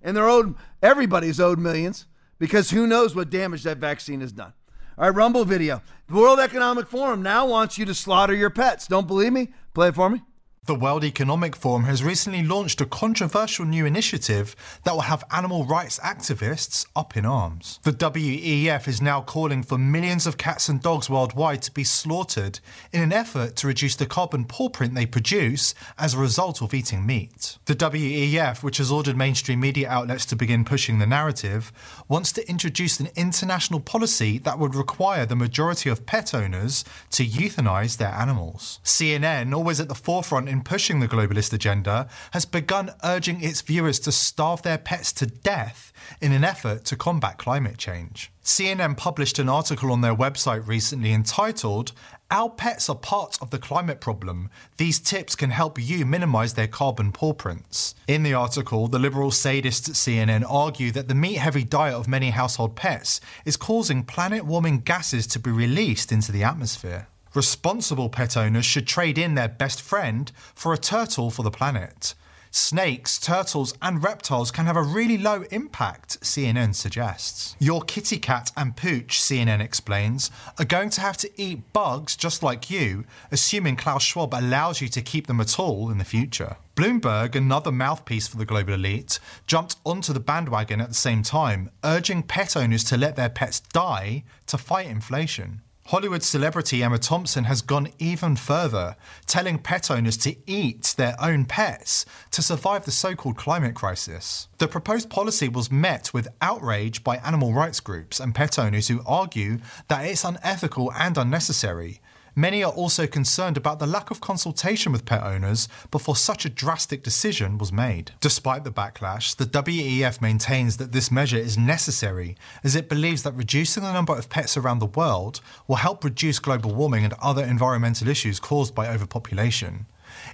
And 0.00 0.16
they're 0.16 0.28
owed 0.28 0.54
everybody's 0.82 1.40
owed 1.40 1.58
millions 1.58 2.06
because 2.38 2.70
who 2.70 2.86
knows 2.86 3.14
what 3.14 3.30
damage 3.30 3.64
that 3.64 3.78
vaccine 3.78 4.20
has 4.20 4.32
done. 4.32 4.52
All 4.96 5.06
right, 5.06 5.16
Rumble 5.16 5.44
video. 5.44 5.82
The 6.08 6.14
World 6.14 6.38
Economic 6.38 6.86
Forum 6.86 7.22
now 7.22 7.46
wants 7.46 7.78
you 7.78 7.84
to 7.86 7.94
slaughter 7.94 8.34
your 8.34 8.50
pets. 8.50 8.86
Don't 8.86 9.06
believe 9.06 9.32
me? 9.32 9.48
Play 9.74 9.88
it 9.88 9.94
for 9.94 10.08
me. 10.08 10.22
The 10.66 10.74
World 10.74 11.04
Economic 11.04 11.56
Forum 11.56 11.84
has 11.84 12.04
recently 12.04 12.42
launched 12.42 12.82
a 12.82 12.86
controversial 12.86 13.64
new 13.64 13.86
initiative 13.86 14.54
that 14.84 14.92
will 14.92 15.00
have 15.00 15.24
animal 15.32 15.64
rights 15.64 15.98
activists 16.00 16.86
up 16.94 17.16
in 17.16 17.24
arms. 17.24 17.80
The 17.82 17.92
WEF 17.92 18.86
is 18.86 19.00
now 19.00 19.22
calling 19.22 19.62
for 19.62 19.78
millions 19.78 20.26
of 20.26 20.36
cats 20.36 20.68
and 20.68 20.80
dogs 20.80 21.08
worldwide 21.08 21.62
to 21.62 21.72
be 21.72 21.82
slaughtered 21.82 22.60
in 22.92 23.00
an 23.02 23.10
effort 23.10 23.56
to 23.56 23.68
reduce 23.68 23.96
the 23.96 24.04
carbon 24.04 24.44
paw 24.44 24.68
print 24.68 24.94
they 24.94 25.06
produce 25.06 25.74
as 25.98 26.12
a 26.12 26.18
result 26.18 26.60
of 26.60 26.74
eating 26.74 27.06
meat. 27.06 27.56
The 27.64 27.74
WEF, 27.74 28.62
which 28.62 28.76
has 28.76 28.92
ordered 28.92 29.16
mainstream 29.16 29.60
media 29.60 29.88
outlets 29.88 30.26
to 30.26 30.36
begin 30.36 30.66
pushing 30.66 30.98
the 30.98 31.06
narrative, 31.06 31.72
wants 32.06 32.32
to 32.32 32.48
introduce 32.50 33.00
an 33.00 33.08
international 33.16 33.80
policy 33.80 34.36
that 34.40 34.58
would 34.58 34.74
require 34.74 35.24
the 35.24 35.34
majority 35.34 35.88
of 35.88 36.04
pet 36.04 36.34
owners 36.34 36.84
to 37.12 37.24
euthanize 37.24 37.96
their 37.96 38.12
animals. 38.12 38.78
CNN, 38.84 39.54
always 39.54 39.80
at 39.80 39.88
the 39.88 39.94
forefront 39.94 40.49
in 40.50 40.62
pushing 40.62 41.00
the 41.00 41.08
globalist 41.08 41.52
agenda 41.52 42.08
has 42.32 42.44
begun 42.44 42.90
urging 43.04 43.42
its 43.42 43.62
viewers 43.62 43.98
to 44.00 44.12
starve 44.12 44.62
their 44.62 44.78
pets 44.78 45.12
to 45.12 45.26
death 45.26 45.92
in 46.20 46.32
an 46.32 46.44
effort 46.44 46.84
to 46.86 46.96
combat 46.96 47.38
climate 47.38 47.78
change. 47.78 48.30
CNN 48.44 48.96
published 48.96 49.38
an 49.38 49.48
article 49.48 49.92
on 49.92 50.00
their 50.00 50.14
website 50.14 50.66
recently 50.66 51.12
entitled 51.12 51.92
our 52.30 52.48
pets 52.48 52.88
are 52.88 52.94
part 52.94 53.38
of 53.42 53.50
the 53.50 53.58
climate 53.58 54.00
problem. 54.00 54.50
These 54.76 55.00
tips 55.00 55.34
can 55.34 55.50
help 55.50 55.80
you 55.80 56.06
minimize 56.06 56.54
their 56.54 56.68
carbon 56.68 57.10
pawprints. 57.10 57.96
In 58.06 58.22
the 58.22 58.34
article, 58.34 58.86
the 58.86 59.00
liberal 59.00 59.32
sadists 59.32 59.88
at 59.88 59.96
CNN 59.96 60.44
argue 60.48 60.92
that 60.92 61.08
the 61.08 61.14
meat 61.14 61.38
heavy 61.38 61.64
diet 61.64 61.94
of 61.94 62.06
many 62.06 62.30
household 62.30 62.76
pets 62.76 63.20
is 63.44 63.56
causing 63.56 64.04
planet 64.04 64.44
warming 64.44 64.80
gases 64.80 65.26
to 65.28 65.40
be 65.40 65.50
released 65.50 66.12
into 66.12 66.30
the 66.30 66.44
atmosphere. 66.44 67.08
Responsible 67.32 68.08
pet 68.08 68.36
owners 68.36 68.66
should 68.66 68.88
trade 68.88 69.16
in 69.16 69.36
their 69.36 69.48
best 69.48 69.80
friend 69.80 70.32
for 70.54 70.72
a 70.72 70.78
turtle 70.78 71.30
for 71.30 71.44
the 71.44 71.50
planet. 71.50 72.14
Snakes, 72.52 73.20
turtles, 73.20 73.72
and 73.80 74.02
reptiles 74.02 74.50
can 74.50 74.66
have 74.66 74.76
a 74.76 74.82
really 74.82 75.16
low 75.16 75.42
impact, 75.52 76.20
CNN 76.20 76.74
suggests. 76.74 77.54
Your 77.60 77.82
kitty 77.82 78.18
cat 78.18 78.50
and 78.56 78.74
pooch, 78.74 79.20
CNN 79.20 79.60
explains, 79.60 80.32
are 80.58 80.64
going 80.64 80.90
to 80.90 81.00
have 81.00 81.16
to 81.18 81.30
eat 81.40 81.72
bugs 81.72 82.16
just 82.16 82.42
like 82.42 82.68
you, 82.68 83.04
assuming 83.30 83.76
Klaus 83.76 84.02
Schwab 84.02 84.34
allows 84.34 84.80
you 84.80 84.88
to 84.88 85.00
keep 85.00 85.28
them 85.28 85.40
at 85.40 85.60
all 85.60 85.88
in 85.90 85.98
the 85.98 86.04
future. 86.04 86.56
Bloomberg, 86.74 87.36
another 87.36 87.70
mouthpiece 87.70 88.26
for 88.26 88.38
the 88.38 88.44
global 88.44 88.74
elite, 88.74 89.20
jumped 89.46 89.76
onto 89.86 90.12
the 90.12 90.18
bandwagon 90.18 90.80
at 90.80 90.88
the 90.88 90.94
same 90.94 91.22
time, 91.22 91.70
urging 91.84 92.24
pet 92.24 92.56
owners 92.56 92.82
to 92.82 92.96
let 92.96 93.14
their 93.14 93.28
pets 93.28 93.60
die 93.60 94.24
to 94.48 94.58
fight 94.58 94.88
inflation. 94.88 95.62
Hollywood 95.86 96.22
celebrity 96.22 96.84
Emma 96.84 96.98
Thompson 96.98 97.44
has 97.44 97.62
gone 97.62 97.88
even 97.98 98.36
further, 98.36 98.94
telling 99.26 99.58
pet 99.58 99.90
owners 99.90 100.16
to 100.18 100.36
eat 100.46 100.94
their 100.96 101.16
own 101.20 101.44
pets 101.46 102.06
to 102.30 102.42
survive 102.42 102.84
the 102.84 102.92
so 102.92 103.16
called 103.16 103.36
climate 103.36 103.74
crisis. 103.74 104.46
The 104.58 104.68
proposed 104.68 105.10
policy 105.10 105.48
was 105.48 105.70
met 105.70 106.14
with 106.14 106.28
outrage 106.40 107.02
by 107.02 107.16
animal 107.16 107.52
rights 107.52 107.80
groups 107.80 108.20
and 108.20 108.34
pet 108.34 108.56
owners 108.56 108.86
who 108.86 109.02
argue 109.04 109.58
that 109.88 110.04
it's 110.04 110.24
unethical 110.24 110.92
and 110.92 111.18
unnecessary. 111.18 112.00
Many 112.40 112.64
are 112.64 112.72
also 112.72 113.06
concerned 113.06 113.58
about 113.58 113.80
the 113.80 113.86
lack 113.86 114.10
of 114.10 114.22
consultation 114.22 114.92
with 114.92 115.04
pet 115.04 115.22
owners 115.22 115.68
before 115.90 116.16
such 116.16 116.46
a 116.46 116.48
drastic 116.48 117.02
decision 117.02 117.58
was 117.58 117.70
made. 117.70 118.12
Despite 118.22 118.64
the 118.64 118.72
backlash, 118.72 119.36
the 119.36 119.44
WEF 119.44 120.22
maintains 120.22 120.78
that 120.78 120.92
this 120.92 121.10
measure 121.10 121.36
is 121.36 121.58
necessary 121.58 122.38
as 122.64 122.74
it 122.74 122.88
believes 122.88 123.24
that 123.24 123.36
reducing 123.36 123.82
the 123.82 123.92
number 123.92 124.16
of 124.16 124.30
pets 124.30 124.56
around 124.56 124.78
the 124.78 124.86
world 124.86 125.42
will 125.68 125.76
help 125.76 126.02
reduce 126.02 126.38
global 126.38 126.74
warming 126.74 127.04
and 127.04 127.12
other 127.20 127.44
environmental 127.44 128.08
issues 128.08 128.40
caused 128.40 128.74
by 128.74 128.88
overpopulation. 128.88 129.84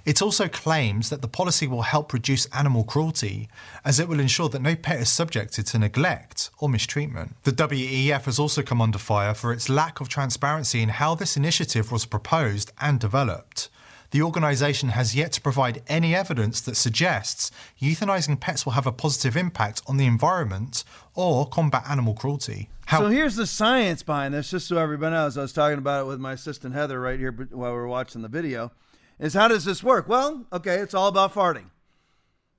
It 0.05 0.21
also 0.21 0.47
claims 0.47 1.09
that 1.09 1.21
the 1.21 1.27
policy 1.27 1.67
will 1.67 1.83
help 1.83 2.13
reduce 2.13 2.45
animal 2.47 2.83
cruelty, 2.83 3.49
as 3.83 3.99
it 3.99 4.07
will 4.07 4.19
ensure 4.19 4.49
that 4.49 4.61
no 4.61 4.75
pet 4.75 5.01
is 5.01 5.09
subjected 5.09 5.65
to 5.67 5.79
neglect 5.79 6.49
or 6.59 6.69
mistreatment. 6.69 7.35
The 7.43 7.51
WEF 7.51 8.25
has 8.25 8.39
also 8.39 8.61
come 8.61 8.81
under 8.81 8.97
fire 8.99 9.33
for 9.33 9.51
its 9.51 9.69
lack 9.69 9.99
of 9.99 10.09
transparency 10.09 10.81
in 10.81 10.89
how 10.89 11.15
this 11.15 11.37
initiative 11.37 11.91
was 11.91 12.05
proposed 12.05 12.71
and 12.79 12.99
developed. 12.99 13.69
The 14.11 14.21
organisation 14.21 14.89
has 14.89 15.15
yet 15.15 15.33
to 15.33 15.41
provide 15.41 15.83
any 15.87 16.15
evidence 16.15 16.61
that 16.61 16.75
suggests 16.77 17.51
euthanizing 17.81 18.39
pets 18.39 18.65
will 18.65 18.71
have 18.73 18.87
a 18.87 18.91
positive 18.93 19.35
impact 19.35 19.81
on 19.85 19.97
the 19.97 20.05
environment 20.05 20.85
or 21.13 21.45
combat 21.45 21.83
animal 21.89 22.13
cruelty. 22.13 22.69
How- 22.85 22.99
so 22.99 23.09
here's 23.09 23.35
the 23.35 23.45
science 23.45 24.03
behind 24.03 24.33
this, 24.33 24.49
just 24.49 24.67
so 24.67 24.77
everybody 24.77 25.13
knows. 25.13 25.37
I 25.37 25.41
was 25.41 25.51
talking 25.51 25.77
about 25.77 26.05
it 26.05 26.07
with 26.07 26.21
my 26.21 26.31
assistant 26.33 26.73
Heather 26.73 27.01
right 27.01 27.19
here 27.19 27.33
while 27.51 27.71
we 27.71 27.77
were 27.77 27.87
watching 27.87 28.21
the 28.21 28.29
video 28.29 28.71
is 29.19 29.33
how 29.33 29.47
does 29.47 29.65
this 29.65 29.83
work? 29.83 30.07
Well, 30.07 30.45
okay, 30.51 30.75
it's 30.75 30.93
all 30.93 31.07
about 31.07 31.33
farting. 31.33 31.69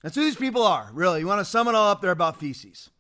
That's 0.03 0.15
who 0.15 0.23
these 0.23 0.37
people 0.37 0.63
are, 0.63 0.91
really. 0.93 1.21
You 1.21 1.27
want 1.27 1.41
to 1.41 1.45
sum 1.45 1.69
it 1.69 1.75
all 1.75 1.91
up, 1.91 2.01
they're 2.01 2.11
about 2.11 2.39
feces. 2.39 2.91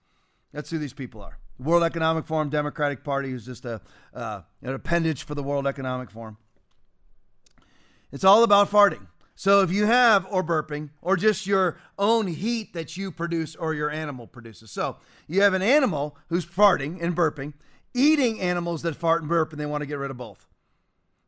That's 0.52 0.70
who 0.70 0.78
these 0.78 0.92
people 0.92 1.22
are. 1.22 1.38
World 1.58 1.82
Economic 1.82 2.26
Forum, 2.26 2.50
Democratic 2.50 3.02
Party, 3.02 3.30
who's 3.30 3.46
just 3.46 3.64
a, 3.64 3.80
uh, 4.14 4.42
an 4.62 4.74
appendage 4.74 5.24
for 5.24 5.34
the 5.34 5.42
World 5.42 5.66
Economic 5.66 6.10
Forum. 6.10 6.36
It's 8.12 8.24
all 8.24 8.42
about 8.42 8.70
farting. 8.70 9.06
So 9.34 9.62
if 9.62 9.70
you 9.70 9.86
have, 9.86 10.26
or 10.30 10.42
burping, 10.42 10.90
or 11.00 11.16
just 11.16 11.46
your 11.46 11.78
own 11.98 12.26
heat 12.26 12.72
that 12.74 12.96
you 12.96 13.12
produce 13.12 13.54
or 13.54 13.72
your 13.74 13.90
animal 13.90 14.26
produces. 14.26 14.72
So 14.72 14.96
you 15.28 15.42
have 15.42 15.54
an 15.54 15.62
animal 15.62 16.16
who's 16.28 16.44
farting 16.44 17.00
and 17.00 17.14
burping, 17.14 17.52
eating 17.94 18.40
animals 18.40 18.82
that 18.82 18.96
fart 18.96 19.22
and 19.22 19.28
burp, 19.28 19.52
and 19.52 19.60
they 19.60 19.66
want 19.66 19.82
to 19.82 19.86
get 19.86 19.98
rid 19.98 20.10
of 20.10 20.16
both. 20.16 20.46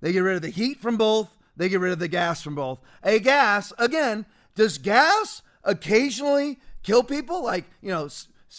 They 0.01 0.13
get 0.13 0.21
rid 0.21 0.37
of 0.37 0.43
the 0.43 0.49
heat 0.49 0.81
from 0.81 0.97
both, 0.97 1.37
they 1.57 1.69
get 1.69 1.81
rid 1.81 1.93
of 1.93 1.99
the 1.99 2.09
gas 2.09 2.43
from 2.43 2.55
both. 2.55 2.81
A 3.03 3.19
gas, 3.19 3.73
again, 3.79 4.27
does 4.55 4.79
gas 4.79 5.43
occasionally 5.65 6.59
kill 6.83 7.03
people? 7.03 7.43
Like, 7.43 7.65
you 7.83 7.91
know, 7.91 8.09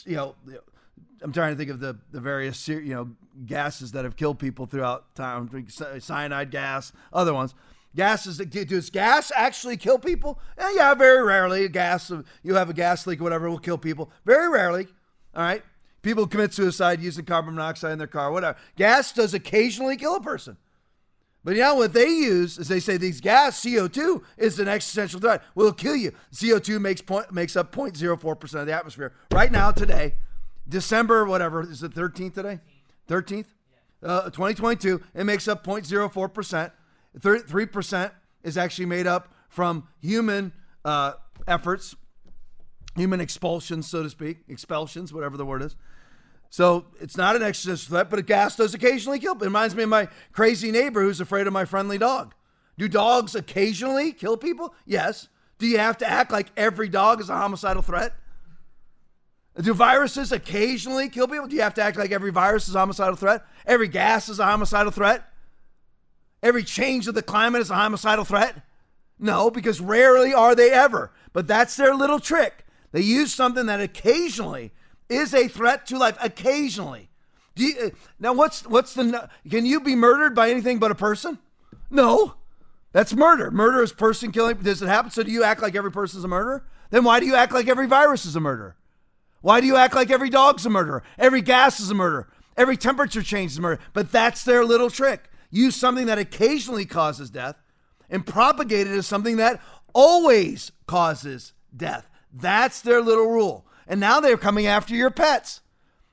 you 0.05 0.15
know, 0.15 0.35
I'm 1.21 1.31
trying 1.31 1.53
to 1.53 1.57
think 1.57 1.69
of 1.69 1.79
the, 1.79 1.97
the 2.11 2.19
various, 2.19 2.67
you 2.67 2.93
know, 2.93 3.09
gases 3.45 3.91
that 3.93 4.05
have 4.05 4.15
killed 4.15 4.39
people 4.39 4.65
throughout 4.65 5.13
time. 5.15 5.67
Cyanide 5.99 6.51
gas, 6.51 6.91
other 7.13 7.33
ones. 7.33 7.53
Gases, 7.95 8.37
does 8.37 8.89
gas 8.89 9.31
actually 9.35 9.75
kill 9.75 9.99
people? 9.99 10.39
Eh, 10.57 10.73
yeah, 10.75 10.93
very 10.93 11.23
rarely. 11.23 11.65
A 11.65 11.69
Gas, 11.69 12.11
you 12.41 12.55
have 12.55 12.69
a 12.69 12.73
gas 12.73 13.05
leak, 13.05 13.19
whatever, 13.21 13.49
will 13.49 13.59
kill 13.59 13.77
people. 13.77 14.09
Very 14.25 14.49
rarely. 14.49 14.87
All 15.35 15.43
right. 15.43 15.61
People 16.01 16.25
commit 16.25 16.53
suicide 16.53 17.01
using 17.01 17.25
carbon 17.25 17.53
monoxide 17.53 17.91
in 17.91 17.97
their 17.97 18.07
car, 18.07 18.31
whatever. 18.31 18.57
Gas 18.75 19.11
does 19.11 19.33
occasionally 19.33 19.97
kill 19.97 20.15
a 20.15 20.21
person. 20.21 20.57
But 21.43 21.55
now 21.57 21.75
what 21.75 21.93
they 21.93 22.07
use 22.07 22.59
is 22.59 22.67
they 22.67 22.79
say 22.79 22.97
these 22.97 23.19
gas 23.19 23.63
CO2 23.63 24.23
is 24.37 24.59
an 24.59 24.67
existential 24.67 25.19
threat. 25.19 25.41
Will 25.55 25.73
kill 25.73 25.95
you. 25.95 26.11
CO2 26.31 26.79
makes 26.79 27.01
point 27.01 27.31
makes 27.31 27.55
up 27.55 27.73
0.04% 27.73 28.59
of 28.59 28.67
the 28.67 28.73
atmosphere. 28.73 29.13
Right 29.31 29.51
now, 29.51 29.71
today, 29.71 30.15
December, 30.69 31.25
whatever, 31.25 31.63
is 31.63 31.81
it 31.81 31.93
13th 31.93 32.35
today? 32.35 32.59
13th? 33.09 33.47
Uh, 34.03 34.23
2022, 34.25 35.01
it 35.15 35.23
makes 35.23 35.47
up 35.47 35.65
0.04%. 35.65 36.71
3% 37.19 38.11
is 38.43 38.57
actually 38.57 38.85
made 38.85 39.07
up 39.07 39.33
from 39.49 39.87
human 39.99 40.53
uh, 40.85 41.13
efforts, 41.47 41.95
human 42.95 43.19
expulsions, 43.19 43.87
so 43.87 44.03
to 44.03 44.09
speak, 44.09 44.37
expulsions, 44.47 45.13
whatever 45.13 45.37
the 45.37 45.45
word 45.45 45.61
is. 45.61 45.75
So 46.51 46.83
it's 46.99 47.15
not 47.15 47.37
an 47.37 47.43
existential 47.43 47.87
threat, 47.87 48.09
but 48.09 48.19
a 48.19 48.21
gas 48.21 48.57
does 48.57 48.73
occasionally 48.73 49.19
kill. 49.19 49.35
It 49.35 49.41
reminds 49.41 49.73
me 49.73 49.83
of 49.83 49.89
my 49.89 50.09
crazy 50.33 50.69
neighbor 50.69 51.01
who's 51.01 51.21
afraid 51.21 51.47
of 51.47 51.53
my 51.53 51.63
friendly 51.63 51.97
dog. 51.97 52.35
Do 52.77 52.89
dogs 52.89 53.35
occasionally 53.35 54.11
kill 54.11 54.35
people? 54.35 54.75
Yes. 54.85 55.29
Do 55.59 55.65
you 55.65 55.77
have 55.77 55.97
to 55.99 56.09
act 56.09 56.29
like 56.29 56.47
every 56.57 56.89
dog 56.89 57.21
is 57.21 57.29
a 57.29 57.35
homicidal 57.35 57.81
threat? 57.81 58.13
Do 59.61 59.73
viruses 59.73 60.33
occasionally 60.33 61.07
kill 61.07 61.29
people? 61.29 61.47
Do 61.47 61.55
you 61.55 61.61
have 61.61 61.73
to 61.75 61.83
act 61.83 61.97
like 61.97 62.11
every 62.11 62.31
virus 62.31 62.67
is 62.67 62.75
a 62.75 62.79
homicidal 62.79 63.15
threat? 63.15 63.45
Every 63.65 63.87
gas 63.87 64.27
is 64.27 64.39
a 64.39 64.45
homicidal 64.45 64.91
threat? 64.91 65.23
Every 66.43 66.63
change 66.63 67.07
of 67.07 67.15
the 67.15 67.21
climate 67.21 67.61
is 67.61 67.69
a 67.69 67.75
homicidal 67.75 68.25
threat? 68.25 68.61
No, 69.17 69.49
because 69.49 69.79
rarely 69.79 70.33
are 70.33 70.53
they 70.53 70.71
ever. 70.71 71.13
But 71.31 71.47
that's 71.47 71.77
their 71.77 71.95
little 71.95 72.19
trick. 72.19 72.65
They 72.91 73.01
use 73.01 73.33
something 73.33 73.67
that 73.67 73.79
occasionally 73.79 74.73
is 75.11 75.33
a 75.33 75.47
threat 75.47 75.85
to 75.87 75.97
life 75.97 76.17
occasionally. 76.21 77.09
You, 77.55 77.75
uh, 77.83 77.89
now, 78.19 78.33
what's 78.33 78.65
what's 78.65 78.93
the? 78.93 79.29
Can 79.49 79.65
you 79.65 79.81
be 79.81 79.95
murdered 79.95 80.33
by 80.33 80.49
anything 80.49 80.79
but 80.79 80.91
a 80.91 80.95
person? 80.95 81.37
No, 81.89 82.35
that's 82.93 83.13
murder. 83.13 83.51
Murder 83.51 83.83
is 83.83 83.91
person 83.91 84.31
killing. 84.31 84.57
Does 84.57 84.81
it 84.81 84.87
happen? 84.87 85.11
So 85.11 85.23
do 85.23 85.31
you 85.31 85.43
act 85.43 85.61
like 85.61 85.75
every 85.75 85.91
person 85.91 86.19
is 86.19 86.23
a 86.23 86.29
murderer? 86.29 86.63
Then 86.89 87.03
why 87.03 87.19
do 87.19 87.25
you 87.25 87.35
act 87.35 87.53
like 87.53 87.67
every 87.67 87.87
virus 87.87 88.25
is 88.25 88.35
a 88.35 88.39
murderer? 88.39 88.75
Why 89.41 89.59
do 89.59 89.67
you 89.67 89.75
act 89.75 89.95
like 89.95 90.11
every 90.11 90.29
dog's 90.29 90.65
a 90.65 90.69
murderer? 90.69 91.03
Every 91.17 91.41
gas 91.41 91.79
is 91.79 91.89
a 91.89 91.95
murderer. 91.95 92.27
Every 92.57 92.77
temperature 92.77 93.23
change 93.23 93.51
is 93.51 93.57
a 93.57 93.61
murder. 93.61 93.81
But 93.93 94.11
that's 94.11 94.43
their 94.43 94.63
little 94.63 94.89
trick. 94.89 95.29
Use 95.49 95.75
something 95.75 96.05
that 96.05 96.19
occasionally 96.19 96.85
causes 96.85 97.29
death 97.29 97.55
and 98.09 98.25
propagate 98.25 98.87
it 98.87 98.95
as 98.95 99.07
something 99.07 99.37
that 99.37 99.61
always 99.93 100.71
causes 100.85 101.53
death. 101.75 102.09
That's 102.31 102.81
their 102.81 103.01
little 103.01 103.27
rule. 103.27 103.65
And 103.91 103.99
now 103.99 104.21
they're 104.21 104.37
coming 104.37 104.67
after 104.67 104.95
your 104.95 105.11
pets. 105.11 105.59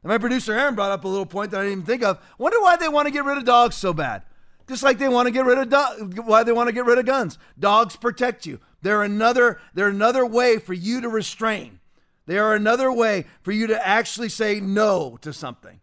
And 0.02 0.10
my 0.10 0.18
producer 0.18 0.52
Aaron 0.52 0.74
brought 0.74 0.90
up 0.90 1.04
a 1.04 1.08
little 1.08 1.24
point 1.24 1.52
that 1.52 1.60
I 1.60 1.62
didn't 1.62 1.78
even 1.78 1.86
think 1.86 2.02
of. 2.02 2.18
Wonder 2.36 2.60
why 2.60 2.76
they 2.76 2.88
want 2.88 3.06
to 3.06 3.12
get 3.12 3.24
rid 3.24 3.38
of 3.38 3.44
dogs 3.44 3.76
so 3.76 3.92
bad. 3.92 4.24
Just 4.68 4.82
like 4.82 4.98
they 4.98 5.08
want 5.08 5.28
to 5.28 5.30
get 5.30 5.44
rid 5.44 5.58
of 5.58 5.70
do- 5.70 6.22
why 6.22 6.42
they 6.42 6.50
want 6.50 6.66
to 6.66 6.72
get 6.72 6.86
rid 6.86 6.98
of 6.98 7.06
guns. 7.06 7.38
Dogs 7.56 7.94
protect 7.94 8.46
you. 8.46 8.58
They're 8.82 9.04
another 9.04 9.60
they're 9.74 9.88
another 9.88 10.26
way 10.26 10.58
for 10.58 10.74
you 10.74 11.00
to 11.00 11.08
restrain. 11.08 11.78
They 12.26 12.36
are 12.36 12.52
another 12.52 12.92
way 12.92 13.26
for 13.42 13.52
you 13.52 13.68
to 13.68 13.86
actually 13.86 14.28
say 14.28 14.58
no 14.58 15.16
to 15.20 15.32
something. 15.32 15.80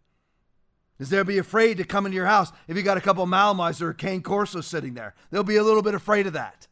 Is 1.00 1.10
they'll 1.10 1.24
be 1.24 1.38
afraid 1.38 1.78
to 1.78 1.86
come 1.86 2.06
into 2.06 2.18
your 2.18 2.26
house 2.26 2.52
if 2.68 2.76
you 2.76 2.84
got 2.84 2.98
a 2.98 3.02
couple 3.02 3.24
of 3.24 3.82
or 3.82 3.90
a 3.90 3.96
cane 3.96 4.22
corso 4.22 4.60
sitting 4.60 4.96
there. 4.96 5.16
They'll 5.32 5.44
be 5.44 5.56
a 5.56 5.64
little 5.64 5.82
bit 5.82 5.96
afraid 5.96 6.28
of 6.28 6.34
that. 6.34 6.68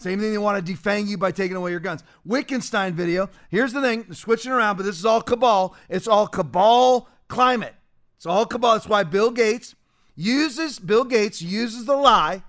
Same 0.00 0.18
thing, 0.18 0.32
they 0.32 0.38
want 0.38 0.64
to 0.64 0.72
defang 0.72 1.06
you 1.06 1.18
by 1.18 1.30
taking 1.30 1.58
away 1.58 1.72
your 1.72 1.80
guns. 1.80 2.02
Wittgenstein 2.24 2.94
video. 2.94 3.28
Here's 3.50 3.74
the 3.74 3.82
thing, 3.82 4.10
switching 4.14 4.50
around, 4.50 4.78
but 4.78 4.86
this 4.86 4.98
is 4.98 5.04
all 5.04 5.20
cabal. 5.20 5.76
It's 5.90 6.08
all 6.08 6.26
cabal 6.26 7.06
climate. 7.28 7.74
It's 8.16 8.24
all 8.24 8.46
cabal. 8.46 8.72
That's 8.72 8.88
why 8.88 9.02
Bill 9.02 9.30
Gates 9.30 9.74
uses 10.16 10.78
Bill 10.78 11.04
Gates 11.04 11.42
uses 11.42 11.84
the 11.84 11.96
lie 11.96 12.42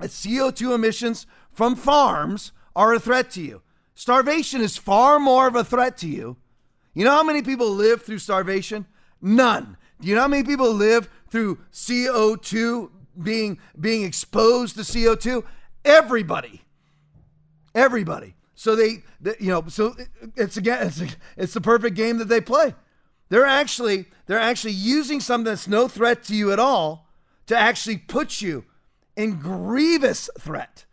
that 0.00 0.10
CO2 0.10 0.74
emissions 0.74 1.24
from 1.52 1.76
farms 1.76 2.50
are 2.74 2.94
a 2.94 2.98
threat 2.98 3.30
to 3.32 3.40
you. 3.40 3.62
Starvation 3.94 4.60
is 4.60 4.76
far 4.76 5.20
more 5.20 5.46
of 5.46 5.54
a 5.54 5.62
threat 5.62 5.96
to 5.98 6.08
you. 6.08 6.36
You 6.94 7.04
know 7.04 7.12
how 7.12 7.22
many 7.22 7.42
people 7.42 7.70
live 7.70 8.02
through 8.02 8.18
starvation? 8.18 8.86
None. 9.22 9.76
Do 10.00 10.08
you 10.08 10.16
know 10.16 10.22
how 10.22 10.28
many 10.28 10.42
people 10.42 10.72
live 10.72 11.08
through 11.28 11.58
CO2 11.72 12.90
being 13.22 13.60
being 13.78 14.02
exposed 14.02 14.74
to 14.74 14.82
CO2? 14.82 15.44
Everybody. 15.84 16.62
Everybody. 17.74 18.34
So 18.54 18.76
they, 18.76 19.02
they 19.20 19.36
you 19.40 19.48
know, 19.48 19.64
so 19.68 19.94
it's 20.36 20.56
again 20.56 20.86
it's, 20.86 21.02
it's 21.36 21.54
the 21.54 21.60
perfect 21.60 21.96
game 21.96 22.18
that 22.18 22.28
they 22.28 22.40
play. 22.40 22.74
They're 23.30 23.46
actually 23.46 24.06
they're 24.26 24.40
actually 24.40 24.74
using 24.74 25.20
something 25.20 25.46
that's 25.46 25.68
no 25.68 25.88
threat 25.88 26.24
to 26.24 26.34
you 26.34 26.52
at 26.52 26.58
all 26.58 27.06
to 27.46 27.56
actually 27.56 27.96
put 27.96 28.42
you 28.42 28.64
in 29.16 29.38
grievous 29.38 30.28
threat 30.38 30.84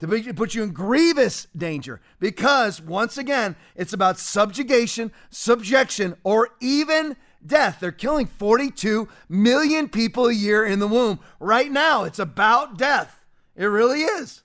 to 0.00 0.32
put 0.34 0.54
you 0.54 0.62
in 0.62 0.70
grievous 0.70 1.48
danger 1.56 2.00
because 2.20 2.80
once 2.80 3.18
again 3.18 3.56
it's 3.74 3.92
about 3.92 4.18
subjugation 4.18 5.10
subjection 5.30 6.16
or 6.22 6.50
even 6.60 7.16
death 7.44 7.78
they're 7.80 7.90
killing 7.90 8.26
42 8.26 9.08
million 9.28 9.88
people 9.88 10.26
a 10.26 10.32
year 10.32 10.64
in 10.64 10.78
the 10.78 10.86
womb 10.86 11.18
right 11.40 11.70
now 11.70 12.04
it's 12.04 12.18
about 12.18 12.78
death 12.78 13.17
it 13.58 13.66
really 13.66 14.00
is 14.00 14.42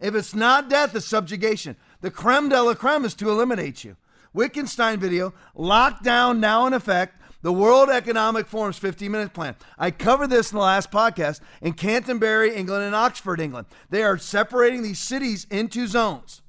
if 0.00 0.16
it's 0.16 0.34
not 0.34 0.68
death 0.68 0.96
it's 0.96 1.06
subjugation 1.06 1.76
the 2.00 2.10
creme 2.10 2.48
de 2.48 2.60
la 2.60 2.74
creme 2.74 3.04
is 3.04 3.14
to 3.14 3.30
eliminate 3.30 3.84
you 3.84 3.96
wittgenstein 4.32 4.98
video 4.98 5.32
lockdown 5.56 6.40
now 6.40 6.66
in 6.66 6.72
effect 6.72 7.22
the 7.42 7.52
World 7.52 7.90
Economic 7.90 8.48
Forum's 8.48 8.78
15 8.78 9.12
minute 9.12 9.32
plan. 9.32 9.54
I 9.78 9.92
covered 9.92 10.30
this 10.30 10.50
in 10.50 10.56
the 10.56 10.64
last 10.64 10.90
podcast 10.90 11.38
in 11.62 11.74
Canterbury, 11.74 12.52
England, 12.52 12.82
and 12.82 12.94
Oxford, 12.94 13.40
England. 13.40 13.68
They 13.88 14.02
are 14.02 14.18
separating 14.18 14.82
these 14.82 14.98
cities 14.98 15.46
into 15.48 15.86
zones 15.86 16.42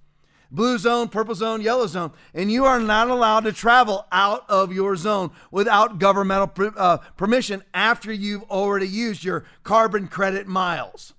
blue 0.49 0.77
zone, 0.77 1.09
purple 1.09 1.35
zone, 1.35 1.61
yellow 1.61 1.87
zone, 1.87 2.11
and 2.33 2.51
you 2.51 2.65
are 2.65 2.79
not 2.79 3.09
allowed 3.09 3.43
to 3.43 3.51
travel 3.51 4.05
out 4.11 4.45
of 4.49 4.73
your 4.73 4.95
zone 4.95 5.29
without 5.51 5.99
governmental 5.99 6.51
uh, 6.77 6.97
permission 7.15 7.63
after 7.73 8.11
you've 8.11 8.43
already 8.43 8.87
used 8.87 9.23
your 9.23 9.45
carbon 9.63 10.07
credit 10.07 10.47
miles. 10.47 11.13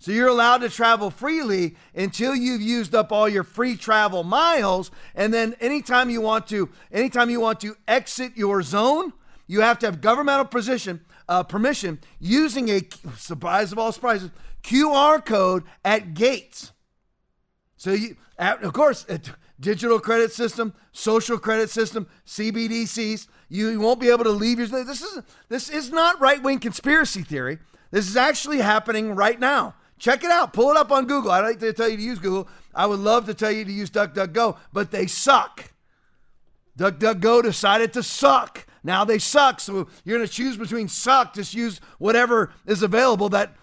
So 0.00 0.12
you're 0.12 0.28
allowed 0.28 0.58
to 0.58 0.68
travel 0.68 1.10
freely 1.10 1.76
until 1.94 2.34
you've 2.34 2.62
used 2.62 2.94
up 2.94 3.10
all 3.10 3.28
your 3.28 3.42
free 3.42 3.76
travel 3.76 4.22
miles. 4.22 4.92
And 5.14 5.34
then 5.34 5.56
anytime 5.60 6.08
you 6.08 6.20
want 6.20 6.46
to, 6.48 6.68
anytime 6.92 7.30
you 7.30 7.40
want 7.40 7.60
to 7.60 7.76
exit 7.88 8.36
your 8.36 8.62
zone, 8.62 9.12
you 9.48 9.60
have 9.60 9.78
to 9.80 9.86
have 9.86 10.00
governmental 10.00 10.44
position, 10.44 11.00
uh, 11.28 11.42
permission 11.42 11.98
using 12.20 12.68
a 12.68 12.82
surprise 13.16 13.72
of 13.72 13.78
all 13.78 13.90
surprises 13.90 14.30
QR 14.62 15.24
code 15.24 15.64
at 15.84 16.14
gates. 16.14 16.72
So 17.76 17.92
you, 17.92 18.16
of 18.38 18.72
course, 18.72 19.04
digital 19.58 19.98
credit 19.98 20.32
system, 20.32 20.74
social 20.92 21.38
credit 21.38 21.70
system, 21.70 22.06
CBDCs. 22.26 23.26
You 23.48 23.80
won't 23.80 24.00
be 24.00 24.10
able 24.10 24.24
to 24.24 24.30
leave 24.30 24.58
your. 24.58 24.68
This 24.68 25.00
is 25.00 25.22
this 25.48 25.68
is 25.70 25.90
not 25.90 26.20
right 26.20 26.42
wing 26.42 26.60
conspiracy 26.60 27.22
theory. 27.22 27.58
This 27.90 28.08
is 28.08 28.16
actually 28.16 28.58
happening 28.58 29.14
right 29.14 29.40
now. 29.40 29.74
Check 29.98 30.24
it 30.24 30.30
out. 30.30 30.52
Pull 30.52 30.70
it 30.70 30.76
up 30.76 30.92
on 30.92 31.06
Google. 31.06 31.30
I 31.30 31.40
don't 31.40 31.50
like 31.50 31.60
to 31.60 31.72
tell 31.72 31.88
you 31.88 31.96
to 31.96 32.02
use 32.02 32.18
Google. 32.18 32.48
I 32.74 32.86
would 32.86 33.00
love 33.00 33.26
to 33.26 33.34
tell 33.34 33.50
you 33.50 33.64
to 33.64 33.72
use 33.72 33.90
DuckDuckGo, 33.90 34.56
but 34.72 34.90
they 34.90 35.06
suck. 35.06 35.72
DuckDuckGo 36.78 37.42
decided 37.42 37.92
to 37.94 38.02
suck. 38.02 38.66
Now 38.84 39.04
they 39.04 39.18
suck. 39.18 39.60
So 39.60 39.88
you're 40.04 40.18
going 40.18 40.28
to 40.28 40.32
choose 40.32 40.56
between 40.56 40.88
suck. 40.88 41.34
Just 41.34 41.54
use 41.54 41.80
whatever 41.98 42.52
is 42.66 42.82
available 42.82 43.28
that, 43.30 43.56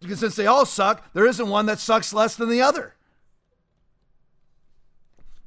because 0.00 0.20
since 0.20 0.36
they 0.36 0.46
all 0.46 0.64
suck, 0.66 1.12
there 1.12 1.26
isn't 1.26 1.48
one 1.48 1.66
that 1.66 1.78
sucks 1.78 2.12
less 2.12 2.34
than 2.36 2.48
the 2.48 2.62
other. 2.62 2.94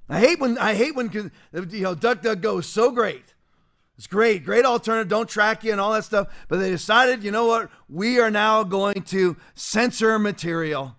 I 0.07 0.19
hate 0.19 0.39
when 0.39 0.57
I 0.59 0.75
hate 0.75 0.95
when 0.95 1.11
you 1.11 1.31
know 1.51 1.95
DuckDuckGo 1.95 2.59
is 2.59 2.67
so 2.67 2.91
great. 2.91 3.34
It's 3.97 4.07
great, 4.07 4.43
great 4.43 4.65
alternative. 4.65 5.07
Don't 5.07 5.29
track 5.29 5.63
you 5.63 5.71
and 5.71 5.79
all 5.79 5.93
that 5.93 6.03
stuff. 6.03 6.27
But 6.47 6.57
they 6.57 6.69
decided, 6.69 7.23
you 7.23 7.31
know 7.31 7.45
what? 7.45 7.69
We 7.87 8.19
are 8.19 8.31
now 8.31 8.63
going 8.63 9.03
to 9.03 9.37
censor 9.53 10.19
material. 10.19 10.97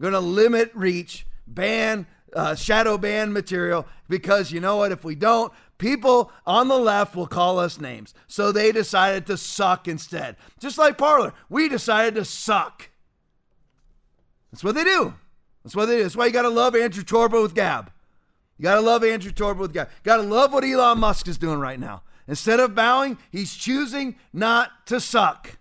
Going 0.00 0.12
to 0.12 0.20
limit 0.20 0.70
reach, 0.74 1.26
ban, 1.46 2.06
uh, 2.32 2.54
shadow 2.54 2.96
ban 2.96 3.32
material 3.32 3.86
because 4.08 4.52
you 4.52 4.60
know 4.60 4.76
what? 4.76 4.92
If 4.92 5.02
we 5.02 5.16
don't, 5.16 5.52
people 5.78 6.30
on 6.46 6.68
the 6.68 6.78
left 6.78 7.16
will 7.16 7.26
call 7.26 7.58
us 7.58 7.80
names. 7.80 8.14
So 8.28 8.52
they 8.52 8.70
decided 8.70 9.26
to 9.26 9.36
suck 9.36 9.88
instead. 9.88 10.36
Just 10.60 10.78
like 10.78 10.96
Parler, 10.96 11.32
we 11.48 11.68
decided 11.68 12.14
to 12.14 12.24
suck. 12.24 12.90
That's 14.52 14.62
what 14.62 14.76
they 14.76 14.84
do. 14.84 15.14
That's 15.64 15.74
what 15.74 15.86
they 15.86 15.96
do. 15.96 16.02
That's 16.04 16.16
why 16.16 16.26
you 16.26 16.32
got 16.32 16.42
to 16.42 16.48
love 16.48 16.76
Andrew 16.76 17.02
Torba 17.02 17.42
with 17.42 17.54
Gab. 17.54 17.90
You 18.58 18.62
got 18.62 18.76
to 18.76 18.80
love 18.80 19.02
Andrew 19.04 19.32
Torba 19.32 19.58
with 19.58 19.72
Gab. 19.72 19.88
Got 20.04 20.16
to 20.18 20.22
love 20.22 20.52
what 20.52 20.64
Elon 20.64 20.98
Musk 20.98 21.28
is 21.28 21.38
doing 21.38 21.58
right 21.58 21.78
now. 21.78 22.02
Instead 22.28 22.60
of 22.60 22.74
bowing, 22.74 23.16
he's 23.32 23.54
choosing 23.54 24.16
not 24.32 24.86
to 24.86 25.00
suck. 25.00 25.56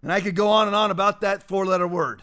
And 0.00 0.12
I 0.12 0.20
could 0.20 0.36
go 0.36 0.48
on 0.48 0.68
and 0.68 0.76
on 0.76 0.92
about 0.92 1.20
that 1.22 1.48
four 1.48 1.66
letter 1.66 1.86
word. 1.86 2.22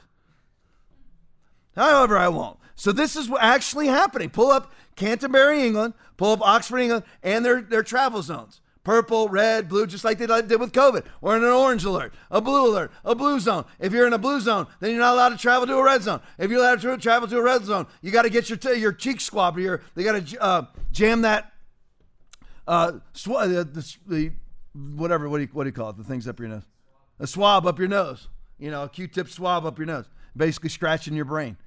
However, 1.75 2.17
I 2.17 2.30
won't. 2.30 2.57
So 2.75 2.93
this 2.93 3.15
is 3.15 3.30
actually 3.39 3.88
happening. 3.88 4.30
Pull 4.30 4.51
up 4.51 4.71
Canterbury, 4.95 5.63
England, 5.63 5.95
pull 6.17 6.31
up 6.31 6.41
Oxford, 6.41 6.80
England, 6.80 7.03
and 7.21 7.43
their, 7.43 7.61
their 7.61 7.84
travel 7.84 8.21
zones. 8.21 8.61
Purple, 8.84 9.30
red, 9.30 9.69
blue, 9.69 9.88
just 9.88 10.03
like 10.03 10.17
they 10.17 10.27
did 10.27 10.59
with 10.59 10.73
COVID. 10.73 11.05
We're 11.21 11.38
in 11.38 11.43
an 11.43 11.49
orange 11.49 11.85
alert, 11.85 12.13
a 12.30 12.41
blue 12.41 12.67
alert, 12.67 12.91
a 13.05 13.15
blue 13.15 13.39
zone. 13.39 13.63
If 13.80 13.93
you're 13.93 14.07
in 14.07 14.13
a 14.13 14.17
blue 14.17 14.41
zone, 14.41 14.67
then 14.81 14.91
you're 14.91 14.99
not 14.99 15.13
allowed 15.13 15.30
to 15.30 15.38
travel 15.38 15.65
to 15.67 15.77
a 15.77 15.84
red 15.84 16.03
zone. 16.03 16.19
If 16.38 16.51
you're 16.51 16.59
allowed 16.59 16.81
to 16.81 16.97
travel 16.97 17.27
to 17.30 17.38
a 17.38 17.41
red 17.41 17.63
zone, 17.63 17.88
you 18.01 18.11
got 18.11 18.23
to 18.23 18.30
get 18.30 18.49
your 18.49 18.57
t- 18.57 18.73
your 18.73 18.91
cheek 18.91 19.21
swabbed. 19.21 19.57
here. 19.57 19.81
they 19.95 20.03
got 20.03 20.27
to 20.27 20.41
uh, 20.41 20.65
jam 20.91 21.21
that 21.21 21.52
uh, 22.68 22.94
sw- 23.14 23.30
uh, 23.30 23.48
the, 23.48 23.95
the, 24.07 24.31
whatever, 24.73 25.30
what 25.30 25.38
do, 25.38 25.44
you, 25.44 25.49
what 25.53 25.64
do 25.64 25.69
you 25.69 25.73
call 25.73 25.90
it? 25.90 25.98
The 25.98 26.03
things 26.03 26.27
up 26.27 26.40
your 26.40 26.49
nose. 26.49 26.64
A 27.19 27.27
swab 27.27 27.65
up 27.65 27.80
your 27.80 27.88
nose. 27.88 28.27
You 28.57 28.72
know, 28.72 28.84
a 28.84 28.90
Q-tip 28.90 29.30
swab 29.30 29.65
up 29.65 29.77
your 29.77 29.88
nose. 29.88 30.06
Basically 30.35 30.69
scratching 30.69 31.14
your 31.14 31.26
brain. 31.26 31.57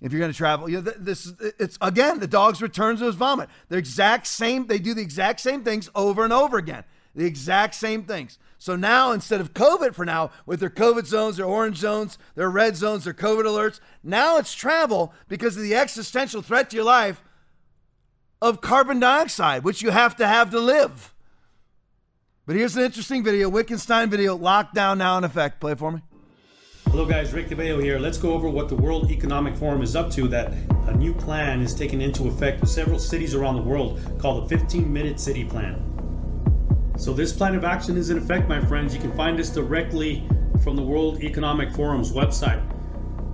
If 0.00 0.12
you're 0.12 0.20
going 0.20 0.32
to 0.32 0.36
travel, 0.36 0.68
you 0.68 0.82
know, 0.82 0.92
this 0.98 1.32
it's 1.58 1.78
again 1.80 2.20
the 2.20 2.26
dog's 2.26 2.60
returns 2.60 3.00
to 3.00 3.06
his 3.06 3.14
vomit. 3.14 3.48
The 3.70 3.78
exact 3.78 4.26
same. 4.26 4.66
They 4.66 4.78
do 4.78 4.92
the 4.92 5.00
exact 5.00 5.40
same 5.40 5.64
things 5.64 5.88
over 5.94 6.22
and 6.22 6.34
over 6.34 6.58
again. 6.58 6.84
The 7.14 7.24
exact 7.24 7.74
same 7.74 8.02
things. 8.04 8.38
So 8.58 8.76
now 8.76 9.12
instead 9.12 9.40
of 9.40 9.54
COVID 9.54 9.94
for 9.94 10.04
now, 10.04 10.32
with 10.44 10.60
their 10.60 10.70
COVID 10.70 11.06
zones, 11.06 11.38
their 11.38 11.46
orange 11.46 11.78
zones, 11.78 12.18
their 12.34 12.50
red 12.50 12.76
zones, 12.76 13.04
their 13.04 13.14
COVID 13.14 13.44
alerts, 13.44 13.80
now 14.02 14.36
it's 14.36 14.52
travel 14.52 15.14
because 15.28 15.56
of 15.56 15.62
the 15.62 15.74
existential 15.74 16.42
threat 16.42 16.68
to 16.70 16.76
your 16.76 16.84
life 16.84 17.22
of 18.40 18.60
carbon 18.60 19.00
dioxide, 19.00 19.64
which 19.64 19.82
you 19.82 19.90
have 19.90 20.16
to 20.16 20.26
have 20.26 20.50
to 20.50 20.60
live. 20.60 21.14
But 22.46 22.56
here's 22.56 22.76
an 22.76 22.84
interesting 22.84 23.24
video, 23.24 23.48
Wittgenstein 23.48 24.08
video, 24.08 24.38
lockdown 24.38 24.98
now 24.98 25.18
in 25.18 25.24
effect. 25.24 25.60
Play 25.60 25.74
for 25.74 25.90
me. 25.90 26.02
Hello 26.90 27.04
guys, 27.04 27.32
Rick 27.32 27.48
DeBeo 27.48 27.82
here. 27.82 27.98
Let's 27.98 28.16
go 28.16 28.32
over 28.32 28.48
what 28.48 28.68
the 28.68 28.76
World 28.76 29.10
Economic 29.10 29.56
Forum 29.56 29.82
is 29.82 29.96
up 29.96 30.10
to 30.12 30.28
that 30.28 30.52
a 30.86 30.94
new 30.94 31.12
plan 31.12 31.60
is 31.60 31.74
taken 31.74 32.00
into 32.00 32.28
effect 32.28 32.60
with 32.60 32.70
several 32.70 32.98
cities 32.98 33.34
around 33.34 33.56
the 33.56 33.62
world 33.62 34.00
called 34.18 34.48
the 34.48 34.56
15 34.56 34.90
Minute 34.90 35.18
City 35.18 35.44
Plan. 35.44 35.82
So 36.96 37.12
this 37.12 37.32
plan 37.32 37.54
of 37.56 37.64
action 37.64 37.96
is 37.96 38.10
in 38.10 38.18
effect, 38.18 38.48
my 38.48 38.64
friends. 38.64 38.94
You 38.94 39.00
can 39.00 39.14
find 39.16 39.38
this 39.38 39.50
directly 39.50 40.26
from 40.62 40.76
the 40.76 40.82
World 40.82 41.22
Economic 41.22 41.72
Forum's 41.72 42.12
website. 42.12 42.64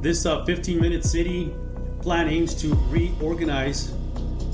This 0.02 0.24
uh, 0.26 0.44
15 0.44 0.80
Minute 0.80 1.04
City 1.04 1.54
plan 2.00 2.28
aims 2.28 2.54
to 2.54 2.74
reorganize 2.88 3.92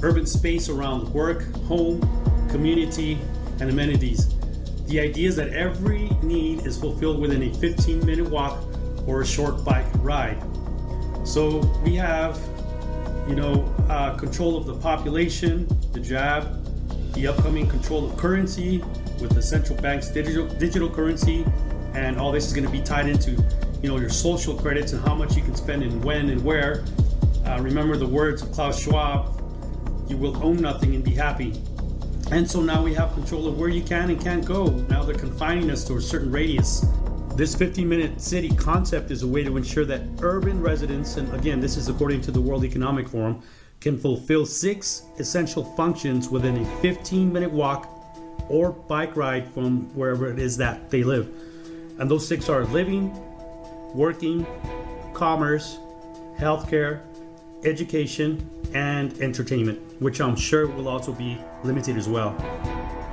urban 0.02 0.26
space 0.26 0.68
around 0.68 1.08
work, 1.12 1.52
home, 1.64 2.00
community, 2.50 3.18
and 3.60 3.70
amenities. 3.70 4.34
The 4.86 5.00
idea 5.00 5.28
is 5.28 5.36
that 5.36 5.50
every 5.50 6.08
need 6.22 6.66
is 6.66 6.78
fulfilled 6.78 7.20
within 7.20 7.42
a 7.42 7.54
15 7.54 8.04
minute 8.06 8.28
walk 8.28 8.58
or 9.06 9.22
a 9.22 9.26
short 9.26 9.64
bike 9.64 9.86
ride. 9.96 10.42
So 11.24 11.58
we 11.84 11.94
have, 11.96 12.38
you 13.28 13.34
know, 13.34 13.74
uh, 13.88 14.16
control 14.16 14.56
of 14.56 14.66
the 14.66 14.74
population, 14.74 15.68
the 15.92 16.00
jab, 16.00 16.64
the 17.12 17.26
upcoming 17.26 17.68
control 17.68 18.10
of 18.10 18.16
currency 18.16 18.78
with 19.20 19.32
the 19.34 19.42
central 19.42 19.78
bank's 19.80 20.08
digital 20.08 20.46
digital 20.46 20.88
currency, 20.88 21.44
and 21.94 22.18
all 22.18 22.30
this 22.30 22.46
is 22.46 22.52
going 22.52 22.64
to 22.64 22.70
be 22.70 22.80
tied 22.80 23.08
into, 23.08 23.32
you 23.82 23.88
know, 23.88 23.98
your 23.98 24.08
social 24.08 24.54
credits 24.54 24.92
and 24.92 25.04
how 25.04 25.14
much 25.14 25.36
you 25.36 25.42
can 25.42 25.54
spend 25.54 25.82
and 25.82 26.02
when 26.04 26.30
and 26.30 26.42
where. 26.42 26.84
Uh, 27.44 27.58
remember 27.60 27.96
the 27.96 28.06
words 28.06 28.42
of 28.42 28.52
Klaus 28.52 28.80
Schwab 28.80 29.37
you 30.08 30.16
will 30.16 30.42
own 30.42 30.56
nothing 30.56 30.94
and 30.94 31.04
be 31.04 31.14
happy. 31.14 31.60
And 32.30 32.48
so 32.48 32.60
now 32.60 32.82
we 32.82 32.92
have 32.94 33.12
control 33.14 33.48
of 33.48 33.58
where 33.58 33.68
you 33.68 33.82
can 33.82 34.10
and 34.10 34.20
can't 34.20 34.44
go. 34.44 34.66
Now 34.88 35.02
they're 35.02 35.16
confining 35.16 35.70
us 35.70 35.84
to 35.84 35.96
a 35.96 36.00
certain 36.00 36.30
radius. 36.30 36.84
This 37.34 37.54
15 37.54 37.88
minute 37.88 38.20
city 38.20 38.50
concept 38.56 39.10
is 39.10 39.22
a 39.22 39.26
way 39.26 39.44
to 39.44 39.56
ensure 39.56 39.84
that 39.84 40.02
urban 40.20 40.60
residents, 40.60 41.16
and 41.16 41.32
again, 41.34 41.60
this 41.60 41.76
is 41.76 41.88
according 41.88 42.20
to 42.22 42.30
the 42.30 42.40
World 42.40 42.64
Economic 42.64 43.08
Forum, 43.08 43.42
can 43.80 43.98
fulfill 43.98 44.44
six 44.44 45.04
essential 45.18 45.64
functions 45.76 46.28
within 46.28 46.58
a 46.58 46.80
15 46.80 47.32
minute 47.32 47.50
walk 47.50 47.88
or 48.48 48.72
bike 48.72 49.16
ride 49.16 49.52
from 49.52 49.94
wherever 49.94 50.30
it 50.30 50.38
is 50.38 50.56
that 50.56 50.90
they 50.90 51.04
live. 51.04 51.28
And 51.98 52.10
those 52.10 52.26
six 52.26 52.48
are 52.48 52.64
living, 52.64 53.12
working, 53.94 54.46
commerce, 55.14 55.78
healthcare, 56.38 57.00
education, 57.64 58.48
and 58.74 59.12
entertainment, 59.20 59.80
which 59.98 60.20
I'm 60.20 60.36
sure 60.36 60.66
will 60.66 60.88
also 60.88 61.12
be 61.12 61.38
limited 61.64 61.96
as 61.96 62.08
well. 62.08 62.36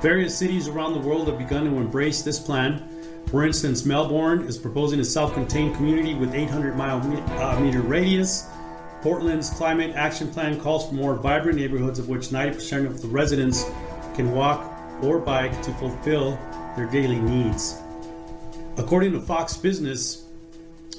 Various 0.00 0.36
cities 0.36 0.68
around 0.68 0.92
the 0.92 1.00
world 1.00 1.28
have 1.28 1.38
begun 1.38 1.64
to 1.64 1.76
embrace 1.76 2.22
this 2.22 2.38
plan. 2.38 2.88
For 3.28 3.44
instance, 3.44 3.84
Melbourne 3.84 4.42
is 4.42 4.56
proposing 4.56 5.00
a 5.00 5.04
self 5.04 5.34
contained 5.34 5.74
community 5.74 6.14
with 6.14 6.34
800 6.34 6.76
mile 6.76 6.98
uh, 7.40 7.60
meter 7.60 7.80
radius. 7.80 8.46
Portland's 9.02 9.50
climate 9.50 9.94
action 9.94 10.30
plan 10.30 10.60
calls 10.60 10.88
for 10.88 10.94
more 10.94 11.14
vibrant 11.14 11.58
neighborhoods, 11.58 11.98
of 11.98 12.08
which 12.08 12.28
90% 12.28 12.86
of 12.86 13.02
the 13.02 13.08
residents 13.08 13.64
can 14.14 14.32
walk 14.32 14.72
or 15.02 15.18
bike 15.18 15.60
to 15.62 15.72
fulfill 15.74 16.38
their 16.76 16.86
daily 16.86 17.18
needs. 17.18 17.80
According 18.76 19.12
to 19.12 19.20
Fox 19.20 19.56
Business, 19.56 20.26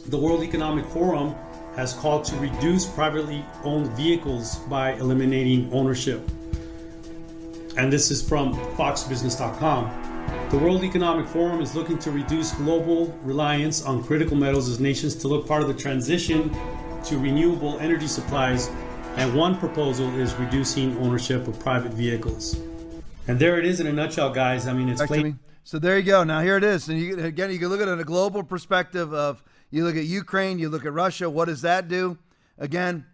the 0.08 0.18
World 0.18 0.44
Economic 0.44 0.86
Forum 0.86 1.36
has 1.78 1.94
called 1.94 2.26
to 2.26 2.36
reduce 2.38 2.86
privately 2.86 3.46
owned 3.64 3.88
vehicles 3.92 4.58
by 4.68 4.94
eliminating 4.94 5.72
ownership. 5.72 6.28
And 7.78 7.94
this 7.94 8.10
is 8.10 8.28
from 8.28 8.56
foxbusiness.com. 8.76 10.50
The 10.50 10.58
World 10.58 10.84
Economic 10.84 11.28
Forum 11.28 11.62
is 11.62 11.76
looking 11.76 12.00
to 12.00 12.10
reduce 12.10 12.52
global 12.54 13.16
reliance 13.22 13.86
on 13.86 14.04
critical 14.04 14.36
metals 14.36 14.68
as 14.68 14.80
nations 14.80 15.14
to 15.18 15.28
look 15.28 15.48
part 15.48 15.62
of 15.62 15.68
the 15.68 15.74
transition 15.76 16.52
to 17.06 17.20
renewable 17.20 17.78
energy 17.80 18.08
supplies. 18.08 18.70
And 19.16 19.36
one 19.36 19.58
proposal 19.58 20.14
is 20.20 20.34
reducing 20.36 20.98
ownership 20.98 21.48
of 21.48 21.60
private 21.60 21.94
vehicles. 21.94 22.60
And 23.28 23.38
there 23.38 23.60
it 23.60 23.66
is 23.66 23.80
in 23.80 23.88
a 23.88 23.94
nutshell, 23.94 24.32
guys. 24.32 24.66
I 24.66 24.74
mean, 24.74 24.90
it's 24.90 25.06
plain. 25.06 25.38
So 25.64 25.78
there 25.78 25.98
you 25.98 26.04
go. 26.04 26.24
Now 26.24 26.42
here 26.42 26.58
it 26.58 26.64
is, 26.64 26.88
and 26.88 26.98
you, 26.98 27.20
again, 27.20 27.52
you 27.52 27.60
can 27.60 27.68
look 27.68 27.82
at 27.82 27.88
it 27.88 27.92
in 27.92 28.00
a 28.00 28.06
global 28.06 28.42
perspective 28.42 29.14
of 29.14 29.44
you 29.70 29.84
look 29.84 29.96
at 29.96 30.06
Ukraine, 30.06 30.60
you 30.60 30.70
look 30.70 30.86
at 30.86 30.94
Russia. 30.94 31.30
What 31.30 31.46
does 31.46 31.62
that 31.62 31.88
do? 31.88 32.18
Again, 32.58 33.06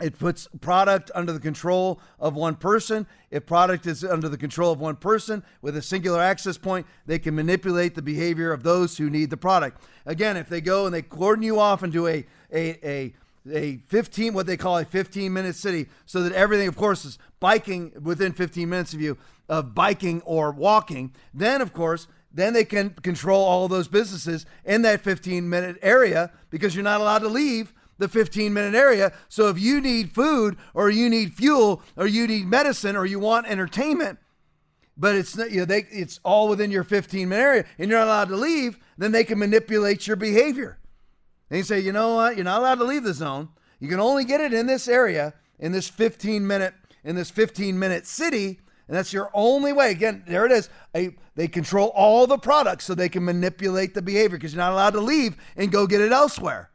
it 0.00 0.18
puts 0.18 0.48
product 0.60 1.10
under 1.14 1.32
the 1.32 1.40
control 1.40 2.00
of 2.20 2.34
one 2.36 2.54
person. 2.54 3.06
If 3.30 3.46
product 3.46 3.86
is 3.86 4.04
under 4.04 4.28
the 4.28 4.36
control 4.36 4.72
of 4.72 4.80
one 4.80 4.96
person 4.96 5.42
with 5.60 5.76
a 5.76 5.82
singular 5.82 6.20
access 6.20 6.56
point, 6.56 6.86
they 7.06 7.18
can 7.18 7.34
manipulate 7.34 7.94
the 7.94 8.02
behavior 8.02 8.52
of 8.52 8.62
those 8.62 8.96
who 8.96 9.10
need 9.10 9.30
the 9.30 9.36
product. 9.36 9.82
Again, 10.06 10.36
if 10.36 10.48
they 10.48 10.60
go 10.60 10.86
and 10.86 10.94
they 10.94 11.02
cordon 11.02 11.42
you 11.42 11.58
off 11.58 11.82
into 11.82 12.06
a 12.06 12.24
a 12.52 12.86
a 12.88 13.14
a 13.50 13.78
15 13.88 14.34
what 14.34 14.46
they 14.46 14.56
call 14.56 14.78
a 14.78 14.84
15 14.84 15.32
minute 15.32 15.56
city 15.56 15.88
so 16.06 16.22
that 16.22 16.32
everything 16.32 16.68
of 16.68 16.76
course 16.76 17.04
is 17.04 17.18
biking 17.40 17.92
within 18.02 18.32
15 18.32 18.68
minutes 18.68 18.92
of 18.92 19.00
you 19.00 19.16
of 19.48 19.74
biking 19.74 20.20
or 20.22 20.50
walking 20.50 21.14
then 21.32 21.62
of 21.62 21.72
course 21.72 22.08
then 22.32 22.52
they 22.52 22.64
can 22.64 22.90
control 22.90 23.42
all 23.42 23.68
those 23.68 23.88
businesses 23.88 24.46
in 24.64 24.82
that 24.82 25.00
15 25.00 25.48
minute 25.48 25.76
area 25.82 26.30
because 26.50 26.74
you're 26.74 26.84
not 26.84 27.00
allowed 27.00 27.20
to 27.20 27.28
leave 27.28 27.72
the 27.98 28.08
15 28.08 28.52
minute 28.52 28.74
area 28.74 29.12
so 29.28 29.48
if 29.48 29.58
you 29.58 29.80
need 29.80 30.12
food 30.12 30.56
or 30.74 30.90
you 30.90 31.08
need 31.08 31.34
fuel 31.34 31.82
or 31.96 32.06
you 32.06 32.26
need 32.26 32.46
medicine 32.46 32.96
or 32.96 33.06
you 33.06 33.18
want 33.18 33.46
entertainment 33.46 34.18
but 34.96 35.14
it's 35.14 35.36
not 35.36 35.50
you 35.50 35.58
know 35.58 35.64
they 35.64 35.86
it's 35.90 36.20
all 36.24 36.48
within 36.48 36.70
your 36.70 36.84
15 36.84 37.28
minute 37.28 37.42
area 37.42 37.64
and 37.78 37.90
you're 37.90 37.98
not 37.98 38.06
allowed 38.06 38.28
to 38.28 38.36
leave 38.36 38.78
then 38.96 39.12
they 39.12 39.24
can 39.24 39.38
manipulate 39.38 40.06
your 40.06 40.16
behavior 40.16 40.78
they 41.48 41.62
say, 41.62 41.80
you 41.80 41.92
know 41.92 42.14
what? 42.14 42.36
You're 42.36 42.44
not 42.44 42.60
allowed 42.60 42.76
to 42.76 42.84
leave 42.84 43.04
the 43.04 43.14
zone. 43.14 43.48
You 43.80 43.88
can 43.88 44.00
only 44.00 44.24
get 44.24 44.40
it 44.40 44.52
in 44.52 44.66
this 44.66 44.88
area, 44.88 45.34
in 45.58 45.72
this 45.72 45.88
15 45.88 46.46
minute, 46.46 46.74
in 47.04 47.16
this 47.16 47.30
15 47.30 47.78
minute 47.78 48.06
city, 48.06 48.60
and 48.88 48.96
that's 48.96 49.12
your 49.12 49.30
only 49.34 49.72
way. 49.72 49.90
Again, 49.90 50.24
there 50.26 50.46
it 50.46 50.52
is. 50.52 50.70
A, 50.96 51.10
they 51.34 51.46
control 51.46 51.88
all 51.94 52.26
the 52.26 52.38
products 52.38 52.86
so 52.86 52.94
they 52.94 53.10
can 53.10 53.24
manipulate 53.24 53.94
the 53.94 54.02
behavior 54.02 54.38
because 54.38 54.54
you're 54.54 54.62
not 54.64 54.72
allowed 54.72 54.94
to 54.94 55.00
leave 55.00 55.36
and 55.56 55.70
go 55.70 55.86
get 55.86 56.00
it 56.00 56.10
elsewhere. 56.10 56.70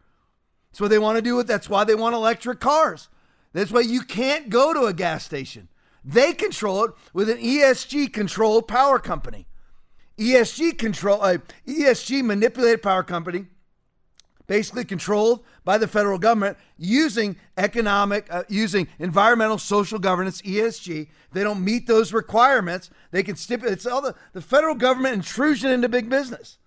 That's 0.71 0.79
what 0.79 0.89
they 0.89 0.99
want 0.99 1.17
to 1.17 1.21
do 1.21 1.35
with. 1.35 1.47
That's 1.47 1.69
why 1.69 1.83
they 1.83 1.95
want 1.95 2.15
electric 2.15 2.59
cars. 2.59 3.09
That's 3.51 3.71
why 3.71 3.81
you 3.81 4.01
can't 4.01 4.49
go 4.49 4.73
to 4.73 4.85
a 4.85 4.93
gas 4.93 5.25
station. 5.25 5.69
They 6.05 6.33
control 6.33 6.85
it 6.85 6.91
with 7.13 7.29
an 7.29 7.37
ESG 7.37 8.13
controlled 8.13 8.67
power 8.67 8.99
company. 8.99 9.47
ESG 10.17 10.77
control, 10.77 11.21
uh, 11.21 11.37
ESG 11.67 12.23
manipulated 12.23 12.83
power 12.83 13.03
company 13.03 13.47
basically 14.47 14.85
controlled 14.85 15.43
by 15.63 15.77
the 15.77 15.87
federal 15.87 16.17
government 16.17 16.57
using 16.77 17.35
economic, 17.57 18.27
uh, 18.29 18.43
using 18.49 18.87
environmental 18.99 19.57
social 19.57 19.99
governance, 19.99 20.41
ESG. 20.41 21.07
They 21.31 21.43
don't 21.43 21.63
meet 21.63 21.87
those 21.87 22.13
requirements. 22.13 22.89
They 23.11 23.23
can 23.23 23.35
stipulate, 23.35 23.73
it's 23.73 23.85
all 23.85 24.01
the, 24.01 24.15
the 24.33 24.41
federal 24.41 24.75
government 24.75 25.15
intrusion 25.15 25.71
into 25.71 25.89
big 25.89 26.09
business. 26.09 26.57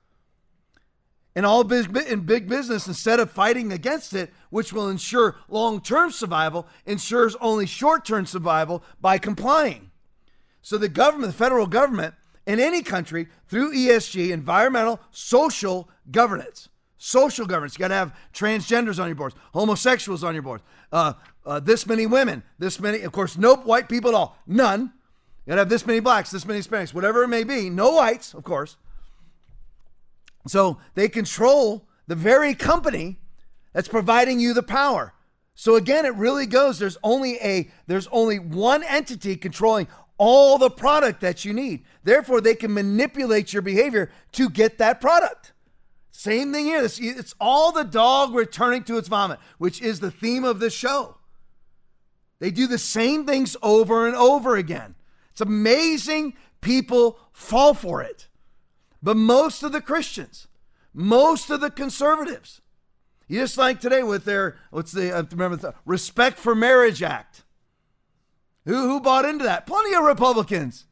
And 1.35 1.45
all 1.45 1.65
big, 1.65 1.95
in 1.95 2.21
big 2.21 2.49
business, 2.49 2.87
instead 2.87 3.21
of 3.21 3.31
fighting 3.31 3.71
against 3.71 4.15
it, 4.15 4.33
which 4.49 4.73
will 4.73 4.89
ensure 4.89 5.37
long 5.49 5.83
term 5.83 6.11
survival, 6.11 6.67
ensures 6.87 7.37
only 7.43 7.67
short 7.67 8.07
term 8.07 8.25
survival 8.25 8.83
by 9.03 9.19
complying. 9.19 9.91
So 10.63 10.79
the 10.79 10.89
government, 10.89 11.33
the 11.33 11.39
federal 11.39 11.67
government, 11.67 12.15
in 12.47 12.59
any 12.59 12.83
country, 12.83 13.29
through 13.49 13.75
ESG, 13.75 14.31
environmental 14.31 14.99
social 15.11 15.91
governance, 16.11 16.71
social 16.99 17.47
governance. 17.47 17.75
You 17.75 17.81
got 17.81 17.89
to 17.89 17.95
have 17.95 18.15
transgenders 18.33 19.01
on 19.01 19.09
your 19.09 19.17
boards, 19.17 19.35
homosexuals 19.53 20.25
on 20.25 20.35
your 20.35 20.43
boards, 20.43 20.63
uh, 20.93 21.15
uh, 21.45 21.61
this 21.61 21.87
many 21.87 22.07
women, 22.07 22.43
this 22.59 22.81
many, 22.81 23.03
of 23.03 23.13
course, 23.13 23.37
no 23.37 23.57
white 23.57 23.89
people 23.89 24.11
at 24.11 24.15
all, 24.15 24.37
none. 24.47 24.93
You 25.45 25.51
got 25.51 25.55
to 25.57 25.61
have 25.61 25.69
this 25.69 25.87
many 25.87 26.01
blacks, 26.01 26.31
this 26.31 26.47
many 26.47 26.61
Hispanics, 26.61 26.93
whatever 26.93 27.23
it 27.23 27.29
may 27.29 27.45
be. 27.45 27.71
No 27.71 27.93
whites, 27.93 28.35
of 28.35 28.43
course. 28.45 28.77
So 30.49 30.79
they 30.95 31.09
control 31.09 31.89
the 32.07 32.15
very 32.15 32.55
company 32.55 33.19
that's 33.73 33.89
providing 33.89 34.41
you 34.41 34.55
the 34.55 34.63
power. 34.63 35.13
So 35.55 35.77
again, 35.77 36.05
it 36.05 36.15
really 36.15 36.47
goes. 36.47 36.79
There's 36.79 36.99
only 37.03 37.37
a 37.41 37.71
there's 37.87 38.07
only 38.09 38.39
one 38.39 38.83
entity 38.83 39.37
controlling 39.37 39.89
all 40.19 40.59
the 40.59 40.71
product 40.71 41.21
that 41.21 41.45
you 41.45 41.53
need. 41.53 41.85
Therefore, 42.05 42.41
they 42.41 42.55
can 42.55 42.73
manipulate 42.73 43.53
your 43.53 43.63
behavior 43.63 44.11
to 44.33 44.49
get 44.49 44.79
that 44.79 45.01
product. 45.01 45.53
Same 46.17 46.51
thing 46.51 46.65
here. 46.65 46.83
It's, 46.83 46.99
it's 46.99 47.35
all 47.39 47.73
the 47.73 47.85
dog 47.85 48.35
returning 48.35 48.85
to 48.85 48.97
its 48.97 49.07
vomit, 49.07 49.39
which 49.59 49.83
is 49.83 50.01
the 50.01 50.11
theme 50.11 50.45
of 50.45 50.61
this 50.61 50.73
show. 50.73 51.19
They 52.39 52.51
do 52.51 52.67
the 52.67 52.79
same 52.79 53.27
things 53.27 53.55
over 53.63 54.07
and 54.07 54.17
over 54.17 54.57
again. 54.57 54.95
It's 55.33 55.43
amazing 55.43 56.33
people 56.63 57.19
fall 57.33 57.75
for 57.75 58.01
it. 58.01 58.29
But 59.03 59.19
most 59.19 59.63
of 59.63 59.73
the 59.73 59.83
Christians, 59.83 60.49
most 60.95 61.51
of 61.51 61.61
the 61.61 61.71
conservatives, 61.71 62.63
just 63.31 63.59
like 63.59 63.79
today 63.79 64.03
with 64.03 64.25
their, 64.25 64.57
what's 64.71 64.93
the, 64.93 65.15
uh, 65.15 65.25
remember, 65.31 65.57
the 65.57 65.75
Respect 65.85 66.39
for 66.39 66.55
Marriage 66.55 67.03
Act. 67.03 67.45
Who, 68.65 68.89
who 68.89 69.01
bought 69.01 69.27
into 69.27 69.45
that? 69.45 69.67
Plenty 69.67 69.95
of 69.95 70.03
Republicans. 70.03 70.87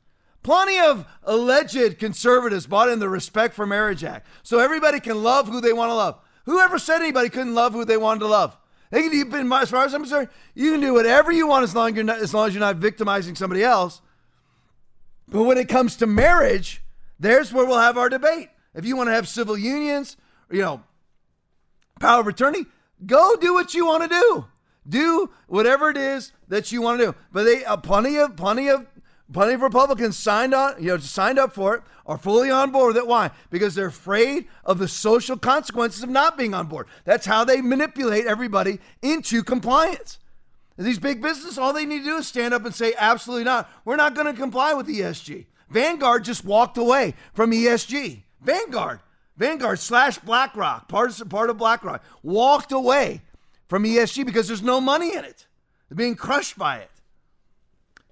Plenty 0.44 0.78
of 0.78 1.06
alleged 1.22 1.98
conservatives 1.98 2.66
bought 2.66 2.90
in 2.90 2.98
the 2.98 3.08
Respect 3.08 3.54
for 3.54 3.66
Marriage 3.66 4.04
Act. 4.04 4.26
So 4.42 4.60
everybody 4.60 5.00
can 5.00 5.22
love 5.22 5.48
who 5.48 5.62
they 5.62 5.72
want 5.72 5.90
to 5.90 5.94
love. 5.94 6.20
Whoever 6.44 6.78
said 6.78 7.00
anybody 7.00 7.30
couldn't 7.30 7.54
love 7.54 7.72
who 7.72 7.86
they 7.86 7.96
wanted 7.96 8.20
to 8.20 8.26
love? 8.26 8.56
They 8.90 9.08
can, 9.08 9.52
as 9.52 9.70
far 9.70 9.86
as 9.86 9.94
I'm 9.94 10.02
concerned, 10.02 10.28
you 10.54 10.72
can 10.72 10.80
do 10.82 10.92
whatever 10.92 11.32
you 11.32 11.46
want 11.46 11.64
as 11.64 11.74
long, 11.74 11.94
not, 12.04 12.18
as 12.18 12.34
long 12.34 12.46
as 12.46 12.54
you're 12.54 12.60
not 12.60 12.76
victimizing 12.76 13.34
somebody 13.34 13.64
else. 13.64 14.02
But 15.26 15.44
when 15.44 15.56
it 15.56 15.66
comes 15.68 15.96
to 15.96 16.06
marriage, 16.06 16.82
there's 17.18 17.50
where 17.50 17.64
we'll 17.64 17.80
have 17.80 17.96
our 17.96 18.10
debate. 18.10 18.50
If 18.74 18.84
you 18.84 18.96
want 18.96 19.08
to 19.08 19.14
have 19.14 19.26
civil 19.26 19.56
unions, 19.56 20.18
you 20.50 20.60
know, 20.60 20.82
power 22.00 22.20
of 22.20 22.26
attorney, 22.26 22.66
go 23.06 23.34
do 23.36 23.54
what 23.54 23.72
you 23.72 23.86
want 23.86 24.02
to 24.02 24.08
do. 24.10 24.44
Do 24.86 25.30
whatever 25.46 25.88
it 25.88 25.96
is 25.96 26.32
that 26.48 26.70
you 26.70 26.82
want 26.82 27.00
to 27.00 27.06
do. 27.06 27.14
But 27.32 27.44
they 27.44 27.64
uh, 27.64 27.78
plenty 27.78 28.18
of 28.18 28.36
plenty 28.36 28.68
of 28.68 28.86
Plenty 29.32 29.54
of 29.54 29.62
Republicans 29.62 30.18
signed 30.18 30.52
on, 30.52 30.74
you 30.82 30.88
know, 30.88 30.98
signed 30.98 31.38
up 31.38 31.54
for 31.54 31.74
it, 31.76 31.82
are 32.06 32.18
fully 32.18 32.50
on 32.50 32.70
board 32.70 32.88
with 32.88 32.98
it. 32.98 33.06
Why? 33.06 33.30
Because 33.50 33.74
they're 33.74 33.86
afraid 33.86 34.46
of 34.64 34.78
the 34.78 34.88
social 34.88 35.38
consequences 35.38 36.02
of 36.02 36.10
not 36.10 36.36
being 36.36 36.52
on 36.52 36.66
board. 36.66 36.86
That's 37.04 37.24
how 37.24 37.44
they 37.44 37.62
manipulate 37.62 38.26
everybody 38.26 38.80
into 39.00 39.42
compliance. 39.42 40.18
these 40.76 40.98
big 40.98 41.22
businesses, 41.22 41.56
all 41.56 41.72
they 41.72 41.86
need 41.86 42.00
to 42.00 42.04
do 42.04 42.16
is 42.16 42.28
stand 42.28 42.52
up 42.52 42.66
and 42.66 42.74
say, 42.74 42.92
absolutely 42.98 43.44
not. 43.44 43.70
We're 43.84 43.96
not 43.96 44.14
going 44.14 44.26
to 44.26 44.38
comply 44.38 44.74
with 44.74 44.88
ESG. 44.88 45.46
Vanguard 45.70 46.24
just 46.24 46.44
walked 46.44 46.76
away 46.76 47.14
from 47.32 47.50
ESG. 47.50 48.22
Vanguard, 48.42 49.00
Vanguard 49.38 49.78
slash 49.78 50.18
BlackRock, 50.18 50.86
part 50.88 51.18
of, 51.18 51.28
part 51.30 51.48
of 51.48 51.56
BlackRock, 51.56 52.02
walked 52.22 52.72
away 52.72 53.22
from 53.68 53.84
ESG 53.84 54.26
because 54.26 54.46
there's 54.46 54.62
no 54.62 54.80
money 54.82 55.16
in 55.16 55.24
it. 55.24 55.46
They're 55.88 55.96
being 55.96 56.14
crushed 56.14 56.58
by 56.58 56.78
it. 56.78 56.90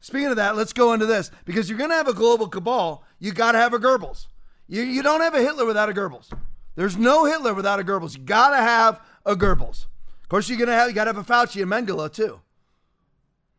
Speaking 0.02 0.26
of 0.26 0.36
that, 0.36 0.56
let's 0.56 0.72
go 0.72 0.92
into 0.92 1.06
this 1.06 1.30
because 1.44 1.68
you're 1.68 1.78
going 1.78 1.90
to 1.90 1.96
have 1.96 2.08
a 2.08 2.12
global 2.12 2.48
cabal. 2.48 3.04
You 3.20 3.32
got 3.32 3.52
to 3.52 3.58
have 3.58 3.72
a 3.72 3.78
Goebbels. 3.78 4.26
You, 4.66 4.82
you 4.82 5.00
don't 5.00 5.20
have 5.20 5.34
a 5.34 5.40
Hitler 5.40 5.64
without 5.64 5.88
a 5.88 5.92
Goebbels. 5.92 6.28
There's 6.74 6.96
no 6.96 7.24
Hitler 7.24 7.54
without 7.54 7.78
a 7.78 7.84
Goebbels. 7.84 8.18
You 8.18 8.24
got 8.24 8.50
to 8.50 8.56
have 8.56 9.00
a 9.24 9.36
Goebbels. 9.36 9.86
Of 10.20 10.28
course, 10.28 10.48
you're 10.48 10.58
gonna 10.58 10.72
have 10.72 10.88
you 10.88 10.94
got 10.94 11.04
to 11.04 11.12
have 11.12 11.18
a 11.18 11.24
Fauci 11.24 11.62
and 11.62 11.70
Mengele 11.70 12.12
too. 12.12 12.40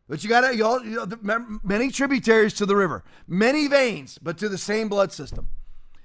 But 0.09 0.21
you 0.21 0.29
got 0.29 0.41
to 0.41 0.55
you, 0.55 0.65
all, 0.65 0.83
you 0.83 1.05
know, 1.05 1.59
many 1.63 1.89
tributaries 1.91 2.53
to 2.55 2.65
the 2.65 2.75
river, 2.75 3.05
many 3.25 3.67
veins, 3.67 4.19
but 4.21 4.37
to 4.39 4.49
the 4.49 4.57
same 4.57 4.89
blood 4.89 5.13
system. 5.13 5.47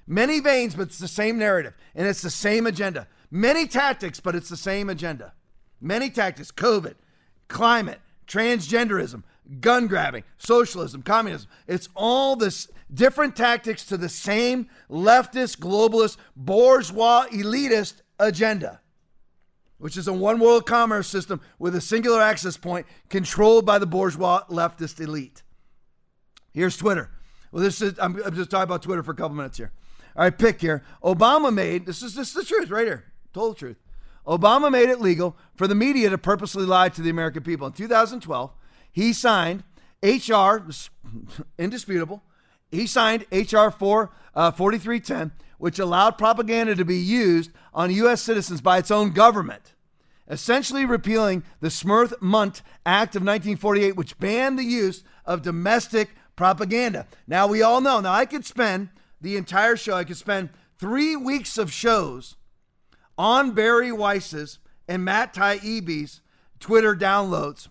Many 0.06 0.38
veins, 0.38 0.76
but 0.76 0.88
it's 0.88 0.98
the 0.98 1.08
same 1.08 1.36
narrative 1.36 1.74
and 1.96 2.06
it's 2.06 2.22
the 2.22 2.30
same 2.30 2.66
agenda. 2.66 3.08
Many 3.30 3.66
tactics, 3.66 4.20
but 4.20 4.36
it's 4.36 4.48
the 4.48 4.56
same 4.56 4.88
agenda. 4.88 5.32
Many 5.80 6.10
tactics 6.10 6.52
COVID, 6.52 6.94
climate, 7.48 8.00
transgenderism, 8.28 9.24
gun 9.60 9.86
grabbing, 9.86 10.24
socialism, 10.38 11.02
communism. 11.02 11.48
It's 11.66 11.88
all 11.94 12.36
this 12.36 12.68
different 12.92 13.36
tactics 13.36 13.84
to 13.86 13.96
the 13.96 14.08
same 14.08 14.68
leftist, 14.90 15.58
globalist, 15.58 16.16
bourgeois, 16.36 17.26
elitist 17.30 18.02
agenda, 18.18 18.80
which 19.78 19.96
is 19.96 20.08
a 20.08 20.12
one 20.12 20.38
world 20.38 20.66
commerce 20.66 21.08
system 21.08 21.40
with 21.58 21.74
a 21.74 21.80
singular 21.80 22.20
access 22.20 22.56
point 22.56 22.86
controlled 23.08 23.64
by 23.66 23.78
the 23.78 23.86
bourgeois 23.86 24.42
leftist 24.48 25.00
elite. 25.00 25.42
Here's 26.52 26.76
Twitter. 26.76 27.10
Well, 27.52 27.62
this 27.62 27.80
is 27.80 27.98
I'm, 27.98 28.20
I'm 28.24 28.34
just 28.34 28.50
talking 28.50 28.64
about 28.64 28.82
Twitter 28.82 29.02
for 29.02 29.12
a 29.12 29.16
couple 29.16 29.36
minutes 29.36 29.58
here. 29.58 29.72
All 30.16 30.24
right, 30.24 30.36
pick 30.36 30.60
here. 30.60 30.82
Obama 31.02 31.52
made 31.52 31.86
this 31.86 32.02
is 32.02 32.14
this 32.14 32.28
is 32.28 32.34
the 32.34 32.44
truth 32.44 32.70
right 32.70 32.86
here. 32.86 33.04
Total 33.32 33.54
truth. 33.54 33.76
Obama 34.26 34.70
made 34.70 34.90
it 34.90 35.00
legal 35.00 35.36
for 35.54 35.66
the 35.66 35.74
media 35.74 36.10
to 36.10 36.18
purposely 36.18 36.66
lie 36.66 36.90
to 36.90 37.00
the 37.00 37.08
American 37.08 37.42
people. 37.42 37.66
In 37.66 37.72
2012, 37.72 38.50
he 38.92 39.12
signed 39.12 39.64
HR, 40.02 40.58
indisputable. 41.58 42.22
He 42.70 42.86
signed 42.86 43.26
HR 43.32 43.68
4, 43.70 44.10
uh, 44.34 44.50
4310, 44.52 45.32
which 45.58 45.78
allowed 45.78 46.18
propaganda 46.18 46.74
to 46.74 46.84
be 46.84 46.98
used 46.98 47.50
on 47.74 47.92
U.S. 47.92 48.22
citizens 48.22 48.60
by 48.60 48.78
its 48.78 48.90
own 48.90 49.10
government, 49.10 49.74
essentially 50.28 50.84
repealing 50.84 51.42
the 51.60 51.70
Smith 51.70 52.14
Mundt 52.20 52.62
Act 52.84 53.16
of 53.16 53.22
1948, 53.22 53.96
which 53.96 54.18
banned 54.18 54.58
the 54.58 54.64
use 54.64 55.02
of 55.24 55.42
domestic 55.42 56.10
propaganda. 56.36 57.06
Now, 57.26 57.46
we 57.46 57.62
all 57.62 57.80
know, 57.80 58.00
now 58.00 58.12
I 58.12 58.26
could 58.26 58.44
spend 58.44 58.90
the 59.20 59.36
entire 59.36 59.76
show, 59.76 59.94
I 59.94 60.04
could 60.04 60.16
spend 60.16 60.50
three 60.78 61.16
weeks 61.16 61.58
of 61.58 61.72
shows 61.72 62.36
on 63.16 63.50
Bari 63.50 63.90
Weiss's 63.90 64.60
and 64.86 65.04
Matt 65.04 65.34
Taibbi's 65.34 66.20
Twitter 66.60 66.94
downloads 66.94 67.68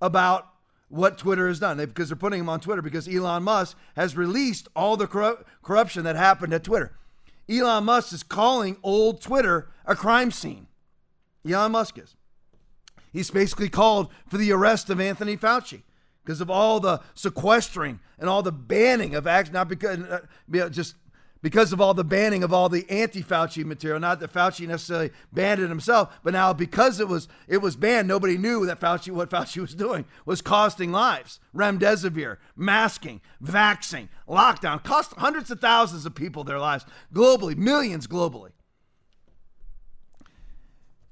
about 0.00 0.49
what 0.90 1.16
Twitter 1.16 1.46
has 1.48 1.60
done 1.60 1.78
because 1.78 2.08
they're 2.08 2.16
putting 2.16 2.40
him 2.40 2.48
on 2.48 2.60
Twitter 2.60 2.82
because 2.82 3.08
Elon 3.08 3.44
Musk 3.44 3.78
has 3.96 4.16
released 4.16 4.68
all 4.74 4.96
the 4.96 5.06
corru- 5.06 5.42
corruption 5.62 6.04
that 6.04 6.16
happened 6.16 6.52
at 6.52 6.64
Twitter. 6.64 6.92
Elon 7.48 7.84
Musk 7.84 8.12
is 8.12 8.22
calling 8.22 8.76
old 8.82 9.20
Twitter 9.20 9.70
a 9.86 9.94
crime 9.94 10.30
scene. 10.30 10.66
Elon 11.48 11.72
Musk 11.72 11.96
is. 11.96 12.16
He's 13.12 13.30
basically 13.30 13.68
called 13.68 14.12
for 14.28 14.36
the 14.36 14.52
arrest 14.52 14.90
of 14.90 15.00
Anthony 15.00 15.36
Fauci 15.36 15.82
because 16.24 16.40
of 16.40 16.50
all 16.50 16.80
the 16.80 17.00
sequestering 17.14 18.00
and 18.18 18.28
all 18.28 18.42
the 18.42 18.52
banning 18.52 19.14
of 19.14 19.26
acts, 19.26 19.50
not 19.50 19.68
because 19.68 19.98
uh, 20.00 20.68
just 20.68 20.96
because 21.42 21.72
of 21.72 21.80
all 21.80 21.94
the 21.94 22.04
banning 22.04 22.42
of 22.42 22.52
all 22.52 22.68
the 22.68 22.88
anti-Fauci 22.90 23.64
material. 23.64 24.00
Not 24.00 24.20
that 24.20 24.32
Fauci 24.32 24.66
necessarily 24.66 25.10
banned 25.32 25.60
it 25.60 25.68
himself, 25.68 26.18
but 26.22 26.32
now 26.32 26.52
because 26.52 27.00
it 27.00 27.08
was 27.08 27.28
it 27.48 27.58
was 27.58 27.76
banned, 27.76 28.08
nobody 28.08 28.36
knew 28.36 28.66
that 28.66 28.80
Fauci 28.80 29.10
what 29.10 29.30
Fauci 29.30 29.60
was 29.60 29.74
doing 29.74 30.04
was 30.24 30.42
costing 30.42 30.92
lives. 30.92 31.40
Remdesivir, 31.54 32.36
masking, 32.56 33.20
vaxing, 33.42 34.08
lockdown 34.28 34.82
cost 34.82 35.12
hundreds 35.14 35.50
of 35.50 35.60
thousands 35.60 36.06
of 36.06 36.14
people 36.14 36.44
their 36.44 36.58
lives 36.58 36.84
globally, 37.12 37.56
millions 37.56 38.06
globally. 38.06 38.50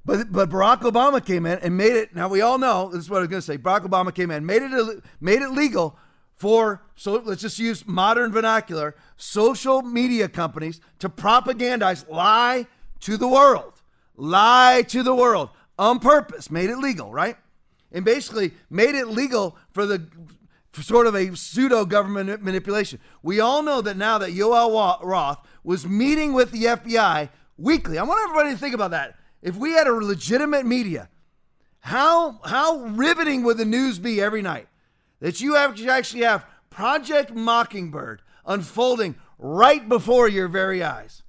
But, 0.04 0.32
but 0.32 0.48
Barack 0.48 0.80
Obama 0.80 1.22
came 1.22 1.44
in 1.44 1.58
and 1.58 1.76
made 1.76 1.92
it. 1.92 2.14
Now 2.14 2.28
we 2.28 2.40
all 2.40 2.56
know 2.56 2.88
this 2.88 3.00
is 3.00 3.10
what 3.10 3.18
I 3.18 3.20
was 3.20 3.28
going 3.28 3.42
to 3.42 3.46
say. 3.46 3.58
Barack 3.58 3.82
Obama 3.82 4.14
came 4.14 4.30
in, 4.30 4.46
made 4.46 4.62
it 4.62 5.02
made 5.20 5.42
it 5.42 5.50
legal 5.50 5.98
for 6.38 6.82
so 6.94 7.14
let's 7.24 7.42
just 7.42 7.58
use 7.58 7.86
modern 7.86 8.32
vernacular 8.32 8.94
social 9.16 9.82
media 9.82 10.28
companies 10.28 10.80
to 11.00 11.08
propagandize 11.08 12.08
lie 12.08 12.66
to 13.00 13.16
the 13.16 13.28
world. 13.28 13.74
Lie 14.16 14.84
to 14.88 15.02
the 15.02 15.14
world. 15.14 15.50
On 15.78 15.98
purpose. 15.98 16.50
Made 16.50 16.70
it 16.70 16.78
legal 16.78 17.12
right? 17.12 17.36
And 17.92 18.04
basically 18.04 18.52
made 18.70 18.94
it 18.94 19.08
legal 19.08 19.56
for 19.72 19.84
the 19.84 20.06
for 20.72 20.82
sort 20.82 21.06
of 21.06 21.14
a 21.14 21.34
pseudo 21.36 21.84
government 21.84 22.42
manipulation. 22.42 23.00
We 23.22 23.40
all 23.40 23.62
know 23.62 23.80
that 23.80 23.96
now 23.96 24.18
that 24.18 24.30
Yoel 24.30 25.02
Roth 25.02 25.44
was 25.64 25.86
meeting 25.86 26.34
with 26.34 26.52
the 26.52 26.64
FBI 26.64 27.30
weekly. 27.56 27.98
I 27.98 28.02
want 28.04 28.22
everybody 28.22 28.50
to 28.50 28.58
think 28.58 28.74
about 28.74 28.92
that. 28.92 29.16
If 29.42 29.56
we 29.56 29.72
had 29.72 29.86
a 29.86 29.92
legitimate 29.92 30.66
media 30.66 31.08
how 31.80 32.40
how 32.44 32.84
riveting 32.86 33.44
would 33.44 33.56
the 33.56 33.64
news 33.64 33.98
be 33.98 34.20
every 34.20 34.42
night 34.42 34.67
that 35.20 35.40
you 35.40 35.56
actually 35.56 36.22
have 36.22 36.46
Project 36.70 37.34
Mockingbird 37.34 38.22
unfolding 38.46 39.14
right 39.38 39.88
before 39.88 40.28
your 40.28 40.48
very 40.48 40.82
eyes. 40.82 41.22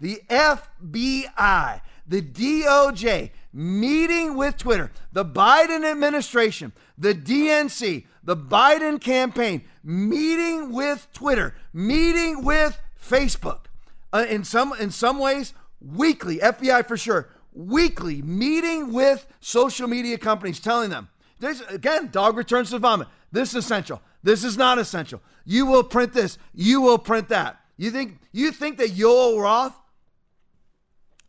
The 0.00 0.20
FBI, 0.28 1.80
the 2.06 2.22
DOJ 2.22 3.30
meeting 3.52 4.36
with 4.36 4.56
Twitter, 4.58 4.90
the 5.12 5.24
Biden 5.24 5.88
administration, 5.88 6.72
the 6.98 7.14
DNC, 7.14 8.06
the 8.22 8.36
Biden 8.36 9.00
campaign 9.00 9.62
meeting 9.82 10.72
with 10.72 11.08
Twitter, 11.12 11.54
meeting 11.72 12.44
with 12.44 12.80
Facebook. 13.00 13.66
Uh, 14.12 14.26
in 14.28 14.44
some 14.44 14.72
in 14.78 14.90
some 14.90 15.18
ways, 15.18 15.54
weekly, 15.80 16.38
FBI 16.38 16.86
for 16.86 16.96
sure, 16.96 17.28
weekly 17.52 18.22
meeting 18.22 18.92
with 18.92 19.26
social 19.40 19.88
media 19.88 20.18
companies, 20.18 20.60
telling 20.60 20.90
them, 20.90 21.08
there's 21.44 21.60
again, 21.62 22.08
dog 22.10 22.36
returns 22.36 22.70
to 22.70 22.78
vomit. 22.78 23.08
This 23.32 23.50
is 23.50 23.56
essential. 23.56 24.00
This 24.22 24.44
is 24.44 24.56
not 24.56 24.78
essential. 24.78 25.20
You 25.44 25.66
will 25.66 25.84
print 25.84 26.12
this. 26.12 26.38
You 26.54 26.80
will 26.80 26.98
print 26.98 27.28
that. 27.28 27.60
You 27.76 27.90
think 27.90 28.20
you 28.32 28.52
think 28.52 28.78
that 28.78 28.90
Yoel 28.90 29.40
Roth, 29.40 29.76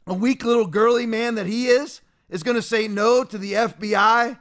a 0.07 0.13
weak 0.13 0.43
little 0.43 0.67
girly 0.67 1.05
man 1.05 1.35
that 1.35 1.47
he 1.47 1.67
is, 1.67 2.01
is 2.29 2.43
going 2.43 2.55
to 2.55 2.61
say 2.61 2.87
no 2.87 3.23
to 3.23 3.37
the 3.37 3.53
FBI? 3.53 4.39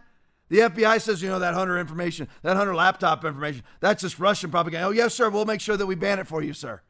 The 0.50 0.58
FBI 0.58 1.00
says, 1.00 1.22
you 1.22 1.28
know, 1.28 1.38
that 1.38 1.54
Hunter 1.54 1.78
information, 1.78 2.28
that 2.42 2.56
Hunter 2.56 2.74
laptop 2.74 3.24
information, 3.24 3.64
that's 3.80 4.02
just 4.02 4.18
Russian 4.18 4.50
propaganda. 4.50 4.86
Oh, 4.86 4.90
yes, 4.90 5.14
sir. 5.14 5.30
We'll 5.30 5.46
make 5.46 5.60
sure 5.60 5.76
that 5.76 5.86
we 5.86 5.94
ban 5.94 6.18
it 6.18 6.26
for 6.26 6.42
you, 6.42 6.52
sir. 6.52 6.82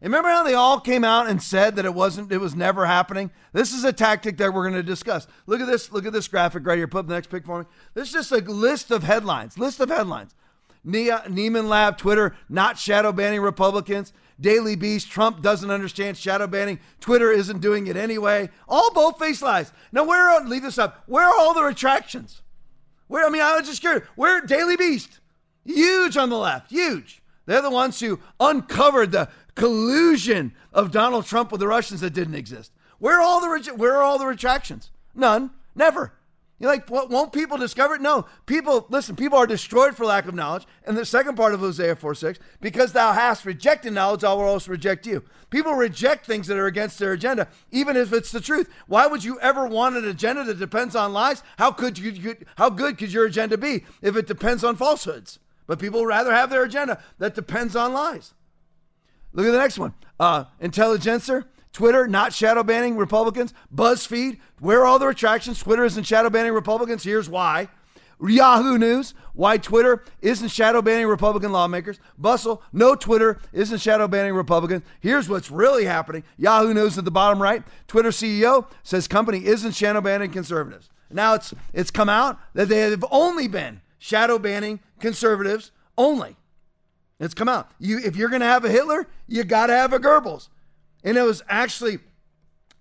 Remember 0.00 0.28
how 0.28 0.42
they 0.42 0.54
all 0.54 0.80
came 0.80 1.02
out 1.02 1.28
and 1.28 1.42
said 1.42 1.76
that 1.76 1.86
it 1.86 1.94
wasn't, 1.94 2.30
it 2.30 2.38
was 2.38 2.54
never 2.54 2.84
happening? 2.84 3.30
This 3.52 3.72
is 3.72 3.84
a 3.84 3.92
tactic 3.92 4.36
that 4.36 4.52
we're 4.52 4.68
going 4.68 4.74
to 4.74 4.82
discuss. 4.82 5.26
Look 5.46 5.60
at 5.60 5.66
this, 5.66 5.90
look 5.92 6.04
at 6.04 6.12
this 6.12 6.28
graphic 6.28 6.66
right 6.66 6.76
here. 6.76 6.86
Put 6.86 7.00
up 7.00 7.06
the 7.06 7.14
next 7.14 7.30
pic 7.30 7.46
for 7.46 7.60
me. 7.60 7.64
This 7.94 8.08
is 8.08 8.12
just 8.12 8.32
a 8.32 8.38
list 8.38 8.90
of 8.90 9.02
headlines, 9.02 9.58
list 9.58 9.80
of 9.80 9.88
headlines. 9.88 10.34
Nieman 10.86 11.68
Lab, 11.68 11.96
Twitter, 11.96 12.36
not 12.50 12.78
shadow 12.78 13.12
banning 13.12 13.40
Republicans. 13.40 14.12
Daily 14.38 14.76
Beast, 14.76 15.10
Trump 15.10 15.40
doesn't 15.40 15.70
understand 15.70 16.18
shadow 16.18 16.46
banning. 16.46 16.80
Twitter 17.00 17.30
isn't 17.30 17.60
doing 17.60 17.86
it 17.86 17.96
anyway. 17.96 18.50
All 18.68 18.92
both 18.92 19.18
face 19.18 19.40
lies. 19.40 19.72
Now, 19.92 20.04
where 20.04 20.28
are, 20.28 20.44
leave 20.44 20.62
this 20.62 20.76
up, 20.76 21.04
where 21.06 21.24
are 21.24 21.38
all 21.38 21.54
the 21.54 21.62
retractions? 21.62 22.42
Where, 23.06 23.24
I 23.24 23.30
mean, 23.30 23.42
I 23.42 23.56
was 23.56 23.68
just 23.68 23.80
curious. 23.80 24.04
Where, 24.16 24.40
Daily 24.40 24.76
Beast, 24.76 25.20
huge 25.64 26.16
on 26.16 26.30
the 26.30 26.36
left, 26.36 26.70
huge. 26.70 27.22
They're 27.46 27.62
the 27.62 27.70
ones 27.70 28.00
who 28.00 28.20
uncovered 28.40 29.12
the 29.12 29.28
collusion 29.54 30.54
of 30.72 30.90
Donald 30.90 31.26
Trump 31.26 31.52
with 31.52 31.60
the 31.60 31.68
Russians 31.68 32.00
that 32.00 32.14
didn't 32.14 32.34
exist. 32.34 32.72
Where 32.98 33.18
are 33.18 33.22
all 33.22 33.40
the 33.40 33.74
where 33.74 33.96
are 33.96 34.02
all 34.02 34.18
the 34.18 34.26
retractions? 34.26 34.90
None. 35.14 35.50
Never. 35.74 36.12
You're 36.60 36.70
like, 36.70 36.88
what, 36.88 37.10
won't 37.10 37.32
people 37.32 37.58
discover 37.58 37.96
it? 37.96 38.00
No. 38.00 38.26
People, 38.46 38.86
listen, 38.88 39.16
people 39.16 39.36
are 39.36 39.46
destroyed 39.46 39.96
for 39.96 40.06
lack 40.06 40.26
of 40.26 40.34
knowledge. 40.34 40.66
And 40.86 40.96
the 40.96 41.04
second 41.04 41.34
part 41.34 41.52
of 41.52 41.60
Hosea 41.60 41.96
4 41.96 42.14
6, 42.14 42.38
because 42.60 42.92
thou 42.92 43.12
hast 43.12 43.44
rejected 43.44 43.92
knowledge, 43.92 44.22
I 44.22 44.32
will 44.32 44.42
also 44.44 44.70
reject 44.70 45.04
you. 45.04 45.24
People 45.50 45.74
reject 45.74 46.26
things 46.26 46.46
that 46.46 46.56
are 46.56 46.66
against 46.66 46.98
their 46.98 47.12
agenda, 47.12 47.48
even 47.72 47.96
if 47.96 48.12
it's 48.12 48.30
the 48.30 48.40
truth. 48.40 48.70
Why 48.86 49.06
would 49.06 49.24
you 49.24 49.38
ever 49.40 49.66
want 49.66 49.96
an 49.96 50.06
agenda 50.06 50.44
that 50.44 50.58
depends 50.58 50.94
on 50.94 51.12
lies? 51.12 51.42
How 51.58 51.72
could 51.72 51.98
you, 51.98 52.36
how 52.56 52.70
good 52.70 52.98
could 52.98 53.12
your 53.12 53.26
agenda 53.26 53.58
be 53.58 53.84
if 54.00 54.16
it 54.16 54.28
depends 54.28 54.62
on 54.62 54.76
falsehoods? 54.76 55.40
But 55.66 55.80
people 55.80 56.06
rather 56.06 56.32
have 56.32 56.50
their 56.50 56.64
agenda 56.64 57.02
that 57.18 57.34
depends 57.34 57.74
on 57.74 57.92
lies. 57.92 58.32
Look 59.34 59.46
at 59.46 59.50
the 59.52 59.58
next 59.58 59.78
one. 59.78 59.92
Uh, 60.18 60.44
Intelligencer, 60.60 61.44
Twitter 61.72 62.06
not 62.06 62.32
shadow 62.32 62.62
banning 62.62 62.96
Republicans. 62.96 63.52
BuzzFeed, 63.74 64.38
where 64.60 64.82
are 64.82 64.86
all 64.86 64.98
the 64.98 65.08
retractions? 65.08 65.58
Twitter 65.58 65.84
isn't 65.84 66.04
shadow 66.04 66.30
banning 66.30 66.52
Republicans. 66.52 67.02
Here's 67.02 67.28
why. 67.28 67.68
Yahoo 68.20 68.78
News, 68.78 69.12
why 69.34 69.58
Twitter 69.58 70.04
isn't 70.22 70.48
shadow 70.48 70.80
banning 70.80 71.08
Republican 71.08 71.52
lawmakers. 71.52 71.98
Bustle, 72.16 72.62
no 72.72 72.94
Twitter 72.94 73.40
isn't 73.52 73.80
shadow 73.80 74.06
banning 74.06 74.34
Republicans. 74.34 74.82
Here's 75.00 75.28
what's 75.28 75.50
really 75.50 75.84
happening. 75.84 76.22
Yahoo 76.38 76.72
News 76.72 76.96
at 76.96 77.04
the 77.04 77.10
bottom 77.10 77.42
right. 77.42 77.64
Twitter 77.88 78.10
CEO 78.10 78.66
says 78.84 79.08
company 79.08 79.44
isn't 79.44 79.72
shadow 79.72 80.00
banning 80.00 80.30
conservatives. 80.30 80.90
Now 81.10 81.34
it's 81.34 81.52
it's 81.72 81.90
come 81.90 82.08
out 82.08 82.38
that 82.54 82.68
they 82.68 82.80
have 82.80 83.04
only 83.10 83.48
been 83.48 83.82
shadow 83.98 84.38
banning 84.38 84.80
conservatives 85.00 85.72
only. 85.98 86.36
It's 87.24 87.34
come 87.34 87.48
out. 87.48 87.70
You, 87.78 87.98
if 87.98 88.16
you're 88.16 88.28
going 88.28 88.40
to 88.40 88.46
have 88.46 88.64
a 88.64 88.70
Hitler, 88.70 89.08
you 89.26 89.44
got 89.44 89.68
to 89.68 89.72
have 89.72 89.92
a 89.92 89.98
Goebbels. 89.98 90.48
And 91.02 91.16
it 91.16 91.22
was 91.22 91.42
actually 91.48 91.98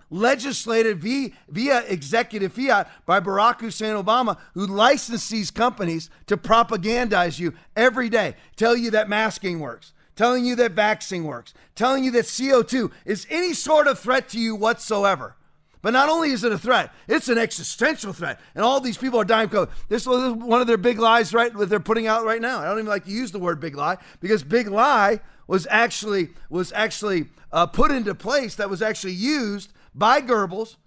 legislated 0.10 1.00
via, 1.00 1.30
via 1.50 1.84
executive 1.88 2.54
fiat 2.54 2.90
by 3.06 3.20
Barack 3.20 3.62
Hussein 3.62 3.96
Obama, 3.96 4.38
who 4.54 4.66
licensed 4.66 5.30
these 5.30 5.50
companies 5.50 6.10
to 6.28 6.38
propagandize 6.38 7.40
you 7.40 7.54
every 7.76 8.10
day, 8.10 8.36
tell 8.56 8.76
you 8.76 8.92
that 8.92 9.10
masking 9.10 9.60
works, 9.60 9.94
telling 10.16 10.46
you 10.46 10.56
that 10.58 10.74
vaccine 10.74 11.24
works, 11.24 11.54
telling 11.76 12.04
you 12.04 12.12
that 12.12 12.26
CO2 12.26 12.92
is 13.06 13.26
any 13.30 13.54
sort 13.54 13.88
of 13.88 13.98
threat 13.98 14.30
to 14.30 14.40
you 14.40 14.56
whatsoever. 14.56 15.36
But 15.84 15.92
not 15.92 16.08
only 16.08 16.32
is 16.32 16.46
it 16.46 16.52
a 16.54 16.58
threat, 16.58 16.92
it's 17.10 17.28
an 17.28 17.38
existential 17.38 18.14
threat. 18.14 18.40
And 18.56 18.64
all 18.64 18.80
these 18.80 18.98
people 18.98 19.20
are 19.20 19.26
dying 19.26 19.50
of 19.50 19.52
COVID. 19.52 19.70
This 19.90 20.08
was 20.08 20.34
one 20.34 20.62
of 20.62 20.66
their 20.66 20.78
big 20.78 20.98
lies, 20.98 21.34
right? 21.34 21.54
That 21.54 21.70
they're 21.70 21.82
putting 21.82 22.08
out 22.08 22.24
right 22.24 22.42
now. 22.42 22.60
I 22.60 22.66
don't 22.66 22.80
even 22.80 22.88
like 22.88 23.04
to 23.04 23.12
use 23.12 23.34
the 23.34 23.40
word 23.40 23.60
big 23.60 23.76
lie 23.76 23.98
because 24.22 24.44
big 24.44 24.70
lie 24.70 25.20
was 25.46 25.68
actually 25.70 26.30
was 26.50 26.72
actually 26.72 27.26
uh, 27.52 27.68
put 27.68 27.92
into 27.92 28.16
place 28.16 28.56
that 28.56 28.70
was 28.70 28.82
actually 28.82 29.12
used 29.12 29.74
by 29.94 30.22
Goebbels 30.22 30.78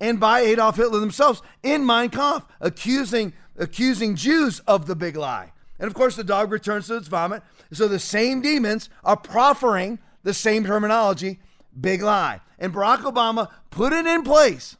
and 0.00 0.18
by 0.18 0.40
Adolf 0.40 0.76
Hitler 0.76 1.00
themselves 1.00 1.42
in 1.62 1.84
Mein 1.84 2.08
Kampf, 2.08 2.46
accusing 2.62 3.34
accusing 3.58 4.16
Jews 4.16 4.60
of 4.60 4.86
the 4.86 4.96
big 4.96 5.16
lie. 5.16 5.52
And 5.78 5.86
of 5.86 5.92
course, 5.92 6.16
the 6.16 6.24
dog 6.24 6.50
returns 6.50 6.86
to 6.86 6.96
its 6.96 7.08
vomit. 7.08 7.42
So 7.72 7.88
the 7.88 7.98
same 7.98 8.40
demons 8.40 8.88
are 9.04 9.18
proffering 9.18 9.98
the 10.22 10.32
same 10.32 10.64
terminology, 10.64 11.40
big 11.80 12.02
lie. 12.02 12.40
And 12.58 12.72
Barack 12.72 12.98
Obama 12.98 13.50
put 13.70 13.92
it 13.92 14.06
in 14.06 14.22
place 14.22 14.76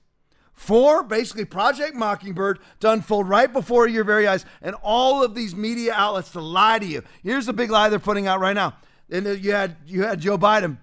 for 0.52 1.02
basically 1.02 1.44
Project 1.44 1.94
Mockingbird 1.94 2.60
to 2.80 2.90
unfold 2.90 3.28
right 3.28 3.52
before 3.52 3.88
your 3.88 4.04
very 4.04 4.26
eyes 4.26 4.46
and 4.62 4.76
all 4.82 5.22
of 5.22 5.34
these 5.34 5.54
media 5.54 5.92
outlets 5.94 6.30
to 6.30 6.40
lie 6.40 6.78
to 6.78 6.86
you. 6.86 7.02
Here's 7.22 7.46
the 7.46 7.52
big 7.52 7.70
lie 7.70 7.88
they're 7.88 7.98
putting 7.98 8.26
out 8.26 8.40
right 8.40 8.54
now. 8.54 8.76
And 9.10 9.26
you 9.44 9.52
had 9.52 9.76
you 9.86 10.02
had 10.04 10.20
Joe 10.20 10.38
Biden 10.38 10.78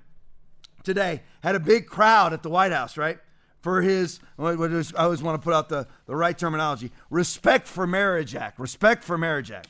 today 0.84 1.22
had 1.42 1.56
a 1.56 1.60
big 1.60 1.88
crowd 1.88 2.34
at 2.34 2.44
the 2.44 2.50
White 2.50 2.72
House, 2.72 2.98
right? 2.98 3.18
For 3.62 3.82
his, 3.82 4.20
I 4.40 4.56
always 4.98 5.22
want 5.22 5.40
to 5.40 5.44
put 5.44 5.54
out 5.54 5.70
the, 5.70 5.88
the 6.08 6.16
right 6.16 6.38
terminology 6.38 6.92
respect 7.12 7.68
for 7.68 7.86
marriage 7.86 8.36
act, 8.36 8.60
respect 8.60 9.04
for 9.04 9.18
marriage 9.18 9.52
act. 9.52 9.68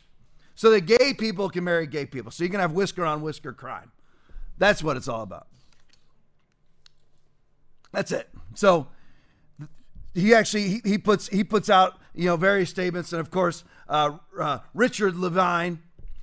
So 0.55 0.69
that 0.71 0.81
gay 0.81 1.13
people 1.13 1.49
can 1.49 1.63
marry 1.63 1.87
gay 1.87 2.05
people. 2.05 2.31
So 2.31 2.43
you 2.43 2.49
can 2.49 2.59
have 2.59 2.71
whisker 2.71 3.03
on 3.03 3.21
whisker 3.21 3.51
crime. 3.51 3.91
That's 4.57 4.83
what 4.83 4.95
it's 4.95 5.07
all 5.07 5.23
about. 5.23 5.47
That's 7.91 8.11
it. 8.11 8.29
So 8.55 8.87
he 10.13 10.33
actually 10.33 10.67
he, 10.67 10.81
he 10.83 10.97
puts 10.97 11.27
he 11.27 11.43
puts 11.43 11.69
out 11.69 11.99
you 12.13 12.25
know 12.25 12.37
various 12.37 12.69
statements, 12.69 13.13
and 13.13 13.19
of 13.19 13.31
course 13.31 13.63
uh, 13.87 14.17
uh, 14.39 14.59
Richard 14.73 15.15
Levine 15.15 15.79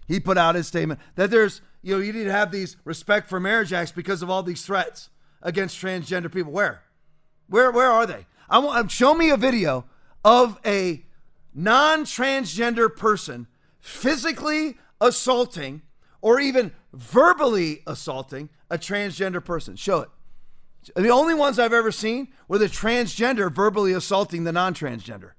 he 0.07 0.21
put 0.21 0.39
out 0.39 0.55
his 0.55 0.67
statement 0.67 1.01
that 1.15 1.31
there's 1.31 1.61
you 1.83 1.95
know 1.95 2.03
you 2.03 2.13
need 2.13 2.25
to 2.25 2.33
have 2.33 2.51
these 2.51 2.77
respect 2.85 3.29
for 3.29 3.39
marriage 3.39 3.73
acts 3.73 3.93
because 3.93 4.23
of 4.23 4.31
all 4.31 4.43
these 4.43 4.65
threats 4.65 5.11
against 5.43 5.81
transgender 5.81 6.33
people. 6.33 6.53
Where, 6.53 6.83
where, 7.49 7.71
where 7.71 7.91
are 7.91 8.07
they? 8.07 8.27
I 8.51 8.59
want 8.59 8.79
um, 8.79 8.89
show 8.89 9.15
me 9.15 9.31
a 9.31 9.37
video 9.37 9.85
of 10.25 10.59
a 10.65 11.05
non-transgender 11.55 12.95
person 12.95 13.47
physically 13.81 14.79
assaulting 15.01 15.83
or 16.21 16.41
even 16.41 16.73
verbally 16.93 17.83
assaulting 17.87 18.49
a 18.71 18.79
transgender 18.79 19.45
person. 19.45 19.77
Show 19.77 20.01
it. 20.01 20.09
The 20.97 21.11
only 21.11 21.35
ones 21.35 21.59
I've 21.59 21.73
ever 21.73 21.93
seen 21.93 22.29
were 22.47 22.59
the 22.59 22.67
transgender 22.67 23.53
verbally 23.53 23.93
assaulting 23.93 24.45
the 24.45 24.53
non-transgender. 24.53 25.33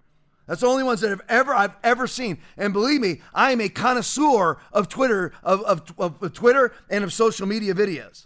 That's 0.48 0.62
the 0.62 0.68
only 0.68 0.84
ones 0.84 1.02
that 1.02 1.10
have 1.10 1.22
ever 1.30 1.54
I've 1.54 1.76
ever 1.84 2.08
seen. 2.08 2.40
And 2.58 2.74
believe 2.74 3.02
me, 3.02 3.22
I 3.34 3.52
am 3.52 3.62
a 3.62 3.70
connoisseur 3.70 4.58
of 4.74 4.90
Twitter, 4.90 5.32
of, 5.44 5.62
of, 5.62 5.94
of 6.00 6.34
Twitter 6.34 6.74
and 6.90 7.04
of 7.04 7.14
social 7.14 7.46
media 7.46 7.76
videos. 7.76 8.26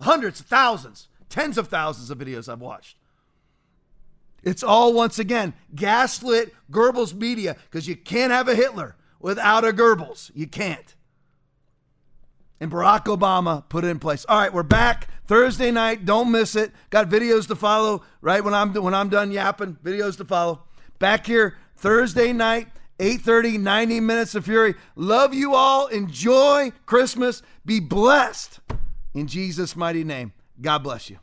Hundreds, 0.00 0.42
thousands, 0.42 1.08
tens 1.30 1.56
of 1.56 1.68
thousands 1.68 2.10
of 2.10 2.18
videos 2.18 2.52
I've 2.52 2.60
watched. 2.60 2.98
It's 4.42 4.62
all 4.62 4.92
once 4.92 5.18
again 5.18 5.54
gaslit 5.74 6.54
Goebbels 6.70 7.14
media 7.14 7.56
because 7.70 7.88
you 7.88 7.96
can't 7.96 8.30
have 8.30 8.46
a 8.46 8.54
Hitler 8.54 8.96
without 9.18 9.64
a 9.64 9.72
Goebbels. 9.72 10.30
You 10.34 10.46
can't. 10.46 10.94
And 12.60 12.70
Barack 12.70 13.04
Obama 13.04 13.68
put 13.68 13.84
it 13.84 13.88
in 13.88 13.98
place. 13.98 14.24
All 14.28 14.38
right, 14.38 14.52
we're 14.52 14.62
back 14.62 15.08
Thursday 15.26 15.70
night. 15.70 16.04
Don't 16.04 16.30
miss 16.30 16.56
it. 16.56 16.72
Got 16.90 17.08
videos 17.08 17.48
to 17.48 17.56
follow. 17.56 18.02
Right 18.20 18.42
when 18.42 18.54
I'm 18.54 18.72
when 18.74 18.94
I'm 18.94 19.08
done 19.08 19.32
yapping, 19.32 19.78
videos 19.82 20.16
to 20.18 20.24
follow. 20.24 20.62
Back 20.98 21.26
here 21.26 21.56
Thursday 21.76 22.32
night, 22.32 22.68
8:30, 22.98 23.58
90 23.58 24.00
minutes 24.00 24.34
of 24.34 24.44
fury. 24.44 24.74
Love 24.96 25.34
you 25.34 25.54
all. 25.54 25.88
Enjoy 25.88 26.72
Christmas. 26.86 27.42
Be 27.66 27.80
blessed. 27.80 28.60
In 29.14 29.26
Jesus' 29.26 29.76
mighty 29.76 30.04
name. 30.04 30.32
God 30.60 30.78
bless 30.78 31.10
you. 31.10 31.18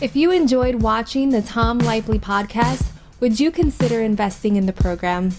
If 0.00 0.14
you 0.14 0.30
enjoyed 0.30 0.82
watching 0.82 1.30
the 1.30 1.42
Tom 1.42 1.78
Lively 1.78 2.18
podcast, 2.18 2.86
would 3.18 3.40
you 3.40 3.50
consider 3.50 4.00
investing 4.00 4.56
in 4.56 4.66
the 4.66 4.72
program? 4.72 5.32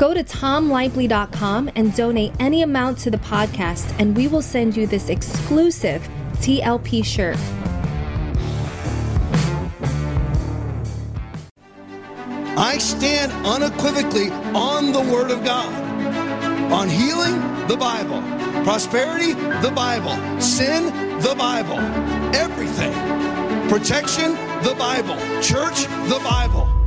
Go 0.00 0.14
to 0.14 0.24
tomlively.com 0.24 1.72
and 1.76 1.94
donate 1.94 2.32
any 2.40 2.62
amount 2.62 2.96
to 3.00 3.10
the 3.10 3.18
podcast, 3.18 3.94
and 3.98 4.16
we 4.16 4.28
will 4.28 4.40
send 4.40 4.74
you 4.74 4.86
this 4.86 5.10
exclusive 5.10 6.00
TLP 6.36 7.04
shirt. 7.04 7.36
I 12.56 12.78
stand 12.78 13.30
unequivocally 13.46 14.30
on 14.54 14.92
the 14.92 15.00
Word 15.00 15.30
of 15.30 15.44
God. 15.44 15.70
On 16.72 16.88
healing, 16.88 17.38
the 17.66 17.76
Bible. 17.76 18.22
Prosperity, 18.64 19.34
the 19.34 19.72
Bible. 19.76 20.16
Sin, 20.40 20.86
the 21.20 21.34
Bible. 21.36 21.78
Everything. 22.34 22.94
Protection, 23.68 24.32
the 24.62 24.74
Bible. 24.78 25.16
Church, 25.42 25.84
the 26.08 26.18
Bible. 26.24 26.79